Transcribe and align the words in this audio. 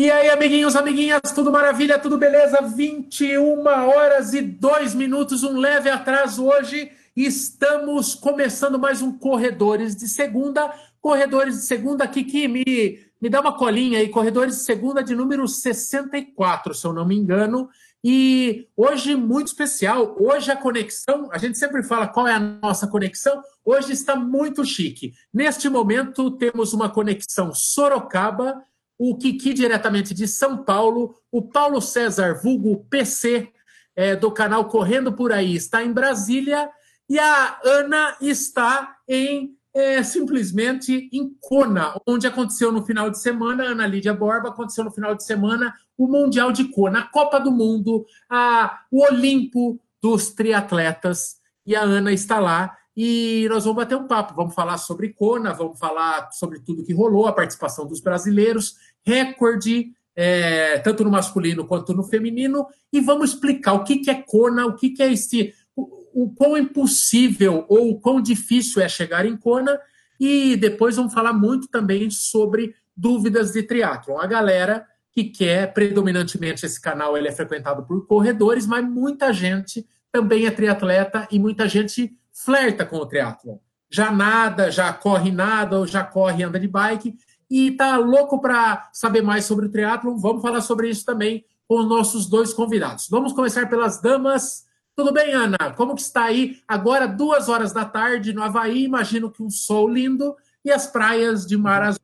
E 0.00 0.10
aí, 0.10 0.30
amiguinhos, 0.30 0.76
amiguinhas, 0.76 1.20
tudo 1.34 1.52
maravilha, 1.52 1.98
tudo 1.98 2.16
beleza? 2.16 2.62
21 2.62 3.66
horas 3.66 4.32
e 4.32 4.40
2 4.40 4.94
minutos, 4.94 5.42
um 5.42 5.58
leve 5.58 5.90
atraso 5.90 6.46
hoje. 6.46 6.90
Estamos 7.14 8.14
começando 8.14 8.78
mais 8.78 9.02
um 9.02 9.12
Corredores 9.12 9.94
de 9.94 10.08
Segunda. 10.08 10.72
Corredores 11.02 11.56
de 11.56 11.62
Segunda, 11.66 12.08
Kiki, 12.08 12.48
me, 12.48 12.98
me 13.20 13.28
dá 13.28 13.42
uma 13.42 13.54
colinha 13.54 13.98
aí. 13.98 14.08
Corredores 14.08 14.56
de 14.56 14.62
Segunda 14.62 15.04
de 15.04 15.14
número 15.14 15.46
64, 15.46 16.72
se 16.72 16.86
eu 16.86 16.94
não 16.94 17.06
me 17.06 17.14
engano. 17.14 17.68
E 18.02 18.68
hoje, 18.74 19.14
muito 19.14 19.48
especial, 19.48 20.16
hoje 20.18 20.50
a 20.50 20.56
conexão, 20.56 21.28
a 21.30 21.36
gente 21.36 21.58
sempre 21.58 21.82
fala 21.82 22.08
qual 22.08 22.26
é 22.26 22.32
a 22.32 22.40
nossa 22.40 22.86
conexão, 22.86 23.42
hoje 23.62 23.92
está 23.92 24.16
muito 24.16 24.64
chique. 24.64 25.12
Neste 25.30 25.68
momento, 25.68 26.30
temos 26.30 26.72
uma 26.72 26.88
conexão 26.88 27.52
Sorocaba, 27.52 28.64
o 29.00 29.16
Kiki 29.16 29.54
diretamente 29.54 30.12
de 30.12 30.28
São 30.28 30.58
Paulo, 30.58 31.14
o 31.32 31.40
Paulo 31.40 31.80
César, 31.80 32.34
vulgo 32.34 32.84
PC, 32.90 33.50
é, 33.96 34.14
do 34.14 34.30
canal 34.30 34.66
Correndo 34.66 35.10
Por 35.10 35.32
Aí, 35.32 35.56
está 35.56 35.82
em 35.82 35.90
Brasília, 35.90 36.68
e 37.08 37.18
a 37.18 37.58
Ana 37.64 38.14
está 38.20 38.98
em 39.08 39.56
é, 39.72 40.02
simplesmente 40.02 41.08
em 41.10 41.34
Kona, 41.40 41.94
onde 42.06 42.26
aconteceu 42.26 42.70
no 42.70 42.84
final 42.84 43.08
de 43.08 43.18
semana, 43.18 43.64
Ana 43.64 43.86
Lídia 43.86 44.12
Borba, 44.12 44.50
aconteceu 44.50 44.84
no 44.84 44.90
final 44.90 45.14
de 45.14 45.24
semana 45.24 45.74
o 45.96 46.06
Mundial 46.06 46.52
de 46.52 46.64
Kona, 46.64 46.98
a 46.98 47.06
Copa 47.06 47.40
do 47.40 47.50
Mundo, 47.50 48.04
a, 48.28 48.80
o 48.90 49.02
Olimpo 49.02 49.80
dos 50.02 50.30
triatletas, 50.32 51.36
e 51.64 51.74
a 51.74 51.80
Ana 51.80 52.12
está 52.12 52.38
lá 52.38 52.76
e 53.02 53.46
nós 53.48 53.64
vamos 53.64 53.82
bater 53.82 53.96
um 53.96 54.06
papo. 54.06 54.34
Vamos 54.34 54.54
falar 54.54 54.76
sobre 54.76 55.10
Kona, 55.10 55.54
vamos 55.54 55.78
falar 55.78 56.30
sobre 56.32 56.60
tudo 56.60 56.84
que 56.84 56.92
rolou, 56.92 57.26
a 57.26 57.32
participação 57.32 57.86
dos 57.86 58.00
brasileiros, 58.00 58.76
recorde, 59.04 59.92
é, 60.14 60.78
tanto 60.78 61.04
no 61.04 61.10
masculino 61.10 61.66
quanto 61.66 61.94
no 61.94 62.02
feminino, 62.02 62.66
e 62.92 63.00
vamos 63.00 63.30
explicar 63.30 63.74
o 63.74 63.84
que, 63.84 63.98
que 63.98 64.10
é 64.10 64.22
Kona, 64.22 64.66
o 64.66 64.74
que, 64.74 64.90
que 64.90 65.02
é 65.02 65.12
esse. 65.12 65.54
O, 65.74 66.24
o 66.24 66.34
quão 66.34 66.56
impossível 66.56 67.64
ou 67.68 67.90
o 67.90 68.00
quão 68.00 68.20
difícil 68.20 68.82
é 68.82 68.88
chegar 68.88 69.24
em 69.24 69.36
Kona, 69.36 69.78
e 70.18 70.56
depois 70.56 70.96
vamos 70.96 71.14
falar 71.14 71.32
muito 71.32 71.68
também 71.68 72.10
sobre 72.10 72.74
dúvidas 72.94 73.52
de 73.52 73.62
triatlon. 73.62 74.18
A 74.18 74.26
galera 74.26 74.86
que 75.12 75.24
quer, 75.24 75.72
predominantemente 75.72 76.66
esse 76.66 76.80
canal 76.80 77.16
ele 77.16 77.28
é 77.28 77.32
frequentado 77.32 77.82
por 77.84 78.06
corredores, 78.06 78.66
mas 78.66 78.84
muita 78.84 79.32
gente 79.32 79.86
também 80.12 80.46
é 80.46 80.50
triatleta 80.50 81.26
e 81.30 81.38
muita 81.38 81.68
gente 81.68 82.12
flerta 82.32 82.84
com 82.84 82.96
o 82.96 83.06
triatlon. 83.06 83.58
Já 83.90 84.12
nada, 84.12 84.70
já 84.70 84.92
corre 84.92 85.32
nada, 85.32 85.78
ou 85.78 85.86
já 85.86 86.04
corre 86.04 86.44
anda 86.44 86.60
de 86.60 86.68
bike, 86.68 87.16
e 87.50 87.72
tá 87.72 87.96
louco 87.96 88.40
para 88.40 88.88
saber 88.92 89.22
mais 89.22 89.44
sobre 89.44 89.66
o 89.66 89.70
triatlon. 89.70 90.16
Vamos 90.16 90.40
falar 90.40 90.60
sobre 90.60 90.88
isso 90.88 91.04
também 91.04 91.44
com 91.66 91.78
os 91.78 91.88
nossos 91.88 92.28
dois 92.28 92.54
convidados. 92.54 93.08
Vamos 93.08 93.32
começar 93.32 93.68
pelas 93.68 94.00
damas. 94.00 94.66
Tudo 94.94 95.12
bem, 95.12 95.32
Ana? 95.32 95.56
Como 95.76 95.94
que 95.94 96.00
está 96.02 96.24
aí? 96.24 96.60
Agora, 96.66 97.06
duas 97.08 97.48
horas 97.48 97.72
da 97.72 97.84
tarde 97.84 98.32
no 98.32 98.42
Havaí, 98.42 98.84
imagino 98.84 99.30
que 99.30 99.42
um 99.42 99.50
sol 99.50 99.88
lindo 99.88 100.36
e 100.64 100.70
as 100.70 100.86
praias 100.86 101.46
de 101.46 101.56
mar 101.56 101.82
azul. 101.82 102.00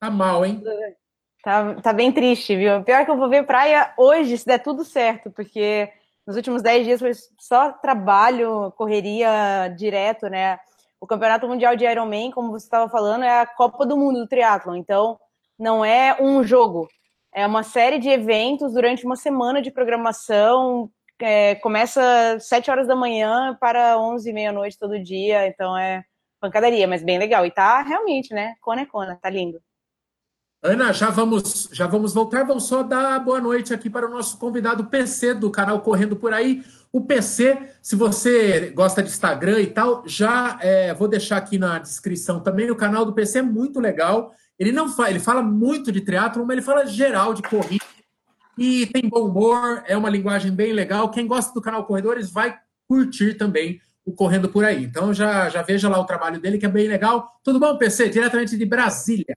Tá 0.00 0.10
mal, 0.10 0.44
hein? 0.44 0.62
Tá, 1.42 1.74
tá 1.74 1.92
bem 1.92 2.12
triste, 2.12 2.56
viu? 2.56 2.82
Pior 2.82 3.04
que 3.04 3.10
eu 3.10 3.16
vou 3.16 3.28
ver 3.28 3.46
praia 3.46 3.92
hoje, 3.96 4.38
se 4.38 4.46
der 4.46 4.58
tudo 4.58 4.84
certo, 4.84 5.30
porque 5.30 5.90
nos 6.26 6.36
últimos 6.36 6.60
10 6.60 6.84
dias 6.84 7.00
foi 7.00 7.12
só 7.38 7.72
trabalho, 7.72 8.72
correria 8.72 9.68
direto, 9.76 10.28
né? 10.28 10.58
O 11.00 11.06
Campeonato 11.06 11.46
Mundial 11.46 11.76
de 11.76 11.84
Ironman, 11.84 12.30
como 12.30 12.50
você 12.50 12.66
estava 12.66 12.90
falando, 12.90 13.24
é 13.24 13.40
a 13.40 13.46
Copa 13.46 13.84
do 13.84 13.96
Mundo 13.96 14.20
do 14.20 14.26
triatlon. 14.26 14.76
Então, 14.76 15.18
não 15.58 15.84
é 15.84 16.16
um 16.20 16.42
jogo, 16.42 16.88
é 17.34 17.46
uma 17.46 17.62
série 17.62 17.98
de 17.98 18.08
eventos 18.08 18.72
durante 18.72 19.04
uma 19.04 19.16
semana 19.16 19.60
de 19.60 19.70
programação. 19.70 20.90
É, 21.18 21.54
começa 21.56 22.34
às 22.36 22.48
7 22.48 22.70
horas 22.70 22.86
da 22.86 22.96
manhã 22.96 23.56
para 23.60 23.98
11 23.98 24.28
e 24.28 24.32
meia-noite 24.32 24.78
todo 24.78 25.02
dia. 25.02 25.46
Então, 25.46 25.76
é 25.76 26.04
pancadaria, 26.40 26.86
mas 26.86 27.02
bem 27.02 27.18
legal. 27.18 27.44
E 27.44 27.50
tá 27.50 27.82
realmente, 27.82 28.32
né? 28.32 28.54
Cona 28.60 28.82
é 28.82 28.86
cona, 28.86 29.16
tá 29.16 29.28
lindo. 29.28 29.60
Ana, 30.62 30.92
já 30.92 31.10
vamos, 31.10 31.68
já 31.72 31.86
vamos 31.86 32.14
voltar. 32.14 32.44
Vamos 32.44 32.66
só 32.66 32.82
dar 32.82 33.20
boa 33.20 33.40
noite 33.40 33.72
aqui 33.72 33.88
para 33.90 34.06
o 34.06 34.10
nosso 34.10 34.38
convidado 34.38 34.86
PC 34.86 35.34
do 35.34 35.50
canal 35.50 35.80
Correndo 35.80 36.16
Por 36.16 36.32
Aí. 36.32 36.64
O 36.96 37.02
PC, 37.02 37.58
se 37.82 37.94
você 37.94 38.70
gosta 38.70 39.02
de 39.02 39.10
Instagram 39.10 39.60
e 39.60 39.66
tal, 39.66 40.02
já 40.06 40.58
é, 40.62 40.94
vou 40.94 41.06
deixar 41.06 41.36
aqui 41.36 41.58
na 41.58 41.78
descrição 41.78 42.40
também. 42.40 42.70
O 42.70 42.74
canal 42.74 43.04
do 43.04 43.12
PC 43.12 43.40
é 43.40 43.42
muito 43.42 43.78
legal. 43.78 44.32
Ele 44.58 44.72
não 44.72 44.88
fala, 44.88 45.10
ele 45.10 45.20
fala 45.20 45.42
muito 45.42 45.92
de 45.92 46.00
teatro, 46.00 46.42
mas 46.46 46.56
ele 46.56 46.64
fala 46.64 46.86
geral 46.86 47.34
de 47.34 47.42
corrida 47.42 47.84
e 48.56 48.86
tem 48.86 49.10
bom 49.10 49.26
humor. 49.26 49.82
É 49.86 49.94
uma 49.94 50.08
linguagem 50.08 50.50
bem 50.50 50.72
legal. 50.72 51.10
Quem 51.10 51.26
gosta 51.26 51.52
do 51.52 51.60
canal 51.60 51.84
Corredores 51.84 52.30
vai 52.30 52.56
curtir 52.88 53.34
também 53.34 53.78
o 54.02 54.12
Correndo 54.12 54.48
Por 54.48 54.64
Aí. 54.64 54.82
Então 54.82 55.12
já 55.12 55.50
já 55.50 55.60
veja 55.60 55.86
lá 55.90 56.00
o 56.00 56.06
trabalho 56.06 56.40
dele 56.40 56.56
que 56.56 56.64
é 56.64 56.70
bem 56.70 56.88
legal. 56.88 57.30
Tudo 57.44 57.60
bom, 57.60 57.76
PC? 57.76 58.08
Diretamente 58.08 58.56
de 58.56 58.64
Brasília. 58.64 59.36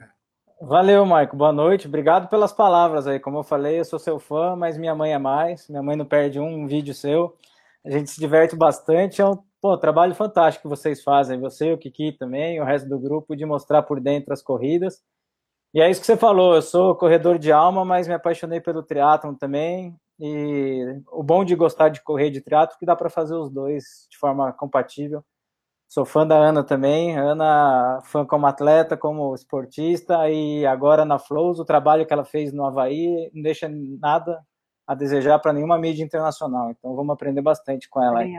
Valeu, 0.61 1.05
Maico. 1.05 1.35
Boa 1.35 1.51
noite. 1.51 1.87
Obrigado 1.87 2.29
pelas 2.29 2.53
palavras 2.53 3.05
aí. 3.05 3.19
Como 3.19 3.39
eu 3.39 3.43
falei, 3.43 3.81
eu 3.81 3.85
sou 3.85 3.99
seu 3.99 4.17
fã, 4.17 4.55
mas 4.55 4.77
minha 4.77 4.95
mãe 4.95 5.11
é 5.11 5.17
mais. 5.17 5.67
Minha 5.67 5.83
mãe 5.83 5.97
não 5.97 6.05
perde 6.05 6.39
um 6.39 6.65
vídeo 6.65 6.93
seu. 6.93 7.35
A 7.85 7.91
gente 7.91 8.09
se 8.09 8.19
diverte 8.19 8.55
bastante. 8.55 9.21
É 9.21 9.25
um 9.25 9.37
pô, 9.61 9.77
trabalho 9.77 10.15
fantástico 10.15 10.63
que 10.63 10.69
vocês 10.69 11.03
fazem. 11.03 11.39
Você, 11.39 11.71
o 11.71 11.77
Kiki 11.77 12.13
também, 12.13 12.59
o 12.61 12.65
resto 12.65 12.89
do 12.89 12.99
grupo, 12.99 13.35
de 13.35 13.45
mostrar 13.45 13.83
por 13.83 13.99
dentro 14.01 14.33
as 14.33 14.41
corridas. 14.41 15.01
E 15.73 15.81
é 15.81 15.89
isso 15.89 16.01
que 16.01 16.07
você 16.07 16.17
falou. 16.17 16.55
Eu 16.55 16.61
sou 16.61 16.95
corredor 16.95 17.37
de 17.39 17.51
alma, 17.51 17.85
mas 17.85 18.07
me 18.07 18.13
apaixonei 18.13 18.59
pelo 18.61 18.83
triatlon 18.83 19.35
também. 19.35 19.95
E 20.19 21.01
o 21.11 21.23
bom 21.23 21.45
de 21.45 21.55
gostar 21.55 21.89
de 21.89 22.01
correr 22.03 22.29
de 22.31 22.41
triatlo 22.41 22.75
é 22.75 22.79
que 22.79 22.85
dá 22.85 22.95
para 22.95 23.09
fazer 23.09 23.35
os 23.35 23.49
dois 23.51 24.07
de 24.09 24.17
forma 24.17 24.51
compatível. 24.53 25.23
Sou 25.87 26.05
fã 26.05 26.25
da 26.27 26.37
Ana 26.37 26.63
também. 26.63 27.17
Ana, 27.17 28.01
fã 28.05 28.25
como 28.25 28.45
atleta, 28.47 28.97
como 28.97 29.33
esportista, 29.35 30.29
e 30.29 30.65
agora 30.65 31.05
na 31.05 31.19
Flows, 31.19 31.59
o 31.59 31.65
trabalho 31.65 32.05
que 32.05 32.13
ela 32.13 32.25
fez 32.25 32.53
no 32.53 32.65
Havaí 32.65 33.31
não 33.33 33.41
deixa 33.41 33.69
nada 33.69 34.39
a 34.89 34.95
desejar 34.95 35.37
para 35.37 35.53
nenhuma 35.53 35.77
mídia 35.77 36.03
internacional. 36.03 36.71
Então 36.71 36.95
vamos 36.95 37.13
aprender 37.13 37.43
bastante 37.43 37.87
com 37.87 38.01
ela 38.01 38.21
aí. 38.21 38.33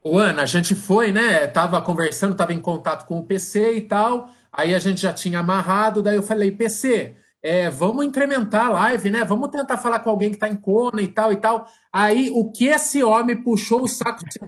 O 0.00 0.16
Ana, 0.16 0.42
a 0.42 0.46
gente 0.46 0.76
foi, 0.76 1.10
né? 1.10 1.44
Tava 1.48 1.82
conversando, 1.82 2.36
tava 2.36 2.54
em 2.54 2.60
contato 2.60 3.04
com 3.04 3.18
o 3.18 3.24
PC 3.24 3.74
e 3.74 3.80
tal. 3.80 4.30
Aí 4.52 4.72
a 4.72 4.78
gente 4.78 5.00
já 5.00 5.12
tinha 5.12 5.40
amarrado, 5.40 6.04
daí 6.04 6.14
eu 6.14 6.22
falei, 6.22 6.52
PC, 6.52 7.16
é, 7.42 7.68
vamos 7.68 8.06
incrementar 8.06 8.66
a 8.66 8.70
live, 8.70 9.10
né? 9.10 9.24
Vamos 9.24 9.50
tentar 9.50 9.76
falar 9.76 9.98
com 9.98 10.10
alguém 10.10 10.30
que 10.30 10.36
está 10.36 10.48
em 10.48 10.54
Kona 10.54 11.02
e 11.02 11.08
tal 11.08 11.32
e 11.32 11.36
tal. 11.36 11.66
Aí 11.92 12.30
o 12.32 12.52
que 12.52 12.66
esse 12.66 13.02
homem 13.02 13.42
puxou 13.42 13.82
o 13.82 13.88
saco 13.88 14.24
de 14.24 14.38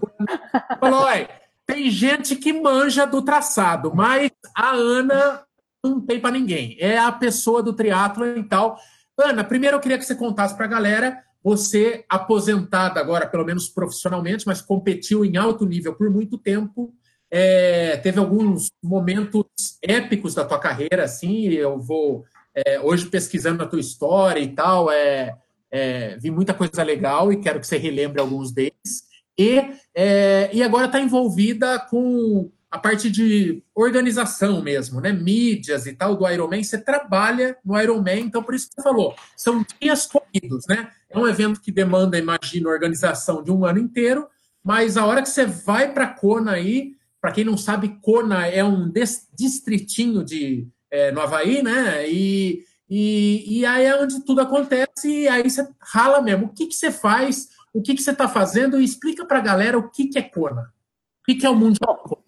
falou: 0.79 1.01
olha, 1.01 1.29
tem 1.67 1.91
gente 1.91 2.37
que 2.37 2.53
manja 2.53 3.05
do 3.05 3.23
traçado, 3.23 3.93
mas 3.93 4.31
a 4.57 4.71
Ana 4.71 5.43
não 5.83 6.01
tem 6.01 6.21
para 6.21 6.31
ninguém. 6.31 6.77
É 6.79 6.97
a 6.97 7.11
pessoa 7.11 7.61
do 7.61 7.73
triatlo 7.73 8.25
e 8.25 8.45
tal. 8.45 8.79
Ana, 9.19 9.43
primeiro 9.43 9.77
eu 9.77 9.81
queria 9.81 9.99
que 9.99 10.05
você 10.05 10.15
contasse 10.15 10.55
para 10.55 10.67
a 10.67 10.69
galera, 10.69 11.23
você 11.43 12.05
aposentada 12.09 13.01
agora, 13.01 13.27
pelo 13.27 13.45
menos 13.45 13.69
profissionalmente, 13.69 14.47
mas 14.47 14.63
competiu 14.63 15.25
em 15.25 15.37
alto 15.37 15.67
nível 15.67 15.95
por 15.95 16.09
muito 16.11 16.39
tempo, 16.39 16.95
é, 17.31 17.97
teve 17.99 18.19
alguns 18.19 18.71
momentos 18.83 19.45
épicos 19.83 20.35
da 20.35 20.45
tua 20.45 20.59
carreira, 20.59 21.05
assim, 21.05 21.49
eu 21.49 21.79
vou 21.79 22.25
é, 22.55 22.81
hoje 22.81 23.07
pesquisando 23.07 23.63
a 23.63 23.67
tua 23.67 23.81
história 23.81 24.41
e 24.41 24.49
tal, 24.49 24.91
é, 24.91 25.37
é, 25.71 26.17
vi 26.17 26.31
muita 26.31 26.55
coisa 26.55 26.83
legal 26.83 27.33
e 27.33 27.41
quero 27.41 27.61
que 27.61 27.67
você 27.67 27.77
relembre 27.77 28.21
alguns 28.21 28.53
deles. 28.53 29.09
E, 29.39 29.63
é, 29.95 30.51
e 30.53 30.63
agora 30.63 30.87
está 30.87 31.01
envolvida 31.01 31.79
com 31.79 32.51
a 32.71 32.79
parte 32.79 33.11
de 33.11 33.63
organização 33.75 34.63
mesmo, 34.63 35.01
né? 35.01 35.13
Mídias 35.13 35.87
e 35.87 35.93
tal 35.95 36.17
do 36.17 36.29
Ironman. 36.29 36.63
Você 36.63 36.79
trabalha 36.79 37.57
no 37.65 37.81
Ironman, 37.81 38.21
então 38.21 38.43
por 38.43 38.55
isso 38.55 38.69
que 38.69 38.75
você 38.75 38.83
falou, 38.83 39.15
são 39.37 39.65
dias 39.81 40.07
corridos, 40.07 40.67
né? 40.69 40.91
É 41.09 41.19
um 41.19 41.27
evento 41.27 41.61
que 41.61 41.73
demanda, 41.73 42.19
imagino, 42.19 42.69
organização 42.69 43.43
de 43.43 43.51
um 43.51 43.65
ano 43.65 43.79
inteiro, 43.79 44.29
mas 44.63 44.97
a 44.97 45.07
hora 45.07 45.23
que 45.23 45.31
você 45.31 45.47
vai 45.47 45.93
para 45.93 46.07
Kona 46.07 46.53
aí, 46.53 46.93
para 47.21 47.33
quem 47.33 47.45
não 47.45 47.57
sabe, 47.57 47.99
Kona 48.03 48.47
é 48.47 48.63
um 48.63 48.93
distritinho 49.35 50.23
de 50.23 50.69
é, 50.91 51.11
no 51.11 51.21
Havaí, 51.21 51.63
né? 51.63 52.09
E, 52.09 52.65
e, 52.89 53.61
e 53.61 53.67
aí 53.67 53.85
é 53.85 54.01
onde 54.01 54.25
tudo 54.25 54.41
acontece, 54.41 55.09
e 55.09 55.29
aí 55.29 55.49
você 55.49 55.67
rala 55.81 56.21
mesmo. 56.21 56.47
O 56.47 56.49
que, 56.51 56.67
que 56.67 56.75
você 56.75 56.91
faz? 56.91 57.49
o 57.73 57.83
que, 57.83 57.95
que 57.95 58.03
você 58.03 58.11
está 58.11 58.29
fazendo 58.29 58.81
e 58.81 58.85
explica 58.85 59.25
para 59.25 59.39
a 59.39 59.43
galera 59.43 59.79
o 59.79 59.89
que, 59.89 60.09
que 60.09 60.19
é 60.19 60.23
Kona. 60.23 60.63
O 60.63 61.25
que, 61.27 61.35
que 61.37 61.47
é 61.47 61.51
o 61.51 61.55
Mundial 61.55 62.03
Bom, 62.09 62.23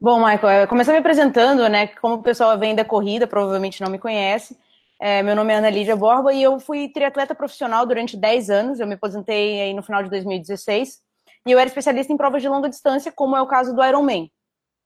Michael, 0.00 0.68
começar 0.68 0.92
me 0.92 0.98
apresentando, 0.98 1.66
né? 1.68 1.86
Como 1.86 2.16
o 2.16 2.22
pessoal 2.22 2.58
vem 2.58 2.74
da 2.74 2.84
corrida, 2.84 3.26
provavelmente 3.26 3.80
não 3.80 3.90
me 3.90 3.98
conhece. 3.98 4.56
É, 5.00 5.22
meu 5.22 5.34
nome 5.34 5.52
é 5.52 5.56
Ana 5.56 5.70
Lídia 5.70 5.96
Borba 5.96 6.32
e 6.32 6.42
eu 6.42 6.58
fui 6.60 6.88
triatleta 6.88 7.34
profissional 7.34 7.86
durante 7.86 8.16
10 8.16 8.50
anos. 8.50 8.80
Eu 8.80 8.86
me 8.86 8.94
aposentei 8.94 9.60
aí 9.60 9.74
no 9.74 9.82
final 9.82 10.02
de 10.02 10.10
2016 10.10 11.00
e 11.46 11.52
eu 11.52 11.58
era 11.58 11.68
especialista 11.68 12.12
em 12.12 12.16
provas 12.16 12.42
de 12.42 12.48
longa 12.48 12.68
distância, 12.68 13.10
como 13.10 13.36
é 13.36 13.40
o 13.40 13.46
caso 13.46 13.74
do 13.74 13.84
Ironman. 13.84 14.30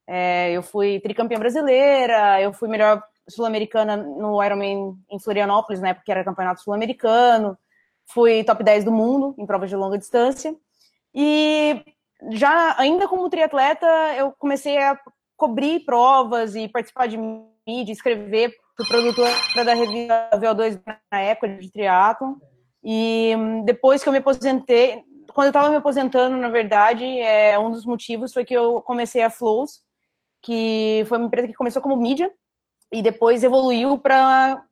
É, 0.07 0.53
eu 0.53 0.63
fui 0.63 1.01
tricampeã 1.01 1.39
brasileira, 1.39 2.41
eu 2.41 2.53
fui 2.53 2.69
melhor 2.69 3.03
sul-americana 3.29 3.97
no 3.97 4.43
Ironman 4.43 4.97
em 5.11 5.19
Florianópolis, 5.19 5.81
né, 5.81 5.95
porque 5.95 6.11
era 6.11 6.25
campeonato 6.25 6.63
sul-americano. 6.63 7.57
Fui 8.07 8.45
top 8.45 8.63
10 8.63 8.85
do 8.85 8.93
mundo 8.93 9.35
em 9.39 9.47
provas 9.47 9.71
de 9.71 9.77
longa 9.77 9.99
distância. 9.99 10.55
E 11.15 11.85
já 12.31 12.75
ainda 12.79 13.09
como 13.09 13.29
triatleta, 13.29 13.87
eu 14.17 14.33
comecei 14.39 14.79
a 14.79 14.99
cobrir 15.37 15.81
provas 15.81 16.55
e 16.55 16.69
participar 16.69 17.07
de 17.07 17.17
mídia, 17.17 17.93
escrever 17.93 18.55
para 18.77 18.85
o 18.85 18.89
produtor 18.89 19.29
da 19.65 19.75
revista 19.75 20.31
VO2 20.35 20.81
na 21.11 21.21
época 21.21 21.49
de 21.49 21.71
triatlon. 21.71 22.35
E 22.83 23.35
hum, 23.37 23.65
depois 23.65 24.03
que 24.03 24.09
eu 24.09 24.13
me 24.13 24.19
aposentei, 24.19 25.03
quando 25.33 25.47
eu 25.47 25.51
estava 25.51 25.71
me 25.71 25.77
aposentando, 25.77 26.37
na 26.37 26.49
verdade, 26.49 27.05
é, 27.05 27.59
um 27.59 27.71
dos 27.71 27.85
motivos 27.85 28.33
foi 28.33 28.45
que 28.45 28.55
eu 28.55 28.81
comecei 28.83 29.23
a 29.23 29.31
Flows, 29.31 29.81
que 30.43 31.05
foi 31.09 31.19
uma 31.19 31.27
empresa 31.27 31.49
que 31.49 31.55
começou 31.55 31.83
como 31.83 31.97
mídia 31.97 32.31
e 32.93 33.03
depois 33.03 33.45
evoluiu 33.45 33.99
para 33.99 34.63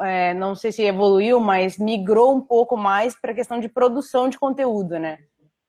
é, 0.00 0.32
não 0.34 0.54
sei 0.54 0.72
se 0.72 0.82
evoluiu, 0.82 1.38
mas 1.38 1.78
migrou 1.78 2.34
um 2.34 2.40
pouco 2.40 2.76
mais 2.76 3.18
para 3.18 3.32
a 3.32 3.34
questão 3.34 3.60
de 3.60 3.68
produção 3.68 4.28
de 4.28 4.38
conteúdo, 4.38 4.98
né? 4.98 5.18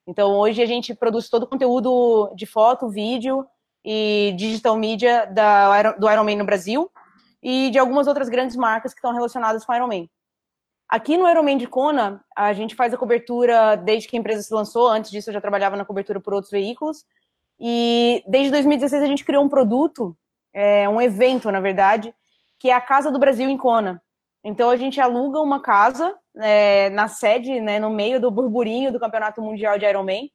Então 0.06 0.36
hoje 0.36 0.62
a 0.62 0.66
gente 0.66 0.94
produz 0.94 1.30
todo 1.30 1.44
o 1.44 1.48
conteúdo 1.48 2.32
de 2.36 2.46
foto, 2.46 2.90
vídeo 2.90 3.46
e 3.84 4.34
digital 4.38 4.78
media 4.78 5.26
da, 5.26 5.94
do 5.94 6.10
Ironman 6.10 6.38
no 6.38 6.46
Brasil 6.46 6.92
e 7.42 7.70
de 7.72 7.78
algumas 7.78 8.08
outras 8.08 8.30
grandes 8.30 8.56
marcas 8.56 8.94
que 8.94 9.00
estão 9.00 9.14
relacionadas 9.14 9.66
com 9.66 9.72
o 9.72 9.76
Ironman. 9.76 10.10
Aqui 10.88 11.18
no 11.18 11.28
Ironman 11.28 11.58
de 11.58 11.68
Kona, 11.68 12.24
a 12.36 12.54
gente 12.54 12.76
faz 12.76 12.94
a 12.94 12.98
cobertura 12.98 13.76
desde 13.76 14.08
que 14.08 14.16
a 14.16 14.20
empresa 14.20 14.44
se 14.44 14.54
lançou. 14.54 14.88
Antes 14.88 15.10
disso, 15.10 15.30
eu 15.30 15.34
já 15.34 15.42
trabalhava 15.42 15.76
na 15.76 15.86
cobertura 15.86 16.20
por 16.20 16.34
outros 16.34 16.52
veículos. 16.52 17.06
E 17.60 18.24
desde 18.28 18.52
2016 18.52 19.02
a 19.02 19.08
gente 19.08 19.26
criou 19.26 19.44
um 19.44 19.50
produto, 19.50 20.16
é, 20.54 20.88
um 20.88 21.02
evento, 21.02 21.52
na 21.52 21.60
verdade, 21.60 22.14
que 22.60 22.70
é 22.70 22.74
a 22.74 22.82
Casa 22.82 23.12
do 23.12 23.20
Brasil 23.20 23.50
em 23.50 23.58
Kona. 23.58 24.02
Então 24.44 24.70
a 24.70 24.76
gente 24.76 25.02
aluga 25.02 25.42
uma 25.42 25.62
casa 25.62 26.16
é, 26.42 26.90
na 26.90 27.08
sede, 27.08 27.60
né, 27.60 27.80
no 27.80 27.90
meio 27.90 28.20
do 28.20 28.32
burburinho 28.32 28.92
do 28.92 29.00
Campeonato 29.00 29.42
Mundial 29.42 29.78
de 29.78 29.86
Ironman. 29.86 30.30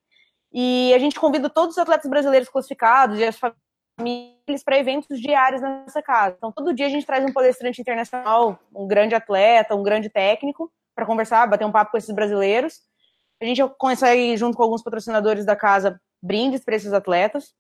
E 0.53 0.93
a 0.95 0.99
gente 0.99 1.19
convida 1.19 1.51
todos 1.51 1.77
os 1.77 1.79
atletas 1.79 2.09
brasileiros 2.09 2.49
classificados 2.49 3.19
e 3.19 3.25
as 3.25 3.39
famílias 3.39 4.63
para 4.65 4.79
eventos 4.79 5.21
diários 5.21 5.61
nessa 5.61 6.03
casa. 6.03 6.37
Então 6.39 6.53
todo 6.53 6.73
dia 6.73 6.87
a 6.87 6.91
gente 6.91 7.07
traz 7.07 7.25
um 7.25 7.33
palestrante 7.33 7.81
internacional, 7.81 8.59
um 8.75 8.87
grande 8.87 9.15
atleta, 9.15 9.75
um 9.75 9.83
grande 9.83 10.09
técnico, 10.09 10.73
para 10.95 11.07
conversar, 11.07 11.47
bater 11.47 11.65
um 11.65 11.73
papo 11.73 11.93
com 11.93 11.99
esses 11.99 12.15
brasileiros. 12.15 12.81
A 13.41 13.45
gente 13.45 13.63
consegue, 13.79 14.37
junto 14.37 14.57
com 14.57 14.63
alguns 14.63 14.83
patrocinadores 14.83 15.45
da 15.45 15.55
casa, 15.55 16.01
brindes 16.23 16.65
para 16.65 16.75
esses 16.75 16.93
atletas. 16.93 17.55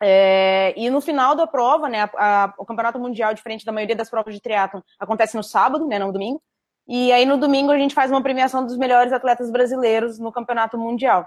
É, 0.00 0.74
e 0.76 0.90
no 0.90 1.00
final 1.00 1.34
da 1.34 1.46
prova, 1.46 1.88
né, 1.88 2.02
a, 2.02 2.44
a, 2.44 2.54
o 2.58 2.64
campeonato 2.64 2.98
mundial, 2.98 3.34
diferente 3.34 3.64
da 3.64 3.72
maioria 3.72 3.94
das 3.94 4.10
provas 4.10 4.34
de 4.34 4.40
triatlon, 4.40 4.80
acontece 4.98 5.36
no 5.36 5.42
sábado, 5.42 5.86
né, 5.86 5.98
não 5.98 6.08
no 6.08 6.12
domingo. 6.12 6.42
E 6.86 7.10
aí 7.12 7.24
no 7.24 7.38
domingo 7.38 7.72
a 7.72 7.78
gente 7.78 7.94
faz 7.94 8.10
uma 8.10 8.22
premiação 8.22 8.64
dos 8.64 8.76
melhores 8.76 9.12
atletas 9.12 9.50
brasileiros 9.50 10.18
no 10.18 10.32
campeonato 10.32 10.76
mundial. 10.78 11.26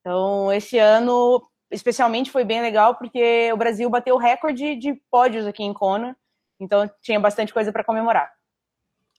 Então 0.00 0.52
esse 0.52 0.78
ano 0.78 1.42
especialmente 1.70 2.30
foi 2.30 2.44
bem 2.44 2.60
legal 2.60 2.96
porque 2.96 3.50
o 3.52 3.56
Brasil 3.56 3.88
bateu 3.88 4.14
o 4.14 4.18
recorde 4.18 4.76
de 4.76 5.00
pódios 5.10 5.46
aqui 5.46 5.62
em 5.62 5.72
Kona. 5.72 6.16
Então 6.60 6.88
tinha 7.00 7.18
bastante 7.18 7.52
coisa 7.52 7.72
para 7.72 7.84
comemorar. 7.84 8.30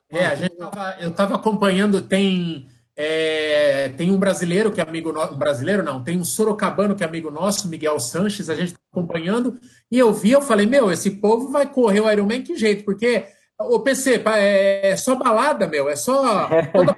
É, 0.10 0.28
a 0.28 0.36
gente 0.36 0.56
tava, 0.56 0.96
eu 1.00 1.10
estava 1.10 1.36
acompanhando, 1.36 2.02
tem 2.02 2.68
é, 2.96 3.90
tem 3.90 4.12
um 4.12 4.20
brasileiro 4.20 4.72
que 4.72 4.80
é 4.80 4.84
amigo 4.84 5.12
nosso, 5.12 5.36
brasileiro 5.36 5.82
não, 5.82 6.04
tem 6.04 6.20
um 6.20 6.24
sorocabano 6.24 6.96
que 6.96 7.04
é 7.04 7.08
amigo 7.08 7.32
nosso, 7.32 7.68
Miguel 7.68 8.00
Sanches, 8.00 8.50
a 8.50 8.56
gente 8.56 8.68
está 8.68 8.80
acompanhando, 8.92 9.60
e 9.92 9.98
eu 9.98 10.14
vi, 10.14 10.32
eu 10.32 10.42
falei, 10.42 10.68
meu, 10.68 10.92
esse 10.92 11.10
povo 11.10 11.50
vai 11.50 11.68
correr 11.68 12.02
o 12.02 12.12
Ironman 12.12 12.44
que 12.44 12.56
jeito, 12.56 12.86
porque 12.86 13.26
o 13.60 13.80
PC 13.80 14.24
é, 14.26 14.90
é 14.92 14.98
só 14.98 15.16
balada, 15.16 15.68
meu, 15.68 15.90
é 15.90 15.96
só 15.96 16.50
toda 16.74 16.98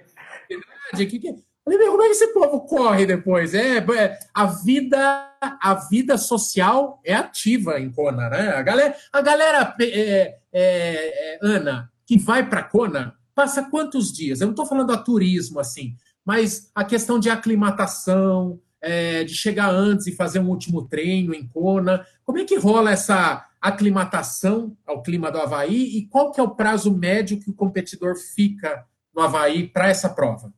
que, 0.95 1.19
que, 1.19 1.35
falei, 1.63 1.79
meu, 1.79 1.91
como 1.91 2.03
é 2.03 2.05
que 2.05 2.11
esse 2.11 2.27
povo 2.27 2.61
corre 2.61 3.05
depois? 3.05 3.53
É, 3.53 3.77
é, 3.77 4.19
a 4.33 4.45
vida 4.45 5.31
a 5.41 5.73
vida 5.75 6.17
social 6.17 6.99
é 7.03 7.13
ativa 7.13 7.79
em 7.79 7.91
Kona, 7.91 8.29
né? 8.29 8.49
A 8.49 8.61
galera, 8.61 8.95
a 9.11 9.21
galera 9.21 9.75
é, 9.79 9.85
é, 9.91 10.37
é 10.53 11.39
Ana, 11.41 11.91
que 12.05 12.17
vai 12.17 12.47
para 12.47 12.63
Kona, 12.63 13.15
passa 13.33 13.63
quantos 13.63 14.11
dias? 14.11 14.41
Eu 14.41 14.47
não 14.47 14.53
estou 14.53 14.65
falando 14.65 14.91
a 14.91 14.97
turismo 14.97 15.59
assim, 15.59 15.95
mas 16.23 16.71
a 16.73 16.83
questão 16.83 17.19
de 17.19 17.29
aclimatação, 17.29 18.59
é, 18.81 19.23
de 19.23 19.33
chegar 19.33 19.69
antes 19.69 20.07
e 20.07 20.15
fazer 20.15 20.39
um 20.39 20.49
último 20.49 20.87
treino 20.87 21.33
em 21.33 21.47
Kona. 21.47 22.05
Como 22.23 22.37
é 22.39 22.45
que 22.45 22.57
rola 22.57 22.91
essa 22.91 23.43
aclimatação 23.67 24.75
ao 24.85 25.01
clima 25.01 25.31
do 25.31 25.39
Havaí 25.39 25.97
e 25.97 26.07
qual 26.07 26.31
que 26.31 26.39
é 26.39 26.43
o 26.43 26.55
prazo 26.55 26.95
médio 26.95 27.39
que 27.39 27.49
o 27.49 27.55
competidor 27.55 28.15
fica 28.15 28.85
no 29.13 29.21
Havaí 29.21 29.67
para 29.67 29.89
essa 29.89 30.09
prova? 30.09 30.53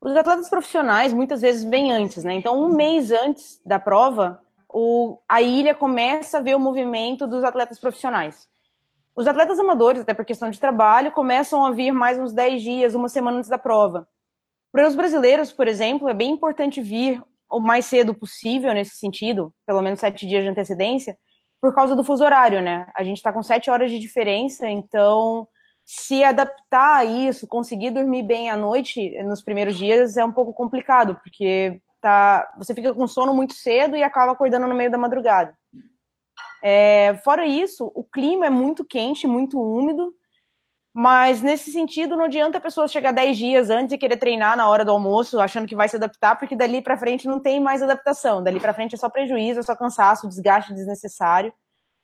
Os 0.00 0.14
atletas 0.14 0.50
profissionais 0.50 1.12
muitas 1.12 1.40
vezes 1.40 1.64
vêm 1.64 1.92
antes, 1.92 2.24
né? 2.24 2.34
Então, 2.34 2.62
um 2.62 2.74
mês 2.74 3.10
antes 3.10 3.60
da 3.64 3.78
prova, 3.78 4.40
o, 4.68 5.18
a 5.28 5.40
ilha 5.40 5.74
começa 5.74 6.38
a 6.38 6.42
ver 6.42 6.54
o 6.54 6.60
movimento 6.60 7.26
dos 7.26 7.42
atletas 7.42 7.78
profissionais. 7.78 8.46
Os 9.16 9.26
atletas 9.26 9.58
amadores, 9.58 10.02
até 10.02 10.12
por 10.12 10.24
questão 10.24 10.50
de 10.50 10.60
trabalho, 10.60 11.12
começam 11.12 11.64
a 11.64 11.70
vir 11.70 11.92
mais 11.92 12.18
uns 12.18 12.32
10 12.32 12.62
dias, 12.62 12.94
uma 12.94 13.08
semana 13.08 13.38
antes 13.38 13.48
da 13.48 13.58
prova. 13.58 14.06
Para 14.70 14.88
os 14.88 14.94
brasileiros, 14.94 15.52
por 15.52 15.68
exemplo, 15.68 16.08
é 16.08 16.14
bem 16.14 16.32
importante 16.32 16.82
vir 16.82 17.22
o 17.48 17.60
mais 17.60 17.86
cedo 17.86 18.12
possível 18.12 18.74
nesse 18.74 18.96
sentido, 18.96 19.54
pelo 19.64 19.80
menos 19.80 20.00
sete 20.00 20.26
dias 20.26 20.42
de 20.42 20.48
antecedência, 20.48 21.16
por 21.64 21.74
causa 21.74 21.96
do 21.96 22.04
fuso 22.04 22.22
horário, 22.22 22.60
né? 22.60 22.86
A 22.94 23.02
gente 23.02 23.16
está 23.16 23.32
com 23.32 23.42
sete 23.42 23.70
horas 23.70 23.90
de 23.90 23.98
diferença, 23.98 24.68
então 24.68 25.48
se 25.82 26.22
adaptar 26.22 26.96
a 26.96 27.04
isso, 27.06 27.46
conseguir 27.46 27.90
dormir 27.90 28.22
bem 28.22 28.50
à 28.50 28.56
noite 28.56 29.10
nos 29.22 29.40
primeiros 29.40 29.74
dias 29.74 30.18
é 30.18 30.24
um 30.26 30.30
pouco 30.30 30.52
complicado, 30.52 31.18
porque 31.22 31.80
tá, 32.02 32.52
você 32.58 32.74
fica 32.74 32.92
com 32.92 33.06
sono 33.06 33.32
muito 33.32 33.54
cedo 33.54 33.96
e 33.96 34.02
acaba 34.02 34.32
acordando 34.32 34.66
no 34.66 34.74
meio 34.74 34.90
da 34.90 34.98
madrugada. 34.98 35.56
É, 36.62 37.18
fora 37.24 37.46
isso, 37.46 37.90
o 37.94 38.04
clima 38.04 38.44
é 38.44 38.50
muito 38.50 38.84
quente, 38.84 39.26
muito 39.26 39.58
úmido, 39.58 40.12
mas 40.94 41.42
nesse 41.42 41.72
sentido 41.72 42.16
não 42.16 42.26
adianta 42.26 42.58
a 42.58 42.60
pessoa 42.60 42.86
chegar 42.86 43.10
10 43.10 43.36
dias 43.36 43.68
antes 43.68 43.92
e 43.92 43.98
querer 43.98 44.16
treinar 44.16 44.56
na 44.56 44.68
hora 44.68 44.84
do 44.84 44.92
almoço, 44.92 45.40
achando 45.40 45.66
que 45.66 45.74
vai 45.74 45.88
se 45.88 45.96
adaptar, 45.96 46.38
porque 46.38 46.54
dali 46.54 46.80
para 46.80 46.96
frente 46.96 47.26
não 47.26 47.40
tem 47.40 47.58
mais 47.58 47.82
adaptação. 47.82 48.40
Dali 48.40 48.60
para 48.60 48.72
frente 48.72 48.94
é 48.94 48.98
só 48.98 49.08
prejuízo, 49.08 49.58
é 49.58 49.62
só 49.64 49.74
cansaço, 49.74 50.28
desgaste 50.28 50.72
desnecessário. 50.72 51.52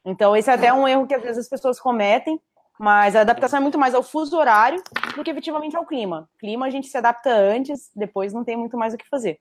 Então 0.05 0.35
esse 0.37 0.51
é 0.51 0.55
até 0.55 0.73
um 0.73 0.89
erro 0.89 1.07
que 1.07 1.15
às 1.15 1.23
vezes 1.23 1.39
as 1.39 1.49
pessoas 1.49 1.79
cometem, 1.79 2.41
mas 2.81 3.15
a 3.15 3.21
adaptação 3.21 3.59
é 3.59 3.63
muito 3.63 3.79
mais 3.79 3.95
ao 3.95 4.03
fuso 4.03 4.37
horário 4.37 4.83
do 5.15 5.23
que 5.23 5.31
efetivamente 5.31 5.77
ao 5.77 5.87
clima. 5.87 6.29
Clima 6.41 6.67
a 6.67 6.71
gente 6.71 6.89
se 6.89 6.99
adapta 6.99 7.31
antes, 7.31 7.91
depois 7.95 8.33
não 8.33 8.43
tem 8.43 8.57
muito 8.57 8.77
mais 8.77 8.93
o 8.93 8.99
que 8.99 9.09
fazer. 9.09 9.39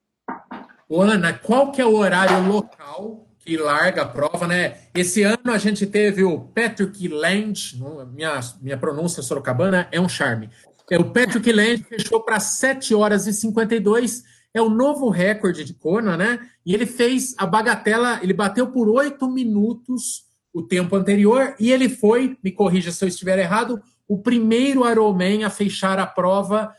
Ô, 0.88 1.02
Ana, 1.02 1.34
qual 1.34 1.72
que 1.72 1.82
é 1.82 1.86
o 1.86 1.96
horário 1.96 2.48
local 2.48 3.29
que 3.40 3.58
larga 3.58 4.04
a 4.04 4.08
prova, 4.08 4.48
né? 4.48 4.78
Esse 4.94 5.24
ano 5.24 5.52
a 5.52 5.58
gente 5.58 5.86
teve 5.86 6.24
o 6.24 6.40
Patrick 6.40 7.08
Land, 7.08 7.80
minha, 8.14 8.40
minha 8.62 8.78
pronúncia 8.78 9.24
sorocabana 9.24 9.88
é 9.92 10.00
um 10.00 10.10
charme. 10.10 10.50
É, 10.90 10.98
o 10.98 11.12
Patrick 11.12 11.50
Land 11.54 11.84
fechou 11.84 12.22
para 12.22 12.40
7 12.40 12.94
horas 12.94 13.28
e 13.28 13.34
52, 13.34 14.24
é 14.54 14.62
o 14.62 14.70
novo 14.70 15.10
recorde 15.10 15.64
de 15.64 15.74
Kona, 15.74 16.18
né? 16.18 16.40
E 16.66 16.74
ele 16.74 16.86
fez 16.86 17.36
a 17.38 17.46
bagatela, 17.46 18.20
ele 18.22 18.34
bateu 18.34 18.68
por 18.68 18.90
8 18.90 19.28
minutos 19.30 20.28
o 20.54 20.64
tempo 20.64 20.96
anterior 20.96 21.56
e 21.60 21.72
ele 21.72 21.88
foi, 21.88 22.38
me 22.44 22.52
corrija 22.52 22.92
se 22.92 23.04
eu 23.04 23.08
estiver 23.08 23.38
errado, 23.38 23.82
o 24.08 24.18
primeiro 24.18 24.90
Ironman 24.90 25.44
a 25.44 25.50
fechar 25.50 26.00
a 26.00 26.06
prova 26.06 26.74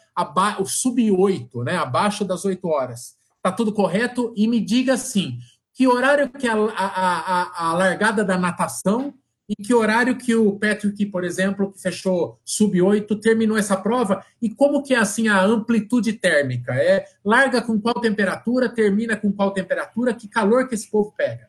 o 0.58 0.64
sub-8, 0.64 1.64
né? 1.64 1.76
Abaixo 1.76 2.24
das 2.24 2.44
8 2.44 2.66
horas. 2.68 3.14
Tá 3.42 3.50
tudo 3.50 3.72
correto? 3.72 4.34
E 4.36 4.46
me 4.46 4.60
diga 4.60 4.94
assim, 4.94 5.38
que 5.80 5.88
horário 5.88 6.28
que 6.28 6.46
a, 6.46 6.52
a, 6.52 7.40
a, 7.64 7.70
a 7.70 7.72
largada 7.72 8.22
da 8.22 8.36
natação 8.36 9.14
e 9.48 9.56
que 9.56 9.72
horário 9.72 10.14
que 10.14 10.34
o 10.34 10.58
Patrick, 10.58 11.06
por 11.06 11.24
exemplo, 11.24 11.72
que 11.72 11.80
fechou 11.80 12.38
sub-8, 12.44 13.18
terminou 13.18 13.56
essa 13.56 13.78
prova 13.78 14.22
e 14.42 14.50
como 14.50 14.82
que 14.82 14.92
é 14.92 14.98
assim 14.98 15.28
a 15.28 15.42
amplitude 15.42 16.12
térmica? 16.12 16.74
É 16.74 17.06
larga 17.24 17.62
com 17.62 17.80
qual 17.80 17.94
temperatura, 17.94 18.68
termina 18.68 19.16
com 19.16 19.32
qual 19.32 19.52
temperatura, 19.52 20.12
que 20.12 20.28
calor 20.28 20.68
que 20.68 20.74
esse 20.74 20.90
povo 20.90 21.14
pega? 21.16 21.48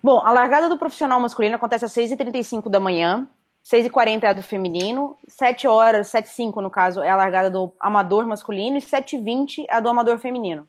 Bom, 0.00 0.20
a 0.20 0.30
largada 0.30 0.68
do 0.68 0.78
profissional 0.78 1.18
masculino 1.18 1.56
acontece 1.56 1.84
às 1.84 1.92
6h35 1.92 2.70
da 2.70 2.78
manhã, 2.78 3.28
6h40 3.68 4.22
é 4.22 4.28
a 4.28 4.32
do 4.34 4.42
feminino, 4.44 5.18
7 5.26 5.66
horas, 5.66 6.12
7h05 6.12 6.62
no 6.62 6.70
caso, 6.70 7.02
é 7.02 7.10
a 7.10 7.16
largada 7.16 7.50
do 7.50 7.74
amador 7.80 8.24
masculino 8.24 8.76
e 8.76 8.80
7h20 8.80 9.64
é 9.68 9.74
a 9.74 9.80
do 9.80 9.88
amador 9.88 10.18
feminino. 10.18 10.68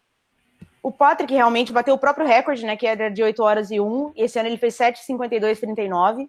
O 0.83 0.91
Patrick 0.91 1.33
realmente 1.33 1.71
bateu 1.71 1.95
o 1.95 1.97
próprio 1.97 2.27
recorde, 2.27 2.65
né? 2.65 2.75
Que 2.75 2.85
era 2.85 3.09
de 3.09 3.23
8 3.23 3.41
horas 3.41 3.71
e 3.71 3.79
1. 3.79 4.13
E 4.15 4.23
esse 4.23 4.37
ano 4.37 4.49
ele 4.49 4.57
fez 4.57 4.77
7,52,39. 4.77 6.27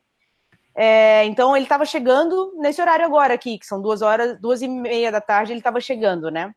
É, 0.77 1.25
então 1.27 1.55
ele 1.57 1.65
estava 1.65 1.85
chegando 1.85 2.55
nesse 2.57 2.81
horário 2.81 3.05
agora 3.05 3.35
aqui, 3.35 3.59
que 3.59 3.67
são 3.67 3.83
duas 3.83 4.01
horas, 4.01 4.41
duas 4.41 4.63
e 4.63 4.69
meia 4.69 5.13
da 5.13 5.21
tarde, 5.21 5.53
ele 5.53 5.61
estava 5.61 5.81
chegando, 5.81 6.31
né? 6.31 6.53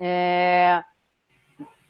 É, 0.00 0.82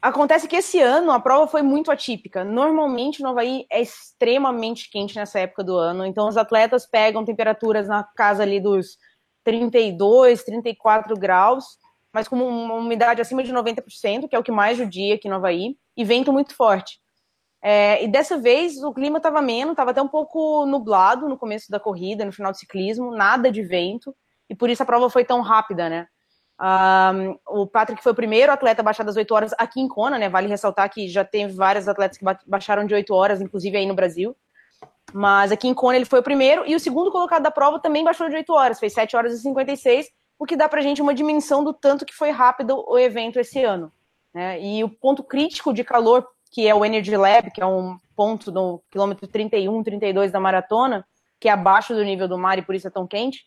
Acontece 0.03 0.49
que 0.49 0.57
esse 0.57 0.81
ano 0.81 1.11
a 1.11 1.19
prova 1.21 1.47
foi 1.47 1.61
muito 1.61 1.89
atípica. 1.89 2.43
Normalmente 2.43 3.23
no 3.23 3.29
Havaí 3.29 3.65
é 3.71 3.81
extremamente 3.81 4.91
quente 4.91 5.15
nessa 5.15 5.39
época 5.39 5.63
do 5.63 5.77
ano, 5.77 6.05
então 6.05 6.27
os 6.27 6.35
atletas 6.35 6.85
pegam 6.85 7.23
temperaturas 7.23 7.87
na 7.87 8.03
casa 8.03 8.43
ali 8.43 8.59
dos 8.59 8.97
32, 9.45 10.43
34 10.43 11.15
graus, 11.15 11.77
mas 12.13 12.27
com 12.27 12.35
uma 12.35 12.75
umidade 12.75 13.21
acima 13.21 13.43
de 13.43 13.51
90%, 13.51 14.29
que 14.29 14.35
é 14.35 14.39
o 14.39 14.43
que 14.43 14.51
mais 14.51 14.77
judia 14.77 15.15
aqui 15.15 15.27
no 15.27 15.35
Havaí, 15.35 15.75
e 15.97 16.03
vento 16.03 16.31
muito 16.31 16.55
forte. 16.55 16.99
É, 17.61 18.03
e 18.03 18.07
dessa 18.07 18.37
vez 18.37 18.83
o 18.83 18.93
clima 18.93 19.17
estava 19.17 19.41
menos, 19.41 19.71
estava 19.71 19.91
até 19.91 20.01
um 20.01 20.07
pouco 20.07 20.65
nublado 20.65 21.27
no 21.27 21.37
começo 21.37 21.71
da 21.71 21.79
corrida, 21.79 22.25
no 22.25 22.31
final 22.31 22.51
do 22.51 22.57
ciclismo, 22.57 23.15
nada 23.15 23.51
de 23.51 23.63
vento, 23.63 24.15
e 24.49 24.55
por 24.55 24.69
isso 24.69 24.83
a 24.83 24.85
prova 24.85 25.09
foi 25.09 25.25
tão 25.25 25.41
rápida, 25.41 25.89
né? 25.89 26.07
Um, 26.61 27.37
o 27.61 27.65
Patrick 27.65 28.03
foi 28.03 28.11
o 28.11 28.15
primeiro 28.15 28.51
atleta 28.51 28.81
a 28.81 28.83
baixar 28.83 29.03
das 29.03 29.15
8 29.15 29.33
horas 29.33 29.51
aqui 29.57 29.81
em 29.81 29.87
Kona, 29.87 30.19
né? 30.19 30.29
Vale 30.29 30.47
ressaltar 30.47 30.89
que 30.89 31.07
já 31.07 31.25
tem 31.25 31.47
vários 31.47 31.87
atletas 31.87 32.17
que 32.17 32.25
baixaram 32.45 32.85
de 32.85 32.93
8 32.93 33.13
horas, 33.13 33.41
inclusive 33.41 33.75
aí 33.75 33.85
no 33.85 33.95
Brasil. 33.95 34.35
Mas 35.13 35.51
aqui 35.51 35.67
em 35.67 35.73
Kona 35.73 35.95
ele 35.95 36.05
foi 36.05 36.19
o 36.19 36.23
primeiro, 36.23 36.63
e 36.67 36.75
o 36.75 36.79
segundo 36.79 37.11
colocado 37.11 37.43
da 37.43 37.51
prova 37.51 37.79
também 37.79 38.03
baixou 38.03 38.29
de 38.29 38.35
8 38.35 38.53
horas, 38.53 38.79
fez 38.79 38.93
7 38.93 39.15
horas 39.15 39.33
e 39.33 39.41
56, 39.41 40.07
o 40.43 40.45
que 40.45 40.57
dá 40.57 40.67
pra 40.67 40.81
gente 40.81 41.01
uma 41.01 41.13
dimensão 41.13 41.63
do 41.63 41.71
tanto 41.71 42.05
que 42.05 42.13
foi 42.13 42.29
rápido 42.29 42.83
o 42.85 42.99
evento 42.99 43.39
esse 43.39 43.63
ano. 43.63 43.89
Né? 44.33 44.61
E 44.61 44.83
o 44.83 44.89
ponto 44.89 45.23
crítico 45.23 45.73
de 45.73 45.85
calor, 45.85 46.27
que 46.51 46.67
é 46.67 46.75
o 46.75 46.83
Energy 46.83 47.15
Lab, 47.15 47.49
que 47.49 47.61
é 47.61 47.65
um 47.65 47.97
ponto 48.13 48.51
no 48.51 48.83
quilômetro 48.91 49.25
31, 49.25 49.81
32 49.81 50.33
da 50.33 50.41
maratona, 50.41 51.05
que 51.39 51.47
é 51.47 51.51
abaixo 51.51 51.93
do 51.93 52.03
nível 52.03 52.27
do 52.27 52.37
mar 52.37 52.59
e 52.59 52.61
por 52.61 52.75
isso 52.75 52.89
é 52.89 52.91
tão 52.91 53.07
quente, 53.07 53.45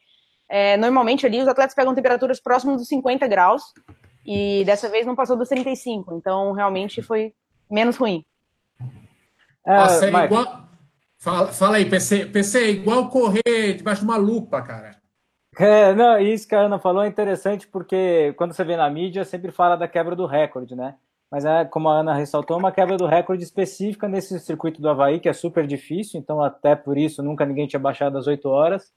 é, 0.49 0.79
normalmente 0.79 1.27
ali 1.27 1.39
os 1.39 1.47
atletas 1.47 1.75
pegam 1.75 1.95
temperaturas 1.95 2.41
próximas 2.41 2.79
dos 2.79 2.89
50 2.89 3.27
graus 3.27 3.63
e 4.25 4.65
dessa 4.65 4.89
vez 4.89 5.05
não 5.05 5.15
passou 5.15 5.37
dos 5.37 5.51
35, 5.51 6.15
então 6.15 6.53
realmente 6.53 7.03
foi 7.03 7.35
menos 7.71 7.97
ruim. 7.97 8.25
Nossa, 9.67 10.07
é 10.07 10.25
igual... 10.25 10.69
fala, 11.19 11.49
fala 11.49 11.77
aí, 11.77 11.85
PC, 11.85 12.25
PC, 12.27 12.59
é 12.59 12.71
igual 12.71 13.11
correr 13.11 13.75
debaixo 13.77 14.01
de 14.01 14.07
uma 14.07 14.17
lupa, 14.17 14.63
cara. 14.63 14.97
É, 15.59 15.95
não, 15.95 16.19
isso 16.19 16.47
que 16.47 16.55
a 16.55 16.61
Ana 16.61 16.79
falou 16.79 17.03
é 17.03 17.09
interessante 17.09 17.67
porque 17.67 18.35
quando 18.37 18.53
você 18.53 18.63
vê 18.63 18.77
na 18.77 18.91
mídia 18.91 19.25
sempre 19.25 19.51
fala 19.51 19.77
da 19.77 19.89
quebra 19.89 20.15
do 20.15 20.27
recorde, 20.27 20.75
né? 20.77 20.97
Mas 21.31 21.45
é, 21.45 21.65
como 21.65 21.89
a 21.89 22.01
Ana 22.01 22.15
ressaltou, 22.15 22.59
uma 22.59 22.71
quebra 22.71 22.97
do 22.97 23.07
recorde 23.07 23.43
específica 23.43 24.07
nesse 24.07 24.39
circuito 24.39 24.81
do 24.81 24.89
Havaí, 24.89 25.19
que 25.19 25.29
é 25.29 25.33
super 25.33 25.67
difícil, 25.67 26.21
então 26.21 26.43
até 26.43 26.77
por 26.77 26.97
isso 26.99 27.23
nunca 27.23 27.45
ninguém 27.47 27.67
tinha 27.67 27.81
baixado 27.81 28.19
as 28.19 28.27
8 28.27 28.49
horas. 28.49 28.93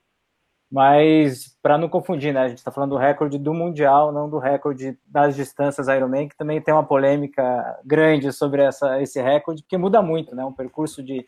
Mas, 0.71 1.57
para 1.63 1.79
não 1.79 1.89
confundir, 1.89 2.31
né, 2.31 2.41
a 2.41 2.47
gente 2.47 2.59
está 2.59 2.71
falando 2.71 2.91
do 2.91 2.97
recorde 2.97 3.39
do 3.39 3.53
Mundial, 3.55 4.11
não 4.11 4.29
do 4.29 4.37
recorde 4.37 4.99
das 5.07 5.35
distâncias 5.35 5.87
Ironman, 5.87 6.29
que 6.29 6.37
também 6.37 6.61
tem 6.61 6.71
uma 6.71 6.85
polêmica 6.85 7.79
grande 7.83 8.31
sobre 8.31 8.61
essa, 8.61 9.01
esse 9.01 9.19
recorde, 9.19 9.63
porque 9.63 9.77
muda 9.77 9.99
muito, 10.01 10.35
né? 10.35 10.45
Um 10.45 10.53
percurso 10.53 11.01
de 11.01 11.25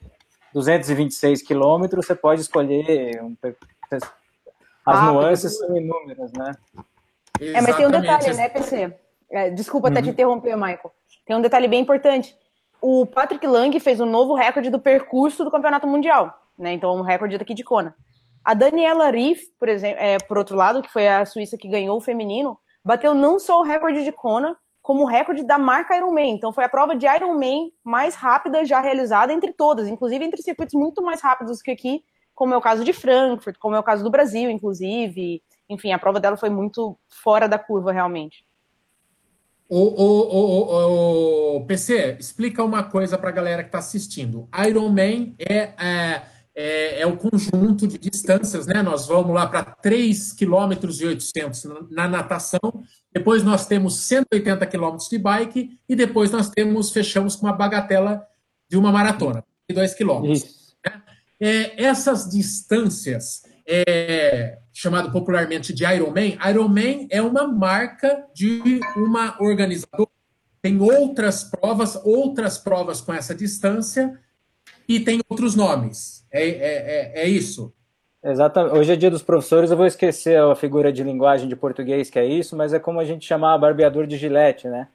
226 0.54 1.42
quilômetros, 1.42 2.06
você 2.06 2.14
pode 2.14 2.42
escolher 2.42 3.20
um, 3.24 3.36
as 4.86 4.98
ah, 4.98 5.12
nuances 5.12 5.58
são 5.58 5.76
inúmeras, 5.76 6.32
né? 6.34 6.52
É, 7.40 7.62
mas 7.62 7.76
tem 7.76 7.88
um 7.88 7.92
detalhe, 7.92 8.34
né, 8.34 8.50
PC? 8.50 8.94
É, 9.32 9.50
desculpa 9.50 9.88
uhum. 9.88 9.94
até 9.94 10.02
te 10.02 10.08
uhum. 10.08 10.14
interromper, 10.14 10.56
Michael. 10.56 10.92
Tem 11.26 11.36
um 11.36 11.42
detalhe 11.42 11.68
bem 11.68 11.82
importante. 11.82 12.36
O 12.82 13.06
Patrick 13.06 13.46
Lang 13.46 13.80
fez 13.80 14.00
um 14.00 14.06
novo 14.06 14.34
recorde 14.34 14.70
do 14.70 14.80
percurso 14.80 15.44
do 15.44 15.52
Campeonato 15.52 15.88
Mundial, 15.88 16.34
né? 16.58 16.74
Então, 16.74 16.96
um 16.96 17.02
recorde 17.02 17.38
daqui 17.38 17.54
de 17.54 17.64
Kona. 17.64 17.96
A 18.44 18.54
Daniela 18.56 19.12
Riff, 19.12 19.46
por 19.60 19.70
exemplo, 19.70 20.02
é, 20.02 20.18
por 20.18 20.38
outro 20.38 20.56
lado, 20.56 20.82
que 20.82 20.92
foi 20.92 21.08
a 21.08 21.26
Suíça 21.26 21.58
que 21.58 21.68
ganhou 21.68 21.98
o 21.98 22.02
feminino, 22.02 22.58
bateu 22.84 23.14
não 23.14 23.40
só 23.40 23.60
o 23.60 23.64
recorde 23.64 24.04
de 24.04 24.12
Kona, 24.12 24.58
como 24.82 25.04
o 25.04 25.06
recorde 25.06 25.44
da 25.44 25.60
marca 25.60 25.96
Ironman. 25.96 26.32
Então 26.32 26.52
foi 26.52 26.64
a 26.64 26.70
prova 26.70 26.96
de 26.96 27.06
Ironman 27.06 27.72
mais 27.84 28.16
rápida 28.16 28.66
já 28.66 28.82
realizada 28.82 29.32
entre 29.32 29.54
todas, 29.54 29.88
inclusive 29.88 30.26
entre 30.26 30.42
circuitos 30.42 30.74
muito 30.74 31.04
mais 31.04 31.22
rápidos 31.22 31.62
que 31.62 31.72
aqui, 31.72 32.04
como 32.41 32.55
é 32.55 32.57
o 32.57 32.62
caso 32.62 32.83
de 32.83 32.91
Frankfurt, 32.91 33.55
como 33.60 33.75
é 33.75 33.79
o 33.79 33.83
caso 33.83 34.03
do 34.03 34.10
Brasil, 34.10 34.50
inclusive. 34.50 35.43
Enfim, 35.69 35.91
a 35.91 36.00
prova 36.00 36.19
dela 36.19 36.36
foi 36.36 36.50
muito 36.50 36.98
fora 37.07 37.48
da 37.48 37.60
curva, 37.60 37.91
realmente. 37.91 38.43
O, 39.69 39.77
o, 39.77 40.38
o, 40.38 41.57
o 41.57 41.65
PC, 41.67 42.17
explica 42.19 42.63
uma 42.63 42.81
coisa 42.81 43.15
para 43.15 43.29
a 43.29 43.31
galera 43.31 43.62
que 43.62 43.69
está 43.69 43.77
assistindo. 43.77 44.50
Ironman 44.67 45.36
é, 45.38 45.55
é 45.55 46.24
é, 46.53 47.01
é, 47.01 47.05
o 47.05 47.15
conjunto 47.15 47.88
de 47.88 47.98
distâncias, 47.98 48.65
né? 48.65 48.81
Nós 48.81 49.07
vamos 49.07 49.33
lá 49.33 49.48
para 49.48 49.63
3 49.63 50.33
km 50.33 50.74
e 51.00 51.05
800 51.05 51.63
na 51.91 52.10
natação, 52.10 52.60
depois 53.13 53.41
nós 53.41 53.67
temos 53.67 54.00
180 54.00 54.65
km 54.65 54.98
de 55.10 55.17
bike 55.17 55.79
e 55.88 55.95
depois 55.95 56.29
nós 56.29 56.50
temos 56.50 56.91
fechamos 56.91 57.38
com 57.38 57.45
uma 57.45 57.53
bagatela 57.53 58.27
de 58.67 58.77
uma 58.77 58.91
maratona, 58.91 59.45
de 59.69 59.74
2 59.74 59.93
km. 59.93 60.24
Né? 60.24 60.61
É, 61.43 61.83
essas 61.83 62.29
distâncias, 62.29 63.41
é, 63.67 64.60
chamado 64.71 65.12
popularmente 65.12 65.74
de 65.74 65.83
Ironman, 65.83 66.38
Ironman 66.48 67.07
é 67.10 67.19
uma 67.19 67.48
marca 67.48 68.27
de 68.31 68.79
uma 68.95 69.36
organizadora. 69.41 70.07
Tem 70.62 70.79
outras 70.79 71.43
provas, 71.43 72.00
outras 72.05 72.60
provas 72.60 73.01
com 73.01 73.12
essa 73.12 73.33
distância 73.33 74.19
e 74.88 75.00
tem 75.00 75.19
outros 75.27 75.55
nomes. 75.55 76.24
É, 76.31 76.48
é, 76.48 76.51
é, 76.51 77.24
é 77.24 77.27
isso. 77.27 77.74
Exatamente. 78.24 78.77
Hoje 78.77 78.93
é 78.93 78.95
dia 78.95 79.10
dos 79.10 79.24
professores, 79.24 79.71
eu 79.71 79.77
vou 79.77 79.88
esquecer 79.88 80.39
a 80.39 80.55
figura 80.55 80.93
de 80.93 81.03
linguagem 81.03 81.50
de 81.50 81.55
português 81.55 82.12
que 82.12 82.19
é 82.19 82.25
isso, 82.25 82.55
mas 82.55 82.71
é 82.71 82.77
como 82.77 83.00
a 83.00 83.05
gente 83.05 83.25
chamar 83.25 83.57
barbeador 83.57 84.05
de 84.05 84.15
gilete, 84.15 84.67
né? 84.67 84.88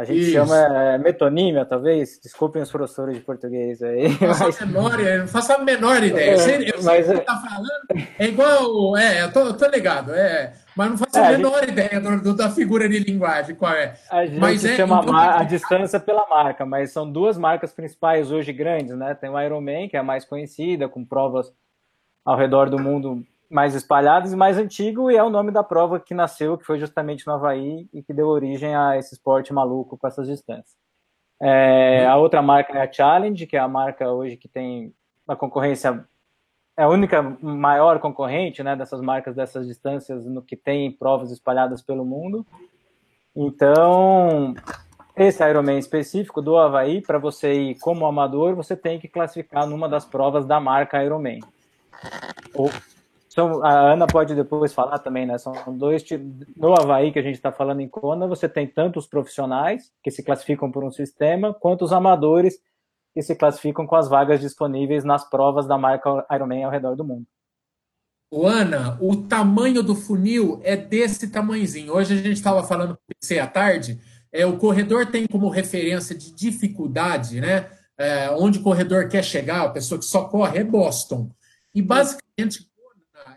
A 0.00 0.04
gente 0.04 0.18
isso. 0.18 0.32
chama 0.32 0.56
é, 0.56 0.96
metonímia, 0.96 1.66
talvez. 1.66 2.18
Desculpem 2.22 2.62
os 2.62 2.70
professores 2.70 3.16
de 3.16 3.20
português 3.20 3.82
aí. 3.82 4.08
Não 4.08 4.34
faço, 4.34 4.44
mas... 4.44 4.60
menor, 4.60 4.98
não 4.98 5.28
faço 5.28 5.52
a 5.52 5.58
menor 5.58 6.02
ideia. 6.02 6.30
Eu 6.30 6.38
sei, 6.38 6.54
eu 6.56 6.80
sei 6.80 6.94
o 6.94 6.96
que 6.96 7.02
você 7.02 7.14
está 7.18 7.36
falando. 7.36 8.08
É 8.18 8.26
igual. 8.26 8.96
É, 8.96 9.24
eu 9.24 9.30
tô, 9.30 9.40
eu 9.40 9.52
tô 9.54 9.66
ligado. 9.66 10.14
É, 10.14 10.54
mas 10.74 10.88
não 10.88 10.96
faço 10.96 11.18
é, 11.18 11.26
a 11.26 11.32
menor 11.32 11.60
gente... 11.60 11.72
ideia 11.72 12.00
do, 12.00 12.22
do, 12.22 12.34
da 12.34 12.48
figura 12.48 12.88
de 12.88 12.98
linguagem, 12.98 13.54
qual 13.54 13.74
é. 13.74 13.94
A 14.10 14.24
gente 14.24 14.40
mas 14.40 14.64
é, 14.64 14.74
chama 14.74 15.00
então... 15.02 15.14
a 15.14 15.44
distância 15.44 16.00
pela 16.00 16.26
marca, 16.28 16.64
mas 16.64 16.92
são 16.92 17.10
duas 17.10 17.36
marcas 17.36 17.70
principais 17.70 18.32
hoje 18.32 18.54
grandes, 18.54 18.96
né? 18.96 19.14
Tem 19.14 19.28
o 19.28 19.38
Ironman, 19.38 19.86
que 19.86 19.98
é 19.98 20.00
a 20.00 20.02
mais 20.02 20.24
conhecida, 20.24 20.88
com 20.88 21.04
provas 21.04 21.52
ao 22.24 22.38
redor 22.38 22.70
do 22.70 22.78
mundo 22.78 23.22
mais 23.50 23.74
espalhadas, 23.74 24.32
e 24.32 24.36
mais 24.36 24.56
antigo, 24.56 25.10
e 25.10 25.16
é 25.16 25.22
o 25.22 25.30
nome 25.30 25.50
da 25.50 25.64
prova 25.64 25.98
que 25.98 26.14
nasceu, 26.14 26.56
que 26.56 26.64
foi 26.64 26.78
justamente 26.78 27.26
no 27.26 27.32
Havaí, 27.32 27.88
e 27.92 28.02
que 28.02 28.12
deu 28.12 28.28
origem 28.28 28.74
a 28.76 28.96
esse 28.96 29.14
esporte 29.14 29.52
maluco 29.52 29.98
com 29.98 30.06
essas 30.06 30.28
distâncias. 30.28 30.76
É, 31.42 32.06
a 32.06 32.16
outra 32.16 32.40
marca 32.40 32.78
é 32.78 32.82
a 32.82 32.92
Challenge, 32.92 33.46
que 33.46 33.56
é 33.56 33.60
a 33.60 33.68
marca 33.68 34.10
hoje 34.10 34.36
que 34.36 34.46
tem 34.46 34.94
uma 35.26 35.36
concorrência 35.36 36.06
é 36.80 36.82
a 36.82 36.88
única 36.88 37.22
maior 37.42 37.98
concorrente 37.98 38.62
né, 38.62 38.74
dessas 38.74 39.02
marcas, 39.02 39.36
dessas 39.36 39.66
distâncias, 39.66 40.24
no 40.24 40.40
que 40.40 40.56
tem 40.56 40.90
provas 40.90 41.30
espalhadas 41.30 41.82
pelo 41.82 42.06
mundo. 42.06 42.46
Então, 43.36 44.54
esse 45.14 45.46
Ironman 45.46 45.78
específico 45.78 46.40
do 46.40 46.56
Havaí, 46.56 47.02
para 47.02 47.18
você 47.18 47.52
ir 47.52 47.78
como 47.80 48.06
amador, 48.06 48.54
você 48.54 48.74
tem 48.74 48.98
que 48.98 49.08
classificar 49.08 49.66
numa 49.66 49.90
das 49.90 50.06
provas 50.06 50.46
da 50.46 50.58
marca 50.58 51.04
Ironman. 51.04 51.40
Ou, 52.54 52.70
são, 53.32 53.64
a 53.64 53.92
Ana 53.92 54.08
pode 54.08 54.34
depois 54.34 54.74
falar 54.74 54.98
também, 54.98 55.24
né? 55.24 55.38
São 55.38 55.54
dois 55.78 56.04
no 56.56 56.74
Havaí 56.74 57.12
que 57.12 57.18
a 57.20 57.22
gente 57.22 57.36
está 57.36 57.52
falando 57.52 57.80
em 57.80 57.88
Kona, 57.88 58.26
você 58.26 58.48
tem 58.48 58.66
tanto 58.66 58.98
os 58.98 59.06
profissionais 59.06 59.92
que 60.02 60.10
se 60.10 60.24
classificam 60.24 60.68
por 60.68 60.82
um 60.82 60.90
sistema, 60.90 61.54
quanto 61.54 61.84
os 61.84 61.92
amadores 61.92 62.58
que 63.14 63.22
se 63.22 63.36
classificam 63.36 63.86
com 63.86 63.94
as 63.94 64.08
vagas 64.08 64.40
disponíveis 64.40 65.04
nas 65.04 65.28
provas 65.30 65.68
da 65.68 65.78
marca 65.78 66.26
Ironman 66.32 66.64
ao 66.64 66.72
redor 66.72 66.96
do 66.96 67.04
mundo. 67.04 67.24
O 68.32 68.46
Ana, 68.46 68.98
o 69.00 69.16
tamanho 69.16 69.82
do 69.82 69.94
funil 69.94 70.60
é 70.64 70.76
desse 70.76 71.30
tamanhozinho. 71.30 71.92
Hoje 71.92 72.14
a 72.14 72.16
gente 72.16 72.32
estava 72.32 72.64
falando 72.64 72.96
com 72.96 73.14
PC 73.14 73.38
à 73.38 73.46
tarde. 73.46 74.00
É, 74.32 74.44
o 74.44 74.56
corredor 74.56 75.06
tem 75.06 75.28
como 75.28 75.48
referência 75.48 76.16
de 76.16 76.32
dificuldade, 76.32 77.40
né? 77.40 77.70
É, 77.96 78.30
onde 78.30 78.58
o 78.58 78.62
corredor 78.62 79.08
quer 79.08 79.22
chegar, 79.22 79.62
a 79.62 79.70
pessoa 79.70 79.98
que 80.00 80.04
só 80.04 80.24
corre 80.24 80.58
é 80.58 80.64
Boston. 80.64 81.30
E 81.72 81.80
basicamente 81.80 82.69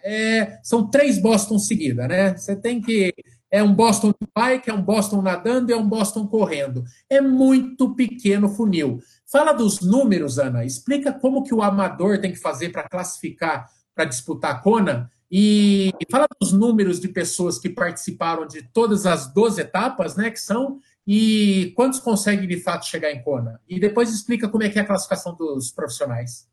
é, 0.03 0.59
são 0.61 0.89
três 0.89 1.17
Boston 1.17 1.57
seguidas, 1.57 2.07
né? 2.07 2.35
Você 2.35 2.55
tem 2.55 2.81
que 2.81 3.13
é 3.53 3.61
um 3.61 3.71
Boston 3.71 4.11
bike, 4.35 4.67
é 4.67 4.73
um 4.73 4.81
Boston 4.81 5.21
nadando 5.21 5.69
e 5.69 5.73
é 5.73 5.77
um 5.77 5.87
Boston 5.87 6.25
correndo. 6.25 6.83
É 7.07 7.21
muito 7.21 7.93
pequeno 7.93 8.49
funil. 8.49 8.99
Fala 9.31 9.53
dos 9.53 9.79
números, 9.79 10.39
Ana. 10.39 10.65
Explica 10.65 11.13
como 11.13 11.43
que 11.43 11.53
o 11.53 11.61
amador 11.61 12.19
tem 12.19 12.31
que 12.31 12.39
fazer 12.39 12.69
para 12.69 12.89
classificar, 12.89 13.69
para 13.93 14.05
disputar 14.05 14.55
a 14.55 14.59
Kona. 14.59 15.07
E 15.31 15.91
fala 16.11 16.27
dos 16.41 16.51
números 16.51 16.99
de 16.99 17.07
pessoas 17.07 17.59
que 17.59 17.69
participaram 17.69 18.47
de 18.47 18.63
todas 18.63 19.05
as 19.05 19.31
12 19.31 19.61
etapas, 19.61 20.15
né, 20.15 20.31
que 20.31 20.39
são, 20.39 20.79
e 21.05 21.73
quantos 21.75 21.99
conseguem 21.99 22.47
de 22.47 22.59
fato 22.59 22.87
chegar 22.87 23.11
em 23.11 23.21
Kona. 23.21 23.61
E 23.69 23.79
depois 23.79 24.11
explica 24.11 24.49
como 24.49 24.63
é 24.63 24.69
que 24.69 24.79
é 24.79 24.81
a 24.81 24.85
classificação 24.85 25.35
dos 25.35 25.71
profissionais. 25.71 26.47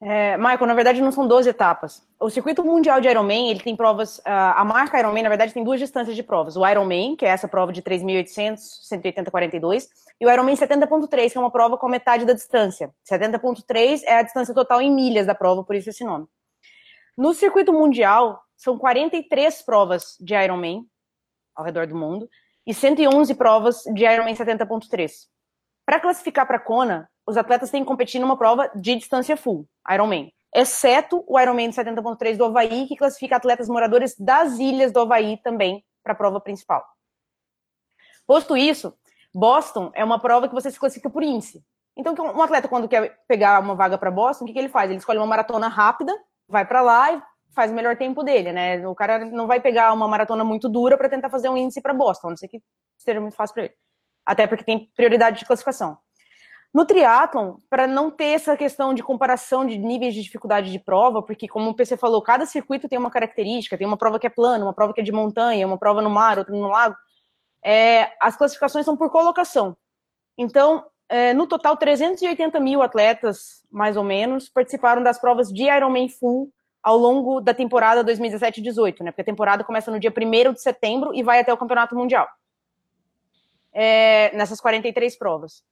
É, 0.00 0.36
Michael, 0.36 0.66
na 0.66 0.74
verdade 0.74 1.02
não 1.02 1.10
são 1.10 1.26
12 1.26 1.48
etapas. 1.48 2.06
O 2.20 2.30
circuito 2.30 2.64
mundial 2.64 3.00
de 3.00 3.08
Ironman, 3.08 3.50
ele 3.50 3.60
tem 3.60 3.74
provas, 3.74 4.20
a 4.24 4.64
marca 4.64 4.98
Ironman, 4.98 5.24
na 5.24 5.28
verdade, 5.28 5.52
tem 5.52 5.64
duas 5.64 5.80
distâncias 5.80 6.14
de 6.14 6.22
provas. 6.22 6.56
O 6.56 6.66
Ironman, 6.66 7.16
que 7.16 7.26
é 7.26 7.28
essa 7.28 7.48
prova 7.48 7.72
de 7.72 7.82
3.800, 7.82 8.58
180, 8.58 9.30
42, 9.30 9.88
e 10.20 10.26
o 10.26 10.30
Ironman 10.30 10.54
70.3, 10.54 11.32
que 11.32 11.38
é 11.38 11.40
uma 11.40 11.50
prova 11.50 11.76
com 11.76 11.88
metade 11.88 12.24
da 12.24 12.32
distância. 12.32 12.94
70.3 13.10 14.02
é 14.04 14.18
a 14.18 14.22
distância 14.22 14.54
total 14.54 14.80
em 14.80 14.90
milhas 14.90 15.26
da 15.26 15.34
prova, 15.34 15.64
por 15.64 15.74
isso 15.74 15.90
esse 15.90 16.04
nome. 16.04 16.26
No 17.16 17.34
circuito 17.34 17.72
mundial, 17.72 18.40
são 18.56 18.78
43 18.78 19.62
provas 19.62 20.16
de 20.20 20.34
Ironman 20.34 20.84
ao 21.56 21.64
redor 21.64 21.88
do 21.88 21.96
mundo 21.96 22.28
e 22.64 22.72
111 22.72 23.34
provas 23.34 23.82
de 23.92 24.04
Ironman 24.04 24.34
70.3. 24.34 25.26
Para 25.84 25.98
classificar 25.98 26.46
para 26.46 26.60
Kona, 26.60 27.08
os 27.28 27.36
atletas 27.36 27.70
têm 27.70 27.82
que 27.82 27.88
competir 27.88 28.18
numa 28.18 28.38
prova 28.38 28.70
de 28.74 28.96
distância 28.96 29.36
full, 29.36 29.68
Ironman, 29.90 30.32
exceto 30.54 31.22
o 31.26 31.38
Ironman 31.38 31.68
70.3 31.68 32.38
do 32.38 32.46
Havaí, 32.46 32.86
que 32.86 32.96
classifica 32.96 33.36
atletas 33.36 33.68
moradores 33.68 34.16
das 34.18 34.58
ilhas 34.58 34.90
do 34.90 35.00
Havaí 35.00 35.36
também 35.42 35.84
para 36.02 36.14
a 36.14 36.16
prova 36.16 36.40
principal. 36.40 36.82
Posto 38.26 38.56
isso, 38.56 38.94
Boston 39.34 39.90
é 39.94 40.02
uma 40.02 40.18
prova 40.18 40.48
que 40.48 40.54
você 40.54 40.70
se 40.70 40.80
classifica 40.80 41.10
por 41.10 41.22
índice. 41.22 41.62
Então, 41.94 42.14
um 42.14 42.42
atleta, 42.42 42.66
quando 42.66 42.88
quer 42.88 43.18
pegar 43.28 43.60
uma 43.60 43.74
vaga 43.74 43.98
para 43.98 44.10
Boston, 44.10 44.44
o 44.44 44.46
que, 44.46 44.54
que 44.54 44.58
ele 44.58 44.68
faz? 44.68 44.88
Ele 44.88 44.98
escolhe 44.98 45.18
uma 45.18 45.26
maratona 45.26 45.68
rápida, 45.68 46.14
vai 46.48 46.64
para 46.64 46.80
lá 46.80 47.12
e 47.12 47.22
faz 47.54 47.70
o 47.70 47.74
melhor 47.74 47.96
tempo 47.96 48.22
dele, 48.22 48.52
né? 48.52 48.86
O 48.88 48.94
cara 48.94 49.24
não 49.26 49.46
vai 49.46 49.60
pegar 49.60 49.92
uma 49.92 50.08
maratona 50.08 50.44
muito 50.44 50.68
dura 50.68 50.96
para 50.96 51.08
tentar 51.10 51.28
fazer 51.28 51.50
um 51.50 51.56
índice 51.56 51.82
para 51.82 51.92
Boston, 51.92 52.28
a 52.28 52.30
não 52.30 52.36
sei 52.38 52.48
que 52.48 52.62
seja 52.96 53.20
muito 53.20 53.34
fácil 53.34 53.52
para 53.52 53.64
ele. 53.64 53.74
Até 54.24 54.46
porque 54.46 54.64
tem 54.64 54.90
prioridade 54.96 55.40
de 55.40 55.44
classificação. 55.44 55.98
No 56.72 56.84
triatlon, 56.84 57.56
para 57.70 57.86
não 57.86 58.10
ter 58.10 58.34
essa 58.34 58.56
questão 58.56 58.92
de 58.92 59.02
comparação 59.02 59.64
de 59.64 59.78
níveis 59.78 60.14
de 60.14 60.22
dificuldade 60.22 60.70
de 60.70 60.78
prova, 60.78 61.22
porque 61.22 61.48
como 61.48 61.70
o 61.70 61.74
PC 61.74 61.96
falou, 61.96 62.20
cada 62.20 62.44
circuito 62.44 62.88
tem 62.88 62.98
uma 62.98 63.10
característica, 63.10 63.76
tem 63.76 63.86
uma 63.86 63.96
prova 63.96 64.18
que 64.18 64.26
é 64.26 64.30
plana, 64.30 64.64
uma 64.64 64.74
prova 64.74 64.92
que 64.92 65.00
é 65.00 65.04
de 65.04 65.10
montanha, 65.10 65.66
uma 65.66 65.78
prova 65.78 66.02
no 66.02 66.10
mar, 66.10 66.38
outra 66.38 66.54
no 66.54 66.68
lago. 66.68 66.94
É, 67.64 68.12
as 68.20 68.36
classificações 68.36 68.84
são 68.84 68.96
por 68.96 69.10
colocação. 69.10 69.76
Então, 70.36 70.84
é, 71.08 71.32
no 71.32 71.46
total, 71.46 71.76
380 71.76 72.60
mil 72.60 72.82
atletas, 72.82 73.64
mais 73.70 73.96
ou 73.96 74.04
menos, 74.04 74.50
participaram 74.50 75.02
das 75.02 75.18
provas 75.18 75.48
de 75.48 75.64
Ironman 75.64 76.08
Full 76.08 76.52
ao 76.82 76.98
longo 76.98 77.40
da 77.40 77.54
temporada 77.54 78.04
2017-18, 78.04 79.00
né? 79.00 79.10
Porque 79.10 79.22
a 79.22 79.24
temporada 79.24 79.64
começa 79.64 79.90
no 79.90 79.98
dia 79.98 80.12
1 80.12 80.52
de 80.52 80.60
setembro 80.60 81.14
e 81.14 81.22
vai 81.22 81.40
até 81.40 81.52
o 81.52 81.56
Campeonato 81.56 81.96
Mundial. 81.96 82.28
É, 83.72 84.36
nessas 84.36 84.60
43 84.60 85.16
provas 85.18 85.62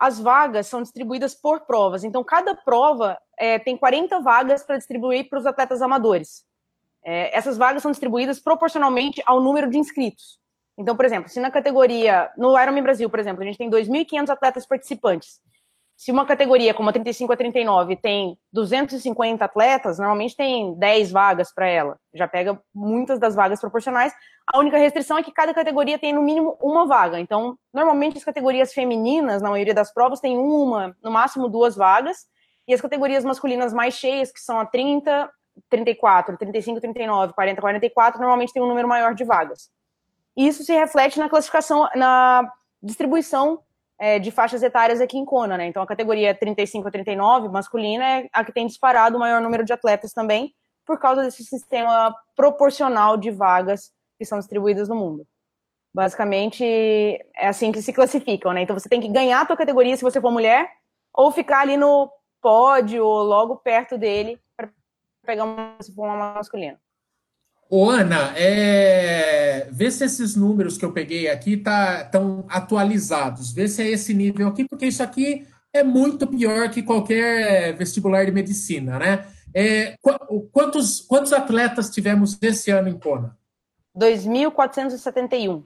as 0.00 0.18
vagas 0.18 0.66
são 0.66 0.80
distribuídas 0.80 1.34
por 1.34 1.60
provas. 1.60 2.02
Então, 2.02 2.24
cada 2.24 2.54
prova 2.54 3.18
é, 3.38 3.58
tem 3.58 3.76
40 3.76 4.18
vagas 4.20 4.62
para 4.62 4.78
distribuir 4.78 5.28
para 5.28 5.38
os 5.38 5.44
atletas 5.44 5.82
amadores. 5.82 6.42
É, 7.04 7.36
essas 7.36 7.58
vagas 7.58 7.82
são 7.82 7.90
distribuídas 7.90 8.40
proporcionalmente 8.40 9.22
ao 9.26 9.42
número 9.42 9.68
de 9.68 9.76
inscritos. 9.76 10.40
Então, 10.78 10.96
por 10.96 11.04
exemplo, 11.04 11.28
se 11.28 11.38
na 11.38 11.50
categoria, 11.50 12.30
no 12.38 12.58
Ironman 12.58 12.82
Brasil, 12.82 13.10
por 13.10 13.18
exemplo, 13.18 13.42
a 13.42 13.44
gente 13.44 13.58
tem 13.58 13.68
2.500 13.68 14.30
atletas 14.30 14.66
participantes 14.66 15.38
se 16.00 16.10
uma 16.10 16.24
categoria 16.24 16.72
como 16.72 16.88
a 16.88 16.94
35 16.94 17.30
a 17.30 17.36
39 17.36 17.94
tem 17.94 18.34
250 18.54 19.44
atletas, 19.44 19.98
normalmente 19.98 20.34
tem 20.34 20.72
10 20.78 21.10
vagas 21.10 21.52
para 21.52 21.68
ela. 21.68 21.98
Já 22.14 22.26
pega 22.26 22.58
muitas 22.74 23.18
das 23.18 23.34
vagas 23.34 23.60
proporcionais. 23.60 24.10
A 24.50 24.58
única 24.58 24.78
restrição 24.78 25.18
é 25.18 25.22
que 25.22 25.30
cada 25.30 25.52
categoria 25.52 25.98
tem 25.98 26.14
no 26.14 26.22
mínimo 26.22 26.56
uma 26.58 26.86
vaga. 26.86 27.20
Então, 27.20 27.54
normalmente 27.70 28.16
as 28.16 28.24
categorias 28.24 28.72
femininas, 28.72 29.42
na 29.42 29.50
maioria 29.50 29.74
das 29.74 29.92
provas, 29.92 30.20
tem 30.20 30.38
uma, 30.38 30.96
no 31.04 31.10
máximo 31.10 31.50
duas 31.50 31.76
vagas. 31.76 32.26
E 32.66 32.72
as 32.72 32.80
categorias 32.80 33.22
masculinas 33.22 33.70
mais 33.70 33.92
cheias, 33.92 34.32
que 34.32 34.40
são 34.40 34.58
a 34.58 34.64
30, 34.64 35.30
34, 35.68 36.38
35, 36.38 36.80
39, 36.80 37.34
40, 37.34 37.60
44, 37.60 38.18
normalmente 38.18 38.54
tem 38.54 38.62
um 38.62 38.68
número 38.68 38.88
maior 38.88 39.14
de 39.14 39.24
vagas. 39.24 39.70
Isso 40.34 40.64
se 40.64 40.72
reflete 40.72 41.18
na 41.18 41.28
classificação, 41.28 41.90
na 41.94 42.50
distribuição 42.82 43.60
é, 44.00 44.18
de 44.18 44.30
faixas 44.30 44.62
etárias 44.62 44.98
aqui 44.98 45.18
em 45.18 45.26
Kona, 45.26 45.58
né? 45.58 45.66
Então 45.66 45.82
a 45.82 45.86
categoria 45.86 46.34
35 46.34 46.88
a 46.88 46.90
39, 46.90 47.48
masculina, 47.50 48.04
é 48.04 48.28
a 48.32 48.42
que 48.42 48.50
tem 48.50 48.66
disparado 48.66 49.16
o 49.16 49.20
maior 49.20 49.42
número 49.42 49.62
de 49.62 49.74
atletas 49.74 50.14
também, 50.14 50.54
por 50.86 50.98
causa 50.98 51.22
desse 51.22 51.44
sistema 51.44 52.14
proporcional 52.34 53.18
de 53.18 53.30
vagas 53.30 53.92
que 54.18 54.24
são 54.24 54.38
distribuídas 54.38 54.88
no 54.88 54.96
mundo. 54.96 55.26
Basicamente, 55.94 56.64
é 56.64 57.48
assim 57.48 57.70
que 57.70 57.82
se 57.82 57.92
classificam, 57.92 58.54
né? 58.54 58.62
Então 58.62 58.78
você 58.78 58.88
tem 58.88 59.00
que 59.00 59.08
ganhar 59.08 59.42
a 59.42 59.46
tua 59.46 59.56
categoria 59.56 59.94
se 59.96 60.02
você 60.02 60.18
for 60.18 60.30
mulher, 60.30 60.70
ou 61.12 61.30
ficar 61.30 61.60
ali 61.60 61.76
no 61.76 62.10
pódio 62.40 63.04
ou 63.04 63.22
logo 63.22 63.56
perto 63.56 63.98
dele 63.98 64.40
para 64.56 64.70
pegar 65.26 65.44
uma, 65.44 65.76
uma 65.98 66.34
masculina. 66.34 66.80
Ô, 67.72 67.88
Ana, 67.88 68.36
é... 68.36 69.68
vê 69.70 69.88
se 69.92 70.04
esses 70.04 70.34
números 70.34 70.76
que 70.76 70.84
eu 70.84 70.92
peguei 70.92 71.28
aqui 71.28 71.52
estão 71.52 72.42
tá, 72.42 72.56
atualizados. 72.56 73.52
Vê 73.52 73.68
se 73.68 73.80
é 73.80 73.88
esse 73.88 74.12
nível 74.12 74.48
aqui, 74.48 74.66
porque 74.68 74.86
isso 74.86 75.04
aqui 75.04 75.46
é 75.72 75.84
muito 75.84 76.26
pior 76.26 76.68
que 76.68 76.82
qualquer 76.82 77.76
vestibular 77.76 78.24
de 78.24 78.32
medicina, 78.32 78.98
né? 78.98 79.24
É... 79.54 79.96
quantos, 80.50 81.00
quantos 81.00 81.32
atletas 81.32 81.90
tivemos 81.90 82.36
esse 82.42 82.72
ano 82.72 82.88
em 82.88 82.98
Kona? 82.98 83.38
2.471. 83.96 85.62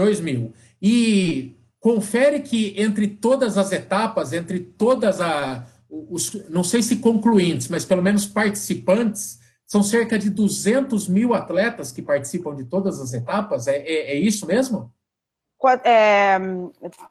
2.000. 0.00 0.52
E 0.82 1.54
confere 1.78 2.40
que 2.40 2.74
entre 2.76 3.06
todas 3.06 3.56
as 3.56 3.70
etapas, 3.70 4.32
entre 4.32 4.58
todas 4.58 5.20
as. 5.20 5.62
Os, 5.88 6.48
não 6.48 6.64
sei 6.64 6.82
se 6.82 6.96
concluintes, 6.96 7.68
mas 7.68 7.84
pelo 7.84 8.02
menos 8.02 8.24
participantes, 8.26 9.40
são 9.70 9.84
cerca 9.84 10.18
de 10.18 10.28
200 10.28 11.06
mil 11.06 11.32
atletas 11.32 11.92
que 11.92 12.02
participam 12.02 12.56
de 12.56 12.64
todas 12.64 13.00
as 13.00 13.12
etapas, 13.12 13.68
é, 13.68 13.76
é, 13.76 14.12
é 14.12 14.14
isso 14.16 14.44
mesmo? 14.44 14.92
É, 15.84 16.38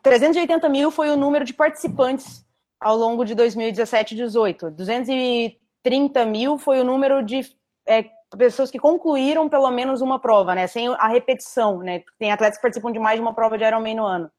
380 0.03 0.67
mil 0.67 0.91
foi 0.91 1.09
o 1.09 1.15
número 1.15 1.45
de 1.45 1.53
participantes 1.53 2.45
ao 2.77 2.97
longo 2.97 3.23
de 3.23 3.33
2017 3.33 4.13
e 4.13 4.17
2018. 4.17 4.71
230 4.71 6.25
mil 6.25 6.57
foi 6.57 6.81
o 6.81 6.83
número 6.83 7.23
de 7.23 7.49
é, 7.87 8.03
pessoas 8.37 8.69
que 8.69 8.77
concluíram 8.77 9.47
pelo 9.47 9.71
menos 9.71 10.01
uma 10.01 10.19
prova, 10.19 10.53
né? 10.53 10.67
Sem 10.67 10.89
a 10.89 11.07
repetição, 11.07 11.79
né? 11.79 12.03
Tem 12.17 12.29
atletas 12.29 12.57
que 12.57 12.63
participam 12.63 12.91
de 12.91 12.99
mais 12.99 13.15
de 13.15 13.21
uma 13.21 13.33
prova 13.33 13.57
de 13.57 13.63
Ironman 13.63 13.95
no 13.95 14.05
ano. 14.05 14.29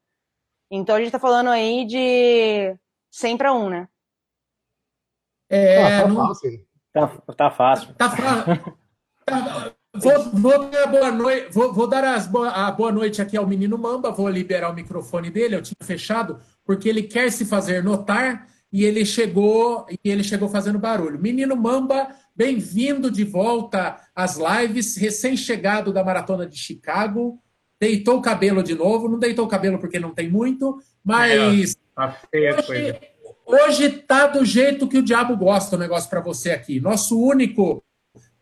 Então 0.69 0.95
a 0.95 0.99
gente 0.99 1.07
está 1.07 1.19
falando 1.19 1.49
aí 1.49 1.85
de 1.85 2.77
100 3.09 3.37
para 3.37 3.51
1, 3.51 3.69
né? 3.69 3.87
É, 5.49 5.83
ah, 5.83 6.01
tá 6.03 6.07
não... 6.07 6.27
fácil. 6.27 6.70
Tá, 6.93 7.07
tá 7.35 7.51
fácil. 7.51 7.93
Tá 7.95 8.09
fácil. 8.09 8.77
Tá, 9.25 9.71
vou, 9.95 10.29
vou, 10.31 10.69
dar 10.69 10.87
boa 10.87 11.11
noite, 11.11 11.47
vou, 11.51 11.73
vou 11.73 11.87
dar 11.87 12.03
as 12.03 12.27
boa, 12.27 12.49
a 12.49 12.71
boa 12.71 12.91
noite 12.91 13.21
aqui 13.21 13.37
ao 13.37 13.47
menino 13.47 13.77
Mamba, 13.77 14.11
vou 14.11 14.29
liberar 14.29 14.69
o 14.69 14.73
microfone 14.73 15.29
dele, 15.29 15.55
eu 15.55 15.61
tinha 15.61 15.75
fechado, 15.81 16.39
porque 16.65 16.89
ele 16.89 17.03
quer 17.03 17.31
se 17.31 17.45
fazer 17.45 17.83
notar 17.83 18.47
e 18.71 18.85
ele 18.85 19.05
chegou 19.05 19.85
e 19.89 20.09
ele 20.09 20.23
chegou 20.23 20.47
fazendo 20.47 20.79
barulho. 20.79 21.19
Menino 21.19 21.55
Mamba, 21.55 22.09
bem-vindo 22.35 23.11
de 23.11 23.23
volta 23.23 23.99
às 24.15 24.37
lives, 24.37 24.95
recém-chegado 24.95 25.91
da 25.91 26.03
maratona 26.03 26.45
de 26.45 26.57
Chicago. 26.57 27.41
Deitou 27.79 28.17
o 28.17 28.21
cabelo 28.21 28.61
de 28.61 28.75
novo, 28.75 29.09
não 29.09 29.17
deitou 29.17 29.45
o 29.45 29.49
cabelo 29.49 29.79
porque 29.79 29.99
não 29.99 30.13
tem 30.13 30.29
muito, 30.29 30.77
mas. 31.03 31.73
É, 31.73 31.75
tá 31.95 32.11
feia 32.31 32.51
a 32.51 32.63
coisa. 32.63 32.99
Hoje 33.45 33.89
tá 33.89 34.27
do 34.27 34.45
jeito 34.45 34.87
que 34.87 34.97
o 34.97 35.03
diabo 35.03 35.35
gosta 35.35 35.75
o 35.75 35.79
negócio 35.79 36.09
para 36.09 36.21
você 36.21 36.51
aqui. 36.51 36.79
Nosso 36.79 37.19
único 37.19 37.83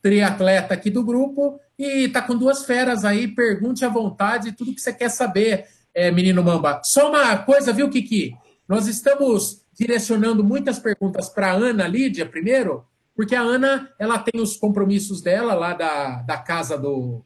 triatleta 0.01 0.73
aqui 0.73 0.89
do 0.89 1.03
grupo 1.03 1.59
e 1.77 2.07
tá 2.09 2.21
com 2.21 2.37
duas 2.37 2.65
feras 2.65 3.05
aí. 3.05 3.27
Pergunte 3.27 3.83
à 3.85 3.89
vontade 3.89 4.51
tudo 4.51 4.73
que 4.73 4.81
você 4.81 4.93
quer 4.93 5.09
saber, 5.09 5.65
é, 5.93 6.11
menino 6.11 6.43
Mamba. 6.43 6.81
Só 6.83 7.09
uma 7.09 7.37
coisa, 7.37 7.73
viu, 7.73 7.89
Kiki? 7.89 8.35
Nós 8.67 8.87
estamos 8.87 9.65
direcionando 9.73 10.43
muitas 10.43 10.77
perguntas 10.77 11.29
para 11.29 11.51
Ana 11.51 11.87
Lídia 11.87 12.25
primeiro, 12.25 12.85
porque 13.15 13.35
a 13.35 13.41
Ana 13.41 13.89
ela 13.97 14.19
tem 14.19 14.41
os 14.41 14.57
compromissos 14.57 15.21
dela 15.21 15.53
lá 15.53 15.73
da, 15.73 16.21
da 16.21 16.37
casa 16.37 16.77
do, 16.77 17.25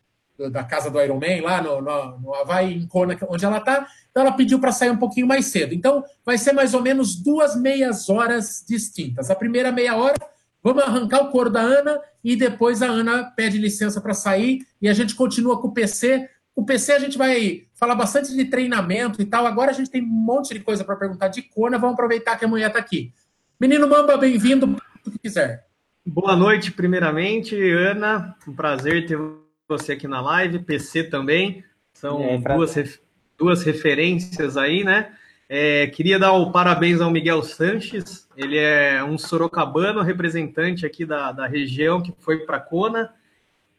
da 0.51 0.63
casa 0.63 0.89
do 0.89 0.99
Iron 1.01 1.19
Man, 1.19 1.43
lá 1.43 1.61
no, 1.61 1.81
no, 1.81 2.19
no 2.19 2.35
Havaí, 2.35 2.73
em 2.73 2.87
Kona, 2.87 3.17
onde 3.29 3.45
ela 3.45 3.57
está. 3.57 3.87
Então, 4.09 4.23
ela 4.23 4.31
pediu 4.31 4.59
para 4.59 4.71
sair 4.71 4.89
um 4.89 4.97
pouquinho 4.97 5.27
mais 5.27 5.47
cedo. 5.47 5.73
Então, 5.73 6.03
vai 6.25 6.37
ser 6.37 6.53
mais 6.53 6.73
ou 6.73 6.81
menos 6.81 7.15
duas 7.15 7.55
meias 7.55 8.09
horas 8.09 8.63
distintas. 8.67 9.29
A 9.29 9.35
primeira 9.35 9.71
meia 9.71 9.95
hora, 9.95 10.15
vamos 10.61 10.83
arrancar 10.83 11.21
o 11.21 11.29
couro 11.29 11.49
da 11.49 11.61
Ana 11.61 11.99
e 12.23 12.35
depois 12.35 12.81
a 12.81 12.87
Ana 12.87 13.25
pede 13.35 13.57
licença 13.57 14.01
para 14.01 14.13
sair 14.13 14.65
e 14.81 14.89
a 14.89 14.93
gente 14.93 15.15
continua 15.15 15.61
com 15.61 15.67
o 15.67 15.73
PC. 15.73 16.27
O 16.55 16.63
PC 16.63 16.93
a 16.93 16.99
gente 16.99 17.17
vai 17.17 17.63
falar 17.73 17.95
bastante 17.95 18.35
de 18.35 18.45
treinamento 18.45 19.21
e 19.21 19.25
tal. 19.25 19.45
Agora 19.45 19.71
a 19.71 19.73
gente 19.73 19.89
tem 19.89 20.01
um 20.01 20.07
monte 20.07 20.53
de 20.53 20.59
coisa 20.59 20.83
para 20.83 20.95
perguntar 20.95 21.27
de 21.27 21.41
Kona. 21.43 21.77
Vamos 21.77 21.93
aproveitar 21.93 22.37
que 22.37 22.45
a 22.45 22.47
mulher 22.47 22.67
está 22.67 22.79
aqui. 22.79 23.13
Menino 23.59 23.87
Mamba, 23.87 24.17
bem-vindo, 24.17 24.77
o 25.05 25.11
que 25.11 25.19
quiser. 25.19 25.67
Boa 26.05 26.35
noite, 26.35 26.71
primeiramente, 26.71 27.55
Ana. 27.71 28.35
Um 28.47 28.53
prazer 28.53 29.05
ter 29.07 29.17
você 29.77 29.93
aqui 29.93 30.07
na 30.07 30.21
live, 30.21 30.59
PC 30.59 31.05
também. 31.05 31.63
São 31.93 32.39
duas, 32.41 32.99
duas 33.37 33.63
referências 33.63 34.57
aí, 34.57 34.83
né? 34.83 35.13
É, 35.49 35.87
queria 35.87 36.17
dar 36.17 36.31
o 36.33 36.51
parabéns 36.51 37.01
ao 37.01 37.11
Miguel 37.11 37.43
Sanches, 37.43 38.27
ele 38.35 38.57
é 38.57 39.03
um 39.03 39.17
sorocabano 39.17 40.01
representante 40.01 40.85
aqui 40.85 41.05
da, 41.05 41.31
da 41.31 41.45
região 41.45 42.01
que 42.01 42.13
foi 42.19 42.39
para 42.39 42.59
Kona 42.59 43.13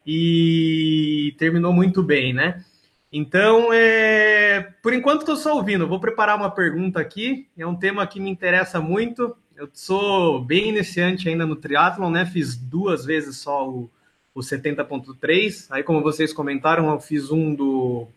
e 0.06 1.34
terminou 1.38 1.72
muito 1.72 2.02
bem, 2.02 2.32
né? 2.32 2.62
Então, 3.10 3.72
é, 3.72 4.72
por 4.82 4.92
enquanto 4.92 5.20
estou 5.20 5.36
só 5.36 5.56
ouvindo, 5.56 5.88
vou 5.88 5.98
preparar 5.98 6.36
uma 6.36 6.50
pergunta 6.50 7.00
aqui, 7.00 7.48
é 7.56 7.66
um 7.66 7.76
tema 7.76 8.06
que 8.06 8.20
me 8.20 8.30
interessa 8.30 8.80
muito, 8.80 9.36
eu 9.56 9.68
sou 9.72 10.44
bem 10.44 10.68
iniciante 10.68 11.28
ainda 11.28 11.46
no 11.46 11.56
triatlon, 11.56 12.10
né? 12.10 12.26
Fiz 12.26 12.56
duas 12.56 13.04
vezes 13.04 13.38
só 13.38 13.68
o, 13.68 13.90
o 14.34 14.40
70.3. 14.40 15.66
Aí, 15.70 15.82
como 15.82 16.02
vocês 16.02 16.32
comentaram, 16.32 16.90
eu 16.90 17.00
fiz 17.00 17.30
um 17.30 17.54
do, 17.54 18.08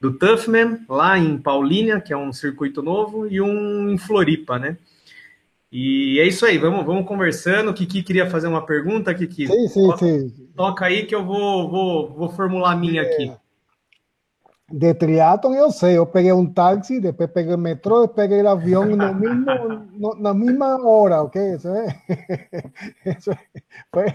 do 0.00 0.12
Toughman, 0.12 0.80
lá 0.88 1.18
em 1.18 1.36
Paulínia, 1.36 2.00
que 2.00 2.12
é 2.12 2.16
um 2.16 2.32
circuito 2.32 2.82
novo, 2.82 3.26
e 3.26 3.40
um 3.40 3.90
em 3.90 3.98
Floripa, 3.98 4.58
né? 4.58 4.76
E 5.72 6.20
é 6.20 6.26
isso 6.26 6.46
aí, 6.46 6.56
vamos, 6.56 6.86
vamos 6.86 7.04
conversando. 7.04 7.72
O 7.72 7.74
Kiki 7.74 8.04
queria 8.04 8.30
fazer 8.30 8.46
uma 8.46 8.64
pergunta, 8.64 9.12
Kiki. 9.12 9.48
Sim, 9.48 9.68
sim, 9.68 9.86
toca, 9.88 9.98
sim. 9.98 10.48
Toca 10.54 10.84
aí 10.86 11.04
que 11.04 11.14
eu 11.14 11.24
vou, 11.24 11.68
vou, 11.68 12.14
vou 12.14 12.28
formular 12.28 12.72
a 12.72 12.76
minha 12.76 13.02
aqui. 13.02 13.32
É. 14.70 14.74
De 14.74 14.94
triatlon 14.94 15.54
eu 15.54 15.70
sei, 15.70 15.98
eu 15.98 16.06
peguei 16.06 16.32
um 16.32 16.46
táxi, 16.50 17.00
depois 17.00 17.30
peguei 17.30 17.54
o 17.54 17.58
metrô, 17.58 18.08
peguei 18.08 18.42
o 18.42 18.48
avião 18.48 18.84
no 18.84 19.14
mesmo, 19.14 19.46
no, 19.92 20.14
na 20.14 20.32
mesma 20.32 20.82
hora, 20.86 21.22
ok? 21.22 21.54
Isso, 21.54 21.68
é, 21.68 21.86
isso 23.04 23.30
é, 23.30 23.38
foi, 23.92 24.14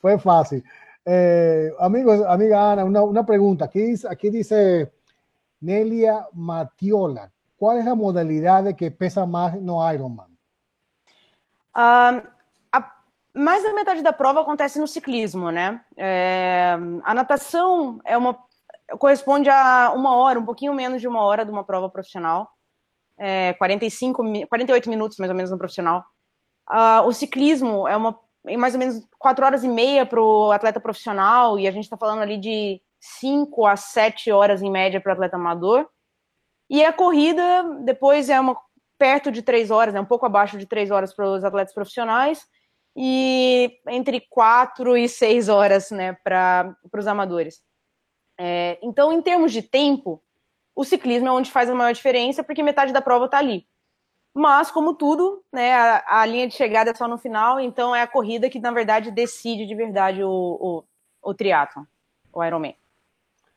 foi 0.00 0.18
fácil. 0.18 0.62
Eh, 1.10 1.74
amigos, 1.78 2.20
amiga 2.26 2.72
Ana, 2.72 2.84
una 2.84 3.24
pregunta. 3.24 3.64
Aquí 3.64 3.80
dice, 3.80 4.06
aquí 4.10 4.28
dice 4.28 4.92
Nelia 5.60 6.28
Matiola. 6.34 7.30
¿Cuál 7.56 7.78
es 7.78 7.86
la 7.86 7.94
modalidad 7.94 8.64
de 8.64 8.76
que 8.76 8.90
pesa 8.90 9.24
más 9.24 9.54
no 9.58 9.80
Ironman? 9.90 10.28
Um, 11.74 12.22
a, 12.72 12.94
mais 13.32 13.62
da 13.62 13.72
metade 13.72 14.02
da 14.02 14.12
prova 14.12 14.42
acontece 14.42 14.78
no 14.78 14.86
ciclismo, 14.86 15.50
né? 15.50 15.80
É, 15.96 16.76
a 17.02 17.14
natação 17.14 18.00
é 18.04 18.16
uma 18.16 18.36
corresponde 18.98 19.50
a 19.50 19.92
uma 19.94 20.16
hora, 20.16 20.38
um 20.38 20.44
pouquinho 20.44 20.72
menos 20.72 21.00
de 21.00 21.08
uma 21.08 21.22
hora 21.22 21.44
de 21.44 21.50
uma 21.50 21.64
prova 21.64 21.88
profissional, 21.90 22.48
é, 23.18 23.52
45, 23.54 24.22
48 24.48 24.88
minutos 24.88 25.18
mais 25.18 25.30
ou 25.30 25.36
menos 25.36 25.50
no 25.50 25.58
profissional. 25.58 26.04
Uh, 26.70 27.06
o 27.06 27.12
ciclismo 27.12 27.88
é 27.88 27.96
uma 27.96 28.18
mais 28.56 28.72
ou 28.72 28.78
menos 28.78 29.02
quatro 29.18 29.44
horas 29.44 29.64
e 29.64 29.68
meia 29.68 30.06
para 30.06 30.20
o 30.22 30.52
atleta 30.52 30.80
profissional, 30.80 31.58
e 31.58 31.66
a 31.66 31.70
gente 31.70 31.84
está 31.84 31.96
falando 31.96 32.22
ali 32.22 32.38
de 32.38 32.80
5 33.00 33.66
a 33.66 33.76
7 33.76 34.30
horas 34.32 34.62
em 34.62 34.70
média 34.70 35.00
para 35.00 35.10
o 35.10 35.12
atleta 35.12 35.36
amador. 35.36 35.86
E 36.70 36.84
a 36.84 36.92
corrida 36.92 37.64
depois 37.84 38.28
é 38.30 38.38
uma 38.40 38.56
perto 38.98 39.30
de 39.30 39.42
três 39.42 39.70
horas, 39.70 39.94
é 39.94 40.00
um 40.00 40.04
pouco 40.04 40.26
abaixo 40.26 40.58
de 40.58 40.66
três 40.66 40.90
horas 40.90 41.14
para 41.14 41.26
os 41.26 41.44
atletas 41.44 41.74
profissionais, 41.74 42.46
e 42.96 43.70
entre 43.88 44.20
quatro 44.28 44.96
e 44.96 45.08
seis 45.08 45.48
horas 45.48 45.90
né, 45.90 46.16
para 46.24 46.76
os 46.92 47.06
amadores. 47.06 47.60
É, 48.38 48.78
então, 48.80 49.12
em 49.12 49.20
termos 49.20 49.52
de 49.52 49.62
tempo, 49.62 50.22
o 50.74 50.84
ciclismo 50.84 51.26
é 51.26 51.32
onde 51.32 51.50
faz 51.50 51.68
a 51.68 51.74
maior 51.74 51.92
diferença, 51.92 52.44
porque 52.44 52.62
metade 52.62 52.92
da 52.92 53.02
prova 53.02 53.24
está 53.24 53.38
ali. 53.38 53.66
Mas, 54.32 54.70
como 54.70 54.94
tudo, 54.94 55.42
né, 55.52 55.74
a, 55.74 56.20
a, 56.20 56.26
linha 56.26 56.46
de 56.46 56.54
chegada 56.54 56.90
é 56.90 56.94
só 56.94 57.08
no 57.08 57.18
final, 57.18 57.58
então 57.58 57.94
é 57.94 58.02
a 58.02 58.06
corrida 58.06 58.48
que, 58.48 58.60
na 58.60 58.70
verdade, 58.70 59.10
decide 59.10 59.66
de 59.66 59.74
verdade 59.74 60.22
o, 60.22 60.30
o, 60.30 60.84
o 61.20 61.34
triatlon, 61.34 61.82
o 62.32 62.44
Ironman. 62.44 62.76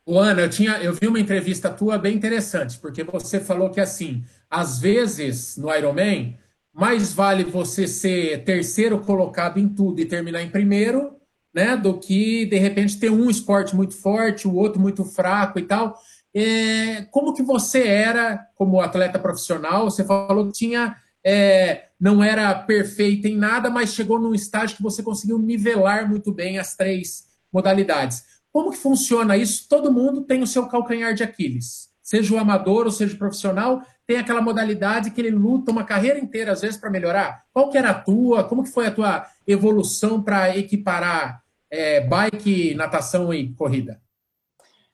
O 0.04 0.18
Ana, 0.18 0.40
eu, 0.40 0.50
tinha, 0.50 0.82
eu 0.82 0.92
vi 0.92 1.06
uma 1.06 1.20
entrevista 1.20 1.70
tua 1.70 1.96
bem 1.96 2.16
interessante, 2.16 2.76
porque 2.80 3.04
você 3.04 3.38
falou 3.38 3.70
que, 3.70 3.80
assim, 3.80 4.24
às 4.50 4.80
vezes, 4.80 5.56
no 5.56 5.72
Ironman, 5.72 6.36
mais 6.72 7.12
vale 7.12 7.44
você 7.44 7.86
ser 7.86 8.42
terceiro 8.42 8.98
colocado 8.98 9.58
em 9.58 9.68
tudo 9.68 10.00
e 10.00 10.06
terminar 10.06 10.42
em 10.42 10.50
primeiro 10.50 11.21
né? 11.54 11.76
Do 11.76 11.98
que 11.98 12.46
de 12.46 12.58
repente 12.58 12.98
ter 12.98 13.10
um 13.10 13.28
esporte 13.28 13.74
muito 13.76 13.94
forte, 13.94 14.48
o 14.48 14.54
outro 14.54 14.80
muito 14.80 15.04
fraco 15.04 15.58
e 15.58 15.62
tal. 15.62 15.98
É, 16.34 17.02
como 17.10 17.34
que 17.34 17.42
você 17.42 17.86
era 17.86 18.46
como 18.54 18.80
atleta 18.80 19.18
profissional? 19.18 19.84
Você 19.84 20.04
falou 20.04 20.46
que 20.46 20.52
tinha 20.52 20.96
é, 21.24 21.84
não 22.00 22.22
era 22.22 22.52
perfeita 22.54 23.28
em 23.28 23.36
nada, 23.36 23.70
mas 23.70 23.94
chegou 23.94 24.18
num 24.18 24.34
estágio 24.34 24.76
que 24.76 24.82
você 24.82 25.02
conseguiu 25.02 25.38
nivelar 25.38 26.08
muito 26.08 26.32
bem 26.32 26.58
as 26.58 26.74
três 26.74 27.24
modalidades. 27.52 28.24
Como 28.52 28.70
que 28.70 28.78
funciona 28.78 29.36
isso? 29.36 29.66
Todo 29.68 29.92
mundo 29.92 30.22
tem 30.22 30.42
o 30.42 30.46
seu 30.46 30.66
calcanhar 30.66 31.14
de 31.14 31.22
Aquiles. 31.22 31.88
Seja 32.02 32.34
o 32.34 32.38
amador 32.38 32.86
ou 32.86 32.90
seja 32.90 33.14
o 33.14 33.18
profissional, 33.18 33.82
tem 34.06 34.16
aquela 34.16 34.42
modalidade 34.42 35.10
que 35.10 35.20
ele 35.20 35.30
luta 35.30 35.70
uma 35.70 35.84
carreira 35.84 36.18
inteira, 36.18 36.52
às 36.52 36.60
vezes, 36.60 36.76
para 36.76 36.90
melhorar. 36.90 37.44
Qual 37.52 37.70
que 37.70 37.78
era 37.78 37.90
a 37.90 37.94
tua? 37.94 38.44
Como 38.44 38.64
que 38.64 38.70
foi 38.70 38.86
a 38.86 38.90
tua 38.90 39.26
evolução 39.46 40.22
para 40.22 40.56
equiparar 40.56 41.41
é, 41.72 42.00
bike, 42.00 42.74
natação 42.74 43.32
e 43.32 43.54
corrida? 43.54 43.98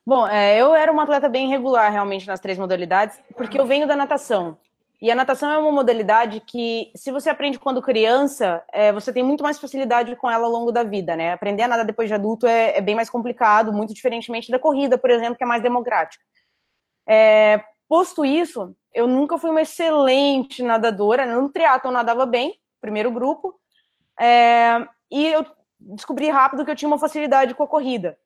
Bom, 0.07 0.27
é, 0.27 0.57
eu 0.57 0.75
era 0.75 0.93
uma 0.93 1.03
atleta 1.03 1.29
bem 1.29 1.49
regular 1.49 1.91
realmente 1.91 2.27
nas 2.27 2.41
três 2.41 2.57
modalidades, 2.57 3.21
porque 3.37 3.59
eu 3.61 3.67
venho 3.67 3.87
da 3.87 3.97
natação. 3.97 4.57
E 5.03 5.11
a 5.11 5.15
natação 5.15 5.51
é 5.51 5.59
uma 5.59 5.71
modalidade 5.71 6.41
que, 6.41 6.91
se 6.95 7.11
você 7.13 7.29
aprende 7.29 7.59
quando 7.59 7.83
criança, 7.83 8.65
é, 8.73 8.93
você 8.93 9.13
tem 9.13 9.23
muito 9.23 9.43
mais 9.43 9.59
facilidade 9.59 10.17
com 10.17 10.31
ela 10.31 10.47
ao 10.47 10.53
longo 10.53 10.73
da 10.73 10.83
vida, 10.83 11.15
né? 11.15 11.33
Aprender 11.33 11.65
a 11.65 11.69
nadar 11.69 11.85
depois 11.85 12.09
de 12.09 12.15
adulto 12.15 12.47
é, 12.47 12.79
é 12.79 12.81
bem 12.81 12.95
mais 12.95 13.11
complicado, 13.11 13.73
muito 13.73 13.93
diferentemente 13.93 14.51
da 14.51 14.59
corrida, 14.59 14.97
por 14.97 15.11
exemplo, 15.11 15.37
que 15.37 15.45
é 15.45 15.47
mais 15.47 15.63
democrática. 15.63 16.25
É, 17.07 17.63
posto 17.89 18.25
isso, 18.25 18.75
eu 18.93 19.07
nunca 19.07 19.39
fui 19.39 19.51
uma 19.51 19.63
excelente 19.63 20.63
nadadora. 20.63 21.27
No 21.27 21.49
triatlo 21.49 21.91
eu 21.91 21.95
nadava 21.95 22.27
bem, 22.27 22.59
primeiro 22.81 23.11
grupo. 23.11 23.55
É, 24.19 24.85
e 25.11 25.27
eu 25.27 25.45
descobri 25.81 26.29
rápido 26.29 26.65
que 26.65 26.71
eu 26.71 26.77
tinha 26.77 26.89
uma 26.89 26.99
facilidade 26.99 27.55
com 27.55 27.63
a 27.63 27.69
corrida. 27.69 28.19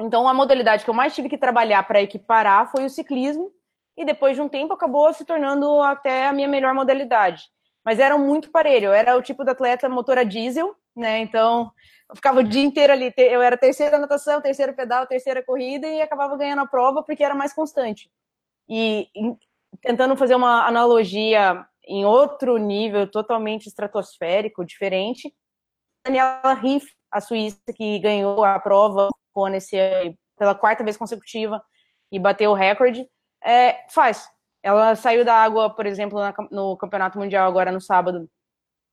Então, 0.00 0.28
a 0.28 0.34
modalidade 0.34 0.84
que 0.84 0.90
eu 0.90 0.94
mais 0.94 1.14
tive 1.14 1.28
que 1.28 1.36
trabalhar 1.36 1.82
para 1.82 2.00
equiparar 2.00 2.70
foi 2.70 2.84
o 2.84 2.90
ciclismo, 2.90 3.52
e 3.96 4.04
depois 4.04 4.36
de 4.36 4.40
um 4.40 4.48
tempo 4.48 4.72
acabou 4.72 5.12
se 5.12 5.24
tornando 5.24 5.82
até 5.82 6.28
a 6.28 6.32
minha 6.32 6.46
melhor 6.46 6.72
modalidade. 6.72 7.44
Mas 7.84 7.98
era 7.98 8.16
muito 8.16 8.50
parelho, 8.50 8.86
eu 8.86 8.92
era 8.92 9.16
o 9.16 9.22
tipo 9.22 9.44
de 9.44 9.50
atleta 9.50 9.88
motor 9.88 10.18
a 10.18 10.22
diesel, 10.22 10.74
né? 10.94 11.18
Então, 11.18 11.72
eu 12.08 12.14
ficava 12.14 12.40
o 12.40 12.44
dia 12.44 12.62
inteiro 12.62 12.92
ali, 12.92 13.12
eu 13.16 13.42
era 13.42 13.56
terceira 13.56 13.98
natação, 13.98 14.40
terceiro 14.40 14.72
pedal, 14.72 15.06
terceira 15.06 15.42
corrida 15.42 15.86
e 15.88 16.00
acabava 16.00 16.36
ganhando 16.36 16.62
a 16.62 16.66
prova 16.66 17.02
porque 17.02 17.24
era 17.24 17.34
mais 17.34 17.52
constante. 17.52 18.08
E 18.68 19.08
tentando 19.82 20.16
fazer 20.16 20.36
uma 20.36 20.64
analogia 20.66 21.66
em 21.86 22.04
outro 22.04 22.56
nível 22.56 23.10
totalmente 23.10 23.66
estratosférico, 23.66 24.64
diferente, 24.64 25.34
Daniela 26.08 26.54
Riff, 26.54 26.86
a 27.10 27.20
Suíça, 27.20 27.60
que 27.74 27.98
ganhou 27.98 28.42
a 28.42 28.58
prova 28.58 29.08
nesse, 29.50 29.76
pela 30.36 30.54
quarta 30.54 30.82
vez 30.82 30.96
consecutiva 30.96 31.62
e 32.10 32.18
bateu 32.18 32.50
o 32.50 32.54
recorde, 32.54 33.06
é, 33.44 33.84
faz. 33.90 34.26
Ela 34.62 34.96
saiu 34.96 35.24
da 35.24 35.34
água, 35.34 35.70
por 35.70 35.86
exemplo, 35.86 36.18
na, 36.18 36.34
no 36.50 36.76
Campeonato 36.76 37.18
Mundial 37.18 37.46
agora 37.46 37.70
no 37.70 37.80
sábado, 37.80 38.28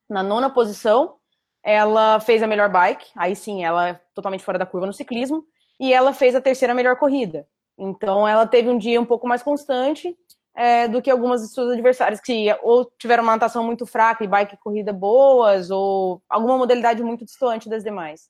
na 0.10 0.22
nona 0.22 0.50
posição. 0.50 1.16
Ela 1.64 2.20
fez 2.20 2.44
a 2.44 2.48
melhor 2.48 2.70
bike, 2.70 3.08
aí 3.16 3.36
sim, 3.36 3.64
ela 3.64 3.90
é 3.90 4.02
totalmente 4.14 4.44
fora 4.44 4.60
da 4.60 4.66
curva 4.66 4.86
no 4.86 4.94
ciclismo, 4.94 5.44
e 5.80 5.92
ela 5.92 6.14
fez 6.14 6.36
a 6.36 6.42
terceira 6.42 6.76
melhor 6.76 6.98
corrida. 6.98 7.48
Então, 7.76 8.28
ela 8.28 8.46
teve 8.46 8.70
um 8.70 8.78
dia 8.78 9.02
um 9.02 9.06
pouco 9.06 9.28
mais 9.28 9.42
constante 9.42 10.16
é, 10.56 10.88
do 10.88 11.02
que 11.02 11.12
algumas 11.12 11.42
de 11.42 11.50
suas 11.50 11.72
adversárias 11.74 12.22
que 12.22 12.48
ou 12.64 12.90
tiveram 12.98 13.24
uma 13.24 13.34
natação 13.34 13.64
muito 13.64 13.86
fraca 13.86 14.24
e 14.24 14.28
bike 14.28 14.58
corrida 14.58 14.94
boas, 14.94 15.70
ou 15.70 16.22
alguma 16.30 16.58
modalidade 16.58 17.04
muito 17.04 17.26
distante 17.26 17.70
das 17.70 17.84
demais. 17.84 18.30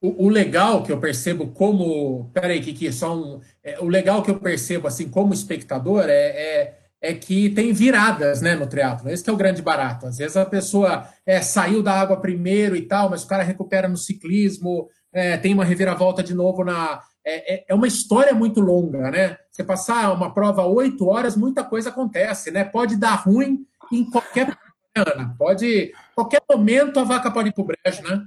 O, 0.00 0.26
o 0.26 0.28
legal 0.28 0.82
que 0.82 0.92
eu 0.92 1.00
percebo 1.00 1.48
como. 1.48 2.30
Peraí, 2.32 2.60
Kiki, 2.60 2.92
só 2.92 3.16
um. 3.16 3.40
É, 3.62 3.80
o 3.80 3.88
legal 3.88 4.22
que 4.22 4.30
eu 4.30 4.38
percebo, 4.38 4.86
assim, 4.86 5.08
como 5.08 5.34
espectador, 5.34 6.04
é, 6.04 6.12
é, 6.12 6.78
é 7.00 7.14
que 7.14 7.50
tem 7.50 7.72
viradas 7.72 8.40
né, 8.40 8.54
no 8.54 8.68
triatlo. 8.68 9.10
Esse 9.10 9.28
é 9.28 9.32
o 9.32 9.36
grande 9.36 9.60
barato. 9.60 10.06
Às 10.06 10.18
vezes 10.18 10.36
a 10.36 10.46
pessoa 10.46 11.08
é, 11.26 11.40
saiu 11.40 11.82
da 11.82 11.92
água 11.92 12.20
primeiro 12.20 12.76
e 12.76 12.82
tal, 12.82 13.10
mas 13.10 13.24
o 13.24 13.28
cara 13.28 13.42
recupera 13.42 13.88
no 13.88 13.96
ciclismo, 13.96 14.88
é, 15.12 15.36
tem 15.36 15.52
uma 15.52 15.64
reviravolta 15.64 16.22
de 16.22 16.34
novo 16.34 16.64
na, 16.64 17.00
é, 17.24 17.54
é, 17.54 17.64
é 17.68 17.74
uma 17.74 17.86
história 17.86 18.34
muito 18.34 18.60
longa, 18.60 19.10
né? 19.10 19.38
Você 19.50 19.62
passar 19.64 20.12
uma 20.12 20.32
prova 20.32 20.64
oito 20.64 21.06
horas, 21.06 21.36
muita 21.36 21.64
coisa 21.64 21.90
acontece, 21.90 22.50
né? 22.50 22.64
Pode 22.64 22.96
dar 22.96 23.14
ruim 23.14 23.66
em 23.92 24.08
qualquer 24.08 24.56
ano, 24.96 25.34
pode 25.36 25.92
qualquer 26.14 26.42
momento 26.50 26.98
a 26.98 27.04
vaca 27.04 27.30
pode 27.30 27.50
ir 27.50 27.52
pro 27.52 27.64
brejo, 27.64 28.02
né? 28.02 28.26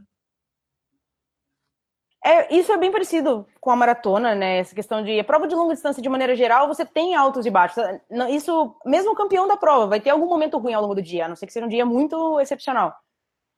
É, 2.24 2.56
isso 2.56 2.72
é 2.72 2.78
bem 2.78 2.92
parecido 2.92 3.48
com 3.60 3.72
a 3.72 3.76
maratona, 3.76 4.36
né? 4.36 4.60
Essa 4.60 4.76
questão 4.76 5.04
de 5.04 5.20
a 5.20 5.24
prova 5.24 5.48
de 5.48 5.56
longa 5.56 5.74
distância, 5.74 6.04
de 6.04 6.10
maneira 6.10 6.36
geral, 6.36 6.68
você 6.68 6.86
tem 6.86 7.16
altos 7.16 7.48
e 7.48 7.50
baixos. 7.50 7.84
Isso, 8.30 8.76
mesmo 8.86 9.16
campeão 9.16 9.48
da 9.48 9.58
prova, 9.58 9.88
vai 9.88 10.00
ter 10.00 10.12
algum 10.12 10.28
momento 10.28 10.60
ruim 10.60 10.74
ao 10.74 10.84
longo 10.84 10.94
do 10.94 11.02
dia, 11.02 11.26
a 11.26 11.28
não 11.28 11.36
ser 11.36 11.48
que 11.48 11.54
seja 11.54 11.66
um 11.66 11.70
dia 11.70 11.84
muito 11.84 12.40
excepcional. 12.40 12.96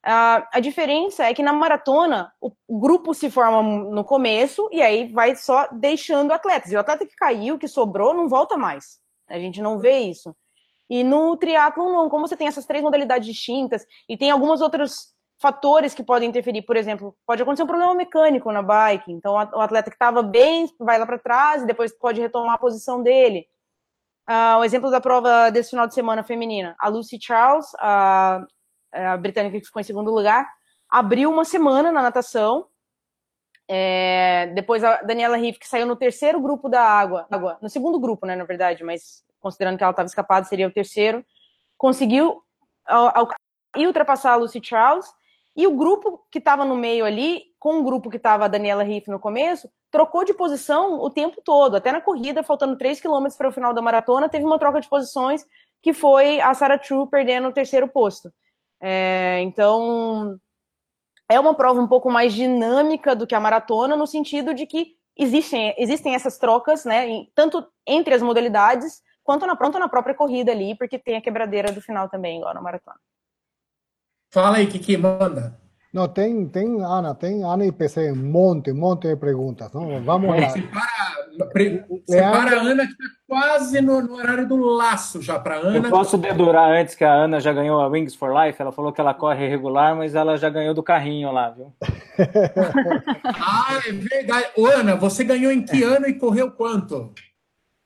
Uh, 0.04 0.44
a 0.52 0.60
diferença 0.60 1.24
é 1.24 1.32
que 1.32 1.42
na 1.42 1.52
maratona 1.52 2.30
o, 2.38 2.52
grupo 2.78 3.14
se 3.14 3.30
forma 3.30 3.62
no 3.62 4.04
começo 4.04 4.68
e 4.70 4.82
aí 4.82 5.10
vai 5.10 5.34
só 5.34 5.66
deixando 5.72 6.30
atletas. 6.30 6.70
E 6.70 6.76
o 6.76 6.80
atleta 6.80 7.06
que 7.06 7.16
caiu, 7.16 7.58
que 7.58 7.66
sobrou, 7.66 8.12
não 8.12 8.28
volta 8.28 8.58
mais. 8.58 9.00
A 9.26 9.38
gente 9.38 9.62
não 9.62 9.78
vê 9.78 10.00
isso. 10.00 10.36
E 10.90 11.02
no 11.02 11.34
triatlon, 11.38 11.90
não. 11.90 12.10
Como 12.10 12.28
você 12.28 12.36
tem 12.36 12.46
essas 12.46 12.66
três 12.66 12.84
modalidades 12.84 13.26
distintas 13.26 13.86
e 14.06 14.14
tem 14.14 14.30
alguns 14.30 14.60
outros 14.60 15.14
fatores 15.40 15.94
que 15.94 16.04
podem 16.04 16.28
interferir, 16.28 16.62
por 16.62 16.76
exemplo, 16.76 17.16
pode 17.26 17.42
acontecer 17.42 17.62
um 17.62 17.66
problema 17.66 17.94
mecânico 17.94 18.52
na 18.52 18.62
bike, 18.62 19.10
então 19.12 19.34
o 19.34 19.60
atleta 19.60 19.90
que 19.90 19.96
estava 19.96 20.22
bem 20.22 20.66
vai 20.78 20.98
lá 20.98 21.04
para 21.04 21.18
trás 21.18 21.62
e 21.62 21.66
depois 21.66 21.92
pode 21.92 22.20
retomar 22.20 22.54
a 22.54 22.58
posição 22.58 23.02
dele. 23.02 23.46
Uh, 24.28 24.60
o 24.60 24.64
exemplo 24.64 24.90
da 24.90 25.00
prova 25.00 25.50
desse 25.50 25.70
final 25.70 25.86
de 25.86 25.92
semana 25.92 26.22
feminina, 26.22 26.74
a 26.78 26.88
Lucy 26.88 27.18
Charles, 27.20 27.66
a, 27.78 28.42
a 28.94 29.16
britânica 29.16 29.58
que 29.58 29.66
ficou 29.66 29.80
em 29.80 29.84
segundo 29.84 30.10
lugar, 30.10 30.48
abriu 30.88 31.30
uma 31.30 31.44
semana 31.44 31.90
na 31.90 32.02
natação. 32.02 32.66
É, 33.66 34.52
depois 34.54 34.84
a 34.84 35.02
Daniela 35.02 35.36
Riff, 35.36 35.58
que 35.58 35.68
saiu 35.68 35.86
no 35.86 35.96
terceiro 35.96 36.40
grupo 36.40 36.68
da 36.68 36.82
água, 36.82 37.26
água, 37.30 37.58
no 37.62 37.68
segundo 37.68 37.98
grupo, 37.98 38.26
né, 38.26 38.36
na 38.36 38.44
verdade, 38.44 38.84
mas 38.84 39.24
considerando 39.40 39.76
que 39.76 39.84
ela 39.84 39.90
estava 39.90 40.06
escapada, 40.06 40.46
seria 40.46 40.68
o 40.68 40.72
terceiro, 40.72 41.24
conseguiu 41.76 42.42
ao, 42.86 43.18
ao, 43.18 43.28
ultrapassar 43.76 44.32
a 44.32 44.36
Lucy 44.36 44.60
Charles 44.62 45.06
e 45.56 45.66
o 45.66 45.76
grupo 45.76 46.26
que 46.30 46.38
estava 46.38 46.64
no 46.64 46.76
meio 46.76 47.04
ali, 47.04 47.44
com 47.58 47.78
o 47.78 47.84
grupo 47.84 48.10
que 48.10 48.16
estava 48.16 48.44
a 48.44 48.48
Daniela 48.48 48.82
Riff 48.82 49.10
no 49.10 49.20
começo, 49.20 49.70
trocou 49.90 50.24
de 50.24 50.34
posição 50.34 51.00
o 51.00 51.08
tempo 51.08 51.40
todo. 51.42 51.76
Até 51.76 51.92
na 51.92 52.00
corrida, 52.00 52.42
faltando 52.42 52.76
3 52.76 53.00
km 53.00 53.26
para 53.38 53.48
o 53.48 53.52
final 53.52 53.72
da 53.72 53.80
maratona, 53.80 54.28
teve 54.28 54.44
uma 54.44 54.58
troca 54.58 54.80
de 54.80 54.88
posições 54.88 55.46
que 55.80 55.92
foi 55.92 56.40
a 56.40 56.52
Sarah 56.54 56.78
True 56.78 57.08
perdendo 57.08 57.48
o 57.48 57.52
terceiro 57.52 57.86
posto. 57.86 58.32
É, 58.86 59.40
então, 59.40 60.38
é 61.26 61.40
uma 61.40 61.54
prova 61.54 61.80
um 61.80 61.88
pouco 61.88 62.10
mais 62.10 62.34
dinâmica 62.34 63.16
do 63.16 63.26
que 63.26 63.34
a 63.34 63.40
maratona, 63.40 63.96
no 63.96 64.06
sentido 64.06 64.52
de 64.52 64.66
que 64.66 64.94
existem, 65.16 65.74
existem 65.78 66.14
essas 66.14 66.36
trocas, 66.36 66.84
né, 66.84 67.24
tanto 67.34 67.66
entre 67.86 68.12
as 68.12 68.20
modalidades, 68.20 69.02
quanto 69.22 69.46
na, 69.46 69.56
quanto 69.56 69.78
na 69.78 69.88
própria 69.88 70.14
corrida 70.14 70.52
ali, 70.52 70.76
porque 70.76 70.98
tem 70.98 71.16
a 71.16 71.22
quebradeira 71.22 71.72
do 71.72 71.80
final 71.80 72.10
também, 72.10 72.40
igual 72.40 72.52
na 72.52 72.60
maratona. 72.60 73.00
Fala 74.30 74.58
aí, 74.58 74.66
Kiki, 74.66 74.98
manda. 74.98 75.58
No, 75.94 76.08
tem, 76.08 76.48
tem, 76.48 76.82
Ana, 76.82 77.14
tem 77.14 77.44
Ana 77.44 77.64
e 77.64 77.70
PC, 77.70 78.10
um 78.10 78.16
monte, 78.16 78.72
um 78.72 78.74
monte 78.74 79.06
de 79.06 79.14
perguntas. 79.14 79.72
Não? 79.72 80.02
Vamos 80.02 80.28
lá. 80.28 80.48
Separa, 80.48 80.82
separa 82.04 82.58
a 82.58 82.62
Ana, 82.62 82.84
que 82.84 82.92
está 82.92 83.04
quase 83.28 83.80
no, 83.80 84.02
no, 84.02 84.16
horário 84.16 84.48
do 84.48 84.56
laço 84.56 85.22
já 85.22 85.38
para 85.38 85.54
Ana. 85.54 85.86
Eu 85.86 85.90
posso 85.90 86.18
dedurar 86.18 86.68
antes 86.72 86.96
que 86.96 87.04
a 87.04 87.12
Ana 87.12 87.38
já 87.38 87.52
ganhou 87.52 87.80
a 87.80 87.86
Wings 87.86 88.16
for 88.16 88.34
Life? 88.34 88.60
Ela 88.60 88.72
falou 88.72 88.92
que 88.92 89.00
ela 89.00 89.14
corre 89.14 89.46
regular, 89.46 89.94
mas 89.94 90.16
ela 90.16 90.36
já 90.36 90.50
ganhou 90.50 90.74
do 90.74 90.82
carrinho 90.82 91.30
lá, 91.30 91.50
viu? 91.50 91.72
ah, 93.24 93.80
é 93.86 93.92
verdade. 93.92 94.48
Ô, 94.56 94.66
Ana, 94.66 94.96
você 94.96 95.22
ganhou 95.22 95.52
em 95.52 95.62
que 95.62 95.84
ano 95.84 96.08
e 96.08 96.14
correu 96.14 96.50
quanto? 96.50 97.14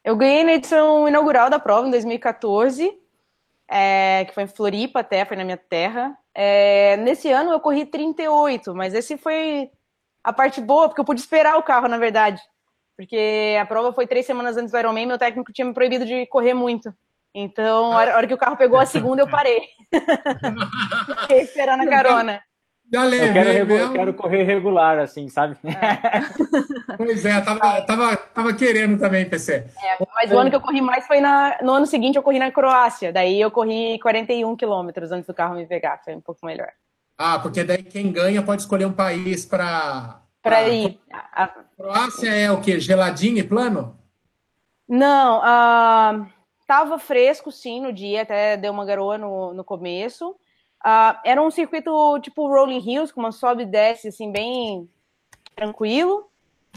Eu 0.02 0.16
ganhei 0.16 0.44
na 0.44 0.54
edição 0.54 1.06
inaugural 1.06 1.50
da 1.50 1.58
prova, 1.58 1.86
em 1.86 1.90
2014 1.90 2.90
é, 3.70 4.24
que 4.24 4.34
foi 4.34 4.44
em 4.44 4.48
Floripa 4.48 5.00
até, 5.00 5.24
foi 5.24 5.36
na 5.36 5.44
minha 5.44 5.56
terra. 5.56 6.16
É, 6.34 6.96
nesse 6.98 7.30
ano 7.30 7.52
eu 7.52 7.60
corri 7.60 7.84
38, 7.84 8.74
mas 8.74 8.94
esse 8.94 9.16
foi 9.16 9.70
a 10.24 10.32
parte 10.32 10.60
boa, 10.60 10.88
porque 10.88 11.00
eu 11.00 11.04
pude 11.04 11.20
esperar 11.20 11.56
o 11.58 11.62
carro, 11.62 11.88
na 11.88 11.98
verdade. 11.98 12.40
Porque 12.96 13.56
a 13.60 13.66
prova 13.66 13.92
foi 13.92 14.06
três 14.06 14.26
semanas 14.26 14.56
antes 14.56 14.72
do 14.72 14.78
Ironman, 14.78 15.06
meu 15.06 15.18
técnico 15.18 15.52
tinha 15.52 15.64
me 15.64 15.74
proibido 15.74 16.04
de 16.04 16.26
correr 16.26 16.54
muito. 16.54 16.92
Então, 17.34 17.92
a 17.92 17.98
hora 17.98 18.26
que 18.26 18.34
o 18.34 18.38
carro 18.38 18.56
pegou 18.56 18.78
a 18.78 18.86
segunda, 18.86 19.22
eu 19.22 19.28
parei. 19.28 19.60
Fiquei 21.22 21.42
esperando 21.42 21.82
a 21.82 21.86
carona. 21.86 22.42
Já 22.90 23.04
levei, 23.04 23.60
eu 23.60 23.66
quero, 23.66 23.72
eu 23.72 23.92
quero 23.92 24.14
correr 24.14 24.44
regular, 24.44 24.98
assim, 24.98 25.28
sabe? 25.28 25.58
É. 25.64 26.96
pois 26.96 27.24
é, 27.24 27.38
tava, 27.42 27.82
tava, 27.82 28.16
tava 28.16 28.54
querendo 28.54 28.98
também, 28.98 29.28
PC. 29.28 29.66
É, 29.82 30.06
mas 30.14 30.32
o 30.32 30.38
ano 30.38 30.48
que 30.48 30.56
eu 30.56 30.60
corri 30.60 30.80
mais 30.80 31.06
foi 31.06 31.20
na, 31.20 31.58
no 31.62 31.72
ano 31.72 31.86
seguinte, 31.86 32.16
eu 32.16 32.22
corri 32.22 32.38
na 32.38 32.50
Croácia. 32.50 33.12
Daí 33.12 33.38
eu 33.38 33.50
corri 33.50 33.98
41 34.00 34.56
quilômetros 34.56 35.12
antes 35.12 35.26
do 35.26 35.34
carro 35.34 35.54
me 35.54 35.66
pegar, 35.66 36.00
foi 36.02 36.14
um 36.14 36.20
pouco 36.20 36.46
melhor. 36.46 36.70
Ah, 37.18 37.38
porque 37.38 37.62
daí 37.62 37.82
quem 37.82 38.10
ganha 38.10 38.42
pode 38.42 38.62
escolher 38.62 38.86
um 38.86 38.92
país 38.92 39.44
para. 39.44 40.22
Para 40.42 40.68
ir. 40.68 40.98
A 41.12 41.48
Croácia 41.76 42.30
é 42.30 42.50
o 42.50 42.60
quê? 42.60 42.80
Geladinho 42.80 43.38
e 43.38 43.42
plano? 43.42 43.98
Não, 44.88 45.40
uh, 45.40 46.26
tava 46.66 46.98
fresco 46.98 47.52
sim 47.52 47.82
no 47.82 47.92
dia, 47.92 48.22
até 48.22 48.56
deu 48.56 48.72
uma 48.72 48.86
garoa 48.86 49.18
no, 49.18 49.52
no 49.52 49.62
começo. 49.62 50.34
Uh, 50.84 51.18
era 51.24 51.42
um 51.42 51.50
circuito 51.50 52.18
tipo 52.20 52.46
Rolling 52.46 52.78
Hills, 52.78 53.12
com 53.12 53.20
uma 53.20 53.32
sobe 53.32 53.64
e 53.64 53.66
desce, 53.66 54.08
assim, 54.08 54.30
bem 54.30 54.88
tranquilo. 55.54 56.28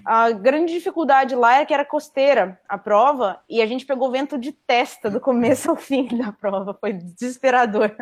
A 0.04 0.32
grande 0.32 0.74
dificuldade 0.74 1.36
lá 1.36 1.60
é 1.60 1.66
que 1.66 1.74
era 1.74 1.86
costeira 1.86 2.60
a 2.68 2.78
prova 2.78 3.40
e 3.48 3.62
a 3.62 3.68
gente 3.68 3.86
pegou 3.86 4.12
vento 4.12 4.38
de 4.38 4.52
testa 4.52 5.10
do 5.10 5.20
começo 5.20 5.70
ao 5.70 5.76
fim 5.76 6.08
da 6.18 6.32
prova. 6.32 6.74
Foi 6.74 6.94
desesperador. 6.94 7.96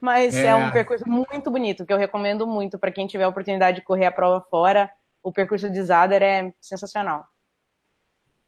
Mas 0.00 0.36
é, 0.36 0.46
é 0.46 0.54
um 0.54 0.70
percurso 0.70 1.08
muito 1.08 1.50
bonito, 1.50 1.84
que 1.84 1.92
eu 1.92 1.96
recomendo 1.96 2.46
muito 2.46 2.78
para 2.78 2.92
quem 2.92 3.06
tiver 3.06 3.24
a 3.24 3.28
oportunidade 3.28 3.78
de 3.78 3.84
correr 3.84 4.06
a 4.06 4.12
prova 4.12 4.44
fora. 4.48 4.90
O 5.22 5.32
percurso 5.32 5.68
de 5.68 5.82
Zader 5.82 6.22
é 6.22 6.52
sensacional. 6.60 7.26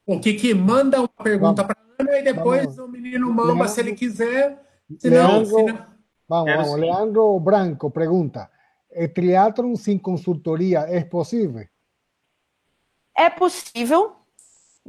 O 0.06 0.20
que 0.20 0.34
que 0.34 0.54
manda 0.54 1.00
uma 1.00 1.08
pergunta 1.08 1.64
para 1.64 1.76
Ana 1.98 2.18
e 2.18 2.22
depois 2.22 2.76
Vamos. 2.76 2.78
o 2.78 2.88
menino 2.88 3.32
manda 3.32 3.66
se 3.68 3.80
ele 3.80 3.94
quiser. 3.94 4.62
Senão, 4.98 5.44
senão... 5.44 5.86
Vamos, 6.30 6.54
vamos. 6.54 6.78
Leandro 6.78 7.40
Branco 7.40 7.90
pregunta: 7.90 8.52
¿el 8.88 9.12
triatlón 9.12 9.76
sin 9.76 9.98
consultoria 9.98 10.86
é 10.88 11.02
possível? 11.02 11.66
É 13.18 13.28
possível, 13.28 14.12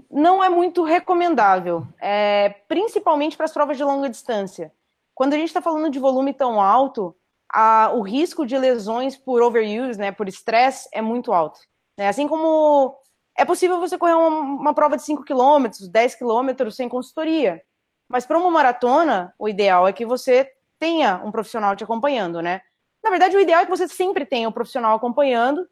não 0.10 0.44
é 0.44 0.50
muito 0.50 0.84
recomendável, 0.84 1.88
é, 2.00 2.50
principalmente 2.68 3.36
para 3.36 3.46
as 3.46 3.52
provas 3.52 3.76
de 3.76 3.84
longa 3.84 4.08
distância. 4.08 4.72
Quando 5.16 5.34
a 5.34 5.36
gente 5.36 5.48
está 5.48 5.64
falando 5.64 5.90
de 5.90 5.98
volume 5.98 6.32
tão 6.32 6.62
alto, 6.62 7.16
a, 7.52 7.92
o 7.92 8.02
risco 8.02 8.46
de 8.46 8.56
lesões 8.56 9.18
por 9.18 9.42
overuse, 9.42 10.00
né, 10.00 10.12
por 10.12 10.28
estresse, 10.28 10.88
é 10.94 11.02
muito 11.02 11.34
alto. 11.34 11.60
Né? 11.98 12.08
Assim 12.08 12.28
como 12.28 12.96
é 13.36 13.44
possível 13.44 13.80
você 13.80 13.98
correr 13.98 14.14
uma, 14.14 14.30
uma 14.30 14.74
prova 14.76 14.96
de 14.96 15.02
5 15.02 15.26
km, 15.26 15.66
10 15.90 16.16
km 16.16 16.70
sem 16.70 16.88
consultoria. 16.88 17.64
Mas 18.08 18.28
para 18.28 18.38
uma 18.38 18.52
maratona, 18.52 19.34
o 19.40 19.50
ideal 19.50 19.88
é 19.88 19.92
que 19.92 20.06
você 20.06 20.48
tenha 20.82 21.22
um 21.24 21.32
profissional 21.32 21.76
te 21.76 21.84
acompanhando, 21.84 22.42
né? 22.42 22.60
Na 23.04 23.12
verdade, 23.12 23.38
o 23.38 23.40
ideal 23.40 23.62
é 23.62 23.66
que 23.66 23.70
você 23.70 23.88
sempre 23.88 24.26
tenha 24.26 24.50
um 24.50 24.52
profissional 24.52 24.96
acompanhando, 24.96 25.68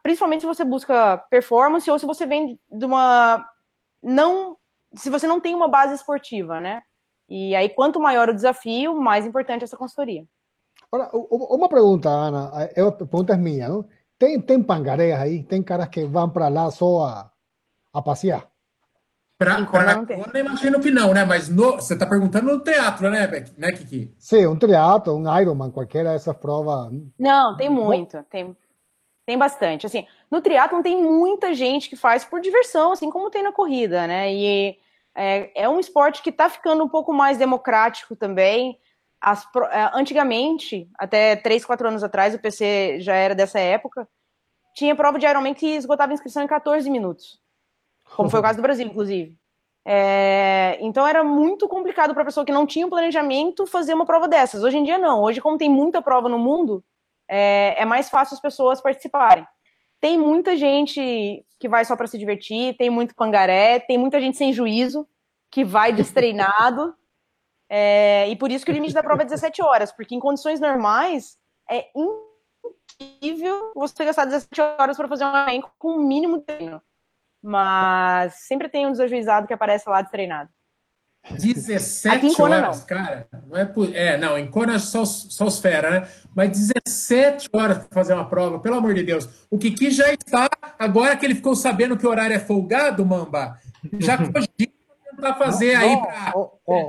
principalmente 0.00 0.42
se 0.42 0.46
você 0.46 0.64
busca 0.64 1.18
performance 1.28 1.90
ou 1.90 1.98
se 1.98 2.06
você 2.06 2.24
vem 2.24 2.58
de 2.70 2.84
uma 2.84 3.44
não, 4.00 4.56
se 4.94 5.10
você 5.10 5.26
não 5.26 5.40
tem 5.40 5.56
uma 5.56 5.66
base 5.66 5.94
esportiva, 5.94 6.60
né? 6.60 6.82
E 7.28 7.54
aí 7.56 7.68
quanto 7.68 8.00
maior 8.00 8.28
o 8.28 8.34
desafio, 8.34 8.94
mais 8.94 9.26
importante 9.26 9.64
essa 9.64 9.76
consultoria. 9.76 10.24
Agora, 10.90 11.10
uma 11.12 11.68
pergunta, 11.68 12.08
Ana, 12.08 12.70
é, 12.76 12.80
a 12.80 12.92
pergunta 12.92 13.34
é 13.34 13.36
minha, 13.36 13.68
não? 13.68 13.88
Tem, 14.16 14.40
tem 14.40 14.62
pangareias 14.62 15.20
aí? 15.20 15.42
Tem 15.42 15.62
caras 15.62 15.88
que 15.88 16.04
vão 16.04 16.30
para 16.30 16.48
lá 16.48 16.70
só 16.70 17.06
a, 17.06 17.32
a 17.92 18.00
passear? 18.00 18.48
Para 19.38 19.64
Kona, 19.64 20.04
imagino 20.34 20.80
que 20.80 20.90
não, 20.90 21.14
né? 21.14 21.24
Mas 21.24 21.48
no, 21.48 21.76
você 21.76 21.94
está 21.94 22.04
perguntando 22.04 22.46
no 22.46 22.60
teatro, 22.60 23.08
né, 23.08 23.24
Beck? 23.24 23.52
né, 23.56 23.70
Kiki? 23.70 24.12
Sim, 24.18 24.48
um 24.48 24.58
teatro, 24.58 25.14
um 25.14 25.40
Ironman, 25.40 25.70
qualquer 25.70 26.04
dessas 26.04 26.36
provas. 26.36 26.92
Não, 27.16 27.56
tem 27.56 27.70
muito, 27.70 28.20
tem, 28.24 28.56
tem 29.24 29.38
bastante. 29.38 29.86
Assim, 29.86 30.04
no 30.28 30.40
triatlo 30.42 30.82
tem 30.82 31.00
muita 31.00 31.54
gente 31.54 31.88
que 31.88 31.94
faz 31.94 32.24
por 32.24 32.40
diversão, 32.40 32.90
assim 32.90 33.08
como 33.10 33.30
tem 33.30 33.44
na 33.44 33.52
corrida, 33.52 34.08
né? 34.08 34.34
E 34.34 34.76
é, 35.14 35.62
é 35.62 35.68
um 35.68 35.78
esporte 35.78 36.20
que 36.20 36.30
está 36.30 36.50
ficando 36.50 36.82
um 36.82 36.88
pouco 36.88 37.12
mais 37.12 37.38
democrático 37.38 38.16
também. 38.16 38.76
As, 39.20 39.46
é, 39.70 39.90
antigamente, 39.94 40.90
até 40.98 41.36
3, 41.36 41.64
4 41.64 41.86
anos 41.86 42.02
atrás, 42.02 42.34
o 42.34 42.40
PC 42.40 42.98
já 42.98 43.14
era 43.14 43.36
dessa 43.36 43.60
época, 43.60 44.08
tinha 44.74 44.96
prova 44.96 45.16
de 45.16 45.26
Ironman 45.26 45.54
que 45.54 45.76
esgotava 45.76 46.10
a 46.10 46.14
inscrição 46.14 46.42
em 46.42 46.48
14 46.48 46.90
minutos 46.90 47.40
como 48.18 48.28
foi 48.28 48.40
o 48.40 48.42
caso 48.42 48.58
do 48.58 48.62
Brasil, 48.62 48.84
inclusive. 48.84 49.38
É, 49.86 50.76
então 50.80 51.06
era 51.06 51.22
muito 51.22 51.68
complicado 51.68 52.12
para 52.12 52.22
a 52.22 52.26
pessoa 52.26 52.44
que 52.44 52.52
não 52.52 52.66
tinha 52.66 52.84
um 52.84 52.90
planejamento 52.90 53.64
fazer 53.64 53.94
uma 53.94 54.04
prova 54.04 54.26
dessas. 54.26 54.64
Hoje 54.64 54.76
em 54.76 54.82
dia 54.82 54.98
não. 54.98 55.22
Hoje, 55.22 55.40
como 55.40 55.56
tem 55.56 55.70
muita 55.70 56.02
prova 56.02 56.28
no 56.28 56.38
mundo, 56.38 56.84
é, 57.28 57.80
é 57.80 57.84
mais 57.84 58.10
fácil 58.10 58.34
as 58.34 58.40
pessoas 58.40 58.82
participarem. 58.82 59.46
Tem 60.00 60.18
muita 60.18 60.56
gente 60.56 61.44
que 61.58 61.68
vai 61.68 61.84
só 61.84 61.96
para 61.96 62.06
se 62.06 62.18
divertir, 62.18 62.76
tem 62.76 62.90
muito 62.90 63.14
pangaré, 63.14 63.78
tem 63.78 63.96
muita 63.96 64.20
gente 64.20 64.36
sem 64.36 64.52
juízo 64.52 65.06
que 65.50 65.64
vai 65.64 65.92
destreinado. 65.92 66.94
é, 67.70 68.28
e 68.28 68.36
por 68.36 68.50
isso 68.50 68.64
que 68.64 68.72
o 68.72 68.74
limite 68.74 68.94
da 68.94 69.02
prova 69.02 69.22
é 69.22 69.26
17 69.26 69.62
horas, 69.62 69.92
porque 69.92 70.14
em 70.14 70.20
condições 70.20 70.60
normais 70.60 71.38
é 71.70 71.88
impossível 71.96 73.72
você 73.74 74.04
gastar 74.04 74.24
17 74.24 74.60
horas 74.60 74.96
para 74.96 75.08
fazer 75.08 75.24
um 75.24 75.36
elenco 75.36 75.72
com 75.78 75.92
o 75.92 76.02
mínimo 76.02 76.38
de 76.38 76.44
treino. 76.44 76.82
Mas 77.42 78.34
sempre 78.46 78.68
tem 78.68 78.86
um 78.86 78.92
desajuizado 78.92 79.46
que 79.46 79.54
aparece 79.54 79.88
lá 79.88 80.02
destreinado. 80.02 80.50
17 81.30 82.34
Kona, 82.34 82.56
horas, 82.56 82.78
não. 82.78 82.86
cara. 82.86 83.28
Não 83.46 83.56
é, 83.56 83.64
por... 83.64 83.94
é, 83.94 84.16
não, 84.16 84.38
em 84.38 84.50
Kona 84.50 84.78
só, 84.78 85.04
só 85.04 85.46
os 85.46 85.58
fera, 85.58 85.90
né? 85.90 86.08
Mas 86.34 86.50
17 86.50 87.48
horas 87.52 87.78
para 87.78 87.88
fazer 87.90 88.14
uma 88.14 88.28
prova, 88.28 88.58
pelo 88.60 88.76
amor 88.76 88.94
de 88.94 89.02
Deus. 89.02 89.28
O 89.50 89.58
Kiki 89.58 89.90
já 89.90 90.12
está, 90.12 90.48
agora 90.78 91.16
que 91.16 91.26
ele 91.26 91.34
ficou 91.34 91.54
sabendo 91.54 91.96
que 91.96 92.06
o 92.06 92.10
horário 92.10 92.34
é 92.34 92.38
folgado, 92.38 93.04
Mamba, 93.04 93.58
já 93.98 94.16
cogita 94.32 94.72
tentar 95.10 95.34
fazer 95.34 95.74
aí 95.74 95.98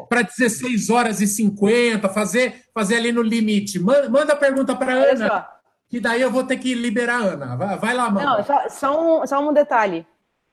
para 0.07 0.21
16 0.21 0.89
horas 0.89 1.19
e 1.19 1.27
50, 1.27 2.07
fazer, 2.09 2.65
fazer 2.73 2.95
ali 2.95 3.11
no 3.11 3.21
limite. 3.21 3.79
Manda, 3.79 4.09
manda 4.09 4.33
a 4.33 4.37
pergunta 4.37 4.75
para 4.75 4.93
Ana, 4.93 5.47
que 5.89 5.99
daí 5.99 6.21
eu 6.21 6.31
vou 6.31 6.43
ter 6.43 6.57
que 6.57 6.73
liberar 6.73 7.21
a 7.21 7.25
Ana. 7.25 7.55
Vai, 7.57 7.77
vai 7.77 7.93
lá, 7.93 8.09
mano. 8.09 8.25
Não, 8.25 8.43
só, 8.43 8.69
só, 8.69 9.21
um, 9.21 9.27
só 9.27 9.49
um 9.49 9.51
detalhe. 9.51 10.05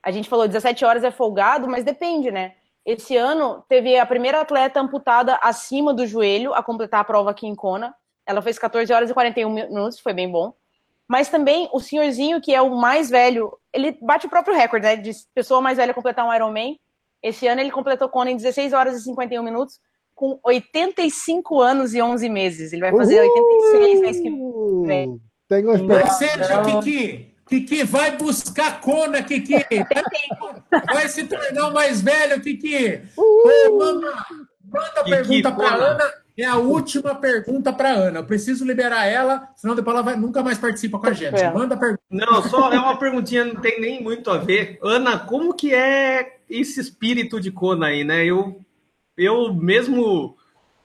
A 0.07 0.11
gente 0.11 0.29
falou 0.29 0.47
17 0.47 0.85
horas 0.85 1.03
é 1.03 1.11
folgado, 1.11 1.67
mas 1.67 1.83
depende, 1.83 2.31
né? 2.31 2.53
Esse 2.85 3.17
ano 3.17 3.61
teve 3.67 3.99
a 3.99 4.05
primeira 4.05 4.39
atleta 4.39 4.79
amputada 4.79 5.37
acima 5.43 5.93
do 5.93 6.07
joelho 6.07 6.53
a 6.53 6.63
completar 6.63 7.01
a 7.01 7.03
prova 7.03 7.31
aqui 7.31 7.45
em 7.45 7.53
Kona. 7.53 7.93
Ela 8.25 8.41
fez 8.41 8.57
14 8.57 8.93
horas 8.93 9.09
e 9.09 9.13
41 9.13 9.49
minutos, 9.49 9.99
foi 9.99 10.13
bem 10.13 10.31
bom. 10.31 10.53
Mas 11.09 11.27
também 11.27 11.67
o 11.73 11.81
senhorzinho, 11.81 12.39
que 12.39 12.55
é 12.55 12.61
o 12.61 12.73
mais 12.73 13.09
velho, 13.09 13.51
ele 13.73 13.97
bate 14.01 14.25
o 14.25 14.29
próprio 14.29 14.55
recorde, 14.55 14.85
né? 14.85 14.95
De 14.95 15.11
pessoa 15.35 15.59
mais 15.59 15.75
velha 15.75 15.93
completar 15.93 16.25
um 16.25 16.33
Ironman. 16.33 16.79
Esse 17.21 17.45
ano 17.45 17.59
ele 17.59 17.69
completou 17.69 18.07
Kona 18.07 18.31
em 18.31 18.37
16 18.37 18.71
horas 18.71 18.95
e 18.95 19.03
51 19.03 19.43
minutos, 19.43 19.77
com 20.15 20.39
85 20.41 21.59
anos 21.59 21.93
e 21.93 22.01
11 22.01 22.29
meses. 22.29 22.71
Ele 22.71 22.81
vai 22.81 22.95
fazer 22.95 23.19
uh, 23.19 23.23
86 23.23 23.99
mês 23.99 24.19
que 24.21 24.29
vem. 24.85 25.19
Tem 25.49 25.67
Ou 25.67 26.07
seja, 26.11 26.61
Kiki, 26.63 27.26
Kiki, 27.47 27.83
vai 27.83 28.17
buscar 28.17 28.81
Kona, 28.81 29.23
Kiki. 29.23 29.55
Vai 30.93 31.07
se 31.07 31.23
tornar 31.25 31.71
mais 31.71 32.01
velho, 32.01 32.41
Kiki. 32.41 33.01
Uh, 33.17 33.77
manda, 33.77 34.25
manda 34.63 35.03
pergunta 35.03 35.51
para 35.51 35.75
Ana 35.75 36.13
é 36.37 36.45
a 36.45 36.57
última 36.57 37.15
pergunta 37.15 37.73
para 37.73 37.89
Ana. 37.89 38.19
Eu 38.19 38.23
preciso 38.23 38.63
liberar 38.63 39.05
ela, 39.05 39.49
senão 39.55 39.75
depois 39.75 39.95
ela 39.95 40.03
vai, 40.03 40.15
nunca 40.15 40.43
mais 40.43 40.57
participa 40.57 40.99
com 40.99 41.07
a 41.07 41.13
gente. 41.13 41.35
É. 41.35 41.51
Manda 41.51 41.73
a 41.73 41.77
pergunta. 41.77 42.01
Não, 42.11 42.43
só 42.43 42.71
é 42.71 42.79
uma 42.79 42.97
perguntinha, 42.97 43.43
não 43.43 43.55
tem 43.55 43.81
nem 43.81 44.03
muito 44.03 44.29
a 44.29 44.37
ver. 44.37 44.77
Ana, 44.83 45.17
como 45.17 45.53
que 45.53 45.73
é 45.73 46.37
esse 46.47 46.79
espírito 46.79 47.41
de 47.41 47.51
Kona 47.51 47.87
aí, 47.87 48.03
né? 48.03 48.23
Eu, 48.23 48.61
eu 49.17 49.51
mesmo 49.53 50.37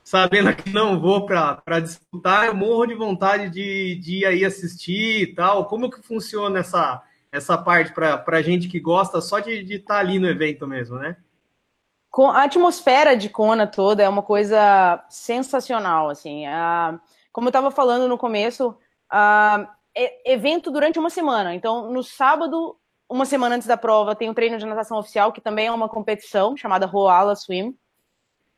sabendo 0.04 0.54
que 0.54 0.70
não 0.70 1.00
vou 1.00 1.26
para 1.26 1.80
disputar, 1.80 2.46
eu 2.46 2.54
morro 2.54 2.86
de 2.86 2.94
vontade 2.94 3.50
de, 3.50 3.96
de 3.96 4.18
ir 4.18 4.26
aí 4.26 4.44
assistir 4.44 5.22
e 5.22 5.34
tal. 5.34 5.66
Como 5.66 5.90
que 5.90 6.02
funciona 6.02 6.60
essa, 6.60 7.02
essa 7.30 7.56
parte 7.56 7.92
para 7.92 8.22
a 8.26 8.42
gente 8.42 8.68
que 8.68 8.80
gosta 8.80 9.20
só 9.20 9.40
de 9.40 9.60
estar 9.74 9.94
tá 9.94 10.00
ali 10.00 10.18
no 10.18 10.28
evento 10.28 10.66
mesmo, 10.66 10.98
né? 10.98 11.16
a 12.30 12.42
atmosfera 12.42 13.16
de 13.16 13.30
Kona 13.30 13.66
toda 13.66 14.02
é 14.02 14.08
uma 14.08 14.22
coisa 14.22 15.02
sensacional, 15.08 16.10
assim. 16.10 16.44
Como 17.32 17.46
eu 17.46 17.50
estava 17.50 17.70
falando 17.70 18.06
no 18.06 18.18
começo, 18.18 18.76
é 19.96 20.32
evento 20.32 20.70
durante 20.70 20.98
uma 20.98 21.08
semana. 21.08 21.54
Então, 21.54 21.90
no 21.90 22.02
sábado, 22.02 22.76
uma 23.08 23.24
semana 23.24 23.56
antes 23.56 23.66
da 23.66 23.78
prova, 23.78 24.14
tem 24.14 24.28
o 24.28 24.32
um 24.32 24.34
treino 24.34 24.58
de 24.58 24.66
natação 24.66 24.98
oficial, 24.98 25.32
que 25.32 25.40
também 25.40 25.66
é 25.68 25.72
uma 25.72 25.88
competição 25.88 26.54
chamada 26.54 26.84
Roala 26.84 27.34
Swim. 27.34 27.74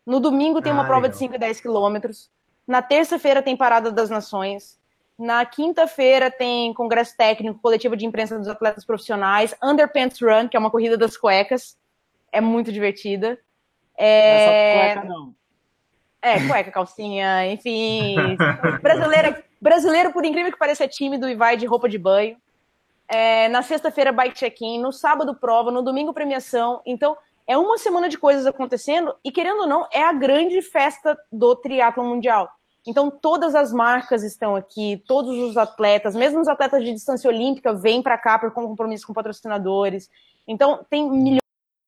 No 0.06 0.20
domingo 0.20 0.60
tem 0.60 0.72
uma 0.72 0.82
ah, 0.82 0.86
prova 0.86 1.08
de 1.08 1.16
5 1.16 1.34
e 1.34 1.38
10 1.38 1.60
quilômetros. 1.60 2.30
Na 2.66 2.82
terça-feira 2.82 3.42
tem 3.42 3.56
Parada 3.56 3.90
das 3.90 4.10
Nações. 4.10 4.78
Na 5.18 5.44
quinta-feira 5.46 6.30
tem 6.30 6.74
congresso 6.74 7.16
técnico, 7.16 7.60
coletiva 7.60 7.96
de 7.96 8.04
imprensa 8.04 8.38
dos 8.38 8.48
atletas 8.48 8.84
profissionais, 8.84 9.54
Underpants 9.62 10.20
Run, 10.20 10.48
que 10.48 10.56
é 10.56 10.60
uma 10.60 10.70
corrida 10.70 10.96
das 10.96 11.16
cuecas 11.16 11.76
é 12.34 12.40
muito 12.40 12.72
divertida. 12.72 13.38
É... 13.96 14.34
Não 14.34 14.50
é 14.50 14.94
cueca, 14.94 15.08
não. 15.08 15.34
É, 16.20 16.48
cueca, 16.48 16.70
calcinha, 16.72 17.46
enfim. 17.52 18.16
Brasileira, 18.82 19.44
brasileiro, 19.60 20.12
por 20.12 20.24
incrível 20.24 20.50
que 20.50 20.58
pareça, 20.58 20.84
é 20.84 20.88
tímido 20.88 21.28
e 21.28 21.36
vai 21.36 21.56
de 21.56 21.66
roupa 21.66 21.88
de 21.88 21.98
banho. 21.98 22.36
É, 23.06 23.46
na 23.48 23.62
sexta-feira, 23.62 24.10
bike 24.10 24.34
check-in. 24.34 24.80
No 24.80 24.90
sábado, 24.90 25.34
prova. 25.34 25.70
No 25.70 25.82
domingo, 25.82 26.14
premiação. 26.14 26.80
Então, 26.84 27.16
é 27.46 27.56
uma 27.56 27.78
semana 27.78 28.08
de 28.08 28.18
coisas 28.18 28.46
acontecendo. 28.46 29.14
E, 29.24 29.30
querendo 29.30 29.60
ou 29.60 29.66
não, 29.66 29.86
é 29.92 30.02
a 30.02 30.12
grande 30.12 30.60
festa 30.62 31.18
do 31.30 31.54
triatlo 31.56 32.04
mundial. 32.04 32.50
Então, 32.86 33.10
todas 33.10 33.54
as 33.54 33.72
marcas 33.72 34.22
estão 34.22 34.54
aqui, 34.54 35.02
todos 35.06 35.38
os 35.38 35.56
atletas, 35.56 36.14
mesmo 36.14 36.40
os 36.40 36.48
atletas 36.48 36.84
de 36.84 36.92
distância 36.92 37.28
olímpica, 37.28 37.72
vêm 37.72 38.02
para 38.02 38.18
cá 38.18 38.38
por 38.38 38.50
compromisso 38.52 39.06
com 39.06 39.14
patrocinadores. 39.14 40.10
Então, 40.46 40.84
tem 40.90 41.10
milhões 41.10 41.40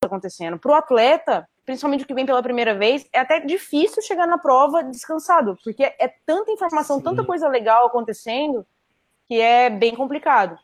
acontecendo. 0.03 0.57
Para 0.57 0.71
o 0.71 0.75
atleta, 0.75 1.47
principalmente 1.65 2.03
o 2.03 2.07
que 2.07 2.15
vem 2.15 2.25
pela 2.25 2.41
primeira 2.41 2.73
vez, 2.73 3.07
é 3.13 3.19
até 3.19 3.39
difícil 3.39 4.01
chegar 4.01 4.25
na 4.25 4.39
prova 4.39 4.83
descansado, 4.83 5.55
porque 5.63 5.83
é 5.83 6.11
tanta 6.25 6.51
informação, 6.51 6.97
Sim. 6.97 7.03
tanta 7.03 7.23
coisa 7.23 7.47
legal 7.47 7.85
acontecendo, 7.85 8.65
que 9.27 9.39
é 9.39 9.69
bem 9.69 9.95
complicado. 9.95 10.57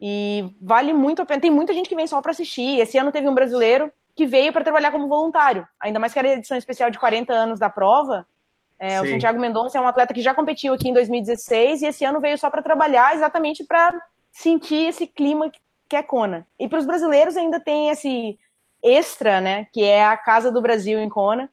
E 0.00 0.52
vale 0.60 0.92
muito 0.92 1.22
a 1.22 1.26
pena. 1.26 1.40
Tem 1.40 1.50
muita 1.50 1.72
gente 1.72 1.88
que 1.88 1.96
vem 1.96 2.06
só 2.06 2.20
para 2.20 2.32
assistir. 2.32 2.80
Esse 2.80 2.98
ano 2.98 3.12
teve 3.12 3.28
um 3.28 3.34
brasileiro 3.34 3.92
que 4.16 4.26
veio 4.26 4.52
para 4.52 4.64
trabalhar 4.64 4.90
como 4.90 5.06
voluntário, 5.08 5.68
ainda 5.78 5.98
mais 6.00 6.12
que 6.12 6.18
era 6.18 6.28
a 6.28 6.32
edição 6.32 6.56
especial 6.56 6.90
de 6.90 6.98
40 6.98 7.32
anos 7.32 7.58
da 7.58 7.68
prova. 7.68 8.26
É, 8.78 9.00
o 9.00 9.06
Santiago 9.06 9.38
Mendonça 9.38 9.78
é 9.78 9.80
um 9.80 9.86
atleta 9.86 10.12
que 10.12 10.22
já 10.22 10.34
competiu 10.34 10.72
aqui 10.72 10.88
em 10.88 10.92
2016 10.92 11.82
e 11.82 11.86
esse 11.86 12.04
ano 12.04 12.20
veio 12.20 12.36
só 12.38 12.50
para 12.50 12.62
trabalhar 12.62 13.14
exatamente 13.14 13.62
para 13.62 13.94
sentir 14.32 14.88
esse 14.88 15.06
clima 15.06 15.50
que 15.88 15.96
é 15.96 16.02
Kona. 16.02 16.46
E 16.58 16.66
para 16.68 16.78
os 16.78 16.86
brasileiros 16.86 17.36
ainda 17.36 17.60
tem 17.60 17.90
esse 17.90 18.38
extra, 18.82 19.40
né? 19.40 19.66
Que 19.72 19.84
é 19.84 20.04
a 20.04 20.16
Casa 20.16 20.50
do 20.50 20.62
Brasil 20.62 20.98
em 20.98 21.08
Kona, 21.08 21.50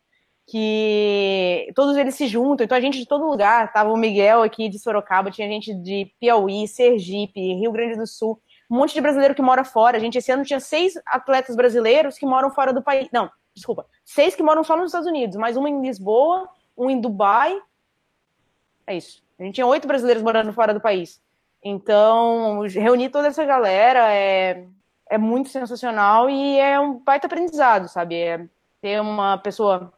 que 0.48 1.72
todos 1.76 1.98
eles 1.98 2.16
se 2.16 2.28
juntam. 2.28 2.64
Então 2.64 2.78
a 2.78 2.82
gente 2.82 2.98
de 2.98 3.06
todo 3.06 3.30
lugar, 3.30 3.74
tava 3.74 3.92
o 3.92 3.98
Miguel 3.98 4.42
aqui 4.42 4.70
de 4.70 4.80
Sorocaba, 4.80 5.32
tinha 5.32 5.48
gente 5.48 5.74
de 5.74 6.12
Piauí, 6.20 6.68
Sergipe, 6.68 7.56
Rio 7.56 7.72
Grande 7.72 7.98
do 7.98 8.08
Sul, 8.08 8.42
um 8.70 8.78
monte 8.78 8.94
de 8.94 9.02
brasileiro 9.02 9.36
que 9.36 9.42
mora 9.42 9.64
fora. 9.64 9.98
A 9.98 10.00
gente 10.00 10.18
esse 10.18 10.32
ano 10.32 10.44
tinha 10.44 10.60
seis 10.60 10.94
atletas 11.06 11.56
brasileiros 11.56 12.18
que 12.18 12.26
moram 12.26 12.50
fora 12.52 12.74
do 12.74 12.82
país. 12.82 13.08
Não, 13.12 13.30
desculpa, 13.54 13.86
seis 14.04 14.36
que 14.36 14.44
moram 14.44 14.64
só 14.64 14.76
nos 14.76 14.88
Estados 14.88 15.08
Unidos, 15.08 15.36
mais 15.38 15.58
um 15.58 15.68
em 15.68 15.82
Lisboa, 15.82 16.50
um 16.78 16.90
em 16.90 17.00
Dubai. 17.00 17.58
É 18.86 18.96
isso. 18.96 19.24
A 19.40 19.44
gente 19.44 19.56
tinha 19.56 19.68
oito 19.68 19.88
brasileiros 19.88 20.24
morando 20.24 20.54
fora 20.54 20.74
do 20.74 20.82
país. 20.82 21.22
Então, 21.64 22.62
reunir 22.62 23.10
toda 23.10 23.30
essa 23.30 23.46
galera 23.46 24.14
é, 24.14 24.66
é 25.10 25.18
muito 25.18 25.50
sensacional 25.50 26.30
e 26.30 26.60
é 26.60 26.80
um 26.80 27.00
baita 27.00 27.28
aprendizado, 27.28 27.88
sabe? 27.88 28.16
É 28.16 28.46
ter 28.82 29.00
uma 29.00 29.38
pessoa 29.38 29.94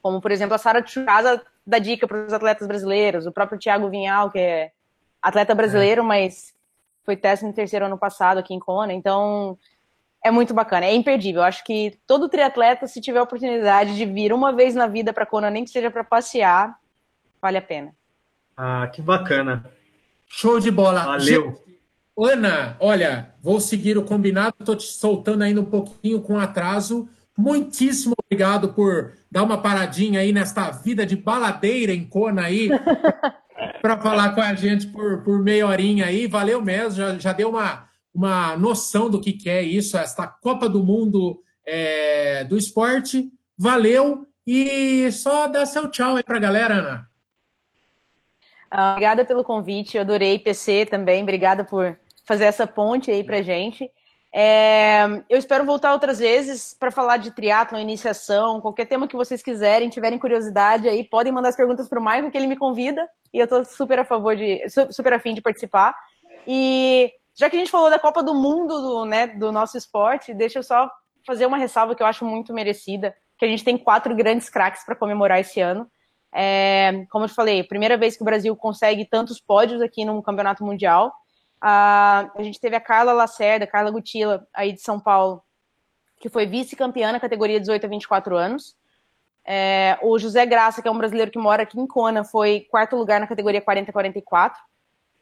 como, 0.00 0.20
por 0.20 0.30
exemplo, 0.30 0.54
a 0.54 0.58
Sara 0.58 0.82
Casa 0.82 1.42
dá 1.66 1.78
dica 1.78 2.08
para 2.08 2.26
os 2.26 2.32
atletas 2.32 2.66
brasileiros, 2.66 3.26
o 3.26 3.32
próprio 3.32 3.58
Thiago 3.58 3.90
Vinhal, 3.90 4.30
que 4.30 4.38
é 4.38 4.72
atleta 5.20 5.54
brasileiro, 5.54 6.02
é. 6.02 6.04
mas 6.04 6.54
foi 7.08 7.16
décimo 7.16 7.54
terceiro 7.54 7.86
ano 7.86 7.96
passado 7.96 8.36
aqui 8.36 8.52
em 8.52 8.58
Kona, 8.58 8.92
então 8.92 9.56
é 10.22 10.30
muito 10.30 10.52
bacana, 10.52 10.84
é 10.84 10.94
imperdível. 10.94 11.40
Eu 11.40 11.46
acho 11.46 11.64
que 11.64 11.98
todo 12.06 12.28
triatleta, 12.28 12.86
se 12.86 13.00
tiver 13.00 13.18
a 13.18 13.22
oportunidade 13.22 13.96
de 13.96 14.04
vir 14.04 14.30
uma 14.30 14.52
vez 14.52 14.74
na 14.74 14.86
vida 14.86 15.10
para 15.10 15.24
Kona, 15.24 15.48
nem 15.48 15.64
que 15.64 15.70
seja 15.70 15.90
para 15.90 16.04
passear, 16.04 16.76
vale 17.40 17.56
a 17.56 17.62
pena. 17.62 17.94
Ah, 18.54 18.86
que 18.88 19.00
bacana. 19.00 19.64
Show 20.26 20.60
de 20.60 20.70
bola. 20.70 21.02
Valeu. 21.02 21.58
Ana, 22.14 22.76
olha, 22.78 23.32
vou 23.42 23.58
seguir 23.58 23.96
o 23.96 24.04
combinado, 24.04 24.56
estou 24.60 24.76
te 24.76 24.84
soltando 24.84 25.44
ainda 25.44 25.62
um 25.62 25.64
pouquinho 25.64 26.20
com 26.20 26.38
atraso. 26.38 27.08
Muitíssimo 27.34 28.14
obrigado 28.22 28.74
por 28.74 29.14
dar 29.30 29.44
uma 29.44 29.62
paradinha 29.62 30.20
aí 30.20 30.30
nesta 30.30 30.70
vida 30.72 31.06
de 31.06 31.16
baladeira 31.16 31.90
em 31.94 32.04
Kona 32.04 32.42
aí, 32.42 32.68
para 33.80 34.00
falar 34.00 34.34
com 34.34 34.40
a 34.40 34.54
gente 34.54 34.86
por, 34.88 35.22
por 35.22 35.38
meia 35.42 35.66
horinha 35.66 36.06
aí. 36.06 36.26
Valeu 36.26 36.60
mesmo, 36.62 36.96
já, 36.96 37.18
já 37.18 37.32
deu 37.32 37.50
uma, 37.50 37.88
uma 38.14 38.56
noção 38.56 39.08
do 39.10 39.20
que, 39.20 39.32
que 39.32 39.48
é 39.48 39.62
isso, 39.62 39.96
esta 39.96 40.26
Copa 40.26 40.68
do 40.68 40.82
Mundo 40.82 41.42
é, 41.66 42.44
do 42.44 42.56
esporte. 42.56 43.30
Valeu 43.56 44.26
e 44.46 45.10
só 45.12 45.46
dá 45.46 45.66
seu 45.66 45.90
tchau 45.90 46.16
aí 46.16 46.22
para 46.22 46.36
a 46.36 46.40
galera, 46.40 46.74
Ana. 46.74 47.08
Ah, 48.70 48.92
obrigada 48.92 49.24
pelo 49.24 49.44
convite, 49.44 49.96
eu 49.96 50.02
adorei 50.02 50.38
PC 50.38 50.86
também, 50.86 51.22
obrigada 51.22 51.64
por 51.64 51.98
fazer 52.24 52.44
essa 52.44 52.66
ponte 52.66 53.10
aí 53.10 53.24
pra 53.24 53.42
gente. 53.42 53.90
É, 54.32 55.04
eu 55.28 55.38
espero 55.38 55.64
voltar 55.64 55.92
outras 55.92 56.18
vezes 56.18 56.76
para 56.78 56.90
falar 56.90 57.16
de 57.16 57.30
triatlon, 57.30 57.80
iniciação, 57.80 58.60
qualquer 58.60 58.86
tema 58.86 59.08
que 59.08 59.16
vocês 59.16 59.42
quiserem, 59.42 59.88
tiverem 59.88 60.18
curiosidade 60.18 60.88
aí, 60.88 61.02
podem 61.02 61.32
mandar 61.32 61.48
as 61.48 61.56
perguntas 61.56 61.88
para 61.88 61.98
o 61.98 62.04
Michael, 62.04 62.30
que 62.30 62.36
ele 62.36 62.46
me 62.46 62.56
convida, 62.56 63.08
e 63.32 63.38
eu 63.38 63.44
estou 63.44 63.64
super 63.64 63.98
a 63.98 64.04
favor 64.04 64.36
de, 64.36 64.62
super 64.90 65.14
afim 65.14 65.34
de 65.34 65.40
participar. 65.40 65.94
E 66.46 67.10
já 67.34 67.48
que 67.48 67.56
a 67.56 67.58
gente 67.58 67.70
falou 67.70 67.88
da 67.88 67.98
Copa 67.98 68.22
do 68.22 68.34
Mundo 68.34 68.80
do, 68.80 69.04
né, 69.04 69.28
do 69.28 69.50
nosso 69.50 69.78
esporte, 69.78 70.34
deixa 70.34 70.58
eu 70.58 70.62
só 70.62 70.90
fazer 71.26 71.46
uma 71.46 71.58
ressalva 71.58 71.94
que 71.94 72.02
eu 72.02 72.06
acho 72.06 72.24
muito 72.24 72.52
merecida, 72.52 73.14
que 73.38 73.44
a 73.44 73.48
gente 73.48 73.64
tem 73.64 73.78
quatro 73.78 74.14
grandes 74.14 74.50
craques 74.50 74.84
para 74.84 74.96
comemorar 74.96 75.40
esse 75.40 75.60
ano. 75.60 75.86
É, 76.34 77.06
como 77.10 77.24
eu 77.24 77.28
falei, 77.28 77.62
primeira 77.62 77.96
vez 77.96 78.16
que 78.16 78.22
o 78.22 78.24
Brasil 78.24 78.54
consegue 78.56 79.06
tantos 79.06 79.40
pódios 79.40 79.80
aqui 79.80 80.04
no 80.04 80.22
Campeonato 80.22 80.64
Mundial. 80.64 81.12
A, 81.60 82.30
a 82.34 82.42
gente 82.42 82.60
teve 82.60 82.76
a 82.76 82.80
Carla 82.80 83.12
Lacerda, 83.12 83.66
Carla 83.66 83.90
Gutila, 83.90 84.46
aí 84.54 84.72
de 84.72 84.80
São 84.80 84.98
Paulo, 85.00 85.42
que 86.20 86.28
foi 86.28 86.46
vice-campeã 86.46 87.12
na 87.12 87.20
categoria 87.20 87.60
18 87.60 87.84
a 87.84 87.88
24 87.88 88.36
anos. 88.36 88.76
É, 89.44 89.98
o 90.02 90.18
José 90.18 90.44
Graça, 90.44 90.82
que 90.82 90.88
é 90.88 90.90
um 90.90 90.98
brasileiro 90.98 91.30
que 91.30 91.38
mora 91.38 91.62
aqui 91.62 91.80
em 91.80 91.86
Kona, 91.86 92.22
foi 92.22 92.66
quarto 92.70 92.96
lugar 92.96 93.18
na 93.18 93.26
categoria 93.26 93.62
40 93.62 93.90
a 93.90 93.92
44. 93.92 94.60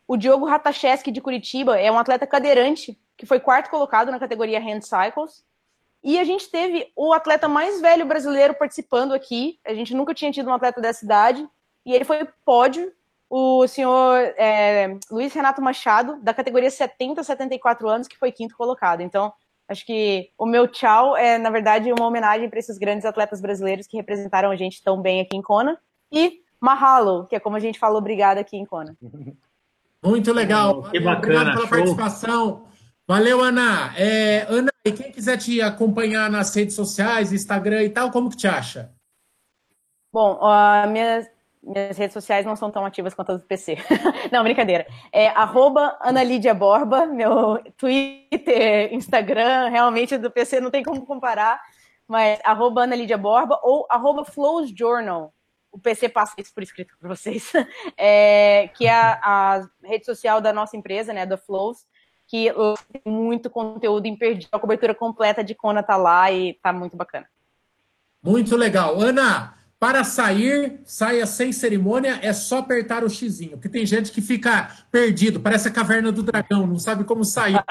O 0.08 0.16
Diogo 0.16 0.46
Ratacheski, 0.46 1.10
de 1.10 1.20
Curitiba, 1.20 1.78
é 1.78 1.90
um 1.90 1.98
atleta 1.98 2.26
cadeirante, 2.26 2.98
que 3.16 3.26
foi 3.26 3.40
quarto 3.40 3.70
colocado 3.70 4.10
na 4.10 4.18
categoria 4.18 4.60
Hand 4.60 4.82
Cycles. 4.82 5.44
E 6.02 6.18
a 6.18 6.24
gente 6.24 6.48
teve 6.48 6.92
o 6.94 7.12
atleta 7.12 7.48
mais 7.48 7.80
velho 7.80 8.06
brasileiro 8.06 8.54
participando 8.54 9.12
aqui. 9.12 9.58
A 9.64 9.74
gente 9.74 9.94
nunca 9.94 10.14
tinha 10.14 10.30
tido 10.30 10.48
um 10.48 10.54
atleta 10.54 10.80
dessa 10.80 11.04
idade. 11.04 11.48
E 11.84 11.92
ele 11.92 12.04
foi 12.04 12.26
pódio, 12.44 12.92
o 13.28 13.66
senhor 13.66 14.18
é, 14.36 14.96
Luiz 15.10 15.32
Renato 15.32 15.60
Machado, 15.60 16.20
da 16.22 16.32
categoria 16.32 16.70
70 16.70 17.20
a 17.20 17.24
74 17.24 17.88
anos, 17.88 18.08
que 18.08 18.18
foi 18.18 18.30
quinto 18.30 18.56
colocado. 18.56 19.00
Então, 19.00 19.32
acho 19.68 19.84
que 19.84 20.30
o 20.38 20.46
meu 20.46 20.68
tchau 20.68 21.16
é, 21.16 21.36
na 21.38 21.50
verdade, 21.50 21.92
uma 21.92 22.06
homenagem 22.06 22.48
para 22.48 22.58
esses 22.58 22.78
grandes 22.78 23.04
atletas 23.04 23.40
brasileiros 23.40 23.86
que 23.86 23.96
representaram 23.96 24.50
a 24.50 24.56
gente 24.56 24.82
tão 24.82 25.00
bem 25.00 25.20
aqui 25.20 25.36
em 25.36 25.42
Kona. 25.42 25.78
E 26.12 26.40
Mahalo, 26.60 27.26
que 27.26 27.36
é 27.36 27.40
como 27.40 27.56
a 27.56 27.60
gente 27.60 27.78
falou, 27.78 27.98
obrigado 27.98 28.38
aqui 28.38 28.56
em 28.56 28.64
Kona. 28.64 28.96
Muito 30.04 30.32
legal. 30.32 30.84
que 30.84 31.00
bacana. 31.00 31.18
Obrigado 31.18 31.54
pela 31.54 31.60
show. 31.60 31.68
participação. 31.68 32.66
Valeu, 33.08 33.40
Ana. 33.40 33.92
É, 33.96 34.46
Ana, 34.48 34.70
e 34.84 34.92
quem 34.92 35.12
quiser 35.12 35.36
te 35.36 35.60
acompanhar 35.60 36.30
nas 36.30 36.54
redes 36.54 36.74
sociais, 36.74 37.32
Instagram 37.32 37.84
e 37.84 37.90
tal, 37.90 38.10
como 38.10 38.30
que 38.30 38.36
te 38.36 38.46
acha? 38.46 38.92
Bom, 40.12 40.40
uh, 40.40 40.88
minhas, 40.90 41.26
minhas 41.66 41.98
redes 41.98 42.14
sociais 42.14 42.46
não 42.46 42.54
são 42.54 42.70
tão 42.70 42.84
ativas 42.84 43.12
quanto 43.12 43.32
as 43.32 43.40
do 43.40 43.46
PC. 43.46 43.76
não, 44.30 44.42
brincadeira. 44.42 44.86
É 45.12 45.28
arroba 45.28 45.98
Borba, 46.56 47.06
meu 47.06 47.62
Twitter, 47.76 48.94
Instagram, 48.94 49.68
realmente 49.68 50.16
do 50.16 50.30
PC 50.30 50.60
não 50.60 50.70
tem 50.70 50.84
como 50.84 51.04
comparar, 51.04 51.60
mas 52.06 52.38
arroba 52.44 52.86
Borba 53.18 53.60
ou 53.62 53.86
arroba 53.90 54.24
Flows 54.24 54.70
Journal. 54.70 55.32
O 55.72 55.78
PC 55.78 56.08
passa 56.08 56.34
isso 56.38 56.54
por 56.54 56.62
escrito 56.62 56.96
para 56.98 57.08
vocês, 57.08 57.52
é, 57.98 58.70
que 58.74 58.86
é 58.86 58.92
a, 58.92 59.20
a, 59.22 59.68
rede 59.84 60.06
social 60.06 60.40
da 60.40 60.52
nossa 60.52 60.76
empresa, 60.76 61.12
né, 61.12 61.26
da 61.26 61.36
Flows, 61.36 61.84
que 62.26 62.50
tem 62.92 63.12
muito 63.12 63.50
conteúdo 63.50 64.06
imperdível, 64.06 64.48
a 64.52 64.58
cobertura 64.58 64.94
completa 64.94 65.44
de 65.44 65.54
Kona 65.54 65.82
tá 65.82 65.96
lá 65.96 66.30
e 66.32 66.54
tá 66.54 66.72
muito 66.72 66.96
bacana. 66.96 67.28
Muito 68.22 68.56
legal. 68.56 68.98
Ana, 68.98 69.54
para 69.86 70.02
sair, 70.02 70.80
saia 70.84 71.24
sem 71.26 71.52
cerimônia, 71.52 72.18
é 72.20 72.32
só 72.32 72.58
apertar 72.58 73.04
o 73.04 73.08
xizinho, 73.08 73.52
porque 73.52 73.68
tem 73.68 73.86
gente 73.86 74.10
que 74.10 74.20
fica 74.20 74.68
perdido, 74.90 75.38
parece 75.38 75.68
a 75.68 75.70
caverna 75.70 76.10
do 76.10 76.24
dragão, 76.24 76.66
não 76.66 76.76
sabe 76.76 77.04
como 77.04 77.24
sair. 77.24 77.62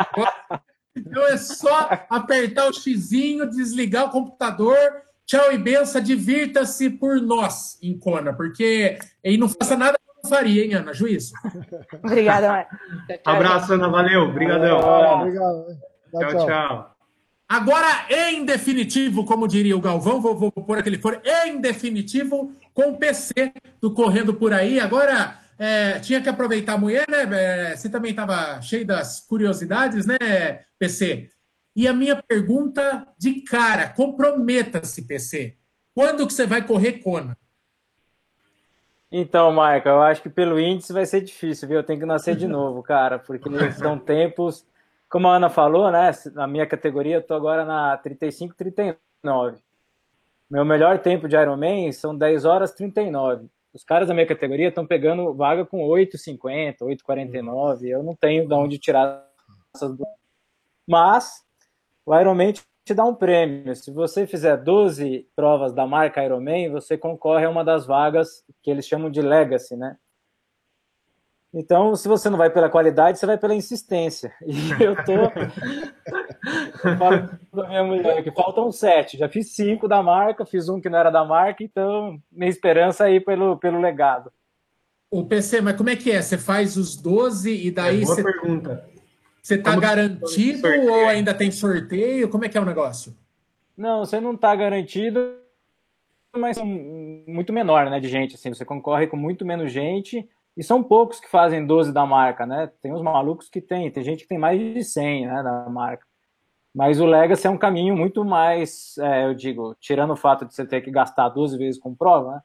Então 0.96 1.28
é 1.28 1.36
só 1.36 1.90
apertar 2.10 2.70
o 2.70 2.74
xizinho, 2.74 3.50
desligar 3.50 4.06
o 4.06 4.12
computador, 4.12 4.78
tchau 5.26 5.52
e 5.52 5.58
benção, 5.58 6.02
divirta-se 6.02 6.90
por 6.90 7.20
nós 7.20 7.78
em 7.84 8.00
Kona, 8.00 8.32
porque 8.32 8.98
e 9.22 9.38
não 9.38 9.50
faça 9.50 9.76
nada 9.76 10.00
faria, 10.30 10.64
hein, 10.64 10.74
Ana? 10.76 10.94
Juízo. 10.94 11.34
Obrigada, 12.02 12.48
Ana. 12.48 12.68
Abraço, 13.26 13.74
Ana. 13.74 13.90
Valeu. 13.90 14.22
Obrigadão. 14.22 14.80
Obrigado. 15.20 15.66
Tchau, 16.12 16.30
tchau. 16.30 16.46
tchau. 16.48 16.95
Agora, 17.48 18.08
em 18.10 18.44
definitivo, 18.44 19.24
como 19.24 19.48
diria 19.48 19.78
o 19.78 19.82
Galvão, 19.82 20.20
vou, 20.20 20.36
vou 20.36 20.52
pôr 20.52 20.80
aquele 20.80 20.98
for, 20.98 21.22
em 21.24 21.62
definitivo, 21.62 22.52
com 22.74 22.90
o 22.90 22.98
PC 22.98 23.54
do 23.80 23.94
Correndo 23.94 24.34
Por 24.34 24.52
Aí. 24.52 24.80
Agora, 24.80 25.40
é, 25.58 26.00
tinha 26.00 26.22
que 26.22 26.28
aproveitar 26.28 26.74
a 26.74 26.78
mulher, 26.78 27.06
né? 27.08 27.72
É, 27.72 27.76
você 27.76 27.88
também 27.88 28.12
estava 28.12 28.60
cheio 28.62 28.86
das 28.86 29.22
curiosidades, 29.22 30.08
né, 30.08 30.18
PC? 30.80 31.30
E 31.76 31.88
a 31.88 31.94
minha 31.94 32.16
pergunta 32.16 33.08
de 33.18 33.42
cara, 33.42 33.90
comprometa-se, 33.90 35.06
PC. 35.06 35.56
Quando 35.94 36.26
que 36.26 36.34
você 36.34 36.48
vai 36.48 36.66
correr 36.66 36.94
Kona? 36.94 37.38
Então, 39.12 39.52
Michael, 39.52 39.82
eu 39.86 40.02
acho 40.02 40.22
que 40.22 40.30
pelo 40.30 40.60
índice 40.60 40.92
vai 40.92 41.06
ser 41.06 41.22
difícil, 41.22 41.68
viu? 41.68 41.78
Eu 41.78 41.84
tenho 41.84 42.00
que 42.00 42.06
nascer 42.06 42.36
de 42.36 42.48
novo, 42.50 42.82
cara, 42.82 43.20
porque 43.20 43.50
são 43.74 44.00
tempos, 44.00 44.66
como 45.10 45.28
a 45.28 45.36
Ana 45.36 45.50
falou, 45.50 45.92
né? 45.92 46.12
Na 46.34 46.48
minha 46.48 46.66
categoria, 46.66 47.18
eu 47.18 47.22
tô 47.26 47.34
agora 47.34 47.64
na 47.66 47.98
35, 47.98 48.56
39. 48.56 49.58
Meu 50.50 50.64
melhor 50.64 51.00
tempo 51.00 51.28
de 51.28 51.36
Ironman 51.36 51.92
são 51.92 52.16
10 52.16 52.46
horas 52.46 52.74
39. 52.74 53.48
Os 53.74 53.84
caras 53.84 54.08
da 54.08 54.14
minha 54.14 54.28
categoria 54.28 54.70
estão 54.70 54.86
pegando 54.86 55.34
vaga 55.34 55.66
com 55.66 55.80
8,50, 55.80 56.78
8,49. 56.80 57.88
Eu 57.88 58.04
não 58.04 58.16
tenho 58.16 58.48
de 58.48 58.54
onde 58.54 58.80
tirar 58.80 59.26
essas 59.74 59.96
duas. 59.96 60.10
Mas 60.88 61.44
o 62.06 62.18
Ironman 62.18 62.54
te 62.54 62.94
dá 62.94 63.04
um 63.04 63.16
prêmio. 63.16 63.76
Se 63.76 63.92
você 63.92 64.28
fizer 64.28 64.58
12 64.58 65.28
provas 65.36 65.74
da 65.74 65.88
marca 65.88 66.24
Ironman, 66.24 66.70
você 66.70 66.98
concorre 66.98 67.46
a 67.46 67.50
uma 67.50 67.66
das 67.66 67.86
vagas 67.86 68.46
que 68.62 68.70
eles 68.70 68.88
chamam 68.88 69.10
de 69.10 69.22
Legacy, 69.22 69.76
né? 69.76 69.98
Então, 71.58 71.96
se 71.96 72.06
você 72.10 72.30
não 72.30 72.38
vai 72.38 72.50
pela 72.50 72.70
qualidade, 72.70 73.18
você 73.18 73.26
vai 73.26 73.38
pela 73.38 73.56
insistência. 73.56 74.34
E 74.46 74.84
eu 74.84 74.94
tô. 75.06 75.14
eu 76.84 76.98
falo 76.98 77.30
pra 77.50 77.68
minha 77.70 77.84
mulher 77.84 78.22
que 78.22 78.32
faltam 78.32 78.70
sete. 78.74 79.18
Já 79.18 79.30
fiz 79.30 79.56
cinco 79.56 79.88
da 79.88 80.04
marca, 80.04 80.46
fiz 80.46 80.68
um 80.68 80.82
que 80.82 80.90
não 80.90 81.00
era 81.00 81.10
da 81.10 81.24
marca, 81.24 81.64
então 81.64 82.22
minha 82.30 82.50
esperança 82.50 83.08
é 83.08 83.14
ir 83.14 83.24
pelo, 83.24 83.58
pelo 83.58 83.80
legado. 83.80 84.30
O 85.10 85.24
PC, 85.24 85.62
mas 85.62 85.78
como 85.78 85.90
é 85.90 85.96
que 85.96 86.12
é? 86.12 86.22
Você 86.22 86.38
faz 86.38 86.76
os 86.76 86.98
12 86.98 87.68
e 87.68 87.72
daí. 87.72 88.02
É 88.02 88.06
boa 88.06 88.16
você... 88.16 88.24
pergunta. 88.24 88.90
Você 89.42 89.56
está 89.56 89.76
garantido 89.78 90.68
ou 90.68 91.08
ainda 91.08 91.34
tem 91.34 91.52
sorteio? 91.52 92.28
Como 92.28 92.44
é 92.44 92.50
que 92.50 92.58
é 92.58 92.62
o 92.62 92.66
negócio? 92.66 93.16
Não, 93.78 94.00
você 94.00 94.20
não 94.20 94.34
está 94.34 94.54
garantido, 94.56 95.38
mas 96.36 96.58
muito 97.28 97.54
menor, 97.54 97.90
né, 97.90 98.00
de 98.00 98.08
gente, 98.08 98.36
assim, 98.36 98.54
você 98.54 98.66
concorre 98.66 99.06
com 99.06 99.16
muito 99.16 99.46
menos 99.46 99.72
gente, 99.72 100.28
e 100.56 100.64
são 100.64 100.84
poucos 100.84 101.20
que 101.20 101.30
fazem 101.30 101.66
12 101.66 101.92
da 101.92 102.06
marca, 102.06 102.46
né, 102.46 102.72
tem 102.82 102.94
uns 102.94 103.02
malucos 103.02 103.50
que 103.50 103.62
tem, 103.62 103.92
tem 103.92 104.04
gente 104.04 104.24
que 104.24 104.28
tem 104.28 104.38
mais 104.38 104.60
de 104.60 104.84
100, 104.84 105.28
né, 105.28 105.44
da 105.44 105.70
marca. 105.70 106.06
Mas 106.74 107.00
o 107.00 107.06
Legacy 107.06 107.48
é 107.48 107.50
um 107.50 107.58
caminho 107.58 107.96
muito 107.96 108.26
mais, 108.26 108.98
é, 108.98 109.26
eu 109.26 109.34
digo, 109.34 109.76
tirando 109.80 110.12
o 110.12 110.18
fato 110.18 110.46
de 110.46 110.54
você 110.54 110.66
ter 110.66 110.82
que 110.82 110.92
gastar 110.92 111.30
12 111.30 111.58
vezes 111.58 111.80
com 111.80 111.96
prova, 111.96 112.34
né, 112.34 112.42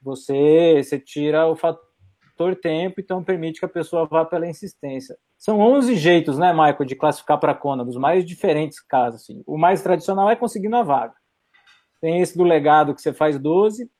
você, 0.00 0.82
você 0.82 0.98
tira 0.98 1.46
o 1.46 1.54
fator 1.56 2.56
tempo, 2.60 3.00
então 3.00 3.22
permite 3.22 3.60
que 3.60 3.64
a 3.66 3.68
pessoa 3.68 4.06
vá 4.06 4.24
pela 4.24 4.48
insistência. 4.48 5.16
São 5.38 5.60
11 5.60 5.96
jeitos, 5.96 6.38
né, 6.38 6.52
Michael, 6.52 6.84
de 6.84 6.96
classificar 6.96 7.38
para 7.38 7.52
a 7.52 7.54
Kona, 7.54 7.84
dos 7.84 7.96
mais 7.96 8.24
diferentes 8.24 8.80
casos. 8.80 9.22
Assim. 9.22 9.42
O 9.46 9.58
mais 9.58 9.82
tradicional 9.82 10.30
é 10.30 10.36
conseguindo 10.36 10.76
a 10.76 10.82
vaga. 10.82 11.14
Tem 12.00 12.20
esse 12.20 12.36
do 12.36 12.44
legado 12.44 12.94
que 12.94 13.00
você 13.00 13.12
faz 13.12 13.38
12. 13.38 13.90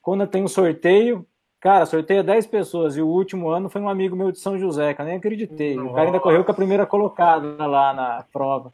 Kona 0.00 0.26
tem 0.26 0.42
um 0.42 0.48
sorteio. 0.48 1.26
Cara, 1.60 1.84
sorteia 1.84 2.22
10 2.22 2.46
pessoas. 2.46 2.96
E 2.96 3.02
o 3.02 3.06
último 3.06 3.50
ano 3.50 3.68
foi 3.68 3.80
um 3.80 3.88
amigo 3.88 4.16
meu 4.16 4.32
de 4.32 4.38
São 4.38 4.58
José, 4.58 4.94
que 4.94 5.02
eu 5.02 5.04
nem 5.04 5.16
acreditei. 5.16 5.76
Nossa. 5.76 5.90
O 5.90 5.94
cara 5.94 6.06
ainda 6.06 6.20
correu 6.20 6.42
com 6.42 6.50
a 6.50 6.54
primeira 6.54 6.86
colocada 6.86 7.66
lá 7.66 7.92
na 7.92 8.24
prova. 8.32 8.72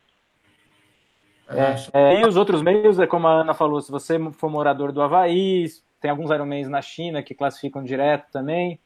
É, 1.49 2.15
é, 2.15 2.21
e 2.21 2.27
os 2.27 2.37
outros 2.37 2.63
meios, 2.63 2.99
é 2.99 3.07
como 3.07 3.27
a 3.27 3.41
Ana 3.41 3.55
falou, 3.55 3.81
se 3.81 3.91
você 3.91 4.19
for 4.33 4.51
morador 4.51 4.91
do 4.91 5.01
Havaí, 5.01 5.67
tem 6.01 6.11
alguns 6.11 6.31
Ironmans 6.31 6.69
na 6.69 6.83
China 6.83 7.23
que 7.23 7.35
classificam 7.35 7.85
direto 7.85 8.31
também. 8.33 8.81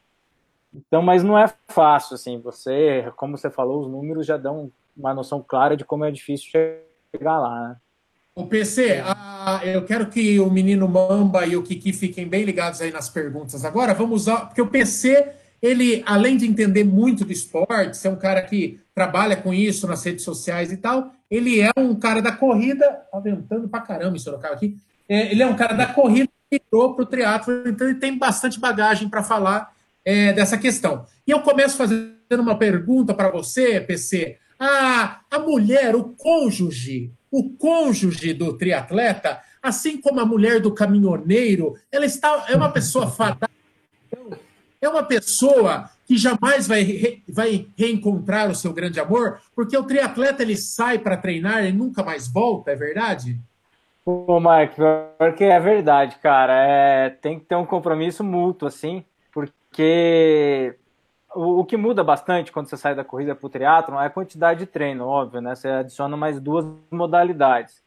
Então, 0.73 1.03
mas 1.03 1.23
não 1.23 1.39
é 1.39 1.53
fácil, 1.69 2.15
assim, 2.15 2.39
você, 2.39 3.11
como 3.17 3.37
você 3.37 3.51
falou, 3.51 3.81
os 3.81 3.89
números 3.89 4.27
já 4.27 4.37
dão 4.37 4.71
uma 4.97 5.13
noção 5.15 5.43
clara 5.47 5.77
de 5.77 5.85
como 5.85 6.05
é 6.05 6.11
difícil 6.11 6.51
chegar 7.13 7.39
lá, 7.39 7.69
né? 7.69 7.77
O 8.35 8.47
PC, 8.47 9.03
eu 9.65 9.85
quero 9.85 10.07
que 10.07 10.39
o 10.39 10.51
menino 10.51 10.89
Mamba 10.89 11.47
e 11.47 11.57
o 11.57 11.63
Kiki 11.63 11.93
fiquem 11.93 12.29
bem 12.29 12.45
ligados 12.45 12.81
aí 12.81 12.91
nas 12.91 13.09
perguntas 13.09 13.65
agora. 13.65 13.93
Vamos 13.93 14.23
usar, 14.23 14.47
porque 14.47 14.63
o 14.63 14.69
PC, 14.69 15.33
ele, 15.61 16.03
além 16.07 16.37
de 16.37 16.47
entender 16.47 16.85
muito 16.85 17.25
do 17.25 17.33
esporte, 17.33 17.97
ser 17.97 18.09
um 18.09 18.17
cara 18.17 18.41
que 18.43 18.81
trabalha 18.95 19.37
com 19.37 19.53
isso 19.53 19.87
nas 19.87 20.05
redes 20.05 20.25
sociais 20.25 20.73
e 20.73 20.77
tal, 20.77 21.13
ele 21.31 21.61
é 21.61 21.71
um 21.77 21.95
cara 21.95 22.23
da 22.23 22.33
corrida, 22.33 22.87
tá 23.11 23.19
ventando 23.19 23.69
pra 23.69 23.81
caramba 23.81 24.17
em 24.17 24.21
Sorocaba 24.21 24.55
aqui, 24.55 24.77
é, 25.09 25.33
ele 25.33 25.43
é 25.43 25.47
um 25.47 25.57
cara 25.57 25.75
da 25.75 25.87
corrida 25.87 26.29
que 26.49 26.57
entrou 26.57 26.95
pro 26.95 27.07
teatro, 27.07 27.69
então 27.69 27.89
ele 27.89 27.99
tem 27.99 28.17
bastante 28.17 28.61
bagagem 28.61 29.09
para 29.09 29.23
falar 29.25 29.73
é, 30.05 30.33
dessa 30.33 30.57
questão. 30.57 31.05
E 31.27 31.31
eu 31.31 31.41
começo 31.41 31.77
fazendo 31.77 32.15
uma 32.31 32.57
pergunta 32.57 33.13
para 33.13 33.31
você, 33.31 33.81
PC. 33.81 34.39
A, 34.61 35.21
a 35.31 35.39
mulher, 35.39 35.97
o 35.97 36.05
cônjuge, 36.11 37.11
o 37.31 37.51
cônjuge 37.51 38.35
do 38.35 38.53
triatleta, 38.59 39.41
assim 39.63 39.99
como 39.99 40.21
a 40.21 40.27
mulher 40.27 40.61
do 40.61 40.75
caminhoneiro, 40.75 41.77
ela 41.91 42.05
está 42.05 42.45
é 42.49 42.55
uma 42.55 42.71
pessoa 42.71 43.09
fatal. 43.11 43.49
É 44.83 44.89
uma 44.89 45.03
pessoa 45.03 45.91
que 46.07 46.17
jamais 46.17 46.67
vai, 46.67 46.83
re, 46.83 47.23
vai 47.29 47.67
reencontrar 47.77 48.51
o 48.51 48.55
seu 48.55 48.73
grande 48.73 49.01
amor, 49.01 49.41
porque 49.55 49.77
o 49.77 49.85
triatleta 49.85 50.43
ele 50.43 50.57
sai 50.57 50.99
para 50.99 51.17
treinar 51.17 51.65
e 51.65 51.73
nunca 51.73 52.03
mais 52.03 52.29
volta, 52.29 52.71
é 52.71 52.77
verdade? 52.77 53.39
Pô, 54.05 54.41
Mark, 54.41 54.75
porque 55.19 55.45
é 55.45 55.61
verdade, 55.61 56.17
cara. 56.23 56.55
É, 56.67 57.11
tem 57.11 57.39
que 57.39 57.45
ter 57.45 57.57
um 57.57 57.67
compromisso 57.67 58.23
mútuo, 58.23 58.67
assim 58.69 59.05
porque 59.33 60.75
o, 61.35 61.65
que 61.65 61.77
muda 61.77 62.03
bastante 62.03 62.51
quando 62.51 62.69
você 62.69 62.77
sai 62.77 62.95
da 62.95 63.05
corrida 63.05 63.35
para 63.35 63.47
o 63.47 63.51
triatlon 63.51 64.01
é 64.01 64.07
a 64.07 64.11
quantidade 64.11 64.61
de 64.61 64.67
treino, 64.67 65.07
óbvio, 65.07 65.41
né? 65.41 65.55
Você 65.55 65.69
adiciona 65.69 66.17
mais 66.17 66.41
duas 66.41 66.67
modalidades. 66.91 67.83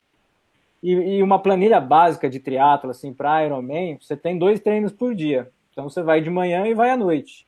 E, 0.81 0.91
e 0.91 1.23
uma 1.23 1.39
planilha 1.39 1.79
básica 1.79 2.29
de 2.29 2.39
triatlo, 2.39 2.91
assim, 2.91 3.13
para 3.13 3.45
Ironman, 3.45 3.97
você 3.99 4.15
tem 4.15 4.37
dois 4.37 4.59
treinos 4.59 4.91
por 4.91 5.15
dia. 5.15 5.51
Então 5.71 5.89
você 5.89 6.01
vai 6.01 6.21
de 6.21 6.29
manhã 6.29 6.67
e 6.67 6.73
vai 6.73 6.89
à 6.89 6.97
noite. 6.97 7.47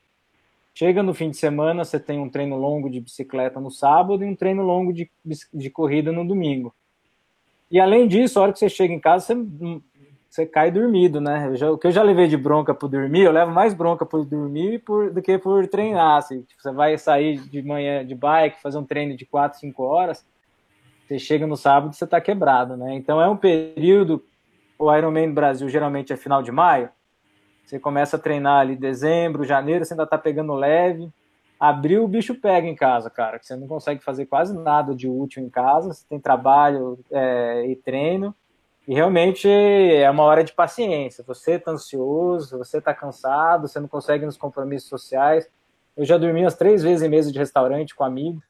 Chega 0.74 1.02
no 1.02 1.14
fim 1.14 1.30
de 1.30 1.38
semana, 1.38 1.86
você 1.86 2.00
tem 2.00 2.20
um 2.20 2.30
treino 2.30 2.58
longo 2.58 2.90
de 2.90 3.00
bicicleta 3.00 3.60
no 3.60 3.72
sábado 3.72 4.24
e 4.24 4.28
um 4.28 4.36
treino 4.36 4.62
longo 4.64 4.92
de, 4.92 5.10
de 5.54 5.70
corrida 5.70 6.12
no 6.12 6.28
domingo. 6.28 6.76
E 7.72 7.80
além 7.80 8.08
disso, 8.08 8.40
a 8.40 8.44
hora 8.44 8.54
que 8.54 8.60
você 8.60 8.70
chega 8.70 8.94
em 8.94 9.00
casa, 9.00 9.34
você, 9.34 9.82
você 10.36 10.46
cai 10.46 10.70
dormido, 10.70 11.22
né? 11.22 11.56
Já, 11.56 11.72
o 11.72 11.78
que 11.78 11.88
eu 11.88 11.92
já 11.92 12.04
levei 12.04 12.28
de 12.28 12.36
bronca 12.36 12.74
por 12.74 12.90
dormir, 12.90 13.22
eu 13.22 13.32
levo 13.32 13.52
mais 13.52 13.74
bronca 13.74 14.06
por 14.06 14.26
dormir 14.26 14.80
por, 14.80 15.10
do 15.10 15.22
que 15.22 15.38
por 15.38 15.66
treinar. 15.68 16.18
Assim. 16.18 16.42
Tipo, 16.42 16.62
você 16.62 16.72
vai 16.74 16.98
sair 16.98 17.40
de 17.40 17.62
manhã 17.62 18.06
de 18.06 18.14
bike, 18.14 18.62
fazer 18.62 18.78
um 18.78 18.84
treino 18.84 19.16
de 19.16 19.26
4, 19.26 19.58
5 19.60 19.84
horas, 19.84 20.28
você 21.08 21.18
chega 21.18 21.48
no 21.48 21.56
sábado 21.56 21.96
você 21.96 22.04
está 22.04 22.20
quebrado, 22.20 22.76
né? 22.76 22.96
Então 22.96 23.22
é 23.22 23.30
um 23.30 23.38
período, 23.38 24.26
o 24.78 24.94
Ironman 24.94 25.32
Brasil 25.32 25.70
geralmente 25.70 26.12
é 26.12 26.18
final 26.18 26.44
de 26.44 26.52
maio, 26.52 26.90
você 27.66 27.80
começa 27.80 28.18
a 28.18 28.20
treinar 28.20 28.60
ali 28.60 28.76
dezembro, 28.76 29.46
janeiro, 29.46 29.86
você 29.86 29.94
ainda 29.94 30.04
está 30.04 30.18
pegando 30.18 30.54
leve, 30.54 31.10
abril 31.58 32.04
o 32.04 32.08
bicho 32.10 32.36
pega 32.36 32.68
em 32.68 32.76
casa, 32.76 33.10
cara, 33.10 33.40
que 33.40 33.46
você 33.46 33.56
não 33.56 33.68
consegue 33.68 34.04
fazer 34.04 34.26
quase 34.26 34.54
nada 34.54 34.94
de 34.94 35.08
útil 35.08 35.44
em 35.44 35.50
casa, 35.50 35.94
você 35.94 36.06
tem 36.10 36.20
trabalho 36.20 37.00
é, 37.10 37.68
e 37.68 37.76
treino, 37.78 38.36
e 38.88 38.94
realmente 38.94 39.50
é 39.50 40.10
uma 40.10 40.24
hora 40.24 40.44
de 40.44 40.54
paciência. 40.54 41.24
Você 41.28 41.54
está 41.54 41.72
ansioso, 41.72 42.58
você 42.58 42.78
está 42.78 42.94
cansado, 42.94 43.68
você 43.68 43.80
não 43.80 43.88
consegue 43.88 44.26
nos 44.26 44.38
compromissos 44.38 44.90
sociais. 44.90 45.50
Eu 45.98 46.06
já 46.06 46.18
dormi 46.18 46.42
umas 46.42 46.56
três 46.56 46.84
vezes 46.84 47.02
em 47.02 47.10
mesa 47.10 47.32
de 47.32 47.40
restaurante 47.40 47.96
com 47.96 48.04
amigos. 48.04 48.44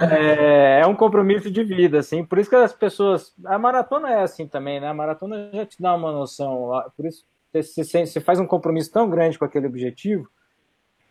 é, 0.00 0.80
é, 0.80 0.86
um 0.86 0.94
compromisso 0.94 1.50
de 1.50 1.64
vida, 1.64 1.98
assim. 1.98 2.24
Por 2.24 2.38
isso 2.38 2.48
que 2.48 2.56
as 2.56 2.72
pessoas. 2.72 3.34
A 3.44 3.58
maratona 3.58 4.10
é 4.10 4.22
assim 4.22 4.46
também, 4.46 4.80
né? 4.80 4.88
A 4.88 4.94
maratona 4.94 5.50
já 5.52 5.66
te 5.66 5.80
dá 5.80 5.94
uma 5.94 6.12
noção. 6.12 6.70
Por 6.96 7.06
isso 7.06 7.24
você, 7.52 7.84
você 8.06 8.20
faz 8.20 8.38
um 8.38 8.46
compromisso 8.46 8.92
tão 8.92 9.08
grande 9.08 9.38
com 9.38 9.44
aquele 9.44 9.66
objetivo 9.66 10.28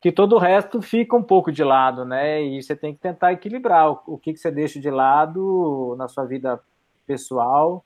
que 0.06 0.12
todo 0.12 0.36
o 0.36 0.38
resto 0.38 0.84
fica 0.84 1.16
um 1.16 1.24
pouco 1.24 1.52
de 1.52 1.64
lado, 1.64 2.06
né? 2.06 2.40
E 2.40 2.62
você 2.62 2.76
tem 2.76 2.94
que 2.94 3.00
tentar 3.00 3.34
equilibrar 3.34 3.90
o, 3.90 4.00
o 4.06 4.18
que, 4.20 4.34
que 4.34 4.40
você 4.40 4.52
deixa 4.52 4.80
de 4.80 4.92
lado 4.92 5.96
na 5.98 6.08
sua 6.08 6.26
vida 6.26 6.60
pessoal 7.08 7.84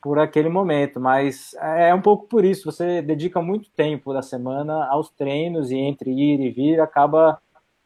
por 0.00 0.18
aquele 0.18 0.48
momento. 0.48 0.98
Mas 0.98 1.52
é 1.60 1.94
um 1.94 2.00
pouco 2.00 2.26
por 2.26 2.46
isso, 2.46 2.72
você 2.72 3.02
dedica 3.02 3.42
muito 3.42 3.68
tempo 3.72 4.10
da 4.14 4.22
semana 4.22 4.86
aos 4.86 5.10
treinos 5.10 5.70
e 5.70 5.76
entre 5.76 6.10
ir 6.12 6.40
e 6.40 6.48
vir 6.48 6.80
acaba 6.80 7.38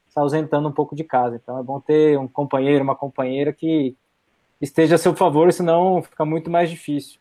se 0.06 0.20
ausentando 0.20 0.68
um 0.68 0.72
pouco 0.72 0.94
de 0.94 1.02
casa. 1.02 1.34
Então 1.34 1.58
é 1.58 1.62
bom 1.64 1.80
ter 1.80 2.16
um 2.16 2.28
companheiro, 2.28 2.84
uma 2.84 2.94
companheira 2.94 3.52
que 3.52 3.96
esteja 4.60 4.94
a 4.94 4.98
seu 4.98 5.16
favor, 5.16 5.52
senão 5.52 6.00
fica 6.00 6.24
muito 6.24 6.48
mais 6.48 6.70
difícil. 6.70 7.18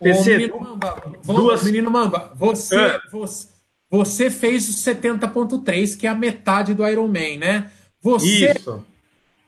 PC, 0.00 0.38
menino 0.38 0.60
Mamba, 0.60 1.02
duas... 1.24 1.64
menino 1.64 1.90
Mamba, 1.90 2.30
você, 2.36 2.78
é. 2.78 3.00
você, 3.10 3.57
você 3.90 4.30
fez 4.30 4.68
o 4.68 4.72
70.3, 4.72 5.98
que 5.98 6.06
é 6.06 6.10
a 6.10 6.14
metade 6.14 6.74
do 6.74 6.86
Ironman, 6.86 7.38
né? 7.38 7.70
Você, 8.00 8.52
Isso. 8.52 8.84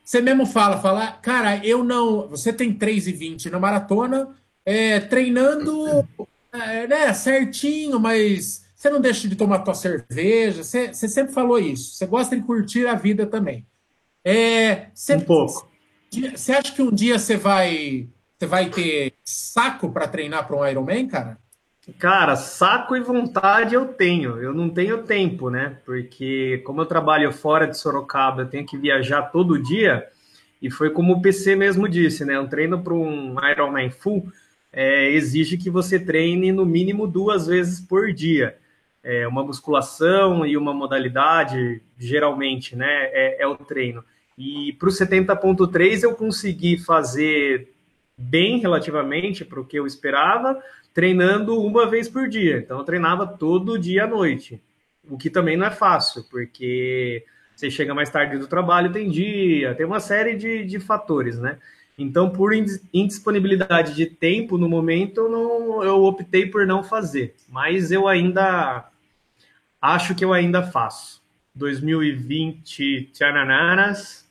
Você 0.03 0.21
mesmo 0.21 0.45
fala, 0.45 0.81
fala, 0.81 1.11
cara, 1.11 1.65
eu 1.65 1.83
não. 1.83 2.27
Você 2.27 2.51
tem 2.51 2.73
3,20 2.73 3.49
na 3.49 3.59
maratona, 3.59 4.35
é, 4.65 4.99
treinando 4.99 6.05
é, 6.51 6.87
né, 6.87 7.13
certinho, 7.13 7.99
mas 7.99 8.65
você 8.75 8.89
não 8.89 8.99
deixa 8.99 9.27
de 9.27 9.35
tomar 9.35 9.59
tua 9.59 9.73
cerveja. 9.73 10.63
Você, 10.63 10.93
você 10.93 11.07
sempre 11.07 11.33
falou 11.33 11.59
isso. 11.59 11.95
Você 11.95 12.05
gosta 12.05 12.35
de 12.35 12.43
curtir 12.43 12.87
a 12.87 12.95
vida 12.95 13.25
também. 13.25 13.65
É, 14.25 14.87
você, 14.93 15.15
um 15.15 15.21
pouco. 15.21 15.71
Você 16.35 16.51
acha 16.51 16.73
que 16.73 16.81
um 16.81 16.91
dia 16.91 17.17
você 17.17 17.37
vai 17.37 18.09
você 18.37 18.47
vai 18.47 18.71
ter 18.71 19.13
saco 19.23 19.91
para 19.91 20.07
treinar 20.07 20.47
para 20.47 20.57
um 20.57 20.65
Ironman, 20.67 21.07
cara? 21.07 21.37
Cara, 21.97 22.35
saco 22.35 22.95
e 22.95 23.01
vontade 23.01 23.75
eu 23.75 23.87
tenho. 23.87 24.37
Eu 24.41 24.53
não 24.53 24.69
tenho 24.69 25.03
tempo, 25.03 25.49
né? 25.49 25.77
Porque 25.85 26.61
como 26.65 26.81
eu 26.81 26.85
trabalho 26.85 27.31
fora 27.31 27.67
de 27.67 27.77
Sorocaba, 27.77 28.43
eu 28.43 28.49
tenho 28.49 28.65
que 28.65 28.77
viajar 28.77 29.23
todo 29.23 29.61
dia. 29.61 30.07
E 30.61 30.69
foi 30.69 30.91
como 30.91 31.13
o 31.13 31.21
PC 31.21 31.55
mesmo 31.55 31.87
disse, 31.89 32.23
né? 32.23 32.39
Um 32.39 32.47
treino 32.47 32.81
para 32.83 32.93
um 32.93 33.35
Ironman 33.49 33.89
full 33.89 34.31
é, 34.71 35.09
exige 35.09 35.57
que 35.57 35.69
você 35.69 35.99
treine 35.99 36.51
no 36.51 36.65
mínimo 36.65 37.07
duas 37.07 37.47
vezes 37.47 37.81
por 37.81 38.13
dia. 38.13 38.57
É, 39.03 39.27
uma 39.27 39.43
musculação 39.43 40.45
e 40.45 40.55
uma 40.55 40.73
modalidade, 40.73 41.81
geralmente, 41.97 42.75
né? 42.75 43.05
É, 43.11 43.43
é 43.43 43.47
o 43.47 43.55
treino. 43.57 44.03
E 44.37 44.73
para 44.73 44.87
o 44.87 44.91
70.3 44.91 46.03
eu 46.03 46.15
consegui 46.15 46.77
fazer 46.77 47.73
bem 48.17 48.59
relativamente 48.59 49.43
para 49.43 49.59
o 49.59 49.65
que 49.65 49.77
eu 49.77 49.87
esperava, 49.87 50.61
treinando 50.93 51.59
uma 51.61 51.89
vez 51.89 52.09
por 52.09 52.27
dia. 52.27 52.57
Então 52.57 52.79
eu 52.79 52.83
treinava 52.83 53.25
todo 53.25 53.79
dia 53.79 54.05
à 54.05 54.07
noite, 54.07 54.61
o 55.09 55.17
que 55.17 55.29
também 55.29 55.57
não 55.57 55.65
é 55.65 55.71
fácil, 55.71 56.23
porque 56.29 57.25
você 57.55 57.69
chega 57.69 57.93
mais 57.93 58.09
tarde 58.09 58.37
do 58.37 58.47
trabalho, 58.47 58.91
tem 58.91 59.09
dia, 59.09 59.75
tem 59.75 59.85
uma 59.85 59.99
série 59.99 60.35
de, 60.35 60.65
de 60.65 60.79
fatores, 60.79 61.39
né? 61.39 61.59
Então, 61.97 62.31
por 62.31 62.51
indisponibilidade 62.53 63.93
de 63.93 64.07
tempo 64.07 64.57
no 64.57 64.67
momento, 64.67 65.21
eu, 65.21 65.29
não, 65.29 65.83
eu 65.83 66.03
optei 66.03 66.47
por 66.47 66.65
não 66.65 66.83
fazer. 66.83 67.35
Mas 67.47 67.91
eu 67.91 68.07
ainda 68.07 68.89
acho 69.79 70.15
que 70.15 70.25
eu 70.25 70.33
ainda 70.33 70.63
faço. 70.63 71.21
2020 71.53 73.11
tchanananas, 73.13 74.27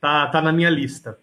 tá, 0.00 0.26
tá 0.26 0.40
na 0.40 0.52
minha 0.52 0.70
lista. 0.70 1.18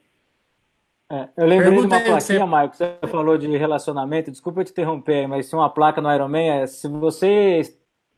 É, 1.12 1.28
eu 1.38 1.46
lembrei 1.46 1.70
Pergunta 1.70 1.98
de 1.98 2.04
uma 2.04 2.18
plaquinha, 2.18 2.40
você... 2.40 2.46
Marcos, 2.46 2.78
você 2.78 2.98
falou 3.08 3.38
de 3.38 3.48
relacionamento, 3.58 4.32
desculpa 4.32 4.64
te 4.64 4.72
interromper, 4.72 5.28
mas 5.28 5.48
se 5.48 5.56
uma 5.56 5.70
placa 5.70 6.02
no 6.02 6.14
Ironman 6.14 6.62
é 6.62 6.68
se 6.68 6.88
você, 6.88 7.64
se 7.64 7.78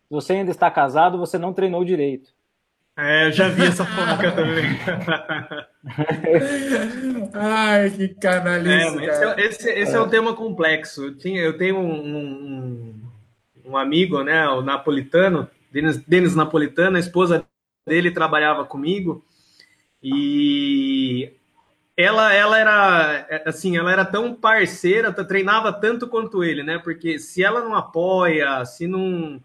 você 0.10 0.34
ainda 0.34 0.52
está 0.52 0.70
casado, 0.72 1.18
você 1.18 1.38
não 1.38 1.54
treinou 1.54 1.84
direito. 1.84 2.34
É, 2.98 3.28
eu 3.28 3.32
já 3.34 3.50
vi 3.50 3.66
essa 3.66 3.86
placa 3.86 4.32
também. 4.32 4.64
Ai, 7.34 7.90
que 7.90 8.08
canalice, 8.10 9.00
é, 9.00 9.10
esse, 9.10 9.24
é, 9.24 9.46
esse, 9.46 9.70
esse 9.70 9.94
é. 9.94 9.98
é 9.98 10.02
um 10.02 10.08
tema 10.08 10.34
complexo. 10.34 11.04
Eu, 11.04 11.18
tinha, 11.18 11.42
eu 11.42 11.58
tenho 11.58 11.78
um, 11.78 11.94
um, 11.94 13.02
um, 13.66 13.78
amigo, 13.78 14.24
né, 14.24 14.48
o 14.48 14.62
napolitano, 14.62 15.50
Denis, 15.70 15.98
Denis 15.98 16.36
Napolitano, 16.36 16.96
a 16.96 17.02
esposa 17.02 17.46
dele 17.86 18.12
trabalhava 18.12 18.64
comigo, 18.64 19.26
e 20.02 21.34
ela, 21.98 22.34
ela 22.34 22.60
era 22.60 23.44
assim, 23.46 23.78
ela 23.78 23.92
era 23.92 24.04
tão 24.04 24.36
parceira, 24.36 25.14
treinava 25.14 25.72
tanto 25.72 26.08
quanto 26.08 26.44
ele, 26.44 26.62
né? 26.62 26.78
Porque 26.78 27.18
se 27.18 27.42
ela 27.44 27.62
não 27.62 27.74
apoia, 27.74 28.66
se 28.66 28.86
não. 28.88 29.42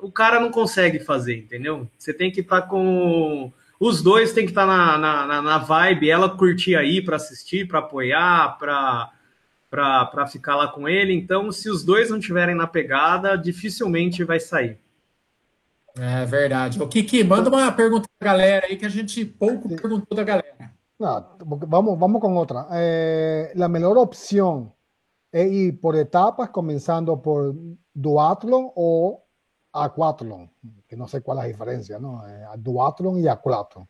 O 0.00 0.10
cara 0.10 0.40
não 0.40 0.50
consegue 0.50 1.00
fazer, 1.00 1.36
entendeu? 1.38 1.88
Você 1.98 2.14
tem 2.14 2.30
que 2.30 2.40
estar 2.40 2.62
tá 2.62 2.66
com. 2.66 3.52
Os 3.78 4.00
dois 4.00 4.32
tem 4.32 4.44
que 4.44 4.52
estar 4.52 4.66
tá 4.66 4.98
na, 4.98 5.26
na, 5.26 5.42
na 5.42 5.58
vibe, 5.58 6.08
ela 6.08 6.30
curtir 6.30 6.76
aí 6.76 7.02
para 7.02 7.16
assistir, 7.16 7.66
para 7.66 7.80
apoiar, 7.80 8.56
para 8.56 10.26
ficar 10.30 10.56
lá 10.56 10.68
com 10.68 10.88
ele. 10.88 11.12
Então, 11.12 11.50
se 11.50 11.68
os 11.68 11.84
dois 11.84 12.08
não 12.08 12.18
estiverem 12.18 12.54
na 12.54 12.66
pegada, 12.66 13.36
dificilmente 13.36 14.24
vai 14.24 14.38
sair. 14.38 14.78
É 15.98 16.24
verdade. 16.24 16.80
O 16.80 16.88
Kiki, 16.88 17.22
manda 17.24 17.50
uma 17.50 17.70
pergunta 17.72 18.08
pra 18.18 18.32
galera 18.32 18.66
aí 18.66 18.76
que 18.76 18.86
a 18.86 18.88
gente 18.88 19.24
pouco 19.24 19.68
perguntou 19.68 20.16
da 20.16 20.22
galera. 20.22 20.72
No, 21.02 21.36
vamos, 21.66 21.98
vamos 21.98 22.20
con 22.20 22.36
otra. 22.36 22.68
Eh, 22.74 23.50
la 23.56 23.68
mejor 23.68 23.98
opción 23.98 24.72
es 25.32 25.50
ir 25.50 25.80
por 25.80 25.96
etapas, 25.96 26.50
comenzando 26.50 27.20
por 27.20 27.56
duatlón 27.92 28.70
o 28.76 29.24
aquatlón, 29.72 30.48
que 30.86 30.96
no 30.96 31.08
sé 31.08 31.20
cuál 31.20 31.38
es 31.38 31.42
la 31.42 31.48
diferencia, 31.48 31.98
¿no? 31.98 32.24
Eh, 32.28 32.44
duatlón 32.56 33.18
y 33.18 33.26
aquatlón. 33.26 33.88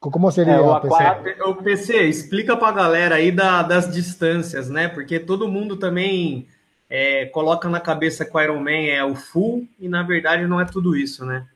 Como 0.00 0.32
seria 0.32 0.54
é, 0.54 0.60
o 0.60 0.80
PC? 0.80 1.42
O 1.44 1.54
PC, 1.56 2.08
explica 2.08 2.56
para 2.56 2.68
a 2.68 2.72
galera 2.72 3.14
aí 3.16 3.30
da, 3.30 3.62
das 3.62 3.92
distâncias, 3.92 4.68
né? 4.68 4.88
Porque 4.88 5.20
todo 5.20 5.46
mundo 5.46 5.76
também 5.76 6.48
é, 6.88 7.26
coloca 7.26 7.68
na 7.68 7.78
cabeça 7.78 8.24
que 8.24 8.36
o 8.36 8.40
Ironman 8.40 8.88
é 8.88 9.04
o 9.04 9.14
full 9.14 9.68
e 9.78 9.88
na 9.88 10.02
verdade 10.02 10.44
não 10.46 10.60
é 10.60 10.64
tudo 10.64 10.96
isso, 10.96 11.24
né? 11.24 11.46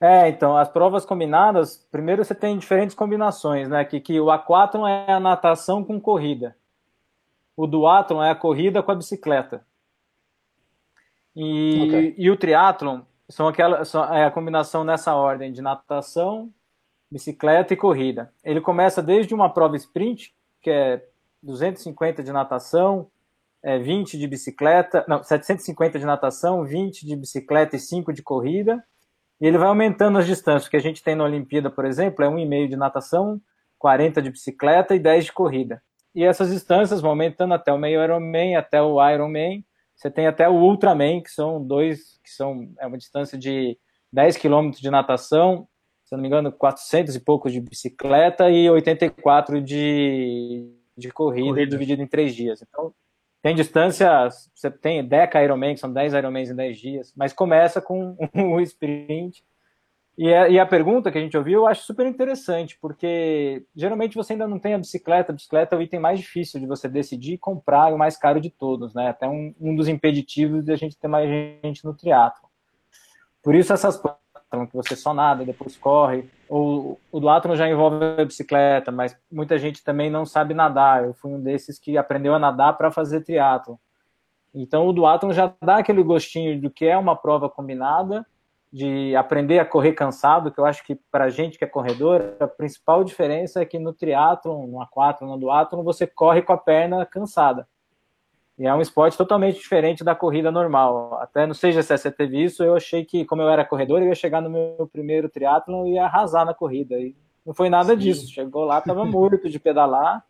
É, 0.00 0.28
então, 0.30 0.56
as 0.56 0.68
provas 0.68 1.04
combinadas, 1.04 1.86
primeiro 1.92 2.24
você 2.24 2.34
tem 2.34 2.56
diferentes 2.56 2.96
combinações, 2.96 3.68
né? 3.68 3.84
Que, 3.84 4.00
que 4.00 4.18
o 4.18 4.30
aquatlon 4.30 4.86
é 4.86 5.12
a 5.12 5.20
natação 5.20 5.84
com 5.84 6.00
corrida. 6.00 6.56
O 7.54 7.66
duatlon 7.66 8.22
é 8.22 8.30
a 8.30 8.34
corrida 8.34 8.82
com 8.82 8.90
a 8.90 8.94
bicicleta. 8.94 9.62
E, 11.36 11.84
okay. 11.86 12.14
e 12.16 12.30
o 12.30 12.36
triatlon 12.36 13.02
são 13.28 13.46
aquela, 13.46 13.84
são, 13.84 14.02
é 14.12 14.24
a 14.24 14.30
combinação 14.30 14.82
nessa 14.84 15.14
ordem 15.14 15.52
de 15.52 15.60
natação, 15.60 16.50
bicicleta 17.12 17.74
e 17.74 17.76
corrida. 17.76 18.32
Ele 18.42 18.62
começa 18.62 19.02
desde 19.02 19.34
uma 19.34 19.52
prova 19.52 19.76
sprint, 19.76 20.34
que 20.62 20.70
é 20.70 21.06
250 21.42 22.22
de 22.22 22.32
natação, 22.32 23.10
é 23.62 23.78
20 23.78 24.18
de 24.18 24.26
bicicleta, 24.26 25.04
não, 25.06 25.22
750 25.22 25.98
de 25.98 26.06
natação, 26.06 26.64
20 26.64 27.04
de 27.04 27.14
bicicleta 27.14 27.76
e 27.76 27.78
5 27.78 28.14
de 28.14 28.22
corrida 28.22 28.82
e 29.40 29.46
ele 29.46 29.58
vai 29.58 29.68
aumentando 29.68 30.18
as 30.18 30.26
distâncias. 30.26 30.66
O 30.66 30.70
que 30.70 30.76
a 30.76 30.80
gente 30.80 31.02
tem 31.02 31.14
na 31.14 31.24
Olimpíada, 31.24 31.70
por 31.70 31.84
exemplo, 31.84 32.24
é 32.24 32.28
1,5 32.28 32.68
de 32.68 32.76
natação, 32.76 33.40
40 33.78 34.20
de 34.20 34.30
bicicleta 34.30 34.94
e 34.94 34.98
10 34.98 35.26
de 35.26 35.32
corrida. 35.32 35.82
E 36.14 36.24
essas 36.24 36.50
distâncias 36.50 37.00
vão 37.00 37.10
aumentando 37.10 37.54
até 37.54 37.72
o 37.72 37.78
meio 37.78 38.02
Ironman, 38.02 38.56
até 38.56 38.82
o 38.82 38.96
Ironman. 39.08 39.64
Você 39.94 40.10
tem 40.10 40.26
até 40.26 40.48
o 40.48 40.54
Ultraman, 40.54 41.22
que 41.22 41.30
são 41.30 41.64
dois, 41.64 42.18
que 42.22 42.30
são 42.30 42.70
é 42.78 42.86
uma 42.86 42.98
distância 42.98 43.38
de 43.38 43.78
10 44.12 44.36
quilômetros 44.36 44.80
de 44.80 44.90
natação, 44.90 45.68
se 46.04 46.14
não 46.16 46.20
me 46.20 46.26
engano, 46.26 46.50
400 46.50 47.14
e 47.14 47.20
poucos 47.20 47.52
de 47.52 47.60
bicicleta 47.60 48.50
e 48.50 48.68
84 48.68 49.62
de, 49.62 50.68
de 50.96 51.10
corrida, 51.10 51.50
corrida. 51.50 51.70
dividido 51.70 52.02
em 52.02 52.06
três 52.06 52.34
dias. 52.34 52.60
Então, 52.62 52.92
tem 53.42 53.54
distância, 53.54 54.28
você 54.54 54.70
tem 54.70 55.06
Deca 55.06 55.42
Ironman, 55.42 55.74
que 55.74 55.80
são 55.80 55.92
10 55.92 56.12
Ironmans 56.12 56.50
em 56.50 56.56
10 56.56 56.78
dias, 56.78 57.12
mas 57.16 57.32
começa 57.32 57.80
com 57.80 58.16
um 58.34 58.60
sprint. 58.60 59.42
E 60.18 60.34
a, 60.34 60.48
e 60.50 60.58
a, 60.58 60.66
pergunta 60.66 61.10
que 61.10 61.16
a 61.16 61.20
gente 61.20 61.36
ouviu 61.36 61.60
eu 61.60 61.66
acho 61.66 61.84
super 61.84 62.06
interessante, 62.06 62.76
porque 62.78 63.64
geralmente 63.74 64.14
você 64.14 64.34
ainda 64.34 64.46
não 64.46 64.58
tem 64.58 64.74
a 64.74 64.78
bicicleta, 64.78 65.32
a 65.32 65.34
bicicleta 65.34 65.74
é 65.74 65.78
o 65.78 65.82
item 65.82 65.98
mais 65.98 66.20
difícil 66.20 66.60
de 66.60 66.66
você 66.66 66.88
decidir 66.88 67.38
comprar 67.38 67.90
e 67.90 67.94
o 67.94 67.98
mais 67.98 68.18
caro 68.18 68.38
de 68.38 68.50
todos, 68.50 68.92
né? 68.92 69.08
Até 69.08 69.26
um, 69.26 69.54
um 69.58 69.74
dos 69.74 69.88
impeditivos 69.88 70.62
de 70.64 70.72
a 70.72 70.76
gente 70.76 70.98
ter 70.98 71.08
mais 71.08 71.28
gente 71.64 71.84
no 71.86 71.94
triatlo. 71.94 72.50
Por 73.42 73.54
isso 73.54 73.72
essas 73.72 73.98
que 74.66 74.74
você 74.74 74.96
só 74.96 75.14
nada, 75.14 75.44
depois 75.44 75.76
corre. 75.76 76.28
Ou 76.48 76.98
o 77.12 77.20
duatlon 77.20 77.54
já 77.54 77.68
envolve 77.68 78.04
a 78.18 78.24
bicicleta, 78.24 78.90
mas 78.90 79.16
muita 79.30 79.58
gente 79.58 79.82
também 79.84 80.10
não 80.10 80.26
sabe 80.26 80.54
nadar. 80.54 81.04
Eu 81.04 81.14
fui 81.14 81.32
um 81.32 81.40
desses 81.40 81.78
que 81.78 81.96
aprendeu 81.96 82.34
a 82.34 82.38
nadar 82.38 82.76
para 82.76 82.90
fazer 82.90 83.20
triatlo. 83.22 83.78
Então 84.54 84.86
o 84.86 84.92
duatlon 84.92 85.32
já 85.32 85.52
dá 85.62 85.76
aquele 85.76 86.02
gostinho 86.02 86.60
do 86.60 86.70
que 86.70 86.84
é 86.84 86.96
uma 86.96 87.14
prova 87.14 87.48
combinada, 87.48 88.26
de 88.72 89.14
aprender 89.16 89.58
a 89.58 89.64
correr 89.64 89.92
cansado, 89.92 90.50
que 90.50 90.58
eu 90.58 90.64
acho 90.64 90.84
que 90.84 90.94
para 91.10 91.24
a 91.24 91.28
gente 91.28 91.58
que 91.58 91.64
é 91.64 91.68
corredor, 91.68 92.34
a 92.38 92.46
principal 92.46 93.02
diferença 93.02 93.60
é 93.60 93.64
que 93.64 93.78
no 93.78 93.92
triatlon, 93.92 94.66
no 94.66 94.78
A4, 94.78 95.22
no 95.22 95.38
duatlon, 95.38 95.82
você 95.82 96.06
corre 96.06 96.42
com 96.42 96.52
a 96.52 96.58
perna 96.58 97.04
cansada. 97.04 97.66
E 98.60 98.66
é 98.66 98.74
um 98.74 98.82
esporte 98.82 99.16
totalmente 99.16 99.58
diferente 99.58 100.04
da 100.04 100.14
corrida 100.14 100.52
normal. 100.52 101.18
Até 101.22 101.46
não 101.46 101.54
sei 101.54 101.72
se 101.72 101.82
você 101.82 102.10
teve 102.10 102.44
isso, 102.44 102.62
eu 102.62 102.76
achei 102.76 103.06
que, 103.06 103.24
como 103.24 103.40
eu 103.40 103.48
era 103.48 103.64
corredor, 103.64 104.02
eu 104.02 104.08
ia 104.08 104.14
chegar 104.14 104.42
no 104.42 104.50
meu 104.50 104.86
primeiro 104.92 105.30
triatlon 105.30 105.86
e 105.86 105.94
ia 105.94 106.04
arrasar 106.04 106.44
na 106.44 106.52
corrida. 106.52 106.94
E 106.94 107.16
não 107.44 107.54
foi 107.54 107.70
nada 107.70 107.94
Sim. 107.94 107.98
disso. 107.98 108.30
Chegou 108.30 108.66
lá, 108.66 108.78
estava 108.78 109.02
morto 109.06 109.48
de 109.48 109.58
pedalar. 109.58 110.22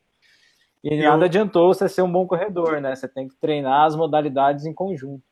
E 0.84 0.94
eu... 0.94 1.10
nada 1.10 1.24
adiantou 1.24 1.74
você 1.74 1.88
ser 1.88 2.02
um 2.02 2.12
bom 2.12 2.24
corredor, 2.24 2.80
né? 2.80 2.94
Você 2.94 3.08
tem 3.08 3.26
que 3.26 3.34
treinar 3.34 3.86
as 3.86 3.96
modalidades 3.96 4.64
em 4.64 4.72
conjunto. 4.72 5.24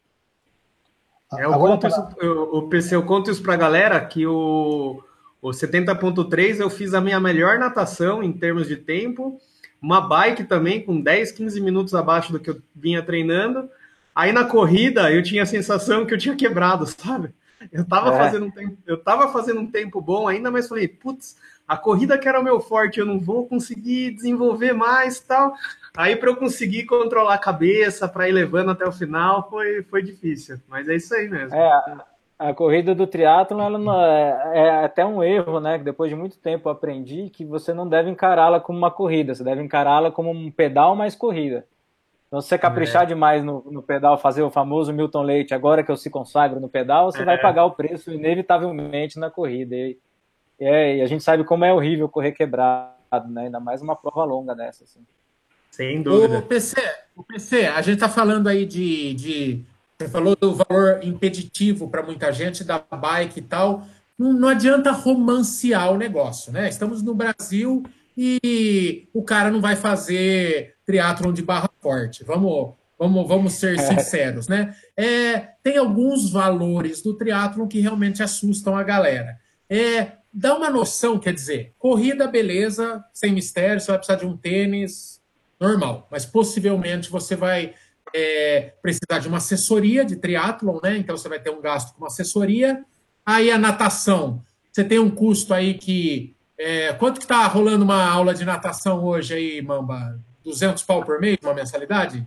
É, 1.34 1.44
eu, 1.44 1.54
Agora, 1.54 1.74
conto 1.74 1.86
isso, 1.86 2.08
eu, 2.20 2.68
eu 2.90 3.06
conto 3.06 3.30
isso 3.30 3.42
para 3.44 3.54
a 3.54 3.58
galera 3.58 4.04
que 4.04 4.26
o, 4.26 5.00
o 5.40 5.50
70.3 5.50 6.58
eu 6.58 6.68
fiz 6.68 6.92
a 6.94 7.00
minha 7.00 7.20
melhor 7.20 7.60
natação 7.60 8.24
em 8.24 8.32
termos 8.32 8.66
de 8.66 8.76
tempo 8.76 9.40
uma 9.80 10.00
bike 10.00 10.44
também 10.44 10.82
com 10.82 11.00
10, 11.00 11.32
15 11.32 11.60
minutos 11.60 11.94
abaixo 11.94 12.32
do 12.32 12.40
que 12.40 12.50
eu 12.50 12.60
vinha 12.74 13.02
treinando. 13.02 13.70
Aí 14.14 14.32
na 14.32 14.44
corrida 14.44 15.12
eu 15.12 15.22
tinha 15.22 15.44
a 15.44 15.46
sensação 15.46 16.04
que 16.04 16.12
eu 16.12 16.18
tinha 16.18 16.34
quebrado, 16.34 16.86
sabe? 16.86 17.30
Eu 17.72 17.84
tava, 17.84 18.14
é. 18.14 18.16
fazendo, 18.16 18.46
um 18.46 18.50
tempo, 18.50 18.78
eu 18.86 18.96
tava 18.96 19.32
fazendo 19.32 19.60
um 19.60 19.70
tempo 19.70 20.00
bom 20.00 20.28
ainda, 20.28 20.50
mas 20.50 20.68
falei, 20.68 20.88
putz, 20.88 21.36
a 21.66 21.76
corrida 21.76 22.16
que 22.16 22.28
era 22.28 22.40
o 22.40 22.42
meu 22.42 22.60
forte, 22.60 22.98
eu 22.98 23.06
não 23.06 23.20
vou 23.20 23.46
conseguir 23.46 24.12
desenvolver 24.12 24.72
mais 24.72 25.20
tal. 25.20 25.54
Aí 25.96 26.16
para 26.16 26.30
eu 26.30 26.36
conseguir 26.36 26.84
controlar 26.86 27.34
a 27.34 27.38
cabeça, 27.38 28.08
para 28.08 28.28
ir 28.28 28.32
levando 28.32 28.70
até 28.70 28.86
o 28.86 28.92
final, 28.92 29.48
foi, 29.50 29.82
foi 29.82 30.02
difícil. 30.02 30.60
Mas 30.68 30.88
é 30.88 30.96
isso 30.96 31.14
aí 31.14 31.28
mesmo. 31.28 31.54
É, 31.54 31.96
a 32.38 32.54
corrida 32.54 32.94
do 32.94 33.06
triatlo 33.06 33.60
ela 33.60 34.06
é, 34.16 34.58
é, 34.58 34.84
até 34.84 35.04
um 35.04 35.22
erro, 35.22 35.58
né? 35.58 35.76
Que 35.78 35.84
depois 35.84 36.08
de 36.08 36.14
muito 36.14 36.38
tempo 36.38 36.68
aprendi 36.68 37.28
que 37.30 37.44
você 37.44 37.74
não 37.74 37.88
deve 37.88 38.08
encará-la 38.10 38.60
como 38.60 38.78
uma 38.78 38.90
corrida, 38.90 39.34
você 39.34 39.42
deve 39.42 39.60
encará-la 39.60 40.12
como 40.12 40.30
um 40.30 40.50
pedal 40.50 40.94
mais 40.94 41.16
corrida. 41.16 41.66
Então, 42.28 42.40
se 42.40 42.48
você 42.48 42.58
caprichar 42.58 43.04
é. 43.04 43.06
demais 43.06 43.42
no, 43.42 43.64
no, 43.70 43.82
pedal, 43.82 44.18
fazer 44.18 44.42
o 44.42 44.50
famoso 44.50 44.92
Milton 44.92 45.22
Leite, 45.22 45.54
agora 45.54 45.82
que 45.82 45.90
eu 45.90 45.96
se 45.96 46.10
consagro 46.10 46.60
no 46.60 46.68
pedal, 46.68 47.10
você 47.10 47.22
é. 47.22 47.24
vai 47.24 47.38
pagar 47.38 47.64
o 47.64 47.70
preço 47.72 48.12
inevitavelmente 48.12 49.18
na 49.18 49.30
corrida. 49.30 49.74
E, 49.74 49.98
e, 50.60 51.00
a 51.00 51.06
gente 51.06 51.24
sabe 51.24 51.42
como 51.42 51.64
é 51.64 51.72
horrível 51.72 52.08
correr 52.08 52.32
quebrado, 52.32 53.28
né? 53.30 53.44
Ainda 53.44 53.58
mais 53.58 53.82
uma 53.82 53.96
prova 53.96 54.24
longa 54.24 54.54
dessa. 54.54 54.84
Assim. 54.84 55.00
Sem 55.70 56.02
dúvida. 56.02 56.38
O 56.38 56.42
PC, 56.42 56.80
o 57.16 57.24
PC, 57.24 57.66
a 57.66 57.80
gente 57.80 57.94
está 57.94 58.10
falando 58.10 58.46
aí 58.46 58.66
de, 58.66 59.14
de 59.14 59.64
você 60.00 60.08
falou 60.08 60.36
do 60.36 60.54
valor 60.54 61.00
impeditivo 61.02 61.88
para 61.88 62.04
muita 62.04 62.32
gente 62.32 62.62
da 62.62 62.78
bike 62.78 63.40
e 63.40 63.42
tal. 63.42 63.84
Não, 64.16 64.32
não 64.32 64.48
adianta 64.48 64.92
romancear 64.92 65.92
o 65.92 65.96
negócio, 65.96 66.52
né? 66.52 66.68
Estamos 66.68 67.02
no 67.02 67.14
Brasil 67.14 67.82
e 68.16 69.08
o 69.12 69.24
cara 69.24 69.50
não 69.50 69.60
vai 69.60 69.74
fazer 69.74 70.76
triatlon 70.86 71.32
de 71.32 71.42
barra 71.42 71.68
forte. 71.80 72.22
Vamos, 72.22 72.74
vamos, 72.96 73.26
vamos 73.26 73.52
ser 73.54 73.76
é. 73.76 73.82
sinceros, 73.82 74.46
né? 74.46 74.72
É, 74.96 75.38
tem 75.64 75.78
alguns 75.78 76.30
valores 76.30 77.02
do 77.02 77.14
triatlon 77.14 77.66
que 77.66 77.80
realmente 77.80 78.22
assustam 78.22 78.76
a 78.76 78.84
galera. 78.84 79.36
É, 79.68 80.12
dá 80.32 80.56
uma 80.56 80.70
noção, 80.70 81.18
quer 81.18 81.34
dizer, 81.34 81.74
corrida, 81.76 82.28
beleza, 82.28 83.04
sem 83.12 83.32
mistério, 83.32 83.80
você 83.80 83.88
vai 83.88 83.98
precisar 83.98 84.18
de 84.20 84.26
um 84.26 84.36
tênis 84.36 85.20
normal, 85.60 86.06
mas 86.08 86.24
possivelmente 86.24 87.10
você 87.10 87.34
vai 87.34 87.74
é, 88.14 88.72
precisar 88.82 89.18
de 89.20 89.28
uma 89.28 89.38
assessoria 89.38 90.04
de 90.04 90.16
triatlon, 90.16 90.78
né? 90.82 90.96
Então 90.96 91.16
você 91.16 91.28
vai 91.28 91.38
ter 91.38 91.50
um 91.50 91.60
gasto 91.60 91.92
com 91.94 91.98
uma 91.98 92.08
assessoria. 92.08 92.84
Aí 93.24 93.50
a 93.50 93.58
natação, 93.58 94.42
você 94.72 94.84
tem 94.84 94.98
um 94.98 95.10
custo 95.10 95.52
aí 95.52 95.74
que. 95.74 96.34
É, 96.56 96.92
quanto 96.94 97.18
que 97.18 97.24
está 97.24 97.46
rolando 97.46 97.84
uma 97.84 98.04
aula 98.04 98.34
de 98.34 98.44
natação 98.44 99.04
hoje 99.04 99.34
aí, 99.34 99.62
Mamba? 99.62 100.18
200 100.44 100.82
pau 100.82 101.04
por 101.04 101.20
mês, 101.20 101.38
uma 101.42 101.54
mensalidade? 101.54 102.26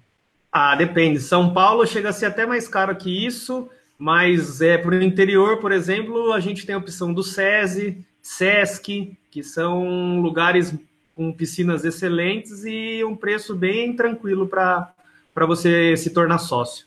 Ah, 0.52 0.76
depende. 0.76 1.20
São 1.20 1.54
Paulo 1.54 1.86
chega 1.86 2.10
a 2.10 2.14
ser 2.14 2.28
até 2.28 2.46
mais 2.46 2.68
caro 2.68 2.96
que 2.96 3.26
isso, 3.26 3.70
mas 3.98 4.62
é 4.62 4.78
para 4.78 4.96
o 4.96 5.04
interior, 5.04 5.60
por 5.60 5.72
exemplo, 5.72 6.34
a 6.34 6.40
gente 6.40 6.66
tem 6.66 6.76
a 6.76 6.78
opção 6.78 7.14
do 7.14 7.24
SESI, 7.24 8.06
SESC, 8.22 9.18
que 9.30 9.44
são 9.44 10.20
lugares 10.20 10.74
com 11.16 11.32
piscinas 11.32 11.86
excelentes 11.86 12.64
e 12.66 13.04
um 13.04 13.16
preço 13.16 13.56
bem 13.56 13.96
tranquilo 13.96 14.48
para 14.48 14.94
para 15.34 15.46
você 15.46 15.96
se 15.98 16.10
tornar 16.12 16.38
sócio. 16.38 16.86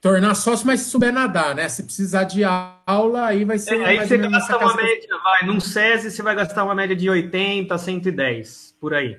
Tornar 0.00 0.34
sócio, 0.34 0.66
mas 0.66 0.80
se 0.80 0.90
souber 0.90 1.12
nadar, 1.12 1.54
né? 1.54 1.68
Se 1.68 1.82
precisar 1.82 2.24
de 2.24 2.44
aula, 2.44 3.26
aí 3.26 3.44
vai 3.44 3.58
ser. 3.58 3.80
É, 3.80 3.86
aí 3.86 4.06
você 4.06 4.18
gasta 4.18 4.56
uma 4.58 4.76
média, 4.76 5.18
vai, 5.22 5.46
num 5.46 5.58
SESI 5.58 6.10
você 6.10 6.22
vai 6.22 6.34
gastar 6.34 6.64
uma 6.64 6.74
média 6.74 6.94
de 6.94 7.10
80, 7.10 7.76
110, 7.76 8.76
por 8.80 8.94
aí, 8.94 9.18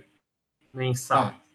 mensal. 0.73 1.31
Tá. 1.31 1.47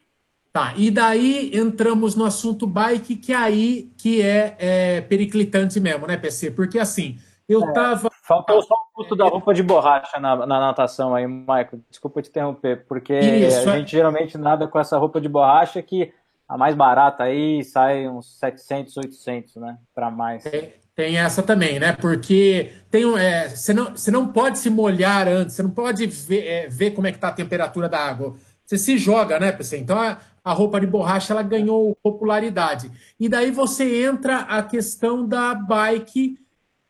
Tá, 0.53 0.75
e 0.77 0.91
daí 0.91 1.51
entramos 1.55 2.15
no 2.15 2.27
assunto 2.27 2.67
bike, 2.67 3.17
que 3.17 3.33
aí 3.33 3.91
que 3.97 4.21
é, 4.21 4.55
é 4.59 5.01
periclitante 5.01 5.81
mesmo, 5.81 6.07
né, 6.07 6.19
PC? 6.19 6.51
Porque 6.51 6.79
assim, 6.79 7.19
eu 7.49 7.65
é, 7.65 7.73
tava. 7.73 8.11
Faltou 8.23 8.63
só 8.63 8.75
o 8.75 8.95
custo 8.95 9.17
da 9.17 9.25
roupa 9.27 9.53
de 9.53 9.65
borracha 9.65 10.21
na, 10.21 10.47
na 10.47 10.61
natação 10.61 11.13
aí, 11.13 11.27
Michael. 11.27 11.81
Desculpa 11.91 12.23
te 12.23 12.31
interromper, 12.31 12.87
porque 12.87 13.19
Isso, 13.19 13.69
a 13.69 13.75
é... 13.75 13.79
gente 13.79 13.91
geralmente 13.91 14.39
nada 14.39 14.69
com 14.69 14.79
essa 14.79 14.97
roupa 14.97 15.21
de 15.21 15.29
borracha 15.29 15.83
que 15.83 16.13
a 16.49 16.57
mais 16.57 16.77
barata 16.77 17.25
aí 17.25 17.65
sai 17.65 18.09
uns 18.09 18.39
700, 18.39 18.97
800, 18.97 19.57
né? 19.57 19.77
Para 19.93 20.09
mais. 20.09 20.45
Tem, 20.45 20.73
tem, 20.95 21.19
essa 21.19 21.43
também, 21.43 21.81
né? 21.81 21.95
Porque 21.95 22.73
tem, 22.89 23.03
é, 23.19 23.49
você, 23.49 23.75
não, 23.75 23.91
você 23.91 24.11
não 24.13 24.29
pode 24.29 24.61
se 24.61 24.71
molhar 24.71 25.27
antes, 25.27 25.57
você 25.57 25.63
não 25.65 25.71
pode 25.71 26.07
ver, 26.07 26.47
é, 26.47 26.69
ver 26.69 26.93
como 26.93 27.09
é 27.09 27.13
que 27.13 27.19
tá 27.19 27.29
a 27.29 27.33
temperatura 27.33 27.89
da 27.89 27.99
água. 27.99 28.37
Você 28.65 28.79
se 28.79 28.99
joga, 28.99 29.41
né, 29.41 29.51
PC? 29.51 29.79
Então 29.79 29.99
a, 29.99 30.19
a 30.45 30.53
roupa 30.53 30.79
de 30.79 30.87
borracha 30.87 31.33
ela 31.33 31.43
ganhou 31.43 31.97
popularidade. 32.01 32.89
E 33.19 33.29
daí 33.29 33.51
você 33.51 34.05
entra 34.05 34.43
a 34.43 34.63
questão 34.63 35.27
da 35.27 35.55
bike 35.57 36.39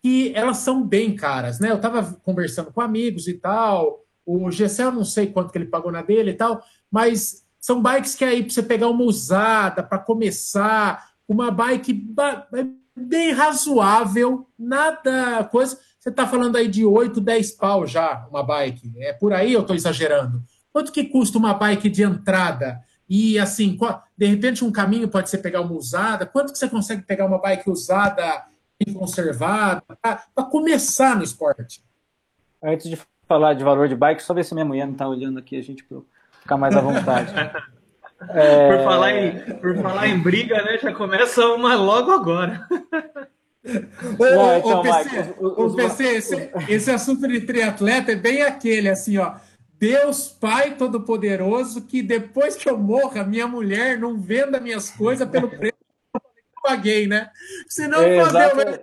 que 0.03 0.33
elas 0.35 0.59
são 0.59 0.83
bem 0.85 1.15
caras, 1.15 1.61
né? 1.61 1.71
Eu 1.71 1.77
estava 1.77 2.03
conversando 2.25 2.73
com 2.73 2.81
amigos 2.81 3.29
e 3.29 3.35
tal, 3.35 4.01
o 4.27 4.51
Gessel, 4.51 4.91
não 4.91 5.05
sei 5.05 5.29
quanto 5.29 5.53
que 5.53 5.59
ele 5.59 5.67
pagou 5.67 5.93
na 5.93 6.03
dele 6.03 6.33
e 6.33 6.35
tal, 6.35 6.61
mas 6.91 7.45
são 7.61 7.81
bikes 7.81 8.17
que 8.17 8.25
aí 8.25 8.43
para 8.43 8.53
você 8.53 8.63
pegar 8.63 8.89
uma 8.89 9.05
usada, 9.05 9.83
para 9.83 9.99
começar, 9.99 11.13
uma 11.29 11.51
bike 11.53 12.05
bem 12.97 13.33
razoável, 13.33 14.49
nada 14.59 15.45
coisa. 15.45 15.79
Você 16.01 16.09
está 16.09 16.27
falando 16.27 16.57
aí 16.57 16.67
de 16.67 16.85
8, 16.85 17.21
10 17.21 17.53
pau 17.53 17.87
já, 17.87 18.27
uma 18.29 18.43
bike. 18.43 18.93
É 18.99 19.13
por 19.13 19.33
aí 19.33 19.53
eu 19.53 19.61
estou 19.61 19.77
exagerando. 19.77 20.43
Quanto 20.73 20.91
que 20.91 21.05
custa 21.05 21.39
uma 21.39 21.55
bike 21.55 21.89
de 21.89 22.03
entrada? 22.03 22.81
E 23.09 23.39
assim, 23.39 23.79
de 24.19 24.27
repente 24.27 24.65
um 24.65 24.73
caminho 24.73 25.09
pode 25.09 25.31
ser 25.31 25.39
pegar 25.39 25.61
uma 25.61 25.75
usada. 25.75 26.27
Quanto 26.27 26.53
que 26.53 26.59
você 26.59 26.69
consegue 26.69 27.03
pegar 27.03 27.27
uma 27.27 27.41
bike 27.41 27.71
usada 27.71 28.45
conservada, 28.85 29.83
para 30.01 30.45
começar 30.51 31.16
no 31.16 31.22
esporte. 31.22 31.83
Antes 32.62 32.89
de 32.89 32.99
falar 33.26 33.55
de 33.55 33.64
valor 33.64 33.89
de 33.89 33.97
bike, 33.97 34.22
só 34.22 34.35
ver 34.35 34.45
se 34.45 34.55
minha 34.55 34.64
mulher 34.64 34.87
não 34.87 34.93
está 34.93 35.09
olhando 35.09 35.39
aqui, 35.39 35.57
a 35.57 35.62
gente 35.62 35.85
ficar 36.41 36.57
mais 36.57 36.76
à 36.76 36.80
vontade. 36.80 37.33
é... 38.30 38.76
por, 38.76 38.85
falar 38.85 39.12
em, 39.12 39.41
por 39.57 39.76
falar 39.78 40.09
em 40.09 40.18
briga, 40.18 40.62
né? 40.62 40.78
Já 40.78 40.93
começa 40.93 41.47
uma 41.49 41.74
logo 41.74 42.12
agora. 42.12 42.66
Ô, 44.18 44.59
então, 44.59 44.83
PC, 44.83 45.35
o, 45.39 45.74
PC 45.74 46.05
esse, 46.05 46.51
esse 46.68 46.91
assunto 46.91 47.28
de 47.28 47.41
triatleta 47.43 48.12
é 48.12 48.16
bem 48.16 48.43
aquele, 48.43 48.89
assim, 48.89 49.18
ó. 49.18 49.35
Deus 49.78 50.28
Pai 50.28 50.76
Todo-Poderoso, 50.76 51.83
que 51.83 52.03
depois 52.03 52.55
que 52.55 52.70
eu 52.70 52.78
morra, 52.78 53.24
minha 53.24 53.49
mulher 53.49 53.99
não 53.99 54.20
venda 54.20 54.61
minhas 54.61 54.91
coisas 54.91 55.28
pelo 55.28 55.49
preço 55.49 55.82
paguei, 56.63 57.07
né? 57.07 57.31
Senão 57.69 58.01
é, 58.03 58.25
fazer, 58.25 58.83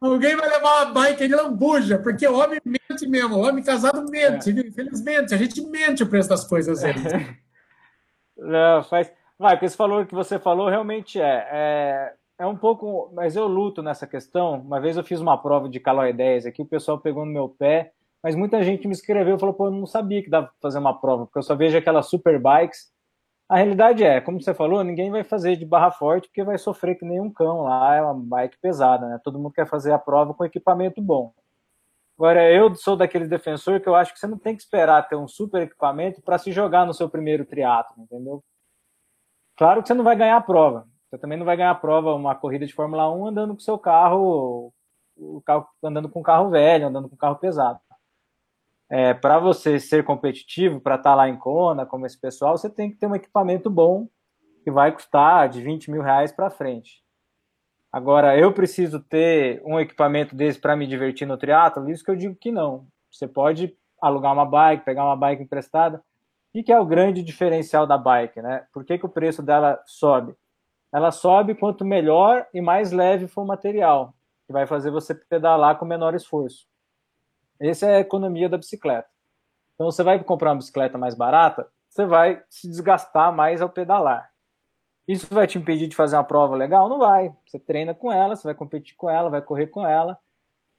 Alguém 0.00 0.36
vai 0.36 0.48
levar 0.48 0.84
uma 0.84 0.92
bike 0.92 1.26
de 1.26 1.34
lambuja, 1.34 1.98
porque 1.98 2.26
o 2.26 2.38
homem 2.38 2.60
mente 2.64 3.08
mesmo, 3.08 3.36
o 3.36 3.46
homem 3.46 3.64
casado 3.64 4.04
mente, 4.10 4.50
é. 4.50 4.68
infelizmente. 4.68 5.34
A 5.34 5.38
gente 5.38 5.60
mente 5.62 6.02
o 6.02 6.08
preço 6.08 6.28
das 6.28 6.46
coisas. 6.46 6.84
É. 6.84 6.92
Não, 8.36 8.82
faz. 8.84 9.10
Vai, 9.38 9.58
esse 9.62 9.76
valor 9.76 10.06
que 10.06 10.14
você 10.14 10.38
falou 10.38 10.68
realmente 10.68 11.20
é, 11.20 11.48
é. 11.50 12.12
É 12.38 12.46
um 12.46 12.56
pouco. 12.56 13.10
Mas 13.14 13.34
eu 13.34 13.46
luto 13.46 13.82
nessa 13.82 14.06
questão. 14.06 14.60
Uma 14.60 14.80
vez 14.80 14.96
eu 14.96 15.04
fiz 15.04 15.20
uma 15.20 15.40
prova 15.40 15.68
de 15.68 15.80
calói 15.80 16.12
10 16.12 16.46
aqui, 16.46 16.62
o 16.62 16.66
pessoal 16.66 16.98
pegou 16.98 17.24
no 17.24 17.32
meu 17.32 17.48
pé, 17.48 17.92
mas 18.22 18.34
muita 18.34 18.62
gente 18.62 18.86
me 18.86 18.92
escreveu 18.92 19.36
e 19.36 19.40
falou: 19.40 19.54
pô, 19.54 19.66
eu 19.66 19.70
não 19.70 19.86
sabia 19.86 20.22
que 20.22 20.28
dava 20.28 20.48
pra 20.48 20.54
fazer 20.60 20.78
uma 20.78 21.00
prova, 21.00 21.24
porque 21.24 21.38
eu 21.38 21.42
só 21.42 21.54
vejo 21.54 21.78
aquelas 21.78 22.10
super 22.10 22.38
bikes. 22.38 22.94
A 23.48 23.56
realidade 23.56 24.02
é, 24.02 24.20
como 24.20 24.40
você 24.42 24.52
falou, 24.52 24.82
ninguém 24.82 25.10
vai 25.10 25.22
fazer 25.22 25.56
de 25.56 25.64
barra 25.64 25.92
forte 25.92 26.26
porque 26.28 26.42
vai 26.42 26.58
sofrer 26.58 26.96
que 26.96 27.04
nem 27.04 27.20
um 27.20 27.32
cão 27.32 27.62
lá, 27.62 27.94
é 27.94 28.02
uma 28.02 28.14
bike 28.14 28.58
pesada, 28.58 29.06
né? 29.08 29.20
Todo 29.22 29.38
mundo 29.38 29.52
quer 29.52 29.68
fazer 29.68 29.92
a 29.92 29.98
prova 29.98 30.34
com 30.34 30.44
equipamento 30.44 31.00
bom. 31.00 31.32
Agora, 32.18 32.50
eu 32.50 32.74
sou 32.74 32.96
daquele 32.96 33.26
defensor 33.28 33.80
que 33.80 33.88
eu 33.88 33.94
acho 33.94 34.12
que 34.12 34.18
você 34.18 34.26
não 34.26 34.38
tem 34.38 34.56
que 34.56 34.62
esperar 34.62 35.06
ter 35.06 35.16
um 35.16 35.28
super 35.28 35.62
equipamento 35.62 36.22
para 36.22 36.38
se 36.38 36.50
jogar 36.50 36.86
no 36.86 36.94
seu 36.94 37.08
primeiro 37.08 37.44
triatlo, 37.44 38.02
entendeu? 38.02 38.42
Claro 39.56 39.82
que 39.82 39.88
você 39.88 39.94
não 39.94 40.04
vai 40.04 40.16
ganhar 40.16 40.36
a 40.36 40.40
prova. 40.40 40.88
Você 41.08 41.18
também 41.18 41.38
não 41.38 41.46
vai 41.46 41.56
ganhar 41.56 41.70
a 41.70 41.74
prova, 41.74 42.14
uma 42.14 42.34
corrida 42.34 42.66
de 42.66 42.74
Fórmula 42.74 43.10
1 43.14 43.26
andando 43.28 43.54
com 43.54 43.60
seu 43.60 43.78
carro, 43.78 44.72
o 45.16 45.40
carro 45.42 45.68
andando 45.84 46.08
com 46.08 46.22
carro 46.22 46.50
velho, 46.50 46.86
andando 46.86 47.08
com 47.08 47.16
carro 47.16 47.36
pesado. 47.36 47.78
É, 48.88 49.12
para 49.14 49.38
você 49.38 49.80
ser 49.80 50.04
competitivo, 50.04 50.80
para 50.80 50.94
estar 50.94 51.10
tá 51.10 51.16
lá 51.16 51.28
em 51.28 51.36
Kona, 51.36 51.84
como 51.84 52.06
esse 52.06 52.20
pessoal, 52.20 52.56
você 52.56 52.70
tem 52.70 52.90
que 52.90 52.96
ter 52.96 53.06
um 53.06 53.14
equipamento 53.14 53.68
bom 53.68 54.08
que 54.62 54.70
vai 54.70 54.92
custar 54.92 55.48
de 55.48 55.60
20 55.60 55.90
mil 55.90 56.02
reais 56.02 56.32
para 56.32 56.50
frente. 56.50 57.04
Agora, 57.92 58.38
eu 58.38 58.52
preciso 58.52 59.00
ter 59.00 59.62
um 59.64 59.80
equipamento 59.80 60.36
desse 60.36 60.60
para 60.60 60.76
me 60.76 60.86
divertir 60.86 61.26
no 61.26 61.38
triatlo? 61.38 61.88
Isso 61.88 62.04
que 62.04 62.10
eu 62.10 62.16
digo 62.16 62.36
que 62.36 62.52
não. 62.52 62.86
Você 63.10 63.26
pode 63.26 63.76
alugar 64.00 64.32
uma 64.32 64.44
bike, 64.44 64.84
pegar 64.84 65.04
uma 65.04 65.16
bike 65.16 65.42
emprestada, 65.42 66.02
o 66.54 66.62
que 66.62 66.72
é 66.72 66.78
o 66.78 66.86
grande 66.86 67.22
diferencial 67.22 67.86
da 67.86 67.98
bike, 67.98 68.40
né? 68.40 68.66
Por 68.72 68.84
que, 68.84 68.98
que 68.98 69.06
o 69.06 69.10
preço 69.10 69.42
dela 69.42 69.80
sobe? 69.86 70.34
Ela 70.92 71.10
sobe 71.10 71.54
quanto 71.54 71.84
melhor 71.84 72.46
e 72.52 72.60
mais 72.60 72.92
leve 72.92 73.26
for 73.26 73.42
o 73.42 73.46
material, 73.46 74.14
que 74.46 74.52
vai 74.52 74.66
fazer 74.66 74.90
você 74.90 75.14
pedalar 75.14 75.78
com 75.78 75.84
menor 75.84 76.14
esforço. 76.14 76.66
Essa 77.60 77.86
é 77.86 77.96
a 77.96 78.00
economia 78.00 78.48
da 78.48 78.58
bicicleta. 78.58 79.08
Então, 79.74 79.90
você 79.90 80.02
vai 80.02 80.22
comprar 80.22 80.50
uma 80.50 80.58
bicicleta 80.58 80.96
mais 80.96 81.14
barata, 81.14 81.68
você 81.88 82.06
vai 82.06 82.42
se 82.48 82.68
desgastar 82.68 83.32
mais 83.34 83.62
ao 83.62 83.68
pedalar. 83.68 84.30
Isso 85.06 85.32
vai 85.32 85.46
te 85.46 85.56
impedir 85.56 85.86
de 85.86 85.94
fazer 85.94 86.16
uma 86.16 86.24
prova 86.24 86.56
legal? 86.56 86.88
Não 86.88 86.98
vai. 86.98 87.32
Você 87.46 87.58
treina 87.58 87.94
com 87.94 88.10
ela, 88.10 88.34
você 88.34 88.42
vai 88.42 88.54
competir 88.54 88.96
com 88.96 89.08
ela, 89.08 89.30
vai 89.30 89.40
correr 89.40 89.68
com 89.68 89.86
ela. 89.86 90.18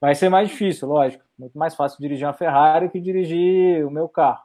Vai 0.02 0.14
ser 0.16 0.30
mais 0.30 0.50
difícil, 0.50 0.88
lógico. 0.88 1.24
Muito 1.38 1.58
mais 1.58 1.76
fácil 1.76 2.00
dirigir 2.00 2.28
uma 2.28 2.34
Ferrari 2.34 2.90
que 2.90 3.00
dirigir 3.00 3.86
o 3.86 3.92
meu 3.92 4.10
carro. 4.10 4.44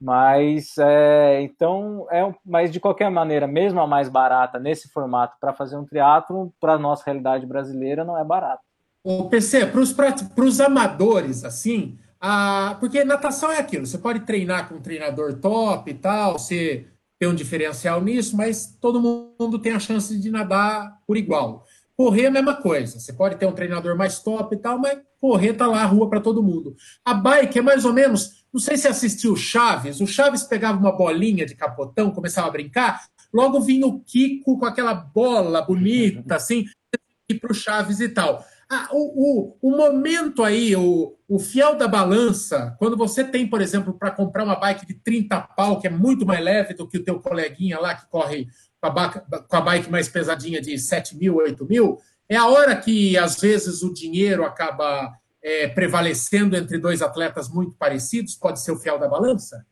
Mas 0.00 0.76
é, 0.78 1.40
então 1.42 2.06
é, 2.10 2.34
mas 2.44 2.70
de 2.70 2.78
qualquer 2.78 3.10
maneira, 3.10 3.46
mesmo 3.46 3.80
a 3.80 3.86
mais 3.86 4.08
barata 4.08 4.58
nesse 4.58 4.88
formato 4.90 5.36
para 5.40 5.54
fazer 5.54 5.76
um 5.76 5.84
triatlo 5.86 6.52
para 6.60 6.74
a 6.74 6.78
nossa 6.78 7.04
realidade 7.06 7.46
brasileira 7.46 8.04
não 8.04 8.18
é 8.18 8.24
barato. 8.24 8.63
O 9.04 9.28
PC 9.28 9.66
para 9.66 10.44
os 10.44 10.60
amadores 10.60 11.44
assim, 11.44 11.98
a, 12.18 12.76
porque 12.80 13.04
natação 13.04 13.52
é 13.52 13.58
aquilo. 13.58 13.86
Você 13.86 13.98
pode 13.98 14.20
treinar 14.20 14.68
com 14.68 14.76
um 14.76 14.80
treinador 14.80 15.34
top 15.34 15.90
e 15.90 15.94
tal, 15.94 16.38
você 16.38 16.86
tem 17.18 17.28
um 17.28 17.34
diferencial 17.34 18.02
nisso, 18.02 18.34
mas 18.34 18.76
todo 18.80 19.00
mundo 19.00 19.58
tem 19.58 19.72
a 19.72 19.78
chance 19.78 20.18
de 20.18 20.30
nadar 20.30 21.00
por 21.06 21.18
igual. 21.18 21.66
Correr 21.96 22.22
é 22.22 22.26
a 22.26 22.30
mesma 22.30 22.54
coisa. 22.54 22.98
Você 22.98 23.12
pode 23.12 23.36
ter 23.36 23.46
um 23.46 23.52
treinador 23.52 23.94
mais 23.96 24.20
top 24.20 24.56
e 24.56 24.58
tal, 24.58 24.78
mas 24.78 24.98
correr 25.20 25.52
tá 25.52 25.66
lá 25.66 25.82
a 25.82 25.86
rua 25.86 26.08
para 26.08 26.20
todo 26.20 26.42
mundo. 26.42 26.74
A 27.04 27.12
bike 27.12 27.58
é 27.58 27.62
mais 27.62 27.84
ou 27.84 27.92
menos 27.92 28.44
não 28.54 28.60
sei 28.60 28.76
se 28.76 28.86
assistiu 28.86 29.32
o 29.32 29.36
Chaves. 29.36 30.00
O 30.00 30.06
Chaves 30.06 30.44
pegava 30.44 30.78
uma 30.78 30.92
bolinha 30.92 31.44
de 31.44 31.56
capotão, 31.56 32.12
começava 32.12 32.46
a 32.46 32.52
brincar, 32.52 33.04
logo 33.32 33.60
vinha 33.60 33.84
o 33.84 33.98
Kiko 33.98 34.56
com 34.56 34.64
aquela 34.64 34.94
bola 34.94 35.60
bonita, 35.60 36.36
assim, 36.36 36.64
e 37.28 37.34
para 37.34 37.50
o 37.50 37.54
Chaves 37.54 37.98
e 37.98 38.08
tal. 38.08 38.46
Ah, 38.70 38.88
o, 38.92 39.52
o, 39.52 39.58
o, 39.60 39.76
momento 39.76 40.42
aí, 40.42 40.74
o, 40.74 41.16
o 41.28 41.38
fiel 41.38 41.76
da 41.76 41.86
balança, 41.86 42.74
quando 42.78 42.96
você 42.96 43.22
tem, 43.22 43.46
por 43.46 43.60
exemplo, 43.60 43.92
para 43.92 44.10
comprar 44.10 44.44
uma 44.44 44.56
bike 44.56 44.86
de 44.86 44.94
30 44.94 45.40
pau, 45.56 45.80
que 45.80 45.86
é 45.86 45.90
muito 45.90 46.24
mais 46.24 46.42
leve 46.42 46.74
do 46.74 46.88
que 46.88 46.98
o 46.98 47.04
teu 47.04 47.20
coleguinha 47.20 47.78
lá 47.78 47.94
que 47.94 48.08
corre 48.08 48.48
com 48.80 48.86
a, 48.86 49.10
com 49.10 49.56
a 49.56 49.60
bike 49.60 49.90
mais 49.90 50.08
pesadinha 50.08 50.60
de 50.60 50.78
7 50.78 51.16
mil, 51.16 51.36
8 51.36 51.64
mil, 51.66 51.98
é 52.28 52.36
a 52.36 52.46
hora 52.46 52.74
que, 52.76 53.16
às 53.18 53.40
vezes, 53.40 53.82
o 53.82 53.92
dinheiro 53.92 54.44
acaba 54.44 55.12
é, 55.44 55.68
prevalecendo 55.68 56.56
entre 56.56 56.78
dois 56.78 57.02
atletas 57.02 57.50
muito 57.50 57.72
parecidos 57.74 58.34
pode 58.34 58.60
ser 58.60 58.72
o 58.72 58.78
fiel 58.78 58.98
da 58.98 59.06
balança? 59.06 59.66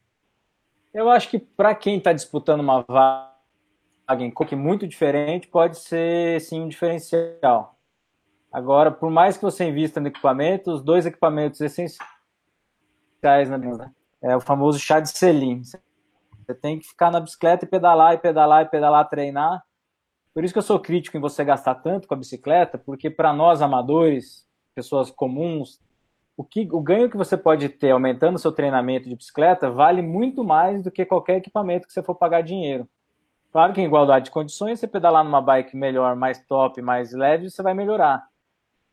Eu 0.92 1.08
acho 1.08 1.30
que 1.30 1.38
para 1.38 1.74
quem 1.74 1.96
está 1.96 2.12
disputando 2.12 2.60
uma 2.60 2.84
vaga 2.86 3.32
em 4.22 4.30
coque 4.30 4.54
muito 4.54 4.86
diferente, 4.86 5.48
pode 5.48 5.78
ser 5.78 6.38
sim 6.42 6.60
um 6.60 6.68
diferencial. 6.68 7.78
Agora, 8.52 8.90
por 8.90 9.10
mais 9.10 9.36
que 9.36 9.42
você 9.42 9.64
invista 9.64 9.98
no 9.98 10.08
equipamento, 10.08 10.70
os 10.70 10.82
dois 10.82 11.06
equipamentos 11.06 11.60
essenciais 11.60 11.98
na 13.48 13.56
né? 13.56 13.90
é 14.20 14.36
o 14.36 14.40
famoso 14.40 14.78
chá 14.78 15.00
de 15.00 15.08
selim. 15.08 15.62
Você 15.62 16.54
tem 16.54 16.78
que 16.78 16.86
ficar 16.86 17.10
na 17.10 17.20
bicicleta 17.20 17.64
e 17.64 17.68
pedalar, 17.68 18.14
e 18.14 18.18
pedalar, 18.18 18.64
e 18.64 18.68
pedalar, 18.68 19.08
treinar. 19.08 19.62
Por 20.34 20.44
isso 20.44 20.52
que 20.52 20.58
eu 20.58 20.62
sou 20.62 20.78
crítico 20.78 21.16
em 21.16 21.20
você 21.20 21.44
gastar 21.44 21.76
tanto 21.76 22.06
com 22.06 22.14
a 22.14 22.16
bicicleta, 22.16 22.76
porque 22.76 23.08
para 23.08 23.32
nós 23.32 23.62
amadores, 23.62 24.46
pessoas 24.74 25.10
comuns, 25.10 25.80
o, 26.36 26.44
que, 26.44 26.68
o 26.72 26.80
ganho 26.80 27.08
que 27.08 27.16
você 27.16 27.36
pode 27.36 27.68
ter 27.68 27.90
aumentando 27.90 28.38
seu 28.38 28.52
treinamento 28.52 29.08
de 29.08 29.16
bicicleta 29.16 29.70
vale 29.70 30.02
muito 30.02 30.44
mais 30.44 30.82
do 30.82 30.90
que 30.90 31.06
qualquer 31.06 31.36
equipamento 31.36 31.86
que 31.86 31.92
você 31.92 32.02
for 32.02 32.14
pagar 32.14 32.42
dinheiro. 32.42 32.88
Claro 33.50 33.72
que 33.72 33.80
em 33.80 33.86
igualdade 33.86 34.26
de 34.26 34.30
condições, 34.30 34.80
você 34.80 34.86
pedalar 34.86 35.22
numa 35.22 35.40
bike 35.40 35.76
melhor, 35.76 36.16
mais 36.16 36.44
top, 36.46 36.80
mais 36.80 37.12
leve, 37.12 37.50
você 37.50 37.62
vai 37.62 37.74
melhorar. 37.74 38.31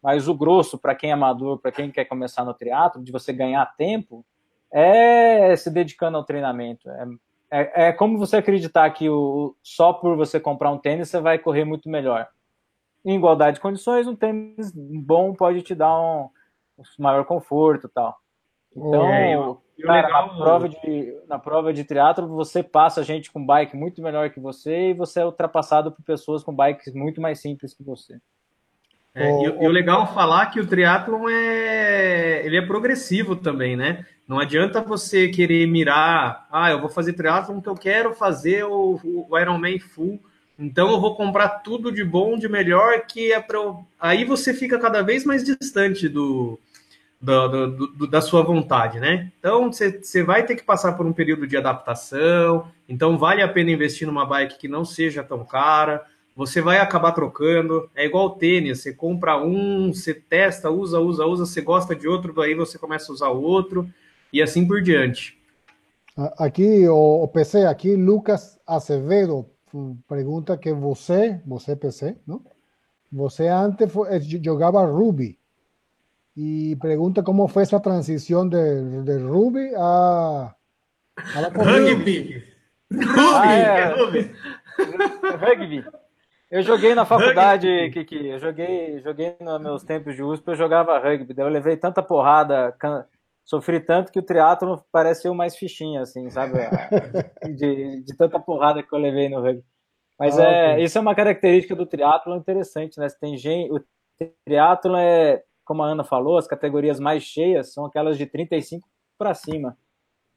Mas 0.02 0.28
o 0.28 0.34
grosso, 0.34 0.78
para 0.78 0.96
quem 0.96 1.10
é 1.10 1.14
amador, 1.14 1.60
para 1.60 1.72
quem 1.72 1.92
quer 1.92 2.06
começar 2.06 2.46
no 2.46 2.54
triatlo, 2.54 3.04
de 3.04 3.12
você 3.12 3.34
ganhar 3.34 3.66
tempo, 3.76 4.26
é 4.72 5.56
se 5.56 5.70
dedicando 5.70 6.18
ao 6.18 6.24
treinamento. 6.24 6.90
É, 6.90 7.08
é, 7.52 7.88
é 7.88 7.92
como 7.92 8.18
você 8.18 8.38
acreditar 8.38 8.90
que 8.92 9.10
o, 9.10 9.56
só 9.62 9.92
por 9.94 10.16
você 10.16 10.40
comprar 10.40 10.72
um 10.72 10.78
tênis 10.78 11.10
você 11.10 11.20
vai 11.20 11.38
correr 11.38 11.66
muito 11.66 11.90
melhor 11.90 12.28
em 13.06 13.16
igualdade 13.16 13.56
de 13.56 13.62
condições, 13.62 14.08
um 14.08 14.16
tênis 14.16 14.72
bom 14.76 15.34
pode 15.34 15.62
te 15.62 15.74
dar 15.74 16.00
um, 16.00 16.30
um 16.78 16.84
maior 16.98 17.26
conforto 17.26 17.88
e 17.88 17.90
tal. 17.90 18.18
Então, 18.76 19.12
é, 19.12 19.36
eu, 19.36 19.62
cara, 19.82 20.08
legal, 20.08 20.28
na, 20.28 20.44
prova 20.44 20.70
de, 20.70 21.22
na 21.28 21.40
prova 21.40 21.74
de 21.74 21.84
triatlo, 21.84 22.28
você 22.28 22.62
passa 22.62 23.04
gente 23.04 23.32
com 23.32 23.44
bike 23.44 23.76
muito 23.76 24.02
melhor 24.02 24.30
que 24.30 24.40
você 24.40 24.90
e 24.90 24.94
você 24.94 25.22
é 25.22 25.26
ultrapassado 25.26 25.92
por 25.92 26.04
pessoas 26.04 26.44
com 26.44 26.56
bikes 26.56 26.94
muito 26.94 27.20
mais 27.20 27.42
simples 27.42 27.74
que 27.74 27.84
você. 27.84 28.20
É, 29.20 29.42
e, 29.42 29.46
e, 29.46 29.68
o 29.68 29.70
legal 29.70 30.04
é 30.04 30.14
falar 30.14 30.46
que 30.48 30.60
o 30.60 30.68
triatlon 30.68 31.28
é 31.30 32.42
ele 32.46 32.58
é 32.58 32.62
progressivo 32.62 33.36
também, 33.36 33.76
né? 33.76 34.06
Não 34.28 34.40
adianta 34.40 34.82
você 34.82 35.28
querer 35.28 35.68
mirar, 35.68 36.48
ah, 36.52 36.70
eu 36.70 36.80
vou 36.80 36.90
fazer 36.90 37.14
triatlon 37.14 37.60
que 37.62 37.70
eu 37.70 37.76
quero 37.76 38.14
fazer 38.14 38.64
o, 38.64 39.00
o 39.04 39.40
Ironman 39.40 39.80
full 39.80 40.20
então 40.60 40.92
eu 40.92 41.00
vou 41.00 41.16
comprar 41.16 41.48
tudo 41.60 41.90
de 41.90 42.04
bom, 42.04 42.38
de 42.38 42.50
melhor, 42.50 43.06
que 43.08 43.32
é 43.32 43.40
para. 43.40 43.58
Aí 43.98 44.26
você 44.26 44.54
fica 44.54 44.78
cada 44.78 45.02
vez 45.02 45.24
mais 45.24 45.42
distante 45.42 46.10
do, 46.10 46.60
do, 47.22 47.48
do, 47.48 47.88
do, 47.88 48.08
da 48.08 48.20
sua 48.20 48.44
vontade, 48.44 49.00
né? 49.00 49.32
Então 49.40 49.72
você 49.72 50.22
vai 50.22 50.46
ter 50.46 50.56
que 50.56 50.64
passar 50.64 50.98
por 50.98 51.06
um 51.06 51.14
período 51.14 51.48
de 51.48 51.56
adaptação. 51.56 52.70
Então 52.90 53.18
vale 53.18 53.42
a 53.42 53.48
pena 53.48 53.72
investir 53.72 54.06
numa 54.06 54.26
bike 54.26 54.60
que 54.60 54.68
não 54.68 54.84
seja 54.84 55.24
tão 55.24 55.46
cara. 55.46 56.06
Você 56.40 56.62
vai 56.62 56.80
acabar 56.80 57.12
trocando. 57.12 57.90
É 57.94 58.06
igual 58.06 58.38
tênis, 58.38 58.82
você 58.82 58.94
compra 58.94 59.38
um, 59.38 59.92
você 59.94 60.14
testa, 60.14 60.72
usa, 60.72 60.98
usa, 60.98 61.26
usa, 61.26 61.46
você 61.46 61.60
gosta 61.60 61.94
de 61.94 62.08
outro, 62.08 62.40
aí 62.40 62.56
você 62.56 62.78
começa 62.78 63.12
a 63.12 63.14
usar 63.14 63.28
o 63.28 63.42
outro 63.42 63.90
e 64.32 64.42
assim 64.42 64.66
por 64.66 64.82
diante. 64.82 65.38
Aqui 66.38 66.88
o, 66.88 67.28
PC, 67.28 67.66
aqui 67.66 67.94
Lucas 67.94 68.58
Acevedo 68.66 69.48
pergunta 70.08 70.58
que 70.58 70.72
você, 70.72 71.42
você 71.46 71.76
PC, 71.76 72.16
não? 72.26 72.42
Você 73.12 73.50
antes 73.50 73.92
foi, 73.92 74.22
jogava 74.42 74.86
Ruby 74.86 75.38
e 76.38 76.78
pergunta 76.78 77.22
como 77.22 77.50
foi 77.50 77.64
essa 77.64 77.82
transição 77.82 78.48
de, 78.48 79.02
de 79.04 79.18
Ruby 79.18 79.74
a, 79.76 80.56
a 81.18 81.48
rugby. 81.50 82.46
Ruby, 82.94 83.06
ah, 83.18 83.54
é. 83.54 83.94
rugby. 83.94 84.32
rugby. 85.38 85.99
Eu 86.50 86.64
joguei 86.64 86.96
na 86.96 87.06
faculdade, 87.06 87.92
Kiki. 87.92 88.28
Eu 88.28 88.40
joguei, 88.40 89.00
joguei 89.02 89.36
nos 89.40 89.62
meus 89.62 89.84
tempos 89.84 90.16
de 90.16 90.24
USP, 90.24 90.48
eu 90.48 90.56
jogava 90.56 90.98
rugby. 90.98 91.34
Daí 91.34 91.46
eu 91.46 91.50
levei 91.50 91.78
tanta 91.78 92.02
porrada, 92.02 92.72
can 92.80 93.06
sofri 93.46 93.80
tanto 93.80 94.12
que 94.12 94.20
o 94.20 94.24
triatlo 94.24 94.84
pareceu 94.92 95.34
mais 95.34 95.56
fichinha, 95.56 96.02
assim, 96.02 96.30
sabe? 96.30 96.54
De, 97.56 98.04
de 98.04 98.16
tanta 98.16 98.40
porrada 98.40 98.84
que 98.84 98.94
eu 98.94 99.00
levei 99.00 99.28
no 99.28 99.42
rugby. 99.42 99.64
Mas 100.20 100.38
ah, 100.38 100.44
é, 100.44 100.74
okay. 100.74 100.84
isso 100.84 100.98
é 100.98 101.02
uma 101.02 101.16
característica 101.16 101.76
do 101.76 101.86
triatlo 101.86 102.36
interessante, 102.36 103.00
né? 103.00 103.08
Você 103.08 103.18
tem 103.18 103.38
gente, 103.38 103.72
o 103.72 103.84
triatlo 104.46 104.96
é, 104.98 105.44
como 105.64 105.84
a 105.84 105.88
Ana 105.88 106.04
falou, 106.04 106.38
as 106.38 106.48
categorias 106.48 107.00
mais 107.00 107.24
cheias 107.24 107.74
são 107.74 107.86
aquelas 107.86 108.18
de 108.18 108.26
35 108.26 108.88
para 109.18 109.34
cima. 109.34 109.78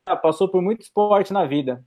Ah, 0.06 0.16
passou 0.16 0.48
por 0.48 0.62
muito 0.62 0.82
esporte 0.82 1.32
na 1.32 1.44
vida. 1.44 1.84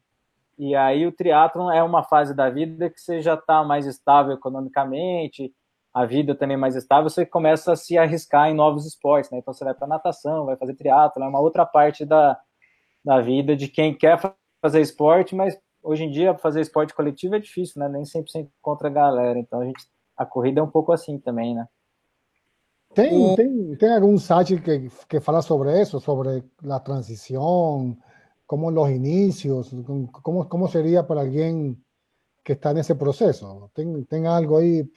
E 0.58 0.76
aí 0.76 1.06
o 1.06 1.12
triatlon 1.12 1.72
é 1.72 1.84
uma 1.84 2.04
fase 2.04 2.34
da 2.34 2.50
vida 2.50 2.90
que 2.90 3.00
você 3.00 3.22
já 3.22 3.34
está 3.34 3.64
mais 3.64 3.86
estável 3.86 4.34
economicamente, 4.34 5.54
a 5.94 6.06
vida 6.06 6.36
também 6.36 6.58
mais 6.58 6.76
estável, 6.76 7.10
você 7.10 7.26
começa 7.26 7.72
a 7.72 7.76
se 7.76 7.98
arriscar 7.98 8.50
em 8.50 8.54
novos 8.54 8.86
esportes, 8.86 9.32
né? 9.32 9.38
Então 9.38 9.54
você 9.54 9.64
vai 9.64 9.74
para 9.74 9.88
natação, 9.88 10.46
vai 10.46 10.58
fazer 10.58 10.76
triatlo, 10.76 11.24
é 11.24 11.28
uma 11.28 11.40
outra 11.40 11.66
parte 11.66 12.06
da, 12.06 12.38
da 13.04 13.22
vida 13.22 13.56
de 13.56 13.70
quem 13.70 13.94
quer 13.94 14.20
fazer 14.62 14.82
esporte, 14.82 15.34
mas 15.36 15.58
hoje 15.82 16.04
em 16.04 16.12
dia 16.12 16.36
fazer 16.36 16.60
esporte 16.60 16.94
coletivo 16.94 17.36
é 17.36 17.40
difícil, 17.40 17.80
né? 17.80 17.88
Nem 17.88 18.04
sempre 18.04 18.30
você 18.30 18.40
encontra 18.40 18.90
a 18.90 18.92
galera, 18.92 19.40
então 19.40 19.62
a 19.62 19.66
gente 19.66 19.86
a 20.18 20.26
corrida 20.26 20.60
é 20.62 20.64
um 20.64 20.70
pouco 20.70 20.92
assim 20.92 21.20
também, 21.20 21.56
né? 21.56 21.68
Tem, 22.94 23.36
tem, 23.36 23.76
tem 23.76 23.94
algum 23.94 24.18
site 24.18 24.58
que, 24.62 24.90
que 25.10 25.20
fala 25.20 25.42
sobre 25.42 25.82
isso, 25.82 26.00
sobre 26.00 26.44
a 26.70 26.80
transição, 26.80 27.98
como 28.46 28.72
los 28.72 28.90
inicios, 28.90 29.76
cómo, 30.12 30.48
cómo 30.48 30.68
sería 30.68 31.06
para 31.08 31.22
alguien 31.22 31.84
que 32.44 32.54
está 32.54 32.72
en 32.72 32.78
ese 32.78 32.96
proceso. 32.96 33.72
Ten, 33.74 34.06
ten 34.06 34.28
algo 34.28 34.58
aí. 34.58 34.88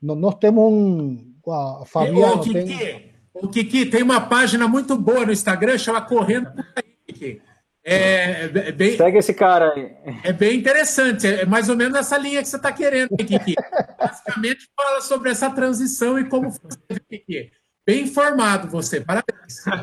Não, 0.00 0.14
nós 0.14 0.38
temos 0.38 0.72
um. 0.72 1.34
Uh, 1.44 1.84
Fabiano. 1.84 2.34
Ô, 2.34 2.40
Kiki, 2.40 2.64
tem... 2.64 3.50
Kiki, 3.50 3.86
tem 3.86 4.02
uma 4.02 4.20
página 4.20 4.68
muito 4.68 4.96
boa 4.96 5.26
no 5.26 5.32
Instagram, 5.32 5.76
chama 5.76 6.00
Correndo 6.02 6.52
por 6.52 6.64
aí, 6.76 6.96
Kiki. 7.06 7.42
É, 7.86 8.44
é, 8.44 8.72
bem, 8.72 8.96
Segue 8.96 9.18
esse 9.18 9.34
cara 9.34 9.74
aí. 9.74 9.94
É 10.22 10.32
bem 10.32 10.58
interessante, 10.58 11.26
é 11.26 11.44
mais 11.44 11.68
ou 11.68 11.76
menos 11.76 11.98
essa 11.98 12.16
linha 12.16 12.40
que 12.42 12.48
você 12.48 12.56
está 12.56 12.72
querendo, 12.72 13.14
Kiki. 13.16 13.54
Basicamente 13.98 14.66
fala 14.74 15.02
sobre 15.02 15.30
essa 15.30 15.50
transição 15.50 16.18
e 16.18 16.26
como 16.26 16.50
fazer, 16.50 17.00
Kiki. 17.10 17.50
Bem 17.86 18.04
informado 18.04 18.68
você, 18.68 19.00
parabéns. 19.00 19.62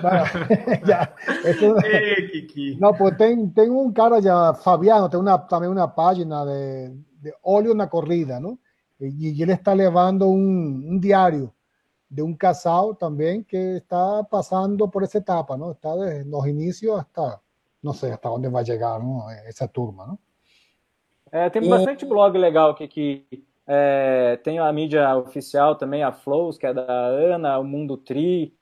no, 2.79 2.95
pues 2.95 3.17
tem, 3.17 3.47
tem 3.49 3.69
un 3.69 3.93
cara 3.93 4.19
ya, 4.19 4.55
Fabiano, 4.55 5.07
tem 5.07 5.19
una, 5.19 5.37
también 5.37 5.71
una 5.71 5.87
página 5.87 6.43
de, 6.43 6.89
de 7.21 7.31
óleo 7.43 7.75
na 7.75 7.87
corrida, 7.87 8.39
¿no? 8.39 8.57
Y, 8.99 9.29
y 9.29 9.43
él 9.43 9.51
está 9.51 9.75
levando 9.75 10.27
un, 10.27 10.83
un, 10.89 10.99
diario 10.99 11.53
de 12.09 12.23
un 12.23 12.35
casado 12.35 12.95
también 12.95 13.43
que 13.43 13.77
está 13.77 14.23
pasando 14.23 14.89
por 14.89 15.03
esa 15.03 15.19
etapa, 15.19 15.55
¿no? 15.55 15.71
Está 15.71 15.95
desde 15.95 16.25
los 16.25 16.47
inicios 16.47 16.99
hasta, 16.99 17.39
no 17.83 17.93
sé, 17.93 18.11
hasta 18.11 18.29
dónde 18.29 18.49
va 18.49 18.61
a 18.61 18.63
llegar, 18.63 19.03
¿no? 19.03 19.29
Esa 19.47 19.67
turma, 19.67 20.07
¿no? 20.07 20.17
É, 21.31 21.49
tem 21.49 21.67
bastante 21.67 22.05
blog 22.05 22.35
legal 22.35 22.71
aqui 22.71 22.87
que 22.89 23.25
É, 23.73 24.35
tem 24.43 24.59
a 24.59 24.69
mídia 24.73 25.15
oficial 25.15 25.77
também, 25.77 26.03
a 26.03 26.11
Flows, 26.11 26.57
que 26.57 26.67
é 26.67 26.73
da 26.73 26.83
Ana, 26.91 27.57
o 27.57 27.63
Mundo 27.63 27.95
Tri, 27.95 28.53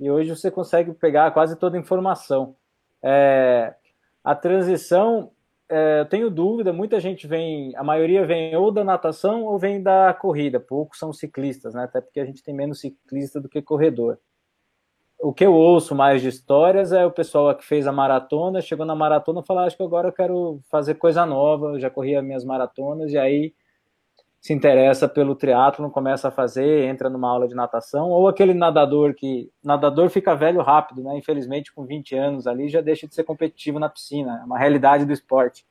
e 0.00 0.10
hoje 0.10 0.30
você 0.34 0.50
consegue 0.50 0.92
pegar 0.92 1.30
quase 1.30 1.54
toda 1.54 1.76
a 1.76 1.80
informação. 1.80 2.56
É, 3.00 3.76
a 4.24 4.34
transição, 4.34 5.30
é, 5.68 6.00
eu 6.00 6.06
tenho 6.06 6.28
dúvida, 6.28 6.72
muita 6.72 6.98
gente 6.98 7.24
vem, 7.24 7.72
a 7.76 7.84
maioria 7.84 8.26
vem 8.26 8.56
ou 8.56 8.72
da 8.72 8.82
natação 8.82 9.44
ou 9.44 9.60
vem 9.60 9.80
da 9.80 10.12
corrida, 10.12 10.58
poucos 10.58 10.98
são 10.98 11.12
ciclistas, 11.12 11.72
né? 11.72 11.84
até 11.84 12.00
porque 12.00 12.18
a 12.18 12.24
gente 12.24 12.42
tem 12.42 12.52
menos 12.52 12.80
ciclista 12.80 13.40
do 13.40 13.48
que 13.48 13.62
corredor. 13.62 14.18
O 15.20 15.32
que 15.32 15.46
eu 15.46 15.54
ouço 15.54 15.94
mais 15.94 16.20
de 16.20 16.30
histórias 16.30 16.90
é 16.92 17.06
o 17.06 17.12
pessoal 17.12 17.54
que 17.54 17.64
fez 17.64 17.86
a 17.86 17.92
maratona, 17.92 18.60
chegou 18.60 18.84
na 18.84 18.96
maratona 18.96 19.40
e 19.40 19.46
falou, 19.46 19.62
ah, 19.62 19.66
acho 19.66 19.76
que 19.76 19.82
agora 19.84 20.08
eu 20.08 20.12
quero 20.12 20.60
fazer 20.68 20.96
coisa 20.96 21.24
nova, 21.24 21.74
eu 21.74 21.78
já 21.78 21.88
corri 21.88 22.16
as 22.16 22.24
minhas 22.24 22.44
maratonas, 22.44 23.12
e 23.12 23.18
aí 23.18 23.54
se 24.40 24.52
interessa 24.52 25.08
pelo 25.08 25.34
triatlo, 25.34 25.90
começa 25.90 26.28
a 26.28 26.30
fazer, 26.30 26.84
entra 26.84 27.10
numa 27.10 27.28
aula 27.28 27.48
de 27.48 27.54
natação, 27.54 28.08
ou 28.08 28.28
aquele 28.28 28.54
nadador 28.54 29.14
que 29.14 29.50
nadador 29.62 30.08
fica 30.10 30.36
velho 30.36 30.62
rápido, 30.62 31.02
né? 31.02 31.16
Infelizmente 31.18 31.72
com 31.72 31.84
20 31.84 32.14
anos 32.14 32.46
ali 32.46 32.68
já 32.68 32.80
deixa 32.80 33.06
de 33.06 33.14
ser 33.14 33.24
competitivo 33.24 33.78
na 33.78 33.88
piscina, 33.88 34.40
é 34.40 34.44
uma 34.44 34.58
realidade 34.58 35.04
do 35.04 35.12
esporte. 35.12 35.66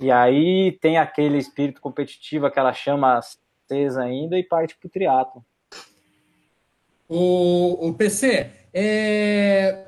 E 0.00 0.12
aí 0.12 0.78
tem 0.80 0.96
aquele 0.96 1.38
espírito 1.38 1.80
competitivo, 1.80 2.46
aquela 2.46 2.72
chama 2.72 3.18
acesa 3.18 4.02
ainda 4.02 4.38
e 4.38 4.44
parte 4.44 4.76
para 4.76 4.86
o 4.86 4.90
triatlo. 4.90 5.44
O, 7.08 7.88
o 7.88 7.94
PC, 7.94 8.50
é, 8.72 9.86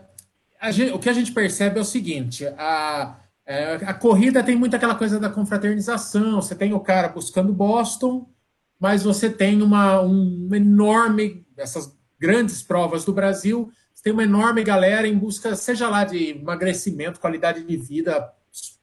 gente, 0.71 0.93
o 0.93 0.99
que 0.99 1.09
a 1.09 1.13
gente 1.13 1.33
percebe 1.33 1.79
é 1.79 1.83
o 1.83 1.85
seguinte: 1.85 2.45
a, 2.59 3.21
é, 3.51 3.75
a 3.85 3.93
corrida 3.93 4.45
tem 4.45 4.55
muito 4.55 4.77
aquela 4.77 4.95
coisa 4.95 5.19
da 5.19 5.29
confraternização. 5.29 6.41
Você 6.41 6.55
tem 6.55 6.73
o 6.73 6.79
cara 6.79 7.09
buscando 7.09 7.53
Boston, 7.53 8.31
mas 8.79 9.03
você 9.03 9.29
tem 9.29 9.61
uma 9.61 10.01
um 10.01 10.49
enorme, 10.55 11.45
essas 11.57 11.93
grandes 12.17 12.63
provas 12.63 13.05
do 13.05 13.13
Brasil, 13.13 13.69
você 13.93 14.05
tem 14.05 14.13
uma 14.13 14.23
enorme 14.23 14.63
galera 14.63 15.09
em 15.09 15.19
busca, 15.19 15.57
seja 15.57 15.89
lá 15.89 16.05
de 16.05 16.31
emagrecimento, 16.31 17.19
qualidade 17.19 17.65
de 17.65 17.77
vida, 17.77 18.33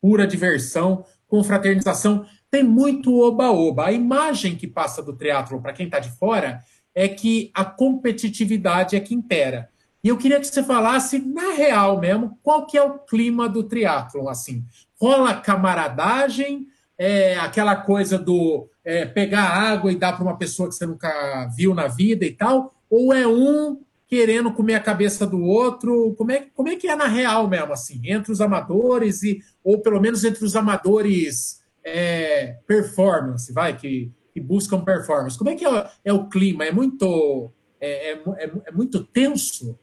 pura 0.02 0.28
diversão, 0.28 1.06
confraternização. 1.30 2.26
Tem 2.52 2.62
muito 2.62 3.18
oba-oba. 3.22 3.86
A 3.86 3.94
imagem 3.94 4.58
que 4.58 4.68
passa 4.68 5.02
do 5.02 5.14
triatlo 5.16 5.62
para 5.62 5.72
quem 5.72 5.86
está 5.86 6.00
de 6.00 6.12
fora 6.12 6.60
é 6.94 7.08
que 7.08 7.52
a 7.54 7.64
competitividade 7.64 8.98
é 8.98 9.00
que 9.00 9.16
impera. 9.16 9.70
E 10.04 10.10
eu 10.10 10.18
queria 10.18 10.40
que 10.40 10.48
você 10.48 10.64
falasse, 10.64 11.20
na 11.20 11.54
real 11.54 12.00
mesmo, 12.00 12.38
qual 12.44 12.66
que 12.66 12.78
é 12.78 12.84
o 12.84 13.00
clima 13.00 13.50
do 13.50 13.64
triatlon, 13.64 14.30
assim. 14.30 14.64
Rola 15.00 15.34
camaradagem, 15.36 16.68
é, 16.98 17.36
aquela 17.38 17.76
coisa 17.76 18.18
do 18.18 18.70
é, 18.84 19.06
pegar 19.06 19.44
água 19.44 19.92
e 19.92 19.96
dar 19.96 20.14
para 20.14 20.24
uma 20.24 20.38
pessoa 20.38 20.70
que 20.70 20.76
você 20.76 20.86
nunca 20.86 21.48
viu 21.56 21.74
na 21.74 21.88
vida 21.88 22.26
e 22.26 22.32
tal, 22.32 22.74
ou 22.90 23.14
é 23.14 23.28
um 23.28 23.82
querendo 24.08 24.54
comer 24.54 24.76
a 24.76 24.80
cabeça 24.80 25.28
do 25.28 25.42
outro? 25.42 26.16
Como 26.18 26.32
é, 26.32 26.48
como 26.56 26.70
é 26.70 26.76
que 26.76 26.88
é 26.88 26.96
na 26.96 27.08
real 27.08 27.48
mesmo, 27.48 27.74
assim, 27.74 28.00
entre 28.06 28.32
os 28.32 28.40
amadores 28.40 29.22
e, 29.24 29.42
ou 29.64 29.80
pelo 29.80 30.00
menos 30.00 30.24
entre 30.24 30.44
os 30.46 30.56
amadores 30.56 31.62
é, 31.84 32.58
performance, 32.66 33.52
vai, 33.52 33.78
que, 33.78 34.12
que 34.34 34.42
buscam 34.42 34.82
performance. 34.82 35.38
Como 35.38 35.50
é 35.50 35.56
que 35.56 35.66
é, 35.66 35.90
é 36.06 36.14
o 36.14 36.28
clima? 36.28 36.66
É 36.66 36.72
muito, 36.72 37.52
é, 37.80 38.12
é, 38.12 38.22
é, 38.38 38.52
é 38.66 38.72
muito 38.72 39.04
tenso? 39.04 39.78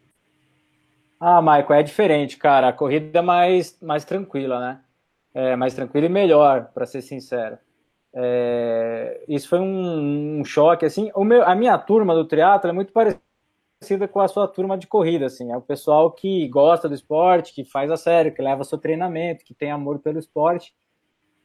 Ah, 1.21 1.41
Michael, 1.41 1.81
é 1.81 1.83
diferente, 1.83 2.37
cara. 2.37 2.69
A 2.69 2.73
corrida 2.73 3.19
é 3.19 3.23
mais, 3.23 3.79
mais 3.81 4.05
tranquila, 4.05 4.61
né? 4.61 4.81
É 5.33 5.57
mais 5.57 5.75
tranquila 5.75 6.07
e 6.07 6.09
melhor, 6.09 6.71
para 6.73 6.87
ser 6.87 7.03
sincero. 7.03 7.59
É, 8.15 9.25
isso 9.27 9.49
foi 9.49 9.59
um, 9.59 10.41
um, 10.41 10.45
choque, 10.45 10.87
assim. 10.87 11.11
Meu, 11.17 11.43
a 11.45 11.55
minha 11.55 11.77
turma 11.79 12.15
do 12.15 12.25
triatlo 12.25 12.71
é 12.71 12.73
muito 12.73 12.93
parecida 12.93 14.07
com 14.09 14.21
a 14.21 14.29
sua 14.29 14.47
turma 14.47 14.79
de 14.79 14.87
corrida, 14.87 15.27
assim. 15.27 15.51
É 15.51 15.57
o 15.57 15.62
pessoal 15.62 16.12
que 16.12 16.47
gosta 16.49 16.89
do 16.89 16.95
esporte, 16.95 17.53
que 17.53 17.65
faz 17.65 17.91
a 17.91 17.97
sério, 17.97 18.33
que 18.33 18.43
leva 18.43 18.62
seu 18.65 18.79
treinamento, 18.79 19.45
que 19.45 19.55
tem 19.55 19.73
amor 19.73 19.99
pelo 19.99 20.19
esporte, 20.19 20.73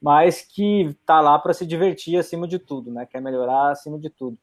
mas 0.02 0.42
que 0.42 0.96
tá 1.06 1.20
lá 1.22 1.40
para 1.40 1.54
se 1.54 1.66
divertir 1.66 2.18
acima 2.18 2.48
de 2.48 2.60
tudo, 2.60 2.92
né? 2.92 3.06
Quer 3.08 3.22
melhorar 3.22 3.72
acima 3.72 3.98
de 3.98 4.10
tudo. 4.10 4.38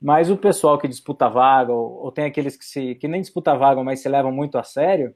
Mas 0.00 0.30
o 0.30 0.36
pessoal 0.36 0.78
que 0.78 0.86
disputa 0.86 1.28
vaga, 1.28 1.72
ou, 1.72 2.04
ou, 2.04 2.12
tem 2.12 2.24
aqueles 2.24 2.56
que, 2.56 2.64
se, 2.64 2.94
que 2.94 3.08
nem 3.08 3.20
disputa 3.20 3.56
vaga, 3.56 3.82
mas 3.82 4.00
se 4.00 4.08
levam 4.08 4.30
muito 4.30 4.56
a 4.56 4.62
sério, 4.62 5.12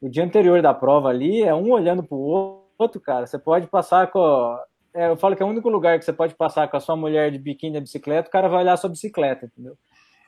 o 0.00 0.08
dia 0.08 0.24
anterior 0.24 0.60
da 0.60 0.74
prova 0.74 1.08
ali 1.08 1.42
é 1.42 1.54
um 1.54 1.70
olhando 1.70 2.02
para 2.02 2.16
o 2.16 2.64
outro, 2.78 3.00
cara. 3.00 3.26
Você 3.26 3.38
pode 3.38 3.66
passar 3.68 4.10
com. 4.10 4.58
É, 4.92 5.08
eu 5.08 5.16
falo 5.16 5.36
que 5.36 5.42
é 5.42 5.46
o 5.46 5.48
único 5.48 5.68
lugar 5.68 5.98
que 5.98 6.04
você 6.04 6.12
pode 6.12 6.34
passar 6.34 6.68
com 6.68 6.76
a 6.76 6.80
sua 6.80 6.96
mulher 6.96 7.30
de 7.30 7.38
biquíni 7.38 7.74
de 7.74 7.80
bicicleta, 7.80 8.28
o 8.28 8.32
cara 8.32 8.48
vai 8.48 8.62
olhar 8.62 8.72
a 8.72 8.76
sua 8.76 8.90
bicicleta, 8.90 9.46
entendeu? 9.46 9.76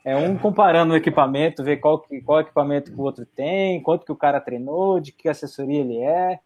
É 0.05 0.17
um 0.17 0.39
comparando 0.39 0.95
o 0.95 0.97
equipamento, 0.97 1.63
ver 1.63 1.77
qual, 1.77 2.03
qual 2.25 2.41
equipamento 2.41 2.91
que 2.91 2.99
o 2.99 3.03
outro 3.03 3.27
tem, 3.27 3.83
quanto 3.83 4.07
que 4.07 4.13
o 4.13 4.17
cara 4.17 4.41
treinou, 4.41 4.99
de 5.01 5.13
que 5.13 5.29
assessoria 5.29 5.81
ele 5.81 5.99
é. 5.99 6.39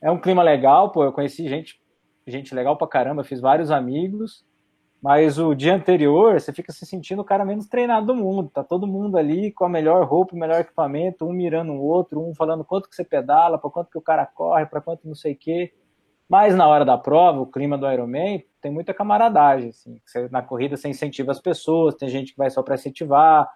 É 0.00 0.10
um 0.10 0.18
clima 0.18 0.42
legal, 0.42 0.90
pô. 0.90 1.04
Eu 1.04 1.12
conheci 1.12 1.48
gente, 1.48 1.80
gente 2.26 2.54
legal 2.54 2.76
pra 2.76 2.86
caramba, 2.86 3.24
fiz 3.24 3.40
vários 3.40 3.70
amigos. 3.70 4.44
Mas 5.02 5.38
o 5.38 5.54
dia 5.54 5.74
anterior, 5.74 6.38
você 6.38 6.52
fica 6.52 6.72
se 6.72 6.84
sentindo 6.84 7.22
o 7.22 7.24
cara 7.24 7.44
menos 7.44 7.66
treinado 7.66 8.06
do 8.06 8.14
mundo. 8.14 8.50
Tá 8.50 8.62
todo 8.62 8.86
mundo 8.86 9.16
ali 9.16 9.50
com 9.50 9.64
a 9.64 9.68
melhor 9.68 10.04
roupa, 10.06 10.34
o 10.34 10.38
melhor 10.38 10.60
equipamento, 10.60 11.24
um 11.24 11.32
mirando 11.32 11.72
o 11.72 11.82
outro, 11.82 12.20
um 12.20 12.34
falando 12.34 12.64
quanto 12.64 12.88
que 12.88 12.94
você 12.94 13.04
pedala, 13.04 13.58
para 13.58 13.70
quanto 13.70 13.90
que 13.90 13.96
o 13.96 14.02
cara 14.02 14.26
corre, 14.26 14.66
para 14.66 14.80
quanto 14.80 15.08
não 15.08 15.14
sei 15.14 15.32
o 15.32 15.36
quê. 15.36 15.72
Mas 16.28 16.54
na 16.54 16.68
hora 16.68 16.84
da 16.84 16.98
prova, 16.98 17.40
o 17.40 17.46
clima 17.46 17.78
do 17.78 17.90
Ironman 17.90 18.44
tem 18.60 18.70
muita 18.70 18.92
camaradagem. 18.92 19.70
Assim. 19.70 20.00
Na 20.30 20.42
corrida 20.42 20.76
você 20.76 20.88
incentiva 20.88 21.32
as 21.32 21.40
pessoas, 21.40 21.94
tem 21.94 22.08
gente 22.08 22.32
que 22.32 22.38
vai 22.38 22.50
só 22.50 22.62
para 22.62 22.74
incentivar, 22.74 23.48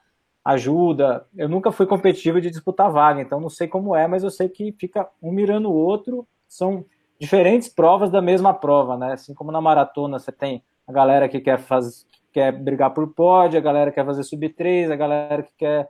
ajuda. 0.45 1.26
Eu 1.36 1.49
nunca 1.49 1.70
fui 1.70 1.86
competitivo 1.86 2.40
de 2.40 2.51
disputar 2.51 2.90
vaga, 2.90 3.20
então 3.20 3.38
não 3.38 3.51
sei 3.51 3.68
como 3.68 3.95
é, 3.95 4.07
mas 4.07 4.24
eu 4.24 4.30
sei 4.30 4.49
que 4.49 4.72
fica 4.72 5.09
um 5.22 5.30
mirando 5.30 5.70
o 5.70 5.74
outro. 5.74 6.26
São 6.49 6.84
diferentes 7.18 7.68
provas 7.68 8.11
da 8.11 8.22
mesma 8.22 8.55
prova, 8.55 8.97
né? 8.97 9.12
Assim 9.12 9.34
como 9.34 9.53
na 9.53 9.61
maratona 9.61 10.18
você 10.18 10.32
tem 10.32 10.62
a 10.87 10.93
galera 10.93 11.28
que 11.28 11.41
quer 11.41 11.59
fazer 11.59 12.05
quer 12.35 12.51
brigar 12.51 12.93
por 12.93 13.14
pódio, 13.14 13.59
a 13.59 13.62
galera 13.62 13.93
que 13.93 13.95
quer 13.95 14.05
fazer 14.05 14.24
sub 14.24 14.49
3, 14.49 14.91
a 14.91 14.97
galera 14.97 15.45
que 15.45 15.53
quer 15.57 15.89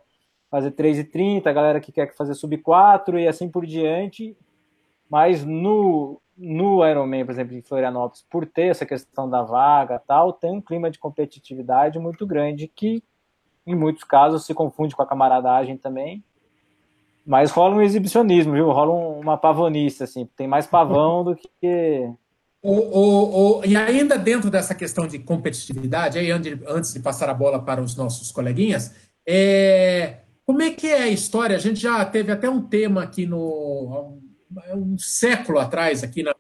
fazer 0.51 0.73
3 0.73 0.99
e 0.99 1.05
30, 1.05 1.49
a 1.49 1.53
galera 1.53 1.81
que 1.81 1.91
quer 1.91 2.15
fazer 2.15 2.35
sub 2.35 2.59
4 2.59 3.19
e 3.19 3.27
assim 3.27 3.51
por 3.51 3.65
diante. 3.65 4.37
Mas 5.09 5.43
no, 5.43 6.21
no 6.37 6.87
Ironman, 6.87 7.25
por 7.25 7.33
exemplo, 7.33 7.57
em 7.57 7.63
Florianópolis, 7.63 8.27
por 8.31 8.45
ter 8.45 8.67
essa 8.67 8.85
questão 8.85 9.29
da 9.29 9.43
vaga 9.43 9.99
tal, 9.99 10.35
tem 10.35 10.53
um 10.53 10.61
clima 10.61 10.91
de 10.91 10.99
competitividade 10.99 11.99
muito 11.99 12.27
grande 12.27 12.69
que 12.69 13.03
em 13.67 13.75
muitos 13.75 14.05
casos 14.05 14.45
se 14.45 14.53
confunde 14.53 14.95
com 14.95 15.03
a 15.03 15.07
camaradagem 15.07 15.79
também. 15.79 16.23
Mas 17.27 17.51
rola 17.51 17.77
um 17.77 17.81
exibicionismo, 17.81 18.53
viu? 18.53 18.71
Rola 18.71 18.93
uma 18.93 19.39
pavonice, 19.39 20.05
assim. 20.05 20.27
Tem 20.37 20.47
mais 20.47 20.67
pavão 20.67 21.25
do 21.25 21.35
que. 21.35 22.13
O, 22.65 22.73
o, 22.73 23.59
o, 23.59 23.65
e 23.67 23.77
ainda 23.77 24.17
dentro 24.17 24.51
dessa 24.51 24.75
questão 24.75 25.07
de 25.07 25.19
competitividade, 25.19 26.19
aí 26.19 26.31
antes 26.31 26.95
de 26.95 26.99
passar 26.99 27.29
a 27.29 27.35
bola 27.35 27.63
para 27.63 27.83
os 27.83 27.95
nossos 27.95 28.33
coleguinhas, 28.33 28.95
é, 29.29 30.21
como 30.47 30.63
é 30.63 30.71
que 30.71 30.87
é 30.87 31.03
a 31.03 31.09
história? 31.11 31.57
A 31.57 31.61
gente 31.61 31.79
já 31.79 32.03
teve 32.07 32.33
até 32.33 32.49
um 32.49 32.63
tema 32.63 33.03
aqui 33.03 33.27
no. 33.27 34.19
Um, 34.73 34.95
um 34.95 34.99
século 34.99 35.59
atrás, 35.59 36.03
aqui 36.03 36.23
na. 36.23 36.35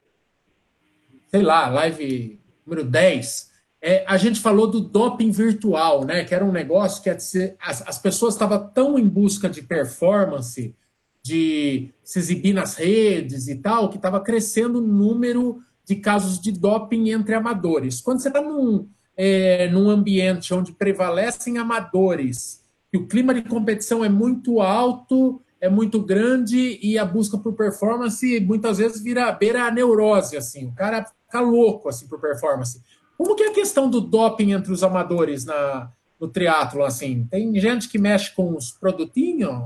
Sei 1.30 1.42
lá, 1.42 1.68
live 1.68 2.40
número 2.64 2.88
10. 2.88 3.50
É, 3.82 4.02
a 4.06 4.16
gente 4.16 4.40
falou 4.40 4.66
do 4.66 4.80
doping 4.80 5.30
virtual, 5.30 6.06
né? 6.06 6.24
Que 6.24 6.34
era 6.34 6.42
um 6.42 6.52
negócio 6.52 7.02
que 7.02 7.10
as, 7.10 7.34
as 7.60 7.98
pessoas 7.98 8.32
estavam 8.32 8.66
tão 8.70 8.98
em 8.98 9.06
busca 9.06 9.46
de 9.46 9.60
performance, 9.60 10.74
de 11.22 11.90
se 12.02 12.18
exibir 12.18 12.54
nas 12.54 12.76
redes 12.76 13.46
e 13.46 13.56
tal, 13.56 13.90
que 13.90 13.96
estava 13.96 14.20
crescendo 14.20 14.78
o 14.78 14.86
número 14.86 15.62
de 15.86 15.96
casos 15.96 16.40
de 16.40 16.52
doping 16.52 17.10
entre 17.10 17.34
amadores. 17.34 18.00
Quando 18.00 18.20
você 18.20 18.28
está 18.28 18.40
num, 18.40 18.88
é, 19.16 19.68
num 19.68 19.90
ambiente 19.90 20.52
onde 20.54 20.72
prevalecem 20.72 21.58
amadores 21.58 22.64
que 22.90 22.98
o 22.98 23.06
clima 23.06 23.34
de 23.34 23.42
competição 23.42 24.04
é 24.04 24.08
muito 24.08 24.60
alto, 24.60 25.42
é 25.60 25.68
muito 25.68 26.00
grande 26.00 26.78
e 26.82 26.98
a 26.98 27.04
busca 27.04 27.36
por 27.36 27.54
performance 27.54 28.38
muitas 28.40 28.78
vezes 28.78 29.02
vira 29.02 29.32
beira 29.32 29.64
a 29.64 29.70
neurose, 29.70 30.36
assim, 30.36 30.66
o 30.66 30.72
cara 30.72 31.04
fica 31.26 31.40
louco 31.40 31.88
assim 31.88 32.06
por 32.06 32.20
performance. 32.20 32.80
Como 33.16 33.34
que 33.34 33.44
é 33.44 33.48
a 33.48 33.54
questão 33.54 33.88
do 33.88 34.00
doping 34.00 34.52
entre 34.52 34.72
os 34.72 34.82
amadores 34.82 35.44
na, 35.44 35.90
no 36.20 36.28
triatlo 36.28 36.84
assim? 36.84 37.26
Tem 37.30 37.58
gente 37.58 37.88
que 37.88 37.98
mexe 37.98 38.34
com 38.34 38.54
os 38.54 38.70
produtinhos? 38.70 39.58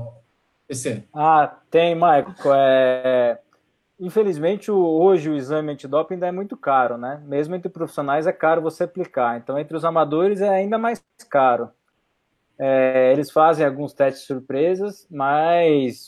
PC? 0.67 1.03
Ah, 1.13 1.57
tem, 1.69 1.95
Maico. 1.95 2.33
É... 2.53 3.39
Infelizmente, 3.99 4.71
hoje 4.71 5.29
o 5.29 5.35
exame 5.35 5.73
antidoping 5.73 6.13
ainda 6.13 6.27
é 6.27 6.31
muito 6.31 6.55
caro, 6.55 6.97
né? 6.97 7.21
Mesmo 7.25 7.53
entre 7.53 7.69
profissionais 7.69 8.25
é 8.25 8.31
caro 8.31 8.61
você 8.61 8.85
aplicar. 8.85 9.37
Então, 9.37 9.59
entre 9.59 9.75
os 9.75 9.83
amadores 9.83 10.39
é 10.39 10.47
ainda 10.47 10.77
mais 10.77 11.03
caro. 11.29 11.69
É, 12.57 13.11
eles 13.11 13.29
fazem 13.29 13.65
alguns 13.65 13.93
testes 13.93 14.25
surpresas, 14.25 15.05
mas 15.11 16.07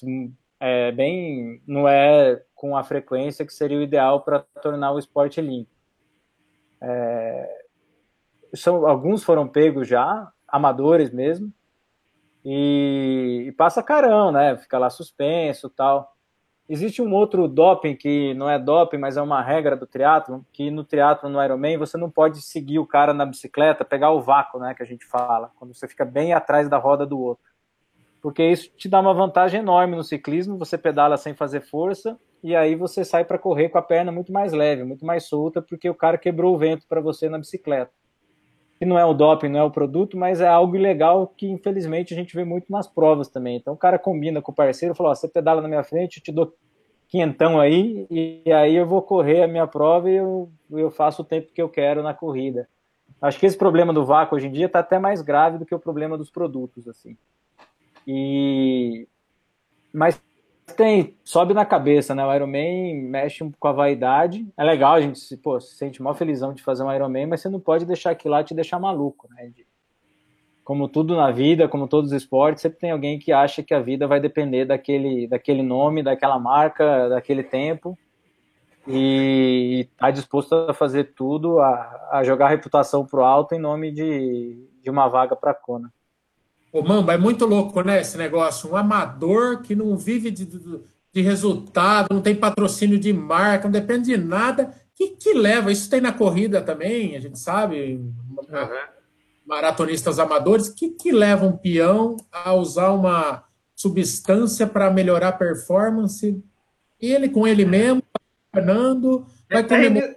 é, 0.60 0.92
bem 0.94 1.62
não 1.68 1.88
é 1.88 2.42
com 2.56 2.78
a 2.78 2.84
frequência 2.84 3.46
que 3.46 3.54
seria 3.54 3.78
o 3.78 3.82
ideal 3.82 4.22
para 4.22 4.39
tornar 4.62 4.94
o 4.94 5.00
esporte 5.00 5.42
limpo. 5.42 5.72
É, 6.82 7.66
são, 8.56 8.88
alguns 8.88 9.24
foram 9.24 9.48
pegos 9.48 9.88
já, 9.88 10.32
amadores 10.48 11.12
mesmo, 11.12 11.52
e, 12.44 13.46
e 13.48 13.52
passa 13.52 13.84
carão, 13.84 14.32
né? 14.32 14.58
Fica 14.58 14.78
lá 14.78 14.89
suspenso 14.89 15.70
tal. 15.70 16.16
Existe 16.72 17.01
um 17.01 17.13
outro 17.13 17.49
doping 17.49 17.97
que 17.97 18.34
não 18.34 18.49
é 18.49 18.57
doping, 18.57 18.97
mas 18.97 19.17
é 19.17 19.22
uma 19.22 19.41
regra 19.41 19.76
do 19.76 19.86
triatlo, 19.86 20.45
que 20.53 20.72
no 20.72 20.86
triatlo 20.86 21.30
no 21.30 21.43
Ironman 21.43 21.78
você 21.78 21.97
não 21.97 22.09
pode 22.09 22.41
seguir 22.41 22.80
o 22.80 22.88
cara 22.88 23.13
na 23.13 23.26
bicicleta, 23.26 23.84
pegar 23.84 24.11
o 24.11 24.22
vácuo, 24.22 24.57
né, 24.57 24.74
que 24.74 24.82
a 24.82 24.86
gente 24.86 25.05
fala, 25.05 25.51
quando 25.57 25.74
você 25.74 25.86
fica 25.86 26.05
bem 26.05 26.32
atrás 26.32 26.69
da 26.69 26.78
roda 26.78 27.05
do 27.05 27.19
outro. 27.19 27.43
Porque 28.22 28.41
isso 28.41 28.72
te 28.78 28.88
dá 28.88 29.01
uma 29.01 29.13
vantagem 29.13 29.59
enorme 29.59 29.97
no 29.97 30.03
ciclismo, 30.03 30.57
você 30.57 30.78
pedala 30.78 31.17
sem 31.17 31.34
fazer 31.34 31.59
força 31.59 32.17
e 32.41 32.55
aí 32.55 32.74
você 32.74 33.03
sai 33.03 33.26
para 33.26 33.38
correr 33.38 33.67
com 33.67 33.78
a 33.78 33.82
perna 33.82 34.09
muito 34.09 34.32
mais 34.32 34.53
leve, 34.53 34.86
muito 34.86 35.05
mais 35.05 35.26
solta, 35.26 35.61
porque 35.61 35.89
o 35.89 35.95
cara 35.95 36.17
quebrou 36.17 36.55
o 36.55 36.57
vento 36.57 36.88
para 36.88 37.01
você 37.01 37.28
na 37.28 37.38
bicicleta. 37.38 37.91
Que 38.82 38.86
não 38.88 38.98
é 38.98 39.06
o 39.06 39.14
doping, 39.14 39.48
não 39.48 39.60
é 39.60 39.64
o 39.64 39.70
produto, 39.70 40.18
mas 40.18 40.42
é 40.42 40.48
algo 40.48 40.76
ilegal 40.76 41.28
que 41.38 41.48
infelizmente 41.48 42.16
a 42.16 42.18
gente 42.18 42.36
vê 42.36 42.44
muito 42.44 42.72
nas 42.72 42.88
provas 42.88 43.28
também. 43.28 43.58
Então 43.58 43.76
o 43.76 43.78
cara 43.78 44.00
combina 44.00 44.42
com 44.42 44.52
o 44.52 44.56
parceiro, 44.56 44.96
fala: 44.96 45.12
ó, 45.12 45.14
você 45.14 45.28
pedala 45.28 45.62
na 45.62 45.68
minha 45.68 45.84
frente, 45.84 46.18
eu 46.18 46.24
te 46.24 46.32
dou 46.32 46.52
quinhentão 47.08 47.60
aí, 47.60 48.08
e 48.10 48.52
aí 48.52 48.76
eu 48.76 48.88
vou 48.88 49.04
correr 49.04 49.44
a 49.44 49.48
minha 49.48 49.68
prova 49.68 50.10
e 50.10 50.16
eu, 50.16 50.52
eu 50.72 50.90
faço 50.90 51.22
o 51.22 51.26
tempo 51.26 51.54
que 51.54 51.62
eu 51.62 51.70
quero 51.70 52.02
na 52.02 52.16
corrida. 52.16 52.68
Acho 53.22 53.40
que 53.40 53.46
esse 53.46 53.56
problema 53.56 53.94
do 53.94 54.04
vácuo 54.04 54.36
hoje 54.36 54.48
em 54.48 54.52
dia 54.52 54.66
está 54.66 54.80
até 54.80 54.98
mais 54.98 55.22
grave 55.22 55.60
do 55.60 55.66
que 55.66 55.76
o 55.76 55.80
problema 55.80 56.18
dos 56.18 56.32
produtos, 56.32 56.88
assim. 56.88 57.16
E 58.08 59.08
mas 59.94 60.20
tem, 60.72 61.15
sobe 61.24 61.53
na 61.53 61.65
cabeça, 61.65 62.13
né? 62.15 62.26
O 62.26 62.34
Ironman 62.34 63.01
mexe 63.03 63.49
com 63.59 63.67
a 63.67 63.72
vaidade. 63.72 64.47
É 64.57 64.63
legal, 64.63 64.93
a 64.93 65.01
gente 65.01 65.19
se, 65.19 65.38
pô, 65.38 65.59
se 65.59 65.76
sente 65.76 66.01
mal 66.01 66.13
felizão 66.13 66.53
de 66.53 66.63
fazer 66.63 66.84
um 66.84 66.93
Ironman, 66.93 67.28
mas 67.28 67.41
você 67.41 67.49
não 67.49 67.59
pode 67.59 67.86
deixar 67.86 68.11
aquilo 68.11 68.34
lá 68.34 68.43
te 68.43 68.53
deixar 68.53 68.80
maluco, 68.80 69.28
né? 69.32 69.51
Como 70.63 70.88
tudo 70.88 71.15
na 71.15 71.32
vida, 71.32 71.67
como 71.67 71.88
todos 71.88 72.11
os 72.11 72.17
esportes, 72.17 72.61
sempre 72.61 72.80
tem 72.80 72.91
alguém 72.91 73.19
que 73.19 73.32
acha 73.32 73.63
que 73.63 73.74
a 73.74 73.80
vida 73.80 74.07
vai 74.07 74.19
depender 74.19 74.65
daquele, 74.65 75.28
daquele 75.28 75.63
nome, 75.63 76.03
daquela 76.03 76.39
marca, 76.39 77.09
daquele 77.09 77.43
tempo, 77.43 77.97
e 78.88 79.88
está 79.91 80.11
disposto 80.11 80.53
a 80.53 80.74
fazer 80.74 81.13
tudo, 81.15 81.59
a, 81.59 82.09
a 82.11 82.24
jogar 82.24 82.45
a 82.45 82.49
reputação 82.49 83.05
pro 83.05 83.24
alto 83.24 83.53
em 83.53 83.59
nome 83.59 83.91
de, 83.91 84.67
de 84.82 84.89
uma 84.89 85.07
vaga 85.07 85.36
para 85.36 85.51
a 85.51 85.55
Kona. 85.55 85.91
Ô, 86.72 86.82
Mamba, 86.82 87.13
é 87.13 87.17
muito 87.17 87.45
louco, 87.45 87.82
né, 87.82 87.99
esse 87.99 88.17
negócio? 88.17 88.72
Um 88.72 88.76
amador 88.76 89.61
que 89.61 89.76
não 89.76 89.97
vive 89.97 90.32
de, 90.32 90.45
de 90.45 91.22
resultado, 91.22 92.13
não 92.13 92.22
tem 92.22 92.36
patrocínio 92.36 92.97
de 92.97 93.11
marca, 93.11 93.65
não 93.65 93.72
depende 93.72 94.05
de 94.05 94.17
nada. 94.17 94.74
que, 94.95 95.09
que 95.09 95.34
leva? 95.34 95.72
Isso 95.72 95.89
tem 95.89 95.99
na 95.99 96.13
corrida 96.13 96.61
também, 96.61 97.15
a 97.15 97.19
gente 97.19 97.38
sabe. 97.39 97.95
Uhum 97.95 98.91
maratonistas 99.51 100.17
amadores, 100.17 100.69
que, 100.69 100.89
que 100.89 101.11
leva 101.11 101.45
um 101.45 101.57
peão 101.57 102.15
a 102.32 102.53
usar 102.53 102.91
uma 102.91 103.43
substância 103.76 104.65
para 104.65 104.89
melhorar 104.89 105.28
a 105.28 105.34
performance? 105.34 106.41
Ele 106.97 107.28
com 107.28 107.45
ele 107.45 107.65
mesmo, 107.65 108.01
treinando, 108.49 109.26
vai 109.49 109.61
é, 109.61 110.15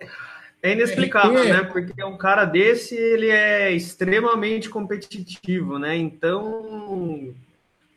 é 0.65 0.73
inexplicável, 0.73 1.45
né? 1.45 1.63
Porque 1.63 2.03
um 2.03 2.17
cara 2.17 2.47
desse, 2.47 2.97
ele 2.97 3.29
é 3.29 3.71
extremamente 3.71 4.71
competitivo, 4.71 5.79
né? 5.79 5.95
Então, 5.95 7.35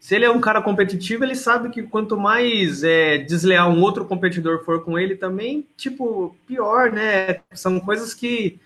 se 0.02 0.14
ele 0.14 0.26
é 0.26 0.30
um 0.30 0.42
cara 0.42 0.62
competitivo, 0.62 1.24
ele 1.24 1.34
sabe 1.34 1.70
que 1.70 1.82
quanto 1.84 2.18
mais 2.18 2.84
é, 2.84 3.20
desleal 3.20 3.72
um 3.72 3.82
outro 3.82 4.04
competidor 4.04 4.66
for 4.66 4.84
com 4.84 5.00
ele 5.00 5.16
também, 5.16 5.66
tipo, 5.78 6.36
pior, 6.46 6.92
né? 6.92 7.40
São 7.54 7.80
coisas 7.80 8.14
que 8.14 8.60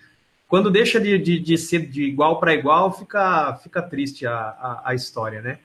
quando 0.47 0.71
deixa 0.71 0.99
de, 0.99 1.19
de, 1.19 1.39
de 1.39 1.55
ser 1.55 1.85
de 1.85 2.01
igual 2.01 2.39
para 2.39 2.55
igual, 2.55 2.91
fica, 2.91 3.53
fica 3.61 3.83
triste 3.83 4.25
a, 4.25 4.33
a, 4.33 4.81
a, 4.85 4.95
história, 4.95 5.43
né? 5.43 5.59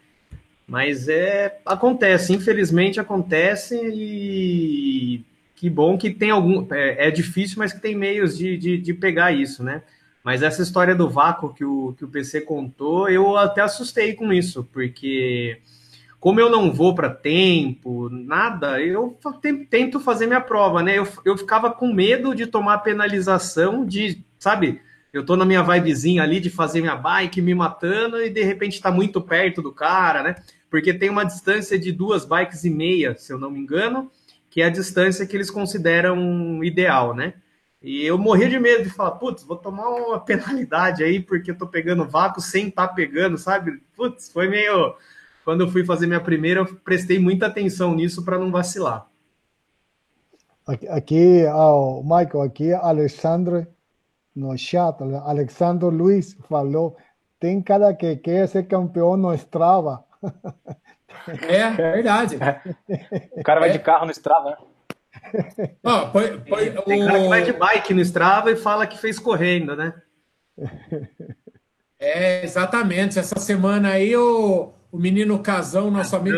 Mas 0.68 1.08
é 1.08 1.58
acontece, 1.64 2.34
infelizmente 2.34 3.00
acontece 3.00 3.80
e 3.82 5.24
que 5.56 5.70
bom 5.70 5.96
que 5.96 6.10
tem 6.10 6.30
algum. 6.30 6.66
É, 6.70 7.08
é 7.08 7.10
difícil, 7.10 7.56
mas 7.58 7.72
que 7.72 7.80
tem 7.80 7.96
meios 7.96 8.36
de, 8.36 8.56
de, 8.58 8.78
de, 8.78 8.94
pegar 8.94 9.32
isso, 9.32 9.64
né? 9.64 9.82
Mas 10.22 10.42
essa 10.42 10.62
história 10.62 10.94
do 10.94 11.08
vácuo 11.08 11.54
que 11.54 11.64
o, 11.64 11.94
que 11.96 12.04
o 12.04 12.08
PC 12.08 12.42
contou, 12.42 13.08
eu 13.08 13.36
até 13.36 13.62
assustei 13.62 14.14
com 14.14 14.32
isso, 14.32 14.68
porque 14.72 15.60
como 16.20 16.40
eu 16.40 16.50
não 16.50 16.72
vou 16.72 16.94
para 16.94 17.08
tempo, 17.08 18.08
nada, 18.10 18.80
eu 18.82 19.18
tento 19.70 19.98
fazer 19.98 20.26
minha 20.26 20.40
prova, 20.40 20.82
né? 20.82 20.98
Eu, 20.98 21.08
eu 21.24 21.38
ficava 21.38 21.70
com 21.70 21.92
medo 21.92 22.34
de 22.34 22.46
tomar 22.46 22.78
penalização 22.78 23.84
de 23.84 24.24
sabe? 24.38 24.80
Eu 25.12 25.24
tô 25.24 25.36
na 25.36 25.46
minha 25.46 25.62
vibezinha 25.62 26.22
ali 26.22 26.40
de 26.40 26.50
fazer 26.50 26.82
minha 26.82 26.96
bike, 26.96 27.40
me 27.40 27.54
matando 27.54 28.22
e 28.22 28.28
de 28.28 28.42
repente 28.42 28.80
tá 28.80 28.90
muito 28.90 29.20
perto 29.22 29.62
do 29.62 29.72
cara, 29.72 30.22
né? 30.22 30.36
Porque 30.68 30.92
tem 30.92 31.08
uma 31.08 31.24
distância 31.24 31.78
de 31.78 31.90
duas 31.92 32.26
bikes 32.26 32.64
e 32.64 32.70
meia, 32.70 33.16
se 33.16 33.32
eu 33.32 33.38
não 33.38 33.50
me 33.50 33.58
engano, 33.58 34.10
que 34.56 34.62
é 34.62 34.64
a 34.64 34.70
distância 34.70 35.26
que 35.26 35.36
eles 35.36 35.50
consideram 35.50 36.64
ideal, 36.64 37.14
né? 37.14 37.34
E 37.82 38.06
eu 38.06 38.16
morria 38.16 38.48
de 38.48 38.58
medo 38.58 38.84
de 38.84 38.88
falar, 38.88 39.10
putz, 39.10 39.42
vou 39.42 39.58
tomar 39.58 39.86
uma 39.86 40.18
penalidade 40.18 41.04
aí 41.04 41.20
porque 41.20 41.50
eu 41.50 41.58
tô 41.58 41.66
pegando 41.66 42.08
vácuo 42.08 42.40
sem 42.40 42.70
tá 42.70 42.88
pegando, 42.88 43.36
sabe? 43.36 43.82
Putz, 43.94 44.32
foi 44.32 44.48
meio. 44.48 44.96
Quando 45.44 45.60
eu 45.60 45.68
fui 45.68 45.84
fazer 45.84 46.06
minha 46.06 46.22
primeira, 46.22 46.60
eu 46.60 46.74
prestei 46.76 47.18
muita 47.18 47.48
atenção 47.48 47.94
nisso 47.94 48.24
para 48.24 48.38
não 48.38 48.50
vacilar. 48.50 49.06
Aqui, 50.88 51.44
oh, 51.54 52.02
Michael, 52.02 52.40
aqui, 52.40 52.72
Alexandre 52.72 53.66
no 54.34 54.56
chat, 54.56 54.96
Alexandre 55.26 55.90
Luiz 55.90 56.32
falou, 56.48 56.96
tem 57.38 57.60
cara 57.60 57.92
que 57.92 58.16
quer 58.16 58.48
ser 58.48 58.66
campeão 58.66 59.18
no 59.18 59.34
Strava. 59.34 60.02
É, 61.48 61.70
verdade. 61.70 62.38
O 63.32 63.42
cara 63.42 63.60
vai 63.60 63.70
é. 63.70 63.72
de 63.72 63.78
carro 63.78 64.06
no 64.06 64.12
Strava, 64.12 64.50
né? 64.50 64.56
Oh, 65.82 66.08
põe, 66.12 66.38
põe, 66.40 66.70
tem 66.84 67.02
o... 67.02 67.06
cara 67.06 67.20
que 67.20 67.28
vai 67.28 67.42
de 67.42 67.52
bike 67.52 67.94
no 67.94 68.00
Strava 68.02 68.50
e 68.50 68.56
fala 68.56 68.86
que 68.86 68.98
fez 68.98 69.18
correndo, 69.18 69.74
né? 69.74 69.94
É, 71.98 72.44
exatamente. 72.44 73.18
Essa 73.18 73.38
semana 73.38 73.90
aí 73.90 74.16
o, 74.16 74.72
o 74.92 74.98
menino 74.98 75.38
Casão, 75.42 75.90
nosso 75.90 76.14
amigo, 76.14 76.36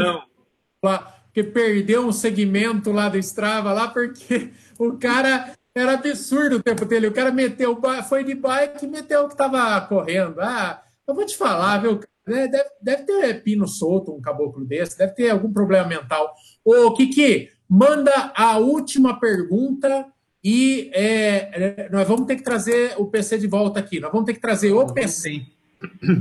lá, 0.83 1.16
que 1.33 1.43
perdeu 1.43 2.07
um 2.07 2.12
segmento 2.12 2.93
lá 2.93 3.09
do 3.09 3.18
Strava 3.18 3.72
lá 3.72 3.89
porque 3.89 4.53
o 4.79 4.97
cara 4.97 5.53
era 5.74 5.95
absurdo 5.95 6.57
o 6.57 6.62
tempo 6.62 6.85
dele. 6.85 7.09
O 7.09 7.12
cara 7.12 7.31
meteu, 7.31 7.81
foi 8.09 8.24
de 8.24 8.35
bike 8.35 8.85
e 8.85 8.89
meteu 8.89 9.24
o 9.24 9.26
que 9.26 9.35
estava 9.35 9.81
correndo. 9.83 10.41
Ah, 10.41 10.83
eu 11.07 11.14
vou 11.14 11.24
te 11.24 11.37
falar, 11.37 11.79
viu? 11.79 12.01
Né? 12.29 12.49
Deve, 12.49 12.68
deve 12.81 13.03
ter 13.05 13.43
pino 13.43 13.66
solto, 13.66 14.12
um 14.12 14.20
caboclo 14.20 14.64
desse, 14.64 14.99
deve 14.99 15.12
ter 15.12 15.31
algum 15.31 15.53
problema 15.53 15.89
mental. 15.89 16.35
Ô, 16.64 16.93
Kiki, 16.93 17.51
manda 17.68 18.33
a 18.35 18.59
última 18.59 19.18
pergunta 19.18 20.07
e 20.43 20.91
é, 20.95 21.85
é 21.85 21.89
nós 21.91 22.07
vamos 22.07 22.26
ter 22.26 22.37
que 22.37 22.43
trazer 22.43 22.95
o 22.97 23.07
PC 23.07 23.39
de 23.39 23.47
volta 23.47 23.81
aqui. 23.81 24.01
Nós 24.01 24.12
vamos 24.12 24.26
ter 24.26 24.35
que 24.35 24.41
trazer 24.41 24.72
o 24.72 24.87
PC. 24.93 25.43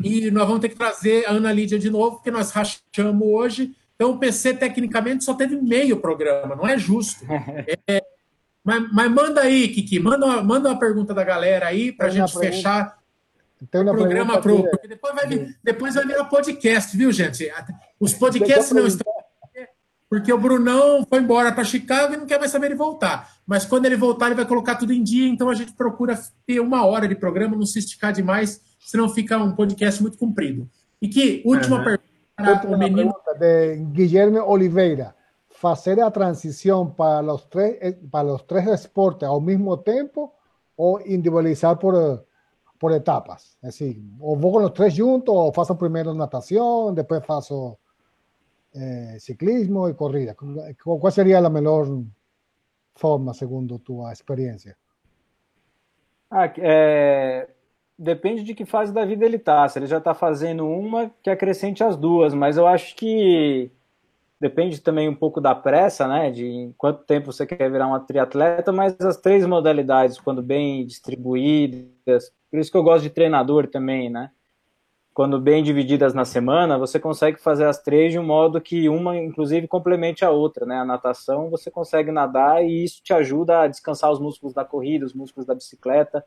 E 0.04 0.30
nós 0.32 0.46
vamos 0.46 0.62
ter 0.62 0.70
que 0.70 0.76
trazer 0.76 1.26
a 1.26 1.32
Ana 1.32 1.52
Lídia 1.52 1.80
de 1.80 1.90
novo, 1.90 2.18
porque 2.18 2.32
nós 2.32 2.52
rachamos 2.52 3.28
hoje. 3.28 3.76
Então, 3.96 4.12
o 4.12 4.20
PC, 4.20 4.54
tecnicamente, 4.54 5.24
só 5.24 5.34
teve 5.34 5.56
meio 5.60 5.98
programa, 5.98 6.56
não 6.56 6.68
é 6.68 6.78
justo. 6.78 7.26
É, 7.90 8.04
mas, 8.64 8.92
mas, 8.92 9.10
manda 9.10 9.42
aí, 9.42 9.70
Kiki, 9.70 9.98
manda 9.98 10.26
uma, 10.26 10.44
manda 10.44 10.70
uma 10.70 10.78
pergunta 10.78 11.14
da 11.14 11.24
galera 11.24 11.68
aí 11.68 11.92
para 11.92 12.08
a 12.08 12.10
gente 12.10 12.38
pergunta, 12.38 12.97
fechar 13.60 13.82
o 13.82 13.96
programa 13.96 14.42
pro, 14.42 14.64
porque 14.70 14.88
depois 14.88 15.16
vai, 15.16 15.28
vir, 15.28 15.58
depois 15.64 15.96
vai 15.96 16.06
virar 16.06 16.26
podcast, 16.26 16.96
viu, 16.96 17.12
gente? 17.12 17.52
Os 18.00 18.14
podcasts 18.14 18.72
não 18.72 18.86
estão. 18.86 19.12
Porque 20.10 20.32
o 20.32 20.40
Brunão 20.40 21.06
foi 21.10 21.20
embora 21.20 21.52
para 21.52 21.66
Chicago 21.66 22.14
e 22.14 22.18
não 22.18 22.26
quer 22.26 22.40
mais 22.40 22.50
saber 22.50 22.70
de 22.70 22.76
voltar. 22.76 23.30
Mas 23.46 23.66
quando 23.66 23.88
ele 23.88 23.98
voltar, 23.98 24.28
ele 24.28 24.36
vai 24.36 24.46
colocar 24.46 24.76
tudo 24.76 24.94
em 24.94 25.04
dia, 25.04 25.28
então 25.28 25.50
a 25.50 25.54
gente 25.54 25.74
procura 25.74 26.18
ter 26.46 26.62
uma 26.62 26.86
hora 26.86 27.10
de 27.10 27.16
programa, 27.16 27.58
não 27.58 27.66
se 27.66 27.80
esticar 27.80 28.14
demais, 28.14 28.62
senão 28.80 29.10
fica 29.10 29.38
um 29.38 29.54
podcast 29.54 30.02
muito 30.02 30.18
comprido. 30.18 30.70
E 31.02 31.10
que 31.10 31.44
última 31.46 31.80
uhum. 31.80 31.84
pergunta 31.84 32.08
para 32.36 32.68
o 32.68 32.78
menino. 32.78 33.14
Pergunta 33.14 33.36
de 33.38 33.76
Guilherme 33.92 34.40
Oliveira. 34.40 35.18
fazer 35.58 36.00
a 36.02 36.12
transición 36.12 36.96
para 36.96 37.22
los 37.22 37.50
tres, 37.50 37.78
eh, 37.82 38.00
para 38.12 38.30
los 38.30 38.46
tres 38.46 38.66
deportes 38.66 39.28
al 39.28 39.42
mismo 39.42 39.80
tiempo 39.80 40.36
o 40.76 41.00
individualizar 41.00 41.80
por, 41.80 42.27
por 42.78 42.92
etapas. 42.94 43.58
Es 43.62 43.80
decir, 43.80 44.02
o 44.20 44.36
vos 44.36 44.52
con 44.52 44.62
los 44.62 44.74
tres 44.74 44.96
juntos 44.98 45.34
o 45.36 45.52
faço 45.52 45.78
primero 45.78 46.14
natación, 46.14 46.94
después 46.94 47.26
faço 47.26 47.80
eh, 48.74 49.18
ciclismo 49.20 49.90
y 49.90 49.96
corrida. 49.96 50.36
¿Cuál 50.36 51.14
sería 51.14 51.42
la 51.42 51.50
mejor 51.50 52.04
forma, 52.96 53.34
segundo 53.34 53.80
tu 53.80 54.08
experiencia? 54.08 54.78
Ah, 56.30 56.52
é, 56.58 57.48
depende 57.98 58.44
de 58.44 58.54
que 58.54 58.66
fase 58.66 58.94
da 58.94 59.06
vida 59.06 59.26
ele 59.26 59.38
está. 59.38 59.68
Se 59.68 59.80
ele 59.80 59.88
já 59.88 59.98
está 59.98 60.14
fazendo 60.14 60.68
uma, 60.68 61.10
que 61.24 61.30
acrescente 61.30 61.84
as 61.84 61.96
duas. 61.96 62.34
Mas 62.34 62.58
eu 62.58 62.68
acho 62.68 62.96
que 62.96 63.72
depende 64.40 64.80
também 64.82 65.10
um 65.10 65.16
pouco 65.16 65.42
da 65.42 65.56
pressa, 65.56 66.08
né, 66.08 66.30
de 66.30 66.72
quanto 66.78 67.04
tempo 67.04 67.32
você 67.32 67.46
quer 67.46 67.72
virar 67.72 67.88
um 67.88 68.00
triatleta, 68.00 68.72
mas 68.72 69.00
as 69.02 69.18
três 69.18 69.46
modalidades, 69.46 70.20
quando 70.20 70.44
bem 70.44 70.86
distribuídas, 70.86 72.32
por 72.50 72.60
isso 72.60 72.72
que 72.72 72.78
eu 72.78 72.84
gosto 72.84 73.04
de 73.04 73.10
treinador 73.10 73.68
também, 73.68 74.10
né, 74.10 74.32
quando 75.14 75.42
bem 75.42 75.64
divididas 75.64 76.14
na 76.14 76.26
semana, 76.26 76.78
você 76.78 77.00
consegue 77.00 77.40
fazer 77.40 77.66
as 77.66 77.82
três 77.82 78.12
de 78.12 78.20
um 78.20 78.24
modo 78.24 78.62
que 78.62 78.88
uma, 78.88 79.18
inclusive, 79.18 79.68
complemente 79.68 80.24
a 80.24 80.30
outra, 80.30 80.66
né, 80.66 80.78
a 80.78 80.86
natação 80.86 81.50
você 81.50 81.72
consegue 81.72 82.12
nadar 82.12 82.64
e 82.64 82.84
isso 82.84 83.02
te 83.04 83.14
ajuda 83.14 83.62
a 83.62 83.68
descansar 83.68 84.12
os 84.12 84.20
músculos 84.20 84.54
da 84.54 84.64
corrida, 84.64 85.06
os 85.06 85.14
músculos 85.14 85.48
da 85.48 85.56
bicicleta, 85.56 86.24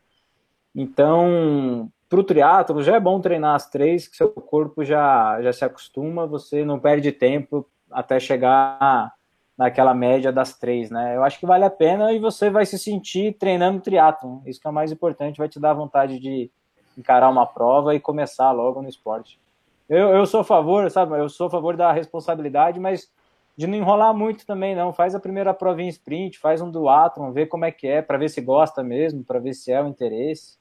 então, 0.75 1.91
para 2.09 2.21
o 2.21 2.25
triatlo 2.25 2.83
já 2.83 2.97
é 2.97 3.01
bom 3.01 3.21
treinar 3.21 3.55
as 3.55 3.68
três, 3.68 4.07
que 4.07 4.16
seu 4.16 4.29
corpo 4.31 4.85
já, 4.85 5.41
já 5.43 5.53
se 5.53 5.64
acostuma, 5.64 6.27
você 6.27 6.64
não 6.64 6.79
perde 6.79 7.12
tempo 7.12 7.68
até 7.91 8.21
chegar 8.21 9.12
naquela 9.61 9.93
média 9.93 10.33
das 10.33 10.57
três, 10.57 10.91
né? 10.91 11.15
Eu 11.15 11.23
acho 11.23 11.39
que 11.39 11.45
vale 11.45 11.67
a 11.67 11.71
pena 11.71 12.15
e 12.15 12.19
você 12.19 12.49
vai 12.49 12.65
se 12.65 12.79
sentir 12.79 13.37
treinando 13.37 13.83
triatlon. 13.83 14.39
Isso 14.47 14.59
que 14.59 14.67
é 14.67 14.71
o 14.71 14.73
mais 14.73 14.91
importante, 14.91 15.37
vai 15.37 15.51
te 15.51 15.61
dar 15.61 15.75
vontade 15.75 16.19
de 16.19 16.51
encarar 16.97 17.29
uma 17.29 17.45
prova 17.45 17.95
e 17.95 18.01
começar 18.01 18.53
logo 18.53 18.81
no 18.81 18.89
esporte. 18.89 19.39
Eu, 19.87 20.15
eu 20.15 20.25
sou 20.25 20.41
a 20.41 20.45
favor, 20.45 20.91
sabe? 20.91 21.19
Eu 21.19 21.29
sou 21.29 21.49
a 21.49 21.51
favor 21.51 21.77
da 21.77 21.93
responsabilidade, 21.93 22.81
mas 22.81 23.13
de 23.55 23.67
não 23.67 23.77
enrolar 23.77 24.15
muito 24.15 24.47
também, 24.47 24.75
não. 24.75 24.95
Faz 24.95 25.15
a 25.15 25.21
primeira 25.21 25.53
prova 25.53 25.83
em 25.83 25.89
sprint, 25.89 26.39
faz 26.39 26.63
um 26.63 26.71
duatlon, 26.71 27.31
vê 27.31 27.45
como 27.45 27.67
é 27.67 27.71
que 27.71 27.87
é, 27.87 28.01
para 28.01 28.17
ver 28.17 28.31
se 28.31 28.41
gosta 28.41 28.83
mesmo, 28.83 29.23
para 29.23 29.41
ver 29.41 29.53
se 29.53 29.71
é 29.71 29.83
o 29.83 29.89
interesse. 29.89 30.59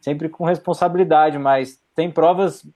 Sempre 0.00 0.30
com 0.30 0.46
responsabilidade, 0.46 1.38
mas 1.38 1.78
tem 1.94 2.10
provas 2.10 2.66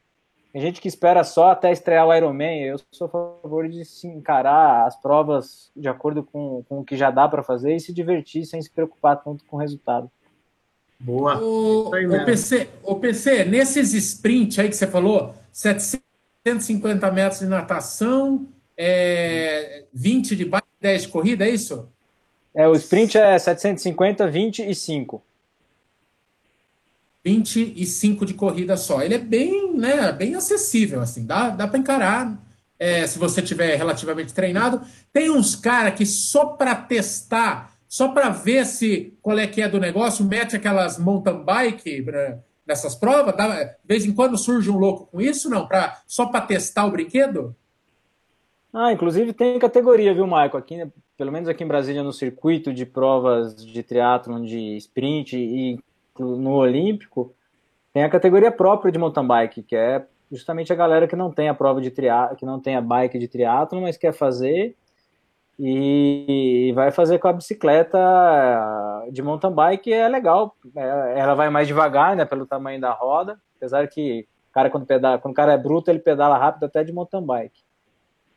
tem 0.53 0.63
gente 0.63 0.81
que 0.81 0.89
espera 0.89 1.23
só 1.23 1.51
até 1.51 1.71
estrear 1.71 2.07
o 2.07 2.15
Ironman. 2.15 2.63
Eu 2.63 2.81
sou 2.91 3.07
a 3.07 3.11
favor 3.11 3.69
de 3.69 3.85
se 3.85 4.07
encarar 4.07 4.87
as 4.87 4.97
provas 5.01 5.71
de 5.77 5.89
acordo 5.89 6.23
com, 6.23 6.65
com 6.69 6.81
o 6.81 6.85
que 6.85 6.97
já 6.97 7.11
dá 7.11 7.29
para 7.29 7.43
fazer 7.43 7.77
e 7.77 7.81
se 7.81 7.93
divertir 7.93 8.47
sem 8.47 8.61
se 8.63 8.71
preocupar 8.71 9.23
tanto 9.23 9.45
com 9.45 9.57
o 9.57 9.61
resultado. 9.61 10.11
Boa. 10.99 11.39
O, 11.39 11.89
o, 11.89 12.25
PC, 12.25 12.69
o 12.83 12.95
PC, 12.97 13.45
nesses 13.45 13.93
sprints 13.93 14.59
aí 14.59 14.69
que 14.69 14.77
você 14.77 14.87
falou, 14.87 15.35
750 15.53 17.11
metros 17.13 17.41
de 17.41 17.47
natação, 17.47 18.49
é, 18.77 19.85
20 19.93 20.35
de 20.35 20.45
bike, 20.47 20.67
10 20.81 21.03
de 21.03 21.09
corrida, 21.09 21.47
é 21.47 21.51
isso? 21.51 21.89
É, 22.55 22.67
o 22.67 22.75
sprint 22.75 23.19
é 23.19 23.39
750, 23.39 24.27
20 24.27 24.63
e 24.63 24.75
5. 24.75 25.23
25 27.27 28.25
de 28.25 28.35
corrida 28.35 28.77
só. 28.77 29.03
Ele 29.03 29.15
é 29.15 29.19
bem, 29.19 29.77
né, 29.77 30.13
bem 30.13 30.37
acessível, 30.37 31.01
assim, 31.01 31.27
dá, 31.27 31.49
dá 31.49 31.67
para 31.67 31.79
encarar 31.79 32.39
é, 32.79 33.05
se 33.05 33.19
você 33.19 33.43
tiver 33.43 33.75
relativamente 33.75 34.33
treinado. 34.33 34.81
Tem 35.13 35.29
uns 35.29 35.57
caras 35.57 35.95
que 35.95 36.07
só 36.07 36.45
para 36.45 36.77
testar, 36.77 37.73
só 37.89 38.09
para 38.09 38.29
ver 38.29 38.65
se 38.65 39.13
qual 39.21 39.37
é 39.41 39.47
que 39.49 39.61
é 39.61 39.69
do 39.69 39.81
negócio, 39.81 40.25
mete 40.25 40.55
aquelas 40.55 41.01
mountain 41.01 41.43
bike 41.43 42.03
né, 42.03 42.39
nessas 42.65 42.95
provas. 42.95 43.37
Dá, 43.37 43.65
de 43.65 43.75
vez 43.85 44.05
em 44.05 44.13
quando 44.13 44.39
surge 44.39 44.71
um 44.71 44.79
louco 44.79 45.09
com 45.11 45.21
isso, 45.21 45.51
não? 45.51 45.67
Pra, 45.67 46.01
só 46.07 46.27
para 46.27 46.43
testar 46.43 46.87
o 46.87 46.93
brinquedo? 46.93 47.57
Ah, 48.73 48.93
inclusive 48.93 49.33
tem 49.33 49.59
categoria, 49.59 50.15
viu, 50.15 50.29
Maico? 50.29 50.57
Aqui, 50.57 50.87
pelo 51.17 51.33
menos 51.33 51.49
aqui 51.49 51.65
em 51.65 51.69
Brasília, 51.69 52.05
no 52.05 52.13
circuito 52.13 52.73
de 52.73 52.87
provas 52.87 53.57
de 53.57 53.83
triatlon, 53.83 54.45
de 54.45 54.77
sprint 54.77 55.37
e 55.37 55.81
no 56.23 56.53
Olímpico, 56.55 57.35
tem 57.93 58.05
a 58.05 58.11
categoria 58.11 58.53
própria 58.53 58.93
de 58.93 58.99
mountain 58.99 59.27
bike, 59.27 59.63
que 59.63 59.77
é 59.77 60.07
justamente 60.31 60.73
a 60.73 60.77
galera 60.77 61.07
que 61.07 61.17
não 61.17 61.31
tem 61.31 61.49
a 61.49 61.55
prova 61.55 61.81
de 61.81 61.91
triatlo, 61.91 62.37
que 62.37 62.45
não 62.45 62.61
tem 62.61 62.77
a 62.77 62.81
bike 62.81 63.19
de 63.19 63.29
triatlo, 63.29 63.81
mas 63.81 63.97
quer 63.97 64.13
fazer 64.13 64.77
e 65.59 66.73
vai 66.75 66.91
fazer 66.91 67.19
com 67.19 67.29
a 67.29 67.33
bicicleta 67.33 67.99
de 69.11 69.23
mountain 69.23 69.53
bike 69.53 69.93
é 69.93 70.09
legal. 70.09 70.55
É, 70.77 71.19
ela 71.19 71.35
vai 71.35 71.49
mais 71.49 71.67
devagar, 71.67 72.15
né, 72.15 72.25
pelo 72.25 72.47
tamanho 72.47 72.81
da 72.81 72.93
roda, 72.93 73.41
apesar 73.57 73.89
que 73.89 74.27
cara 74.57 74.71
quando 74.71 74.87
pedala, 74.87 75.19
quando 75.19 75.33
o 75.33 75.37
cara 75.37 75.53
é 75.53 75.59
bruto, 75.59 75.91
ele 75.91 75.99
pedala 75.99 76.39
rápido 76.39 76.65
até 76.65 76.83
de 76.83 76.91
mountain 76.91 77.23
bike. 77.23 77.66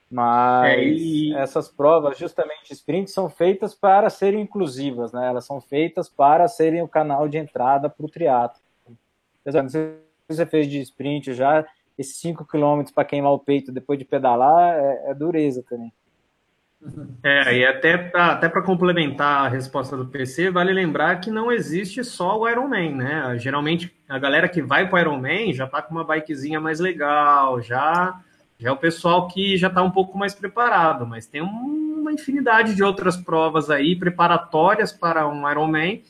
Mas 0.09 0.73
é, 0.73 0.83
e... 0.83 1.33
essas 1.35 1.67
provas, 1.67 2.17
justamente 2.17 2.73
sprint, 2.73 3.11
são 3.11 3.29
feitas 3.29 3.75
para 3.75 4.09
serem 4.09 4.41
inclusivas, 4.41 5.11
né? 5.11 5.27
Elas 5.27 5.45
são 5.45 5.61
feitas 5.61 6.09
para 6.09 6.47
serem 6.47 6.81
o 6.81 6.87
canal 6.87 7.27
de 7.27 7.37
entrada 7.37 7.89
para 7.89 8.05
o 8.05 8.09
triatlo. 8.09 8.59
Não 9.45 9.69
sei 9.69 9.81
se 10.27 10.35
você 10.35 10.45
fez 10.45 10.67
de 10.67 10.79
sprint 10.81 11.33
já, 11.33 11.65
esses 11.97 12.17
5 12.17 12.45
km 12.45 12.83
para 12.93 13.05
queimar 13.05 13.33
o 13.33 13.39
peito 13.39 13.71
depois 13.71 13.99
de 13.99 14.05
pedalar 14.05 14.75
é, 14.75 15.11
é 15.11 15.13
dureza 15.13 15.63
também. 15.69 15.93
É, 17.21 17.57
e 17.57 17.65
até 17.65 17.97
para 17.97 18.31
até 18.31 18.49
complementar 18.61 19.45
a 19.45 19.49
resposta 19.49 19.97
do 19.97 20.07
PC, 20.07 20.49
vale 20.49 20.71
lembrar 20.71 21.19
que 21.19 21.29
não 21.29 21.51
existe 21.51 22.03
só 22.05 22.39
o 22.39 22.47
Ironman, 22.47 22.95
né? 22.95 23.37
Geralmente 23.37 23.93
a 24.07 24.17
galera 24.17 24.47
que 24.47 24.61
vai 24.61 24.89
para 24.89 24.97
o 24.97 25.01
Ironman 25.01 25.53
já 25.53 25.67
tá 25.67 25.81
com 25.81 25.91
uma 25.91 26.05
bikezinha 26.05 26.59
mais 26.59 26.79
legal, 26.79 27.61
já 27.61 28.17
já 28.59 28.69
é 28.69 28.71
o 28.71 28.77
pessoal 28.77 29.27
que 29.29 29.55
já 29.55 29.67
está 29.69 29.81
um 29.81 29.89
pouco 29.89 30.17
mais 30.17 30.35
preparado, 30.35 31.07
mas 31.07 31.25
tem 31.25 31.41
uma 31.41 32.11
infinidade 32.11 32.75
de 32.75 32.83
outras 32.83 33.15
provas 33.15 33.69
aí 33.69 33.95
preparatórias 33.95 34.91
para 34.91 35.27
um 35.27 35.49
Ironman, 35.49 36.03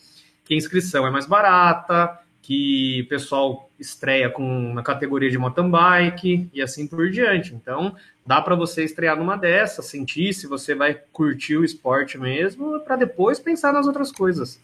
que 0.44 0.56
a 0.56 0.58
inscrição 0.58 1.06
é 1.06 1.12
mais 1.12 1.28
barata, 1.28 2.18
que 2.42 3.04
o 3.06 3.08
pessoal 3.08 3.70
estreia 3.80 4.28
com 4.28 4.74
na 4.74 4.82
categoria 4.82 5.30
de 5.30 5.38
mountain 5.38 5.70
bike 5.70 6.50
e 6.52 6.62
assim 6.62 6.88
por 6.88 7.12
diante. 7.12 7.54
Então, 7.54 7.96
dá 8.26 8.42
para 8.42 8.56
você 8.56 8.84
estrear 8.84 9.16
numa 9.16 9.38
dessas, 9.38 9.86
sentir 9.86 10.34
se 10.34 10.48
você 10.48 10.74
vai 10.74 11.00
curtir 11.12 11.58
o 11.58 11.64
esporte 11.64 12.18
mesmo, 12.18 12.80
para 12.80 12.96
depois 12.96 13.40
pensar 13.40 13.72
nas 13.72 13.86
outras 13.86 14.12
coisas. 14.12 14.60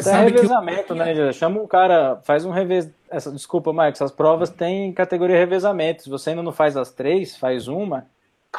Até 0.00 0.24
revezamento, 0.24 0.94
que... 0.94 0.94
né? 0.94 1.32
Chama 1.32 1.60
um 1.60 1.66
cara, 1.66 2.20
faz 2.24 2.44
um 2.44 2.50
revés. 2.50 2.90
Essa, 3.10 3.30
desculpa, 3.30 3.72
Marcos, 3.72 4.00
essas 4.00 4.12
provas 4.12 4.50
têm 4.50 4.92
categoria 4.92 5.36
revezamento. 5.36 6.02
Se 6.02 6.10
você 6.10 6.30
ainda 6.30 6.42
não 6.42 6.52
faz 6.52 6.76
as 6.76 6.90
três, 6.90 7.36
faz 7.36 7.68
uma. 7.68 8.06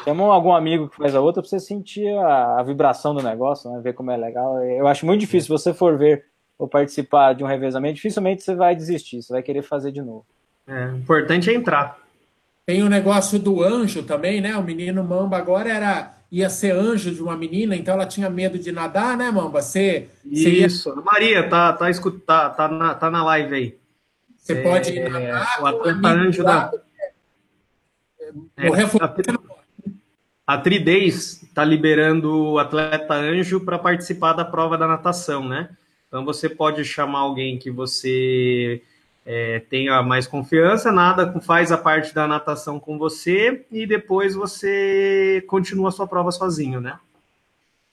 Chama 0.04 0.24
algum 0.34 0.54
amigo 0.54 0.90
que 0.90 0.98
faz 0.98 1.16
a 1.16 1.22
outra 1.22 1.42
para 1.42 1.50
você 1.50 1.60
sentir 1.60 2.10
a, 2.18 2.60
a, 2.60 2.64
vibração 2.64 3.14
do 3.14 3.22
negócio, 3.22 3.72
né? 3.72 3.80
ver 3.80 3.94
como 3.94 4.10
é 4.12 4.18
legal. 4.18 4.62
Eu 4.64 4.88
acho 4.88 5.06
muito 5.06 5.20
difícil, 5.20 5.56
se 5.56 5.64
você 5.64 5.74
for 5.74 5.98
ver 5.98 6.26
ou 6.58 6.68
participar 6.68 7.34
de 7.34 7.44
um 7.44 7.48
revezamento, 7.48 7.96
dificilmente 7.96 8.42
você 8.42 8.56
vai 8.56 8.76
desistir, 8.76 9.22
você 9.22 9.32
vai 9.32 9.44
querer 9.44 9.62
fazer 9.62 9.92
de 9.92 10.02
novo. 10.02 10.26
É, 10.68 10.88
o 10.88 10.98
importante 10.98 11.50
é 11.50 11.54
entrar. 11.54 12.00
Tem 12.66 12.82
o 12.82 12.90
negócio 12.90 13.38
do 13.38 13.62
anjo 13.62 14.04
também, 14.04 14.40
né? 14.40 14.56
O 14.56 14.64
menino 14.64 15.04
Mamba 15.04 15.38
agora 15.38 15.70
era 15.70 16.14
ia 16.34 16.50
ser 16.50 16.72
anjo 16.72 17.14
de 17.14 17.22
uma 17.22 17.38
menina, 17.38 17.76
então 17.76 17.94
ela 17.94 18.08
tinha 18.08 18.28
medo 18.28 18.58
de 18.58 18.72
nadar, 18.72 19.16
né, 19.16 19.30
Mamba? 19.30 19.62
Você, 19.62 20.10
Isso. 20.26 20.90
Ia... 20.90 20.96
Maria, 20.96 21.48
tá, 21.48 21.72
tá, 21.74 21.86
tá, 22.26 22.50
tá, 22.50 22.68
na, 22.68 22.96
tá 22.96 23.12
na 23.12 23.24
live 23.24 23.56
aí. 23.56 23.78
Você 24.36 24.54
é, 24.54 24.64
pode 24.64 25.00
nadar. 25.00 25.62
O 25.62 25.66
atleta 25.68 26.08
anjo 26.08 26.44
da. 26.44 26.72
É, 28.58 28.68
a, 28.68 30.56
a 30.56 30.58
Tridez 30.58 31.44
está 31.44 31.64
liberando 31.64 32.54
o 32.54 32.58
atleta 32.58 33.14
anjo 33.14 33.60
para 33.60 33.78
participar 33.78 34.34
da 34.34 34.44
prova 34.44 34.76
da 34.76 34.88
natação, 34.88 35.48
né? 35.48 35.70
Então 36.08 36.26
você 36.26 36.50
pode 36.50 36.84
chamar 36.84 37.20
alguém 37.20 37.60
que 37.60 37.70
você 37.70 38.82
é, 39.26 39.60
tenha 39.70 40.02
mais 40.04 40.28
confiança, 40.28 40.92
nada 40.92 41.40
faz 41.42 41.72
a 41.72 41.78
parte 41.78 42.14
da 42.14 42.28
natação 42.28 42.80
com 42.80 42.98
você 42.98 43.66
e 43.72 43.86
depois 43.86 44.36
você 44.36 45.44
continua 45.48 45.90
a 45.90 45.92
sua 45.92 46.08
prova 46.08 46.32
sozinho, 46.32 46.82
né? 46.82 47.00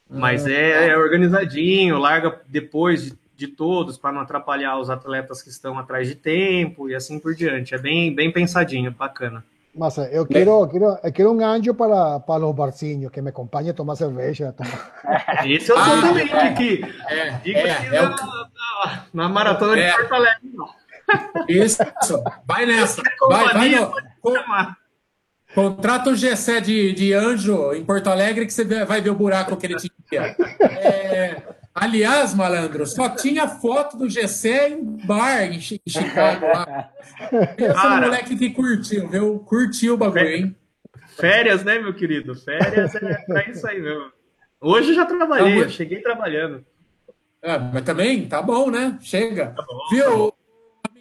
Mas 0.09 0.44
ah, 0.44 0.51
é, 0.51 0.89
é 0.89 0.98
organizadinho, 0.98 1.98
larga 1.98 2.40
depois 2.48 3.05
de, 3.05 3.19
de 3.36 3.47
todos 3.47 3.97
para 3.97 4.11
não 4.11 4.23
atrapalhar 4.23 4.77
os 4.78 4.90
atletas 4.90 5.40
que 5.40 5.51
estão 5.51 5.78
atrás 5.78 6.09
de 6.09 6.16
tempo 6.16 6.89
e 6.89 6.97
assim 6.97 7.20
por 7.20 7.32
diante. 7.32 7.77
É 7.77 7.78
bem, 7.78 8.12
bem 8.12 8.32
pensadinho, 8.32 8.90
bacana. 8.90 9.44
Mas 9.73 9.97
eu 9.98 10.27
quero, 10.27 10.66
quero, 10.66 10.98
eu 11.01 11.12
quero 11.12 11.32
um 11.32 11.44
anjo 11.44 11.73
para, 11.73 12.19
para 12.19 12.44
os 12.44 12.55
barcinhos, 12.57 13.12
que 13.12 13.23
me 13.23 13.31
acompanhe 13.31 13.70
a 13.70 13.74
tomar 13.74 13.94
cerveja. 13.94 14.52
Tomar... 14.52 15.47
Esse 15.47 15.70
eu 15.70 15.77
sou 15.77 15.94
ah, 15.94 16.01
também, 16.01 16.55
que 16.55 16.85
é, 17.09 17.31
dica 17.39 17.61
é, 17.61 17.86
é, 17.86 18.02
na, 18.02 18.09
na, 18.11 19.05
na, 19.15 19.28
maratona 19.28 19.77
de 19.77 19.93
Porto 19.97 20.12
Alegre. 20.12 20.51
Isso, 21.49 21.82
vai 22.47 22.66
nessa. 22.66 23.03
Vai, 23.28 23.55
vai 23.55 23.69
no, 23.70 23.93
Contrata 25.55 26.11
o 26.11 26.15
Gessé 26.15 26.61
de, 26.61 26.93
de 26.93 27.12
anjo 27.12 27.73
em 27.74 27.85
Porto 27.85 28.09
Alegre 28.09 28.47
que 28.47 28.53
você 28.53 28.65
vai 28.85 29.01
ver 29.01 29.11
o 29.11 29.16
buraco 29.16 29.57
que 29.57 29.66
ele 29.66 29.77
tinha. 29.77 30.37
É, 30.61 31.43
aliás, 31.74 32.35
malandro, 32.35 32.87
só 32.87 33.09
tinha 33.09 33.49
foto 33.49 33.97
do 33.97 34.09
Gessé 34.09 34.69
em 34.69 34.85
bar 35.05 35.43
em 35.43 35.61
Chicago. 35.61 36.47
Lá. 36.47 36.91
Esse 37.59 38.01
moleque 38.01 38.37
que 38.37 38.51
curtiu, 38.51 39.09
viu? 39.09 39.41
Curtiu 39.41 39.95
o 39.95 39.97
bagulho, 39.97 40.28
hein? 40.28 40.57
Férias, 41.16 41.65
né, 41.65 41.78
meu 41.81 41.93
querido? 41.93 42.35
Férias 42.37 42.95
é 42.95 43.15
pra 43.27 43.49
isso 43.49 43.66
aí 43.66 43.81
mesmo. 43.81 44.12
Hoje 44.61 44.95
já 44.95 45.05
trabalhei, 45.05 45.65
tá 45.65 45.69
cheguei 45.69 46.01
trabalhando. 46.01 46.65
É, 47.43 47.59
mas 47.59 47.82
também 47.82 48.28
tá 48.28 48.41
bom, 48.41 48.70
né? 48.70 48.99
Chega. 49.01 49.47
Tá 49.47 49.62
bom, 49.62 49.78
viu? 49.91 50.35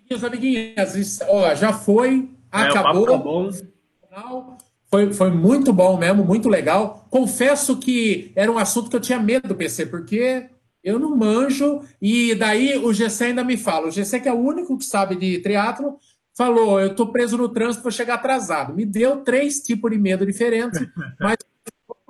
Amiguinhos, 0.09 0.23
amiguinhas, 0.23 1.19
ó, 1.27 1.53
já 1.53 1.71
foi, 1.71 2.29
é, 2.51 2.61
acabou. 2.61 3.17
Bom. 3.19 3.51
Foi, 4.89 5.13
foi 5.13 5.29
muito 5.29 5.71
bom 5.71 5.97
mesmo, 5.97 6.25
muito 6.25 6.49
legal. 6.49 7.05
Confesso 7.11 7.77
que 7.77 8.31
era 8.35 8.51
um 8.51 8.57
assunto 8.57 8.89
que 8.89 8.95
eu 8.95 8.99
tinha 8.99 9.19
medo 9.19 9.47
do 9.47 9.55
PC, 9.55 9.85
porque 9.85 10.49
eu 10.83 10.97
não 10.97 11.15
manjo, 11.15 11.81
e 12.01 12.33
daí 12.33 12.77
o 12.77 12.91
GC 12.91 13.25
ainda 13.25 13.43
me 13.43 13.55
fala. 13.55 13.87
O 13.87 13.91
GC, 13.91 14.19
que 14.19 14.27
é 14.27 14.33
o 14.33 14.39
único 14.39 14.77
que 14.79 14.85
sabe 14.85 15.15
de 15.15 15.37
triatlo, 15.39 15.99
falou: 16.35 16.79
eu 16.79 16.95
tô 16.95 17.11
preso 17.11 17.37
no 17.37 17.47
trânsito 17.47 17.83
para 17.83 17.91
chegar 17.91 18.15
atrasado. 18.15 18.73
Me 18.73 18.85
deu 18.85 19.17
três 19.17 19.59
tipos 19.59 19.91
de 19.91 19.97
medo 19.99 20.25
diferentes, 20.25 20.81
mas 21.21 21.37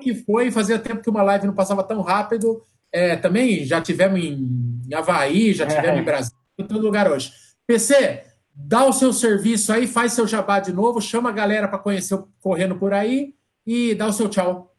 que 0.02 0.16
foi, 0.16 0.50
fazia 0.50 0.80
tempo 0.80 1.02
que 1.02 1.10
uma 1.10 1.22
live 1.22 1.48
não 1.48 1.54
passava 1.54 1.84
tão 1.84 2.00
rápido. 2.02 2.64
É, 2.94 3.18
também 3.18 3.66
já 3.66 3.82
tivemos 3.82 4.24
em 4.24 4.94
Havaí, 4.94 5.54
já 5.54 5.68
tivemos 5.68 5.98
é. 5.98 6.00
em 6.00 6.04
Brasília, 6.04 6.40
em 6.58 6.64
todo 6.64 6.82
lugar 6.82 7.12
hoje. 7.12 7.49
PC, 7.70 8.24
dá 8.52 8.84
o 8.88 8.92
seu 8.92 9.14
serviço 9.14 9.72
aí, 9.72 9.86
faz 9.86 10.14
seu 10.14 10.26
jabá 10.26 10.60
de 10.60 10.74
novo, 10.74 11.00
chama 11.00 11.30
a 11.30 11.32
galera 11.32 11.68
para 11.68 11.78
conhecer 11.78 12.16
o 12.16 12.28
Correndo 12.42 12.76
por 12.76 12.94
aí 12.94 13.36
e 13.64 13.94
dá 13.94 14.08
o 14.08 14.12
seu 14.12 14.28
tchau. 14.28 14.76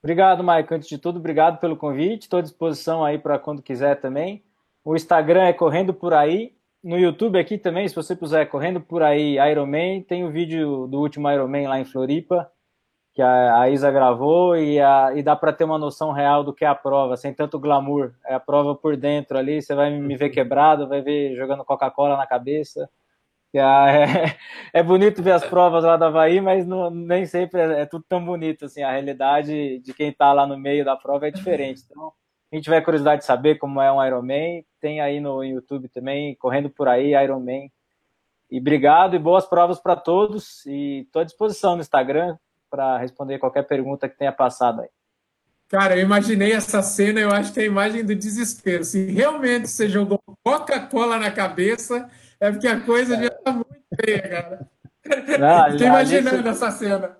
Obrigado, 0.00 0.44
Mike. 0.44 0.72
Antes 0.72 0.88
de 0.88 0.96
tudo, 0.96 1.18
obrigado 1.18 1.58
pelo 1.58 1.76
convite. 1.76 2.22
Estou 2.22 2.38
à 2.38 2.42
disposição 2.42 3.04
aí 3.04 3.18
para 3.18 3.36
quando 3.36 3.60
quiser 3.60 4.00
também. 4.00 4.44
O 4.84 4.94
Instagram 4.94 5.42
é 5.42 5.52
Correndo 5.52 5.92
Por 5.92 6.14
Aí. 6.14 6.54
No 6.84 6.96
YouTube 6.96 7.36
aqui 7.36 7.58
também, 7.58 7.88
se 7.88 7.96
você 7.96 8.14
puser 8.14 8.48
Correndo 8.48 8.80
Por 8.80 9.02
Aí 9.02 9.36
Ironman, 9.50 10.02
tem 10.02 10.24
o 10.24 10.30
vídeo 10.30 10.86
do 10.86 11.00
último 11.00 11.28
Ironman 11.28 11.66
lá 11.66 11.80
em 11.80 11.84
Floripa 11.84 12.48
que 13.14 13.20
a, 13.20 13.68
Isa 13.68 13.90
gravou 13.90 14.56
e, 14.56 14.80
a, 14.80 15.12
e 15.14 15.22
dá 15.22 15.36
para 15.36 15.52
ter 15.52 15.64
uma 15.64 15.78
noção 15.78 16.12
real 16.12 16.42
do 16.42 16.52
que 16.52 16.64
é 16.64 16.68
a 16.68 16.74
prova, 16.74 17.16
sem 17.16 17.32
tanto 17.34 17.58
glamour. 17.58 18.12
É 18.24 18.34
a 18.34 18.40
prova 18.40 18.74
por 18.74 18.96
dentro 18.96 19.36
ali, 19.36 19.60
você 19.60 19.74
vai 19.74 19.90
me 19.90 20.16
ver 20.16 20.30
quebrado, 20.30 20.88
vai 20.88 21.02
ver 21.02 21.36
jogando 21.36 21.64
Coca-Cola 21.64 22.16
na 22.16 22.26
cabeça. 22.26 22.88
É, 23.54 24.80
é, 24.80 24.82
bonito 24.82 25.22
ver 25.22 25.32
as 25.32 25.44
provas 25.44 25.84
lá 25.84 25.98
do 25.98 26.06
Havaí, 26.06 26.40
mas 26.40 26.66
não, 26.66 26.88
nem 26.88 27.26
sempre 27.26 27.60
é, 27.60 27.82
é, 27.82 27.86
tudo 27.86 28.02
tão 28.08 28.24
bonito. 28.24 28.64
Assim, 28.64 28.82
a 28.82 28.90
realidade 28.90 29.78
de 29.80 29.92
quem 29.92 30.08
está 30.08 30.32
lá 30.32 30.46
no 30.46 30.56
meio 30.56 30.86
da 30.86 30.96
prova 30.96 31.28
é 31.28 31.30
diferente. 31.30 31.82
Então, 31.84 32.14
quem 32.50 32.62
tiver 32.62 32.80
curiosidade 32.80 33.20
de 33.20 33.26
saber 33.26 33.56
como 33.56 33.78
é 33.78 33.92
um 33.92 34.02
Ironman, 34.02 34.64
tem 34.80 35.02
aí 35.02 35.20
no 35.20 35.44
YouTube 35.44 35.86
também, 35.88 36.34
correndo 36.36 36.70
por 36.70 36.88
aí, 36.88 37.14
Ironman. 37.14 37.70
E 38.50 38.58
obrigado 38.58 39.16
e 39.16 39.18
boas 39.18 39.44
provas 39.44 39.78
para 39.78 39.96
todos. 39.96 40.64
E 40.64 41.00
estou 41.00 41.20
à 41.20 41.24
disposição 41.26 41.74
no 41.74 41.82
Instagram, 41.82 42.38
para 42.72 42.96
responder 42.96 43.38
qualquer 43.38 43.64
pergunta 43.64 44.08
que 44.08 44.16
tenha 44.16 44.32
passado 44.32 44.80
aí. 44.80 44.88
Cara, 45.68 45.94
eu 45.94 46.02
imaginei 46.02 46.52
essa 46.52 46.82
cena, 46.82 47.20
eu 47.20 47.30
acho 47.30 47.52
que 47.52 47.60
é 47.60 47.62
a 47.64 47.66
imagem 47.66 48.04
do 48.04 48.14
desespero. 48.14 48.82
Se 48.82 49.10
realmente 49.10 49.68
você 49.68 49.88
jogou 49.88 50.18
Coca-Cola 50.42 51.18
na 51.18 51.30
cabeça, 51.30 52.08
é 52.40 52.50
porque 52.50 52.66
a 52.66 52.80
coisa 52.80 53.16
já 53.16 53.26
está 53.26 53.52
muito 53.52 53.76
feia, 54.02 54.22
cara. 54.22 54.72
Estou 55.04 55.86
imaginando 55.86 56.48
essa 56.48 56.70
cena. 56.70 57.16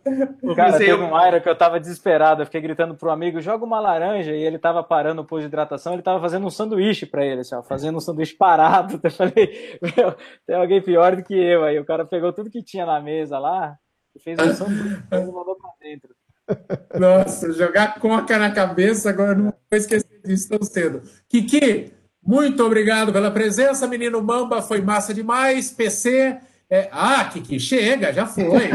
Cara, 0.54 0.78
teve 0.78 1.02
um 1.02 1.26
Iron 1.26 1.40
que 1.40 1.48
eu 1.48 1.56
tava 1.56 1.80
desesperado, 1.80 2.42
eu 2.42 2.46
fiquei 2.46 2.60
gritando 2.60 2.94
pro 2.94 3.10
amigo, 3.10 3.40
joga 3.40 3.64
uma 3.64 3.80
laranja, 3.80 4.32
e 4.32 4.42
ele 4.42 4.58
tava 4.58 4.84
parando 4.84 5.22
o 5.22 5.24
posto 5.24 5.42
de 5.42 5.46
hidratação, 5.48 5.94
ele 5.94 6.02
tava 6.02 6.20
fazendo 6.20 6.46
um 6.46 6.50
sanduíche 6.50 7.06
para 7.06 7.24
ele, 7.24 7.40
assim, 7.40 7.54
ó, 7.54 7.62
fazendo 7.62 7.96
um 7.96 8.00
sanduíche 8.00 8.34
parado. 8.34 9.00
Eu 9.02 9.10
falei, 9.10 9.78
meu, 9.96 10.14
tem 10.46 10.56
alguém 10.56 10.80
pior 10.80 11.16
do 11.16 11.24
que 11.24 11.34
eu 11.34 11.64
aí. 11.64 11.78
O 11.78 11.84
cara 11.84 12.04
pegou 12.04 12.32
tudo 12.32 12.50
que 12.50 12.62
tinha 12.62 12.86
na 12.86 13.00
mesa 13.00 13.38
lá, 13.38 13.76
fez 14.18 14.38
um 14.38 14.54
sanduíche 14.54 15.02
e 15.12 15.32
mandou 15.32 15.56
pra 15.56 15.70
dentro. 15.80 16.14
Nossa, 16.98 17.52
jogar 17.52 17.98
coca 17.98 18.38
na 18.38 18.50
cabeça, 18.50 19.10
agora 19.10 19.34
não 19.34 19.44
vou 19.44 19.54
esquecer 19.72 20.20
disso 20.24 20.48
tão 20.48 20.62
cedo. 20.62 21.02
Kiki, 21.28 21.92
muito 22.24 22.64
obrigado 22.64 23.12
pela 23.12 23.30
presença, 23.30 23.86
menino 23.86 24.22
Mamba, 24.22 24.62
foi 24.62 24.80
massa 24.80 25.14
demais. 25.14 25.70
PC, 25.70 26.38
é... 26.68 26.88
ah, 26.92 27.24
Kiki, 27.24 27.58
chega, 27.58 28.12
já 28.12 28.26
foi. 28.26 28.70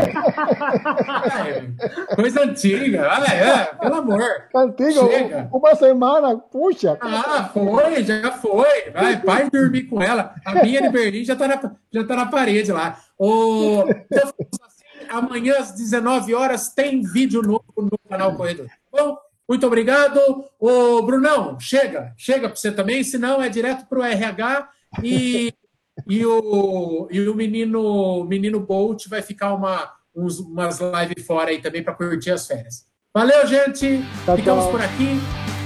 é, 1.40 2.16
coisa 2.16 2.44
antiga, 2.44 3.10
olha, 3.10 3.34
é, 3.34 3.66
pelo 3.76 3.96
amor. 3.96 4.24
Antiga, 4.56 5.08
chega. 5.08 5.50
uma 5.52 5.76
semana, 5.76 6.38
puxa. 6.38 6.98
Ah, 7.02 7.50
foi, 7.54 8.04
já 8.04 8.32
foi. 8.34 8.92
Vai, 8.92 9.22
pai 9.22 9.50
dormir 9.50 9.84
com 9.84 10.02
ela. 10.02 10.36
A 10.46 10.64
minha 10.64 10.82
de 10.82 10.90
Berlim 10.90 11.24
já 11.24 11.36
tá 11.36 11.48
na, 11.48 11.60
já 11.92 12.04
tá 12.06 12.16
na 12.16 12.26
parede 12.26 12.72
lá. 12.72 12.98
O... 13.20 13.84
Amanhã 15.10 15.58
às 15.60 15.72
19 15.72 16.34
horas 16.34 16.70
tem 16.70 17.02
vídeo 17.02 17.42
novo 17.42 17.64
no 17.78 17.98
canal 18.10 18.36
Corredor. 18.36 18.68
Bom, 18.92 19.18
muito 19.48 19.66
obrigado. 19.66 20.20
O 20.60 21.02
Brunão, 21.04 21.60
chega, 21.60 22.14
chega 22.18 22.48
para 22.48 22.56
você 22.56 22.72
também, 22.72 23.04
senão 23.04 23.42
é 23.42 23.50
direto 23.50 23.86
para 23.88 24.00
o 24.00 24.04
RH 24.04 24.70
e, 25.02 25.54
e, 26.08 26.26
o, 26.26 27.08
e 27.10 27.28
o 27.28 27.36
menino, 27.36 28.24
menino 28.26 28.60
Bolt 28.60 29.08
vai 29.08 29.22
ficar 29.22 29.54
uma, 29.54 29.94
uns, 30.16 30.40
umas 30.40 30.80
lives 30.80 31.26
fora 31.26 31.52
aí 31.52 31.62
também 31.62 31.84
para 31.84 31.94
curtir 31.94 32.32
as 32.32 32.46
férias. 32.46 32.86
Valeu, 33.14 33.48
gente. 33.48 34.02
Ficamos 34.36 34.66
por 34.68 34.82
aqui. 34.82 35.57